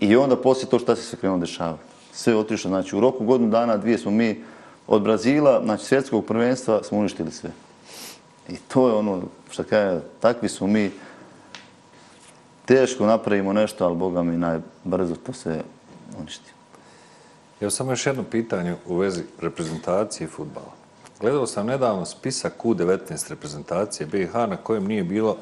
i 0.00 0.16
onda 0.16 0.36
poslije 0.36 0.70
to 0.70 0.78
što 0.78 0.96
se 0.96 1.02
sve 1.02 1.18
krenuo 1.18 1.38
dešava. 1.38 1.78
Sve 2.12 2.32
je 2.32 2.36
otišlo. 2.36 2.68
Znači, 2.68 2.96
u 2.96 3.00
roku 3.00 3.24
godinu 3.24 3.50
dana, 3.50 3.76
dvije 3.76 3.98
smo 3.98 4.10
mi 4.10 4.42
od 4.86 5.02
Brazila, 5.02 5.60
znači 5.64 5.84
svjetskog 5.84 6.26
prvenstva, 6.26 6.82
smo 6.82 6.98
uništili 6.98 7.30
sve. 7.30 7.50
I 8.48 8.56
to 8.56 8.88
je 8.88 8.94
ono 8.94 9.22
što 9.50 9.64
kaže, 9.64 10.00
takvi 10.20 10.48
smo 10.48 10.66
mi, 10.66 10.90
teško 12.64 13.06
napravimo 13.06 13.52
nešto, 13.52 13.84
ali 13.84 13.96
Boga 13.96 14.22
mi 14.22 14.36
najbrzo 14.36 15.14
to 15.26 15.32
se 15.32 15.62
uništi. 16.18 16.50
Evo 17.60 17.70
samo 17.70 17.92
još 17.92 18.06
jedno 18.06 18.22
pitanje 18.22 18.74
u 18.86 18.96
vezi 18.96 19.22
reprezentacije 19.40 20.28
futbala. 20.28 20.72
Gledao 21.20 21.46
sam 21.46 21.66
nedavno 21.66 22.04
spisak 22.04 22.64
U19 22.64 23.28
reprezentacije 23.28 24.06
BiH 24.06 24.34
na 24.34 24.56
kojem 24.56 24.86
nije 24.86 25.04
bilo, 25.04 25.36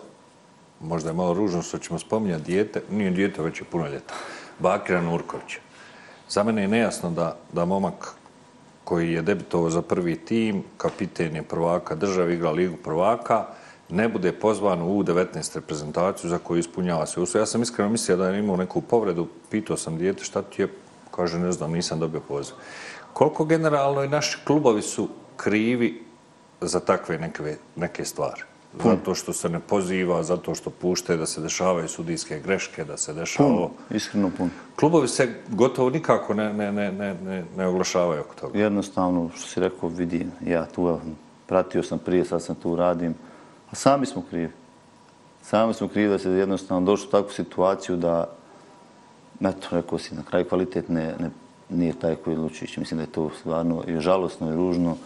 možda 0.80 1.10
je 1.10 1.14
malo 1.14 1.34
ružno 1.34 1.62
što 1.62 1.78
ćemo 1.78 1.98
spominjati, 1.98 2.44
dijete, 2.44 2.82
nije 2.90 3.10
dijete, 3.10 3.42
već 3.42 3.60
je 3.60 3.64
puno 3.64 3.88
ljeta, 3.88 4.14
Bakira 4.58 5.00
Nurkovića. 5.02 5.58
Za 6.28 6.42
mene 6.42 6.62
je 6.62 6.68
nejasno 6.68 7.10
da, 7.10 7.36
da 7.52 7.64
momak 7.64 8.14
koji 8.84 9.12
je 9.12 9.22
debitovao 9.22 9.70
za 9.70 9.82
prvi 9.82 10.16
tim, 10.16 10.62
kapiten 10.76 11.36
je 11.36 11.42
prvaka 11.42 11.94
države, 11.94 12.34
igra 12.34 12.50
ligu 12.50 12.76
prvaka, 12.84 13.46
ne 13.88 14.08
bude 14.08 14.32
pozvan 14.32 14.82
u 14.82 15.02
U19 15.02 15.54
reprezentaciju 15.54 16.30
za 16.30 16.38
koju 16.38 16.58
ispunjava 16.58 17.06
se 17.06 17.20
uslov. 17.20 17.42
Ja 17.42 17.46
sam 17.46 17.62
iskreno 17.62 17.90
mislio 17.90 18.16
da 18.16 18.28
je 18.28 18.38
imao 18.38 18.56
neku 18.56 18.80
povredu, 18.80 19.28
pitao 19.50 19.76
sam 19.76 19.98
dijete 19.98 20.24
šta 20.24 20.42
ti 20.42 20.62
je, 20.62 20.68
kaže 21.10 21.38
ne 21.38 21.52
znam, 21.52 21.72
nisam 21.72 22.00
dobio 22.00 22.20
poziv. 22.20 22.54
Koliko 23.12 23.44
generalno 23.44 24.04
i 24.04 24.08
naši 24.08 24.38
klubovi 24.44 24.82
su 24.82 25.08
krivi 25.36 26.02
za 26.60 26.80
takve 26.80 27.18
neke, 27.18 27.56
neke 27.76 28.04
stvari. 28.04 28.42
Zato 28.84 29.14
što 29.14 29.32
se 29.32 29.48
ne 29.48 29.60
poziva, 29.60 30.22
zato 30.22 30.54
što 30.54 30.70
pušte 30.70 31.16
da 31.16 31.26
se 31.26 31.40
dešavaju 31.40 31.88
sudijske 31.88 32.40
greške, 32.40 32.84
da 32.84 32.96
se 32.96 33.14
dešava... 33.14 33.48
Pun, 33.48 33.96
iskreno 33.96 34.30
pun. 34.38 34.50
Klubovi 34.76 35.08
se 35.08 35.34
gotovo 35.48 35.90
nikako 35.90 36.34
ne, 36.34 36.52
ne, 36.52 36.72
ne, 36.72 36.92
ne, 36.92 37.14
ne, 37.14 37.44
ne 37.56 37.66
oglašavaju 37.66 38.20
oko 38.20 38.34
toga. 38.34 38.58
Jednostavno, 38.58 39.30
što 39.34 39.48
si 39.48 39.60
rekao, 39.60 39.88
vidi, 39.88 40.26
ja 40.46 40.66
tu 40.66 40.98
pratio 41.46 41.82
sam 41.82 41.98
prije, 41.98 42.24
sad 42.24 42.42
sam 42.42 42.54
tu 42.54 42.76
radim, 42.76 43.14
a 43.70 43.74
sami 43.74 44.06
smo 44.06 44.22
krivi. 44.30 44.50
Sami 45.42 45.74
smo 45.74 45.88
krivi 45.88 46.08
da 46.08 46.18
se 46.18 46.30
jednostavno 46.30 46.86
došli 46.86 47.08
u 47.08 47.10
takvu 47.10 47.30
situaciju 47.30 47.96
da, 47.96 48.28
eto, 49.40 49.68
rekao 49.70 49.98
si, 49.98 50.14
na 50.14 50.22
kraju 50.22 50.48
kvalitet 50.48 50.88
ne, 50.88 51.14
ne, 51.18 51.30
nije 51.68 51.92
taj 51.92 52.14
koji 52.14 52.36
odlučujući. 52.36 52.80
Mislim 52.80 52.98
da 52.98 53.02
je 53.02 53.12
to 53.12 53.30
stvarno 53.40 53.84
i 53.86 54.00
žalostno 54.00 54.52
i 54.52 54.56
ružno. 54.56 54.96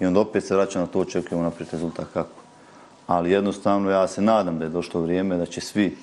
I 0.00 0.06
onda 0.06 0.20
opet 0.20 0.44
se 0.44 0.54
vraća 0.54 0.80
na 0.80 0.86
to, 0.86 1.00
očekujemo 1.00 1.44
naprijed 1.44 1.68
rezultat 1.72 2.06
kako. 2.12 2.39
Ali 3.10 3.30
jednostavno 3.30 3.90
ja 3.90 4.08
se 4.08 4.22
nadam 4.22 4.58
da 4.58 4.64
je 4.64 4.70
došlo 4.70 5.00
vrijeme 5.00 5.36
da 5.36 5.46
će 5.46 5.60
svi 5.60 5.96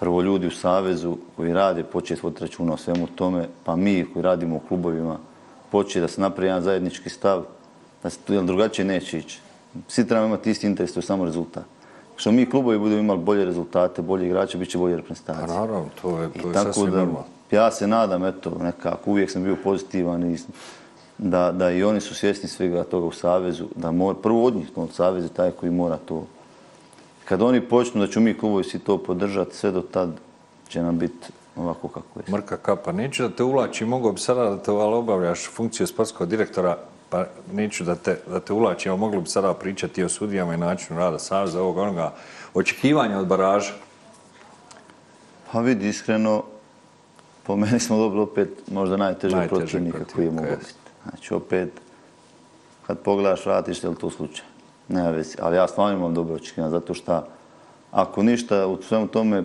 prvo 0.00 0.22
ljudi 0.22 0.46
u 0.46 0.50
Savezu 0.50 1.16
koji 1.36 1.52
rade 1.52 1.84
početi 1.84 2.20
voditi 2.22 2.40
računa 2.40 2.72
o 2.72 2.76
svemu 2.76 3.06
tome, 3.06 3.48
pa 3.64 3.76
mi 3.76 4.06
koji 4.12 4.22
radimo 4.22 4.56
u 4.56 4.60
klubovima 4.68 5.18
početi 5.70 6.00
da 6.00 6.08
se 6.08 6.20
napravi 6.20 6.48
jedan 6.48 6.62
zajednički 6.62 7.10
stav, 7.10 7.44
da 8.02 8.10
se 8.10 8.18
tu 8.18 8.42
drugačije 8.42 8.84
neće 8.84 9.18
ići. 9.18 9.40
Svi 9.88 10.06
trebamo 10.08 10.26
imati 10.26 10.50
isti 10.50 10.66
interes, 10.66 10.92
to 10.92 11.00
je 11.00 11.04
samo 11.04 11.24
rezultat. 11.24 11.64
Što 12.16 12.32
mi 12.32 12.50
klubovi 12.50 12.78
budemo 12.78 13.00
imali 13.00 13.20
bolje 13.20 13.44
rezultate, 13.44 14.02
bolje 14.02 14.26
igrače, 14.26 14.58
bit 14.58 14.70
će 14.70 14.78
bolje 14.78 14.96
reprezentacije. 14.96 15.46
Pa 15.46 15.54
naravno, 15.54 15.88
to 16.02 16.20
je, 16.20 16.28
to 16.42 16.48
je 16.48 16.54
sasvim 16.54 16.90
normalno. 16.90 17.24
Ja 17.50 17.70
se 17.70 17.86
nadam, 17.86 18.24
eto, 18.24 18.58
nekako, 18.60 19.10
uvijek 19.10 19.30
sam 19.30 19.44
bio 19.44 19.56
pozitivan 19.64 20.30
i 20.30 20.38
da, 21.22 21.52
da 21.52 21.70
i 21.70 21.84
oni 21.84 22.00
su 22.00 22.14
svjesni 22.14 22.48
svega 22.48 22.84
toga 22.84 23.06
u 23.06 23.12
Savezu, 23.12 23.66
da 23.76 23.90
mora, 23.90 24.18
prvo 24.22 24.44
od 24.44 24.56
njih, 24.56 24.68
od 24.76 24.92
Saveza 24.92 25.28
taj 25.28 25.50
koji 25.50 25.72
mora 25.72 25.96
to 25.96 26.26
kad 27.24 27.42
oni 27.42 27.60
počnu 27.60 28.00
da 28.00 28.12
ću 28.12 28.20
mi 28.20 28.38
klubovi 28.38 28.64
si 28.64 28.78
to 28.78 28.98
podržati, 28.98 29.56
sve 29.56 29.70
do 29.70 29.80
tad 29.80 30.10
će 30.68 30.82
nam 30.82 30.98
biti 30.98 31.26
ovako 31.56 31.88
kako 31.88 32.20
je. 32.20 32.24
Mrka 32.32 32.56
kapa, 32.56 32.92
neću 32.92 33.22
da 33.22 33.36
te 33.36 33.42
uvlačim, 33.42 33.88
mogu 33.88 34.12
bi 34.12 34.20
sada 34.20 34.50
da 34.50 34.62
te 34.62 34.70
ali 34.70 34.94
obavljaš 34.94 35.50
funkciju 35.50 35.86
sportskog 35.86 36.28
direktora, 36.28 36.78
pa 37.10 37.24
neću 37.52 37.84
da 37.84 37.94
te, 37.94 38.18
da 38.30 38.40
te 38.40 38.52
uvlačim, 38.52 38.92
ali 38.92 39.00
mogli 39.00 39.20
bi 39.20 39.28
sada 39.28 39.54
pričati 39.54 40.04
o 40.04 40.08
sudijama 40.08 40.54
i 40.54 40.56
načinu 40.56 40.98
rada 40.98 41.18
Saveza 41.18 41.62
ovog 41.62 41.76
onoga 41.76 42.12
očekivanja 42.54 43.18
od 43.18 43.26
baraža. 43.26 43.72
Pa 45.52 45.60
vidi, 45.60 45.88
iskreno, 45.88 46.42
po 47.42 47.56
meni 47.56 47.80
smo 47.80 47.96
dobili 47.96 48.22
opet 48.22 48.48
možda 48.70 48.96
Najteže 48.96 49.48
protivnika 49.48 50.04
koji 50.14 50.26
je 50.26 50.32
jest. 50.32 50.58
biti. 50.58 50.81
Znači, 51.08 51.34
opet, 51.34 51.80
kad 52.86 52.98
pogledaš, 52.98 53.46
vratiš, 53.46 53.84
je 53.84 53.88
li 53.88 53.96
to 53.96 54.10
slučaj? 54.10 54.44
Nema 54.88 55.10
vezi. 55.10 55.36
Ali 55.40 55.56
ja 55.56 55.68
stvarno 55.68 55.98
imam 55.98 56.14
dobro 56.14 56.34
očekivanja, 56.34 56.70
zato 56.70 56.94
što 56.94 57.26
ako 57.90 58.22
ništa 58.22 58.66
u 58.66 58.82
svemu 58.82 59.06
tome 59.06 59.44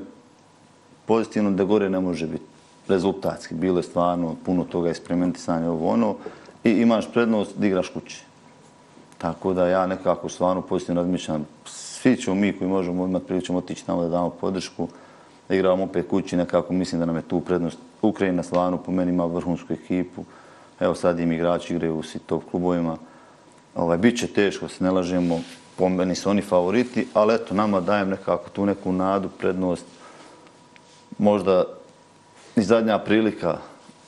pozitivno 1.06 1.52
da 1.52 1.64
gore 1.64 1.90
ne 1.90 2.00
može 2.00 2.28
biti 2.28 2.44
rezultatski. 2.88 3.56
Bilo 3.56 3.80
je 3.80 3.84
stvarno 3.84 4.36
puno 4.46 4.64
toga 4.64 4.90
eksperimentisanja 4.90 5.72
ovo 5.72 5.90
ono 5.90 6.16
i 6.64 6.72
imaš 6.72 7.12
prednost 7.14 7.58
da 7.58 7.68
igraš 7.68 7.90
kući. 7.90 8.24
Tako 9.18 9.54
da 9.54 9.68
ja 9.68 9.88
nekako 9.88 10.30
stvarno 10.30 10.62
pozitivno 10.62 11.02
razmišljam. 11.02 11.48
Svi 11.66 12.18
ćemo 12.18 12.36
mi 12.36 12.54
koji 12.54 12.70
možemo 12.70 13.06
imati 13.06 13.26
priliku 13.26 13.46
ćemo 13.46 13.58
otići 13.58 13.86
tamo 13.86 14.02
da 14.02 14.10
damo 14.10 14.30
podršku, 14.30 14.88
da 15.50 15.56
igramo 15.56 15.84
opet 15.84 16.08
kući, 16.10 16.38
nekako 16.38 16.74
mislim 16.74 17.00
da 17.00 17.06
nam 17.06 17.16
je 17.16 17.22
tu 17.22 17.42
prednost. 17.42 17.78
Ukrajina 18.02 18.44
stvarno 18.44 18.78
po 18.78 18.92
meni 18.92 19.12
ima 19.12 19.26
vrhunsku 19.26 19.74
ekipu. 19.74 20.24
Evo 20.80 20.96
sad 20.96 21.20
im 21.20 21.32
igrači 21.32 21.74
igraju 21.74 21.98
u 21.98 22.04
svi 22.04 22.20
top 22.20 22.44
klubovima. 22.52 22.98
Ovaj, 23.76 23.98
Biće 23.98 24.28
teško, 24.28 24.68
se 24.68 24.84
ne 24.84 24.92
lažemo, 24.92 25.42
po 25.78 25.90
meni 25.90 26.16
su 26.16 26.30
oni 26.30 26.42
favoriti, 26.42 27.08
ali 27.14 27.36
eto, 27.36 27.54
nama 27.54 27.82
dajem 27.82 28.10
nekako 28.10 28.50
tu 28.50 28.66
neku 28.66 28.92
nadu, 28.92 29.30
prednost. 29.30 29.86
Možda 31.18 31.64
i 32.56 32.62
zadnja 32.62 33.00
prilika 33.00 33.58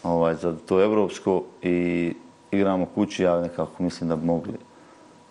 ovaj, 0.04 0.36
za 0.36 0.56
to 0.66 0.84
evropsko 0.84 1.44
i 1.62 2.14
igramo 2.52 2.86
kući, 2.86 3.24
ja 3.24 3.42
nekako 3.42 3.84
mislim 3.84 4.10
da 4.10 4.16
bi 4.16 4.26
mogli 4.26 4.54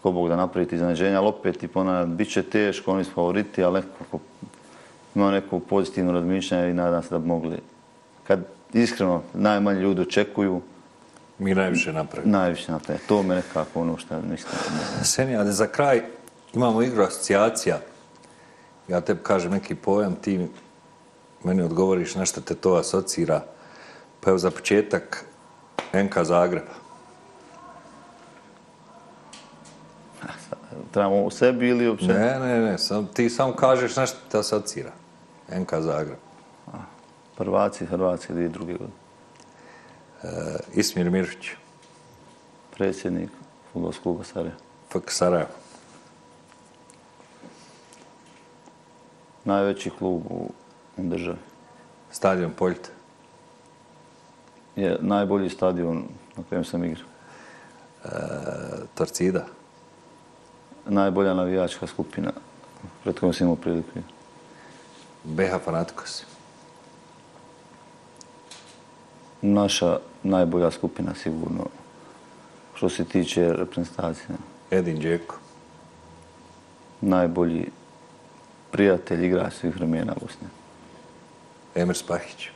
ko 0.02 0.12
Bog 0.12 0.28
da 0.28 0.36
napraviti 0.36 0.74
iznenađenje, 0.74 1.16
ali 1.16 1.26
opet 1.26 1.62
i 1.62 1.68
ponavljam, 1.68 2.16
bit 2.16 2.32
će 2.32 2.42
teško, 2.42 2.92
oni 2.92 3.04
su 3.04 3.10
favoriti, 3.12 3.62
ali 3.64 3.74
nekako 3.80 4.18
ima 5.14 5.30
neko 5.30 5.58
pozitivno 5.58 6.12
razmišljanje 6.12 6.70
i 6.70 6.74
nadam 6.74 7.02
se 7.02 7.08
da 7.10 7.18
bi 7.18 7.26
mogli, 7.26 7.56
kad 8.26 8.40
iskreno 8.72 9.22
najmanje 9.34 9.80
ljudi 9.80 10.00
očekuju, 10.00 10.60
Mi 11.38 11.54
najviše 11.54 11.92
napravimo. 11.92 12.38
najviše 12.38 12.72
napraviti. 12.72 13.08
To 13.08 13.22
me 13.22 13.34
nekako 13.34 13.80
ono 13.80 13.96
što 13.96 14.20
mislim. 14.20 14.52
Senija, 15.02 15.44
za 15.44 15.66
kraj 15.66 16.02
imamo 16.54 16.82
igru 16.82 17.02
asocijacija. 17.02 17.78
Ja 18.88 19.00
tebi 19.00 19.20
kažem 19.22 19.52
neki 19.52 19.74
pojam, 19.74 20.14
ti 20.14 20.48
meni 21.44 21.62
odgovoriš 21.62 22.14
na 22.14 22.24
što 22.24 22.40
te 22.40 22.54
to 22.54 22.74
asocira. 22.74 23.44
Pa 24.20 24.30
evo 24.30 24.38
za 24.38 24.50
početak 24.50 25.24
NK 25.92 26.18
Zagreba. 26.22 26.72
Trebamo 30.92 31.22
u 31.22 31.30
sebi 31.30 31.68
ili 31.68 31.88
uopće? 31.88 32.06
Ne, 32.06 32.38
ne, 32.40 32.60
ne, 32.60 32.78
sam, 32.78 33.06
ti 33.06 33.30
samo 33.30 33.52
kažeš 33.52 33.96
na 33.96 34.06
što 34.06 34.18
te 34.30 34.38
asocira. 34.38 34.92
NK 35.56 35.74
Zagreb. 35.80 36.18
Prvaci, 37.36 37.86
Hrvatski, 37.86 38.32
druge 38.32 38.72
godine. 38.72 39.07
E, 40.22 40.28
Ismir 40.74 41.10
Mirović, 41.10 41.50
Predsjednik 42.70 43.30
futbolskog 43.72 44.02
kluba 44.02 44.24
Sarajeva. 44.24 44.56
FK 44.88 45.10
Sarajevo. 45.10 45.50
Najveći 49.44 49.90
klub 49.90 50.22
u, 50.30 50.50
državi. 50.96 51.38
Stadion 52.10 52.50
Poljte. 52.50 52.90
Je 54.76 54.98
najbolji 55.00 55.50
stadion 55.50 56.04
na 56.36 56.42
kojem 56.48 56.64
sam 56.64 56.84
igrao. 56.84 57.06
E, 58.04 58.08
Torcida. 58.94 59.46
Najbolja 60.86 61.34
navijačka 61.34 61.86
skupina 61.86 62.32
pred 63.04 63.20
kojom 63.20 63.32
sam 63.32 63.46
imao 63.46 63.56
priliku. 63.56 63.88
BH 65.24 65.64
Fanatikos. 65.64 66.27
Naša 69.42 69.98
najbolja 70.22 70.70
skupina 70.70 71.14
sigurno 71.14 71.66
što 72.74 72.88
se 72.88 73.04
tiče 73.04 73.52
reprezentacije. 73.52 74.36
Edin 74.70 75.00
Džeko. 75.00 75.36
Najbolji 77.00 77.70
prijatelj 78.70 79.26
igrač 79.26 79.54
svih 79.54 79.76
vremena 79.76 80.14
Bosne. 80.20 80.48
Emir 81.74 81.96
Spahić. 81.96 82.48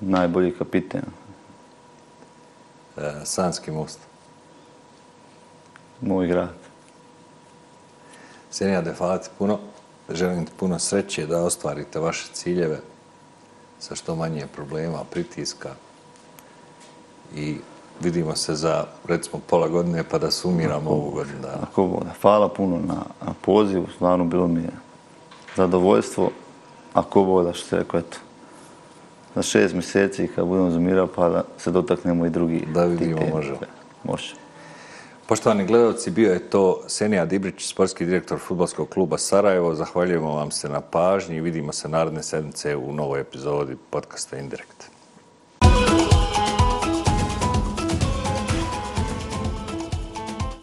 Najbolji 0.00 0.54
kapiten. 0.58 1.02
E, 2.96 3.12
Sanski 3.24 3.70
most. 3.70 3.98
Moj 6.00 6.26
grad. 6.26 6.54
Senija 8.50 8.82
Defati, 8.82 9.28
puno, 9.38 9.58
želim 10.10 10.46
ti 10.46 10.52
puno 10.56 10.78
sreće 10.78 11.26
da 11.26 11.42
ostvarite 11.42 11.98
vaše 11.98 12.28
ciljeve 12.32 12.80
sa 13.84 13.94
što 13.94 14.16
manje 14.16 14.46
problema, 14.54 15.04
pritiska 15.10 15.70
i 17.34 17.56
vidimo 18.02 18.36
se 18.36 18.54
za, 18.54 18.84
recimo, 19.08 19.42
pola 19.46 19.68
godine 19.68 20.04
pa 20.10 20.18
da 20.18 20.30
sumiramo 20.30 20.90
ovu 20.90 21.10
godinu 21.10 21.40
dana. 21.42 21.58
Ako 21.62 22.00
da. 22.04 22.10
Hvala 22.22 22.48
puno 22.48 22.76
na, 22.76 23.04
na 23.26 23.34
pozivu, 23.40 23.86
stvarno 23.94 24.24
bilo 24.24 24.48
mi 24.48 24.60
je 24.60 24.70
zadovoljstvo. 25.56 26.30
Ako 26.94 27.42
da 27.42 27.52
što 27.52 27.68
se 27.68 27.76
rekao, 27.76 28.00
eto, 28.00 28.18
za 29.34 29.42
šest 29.42 29.74
mjeseci 29.74 30.28
kad 30.34 30.46
budemo 30.46 30.70
zumirao 30.70 31.06
pa 31.06 31.28
da 31.28 31.44
se 31.58 31.70
dotaknemo 31.70 32.26
i 32.26 32.30
drugi. 32.30 32.66
Da 32.74 32.84
vidimo, 32.84 33.20
možemo. 33.32 33.58
Može. 34.04 34.43
Poštovani 35.26 35.64
gledalci, 35.66 36.10
bio 36.10 36.32
je 36.32 36.50
to 36.50 36.82
Senija 36.86 37.24
Dibrić, 37.24 37.66
sportski 37.66 38.04
direktor 38.04 38.38
futbolskog 38.38 38.88
kluba 38.88 39.18
Sarajevo. 39.18 39.74
Zahvaljujemo 39.74 40.34
vam 40.34 40.50
se 40.50 40.68
na 40.68 40.80
pažnji 40.80 41.36
i 41.36 41.40
vidimo 41.40 41.72
se 41.72 41.88
naredne 41.88 42.22
sedmice 42.22 42.76
u 42.76 42.92
novoj 42.92 43.20
epizodi 43.20 43.76
podcasta 43.90 44.36
Indirekt. 44.36 44.93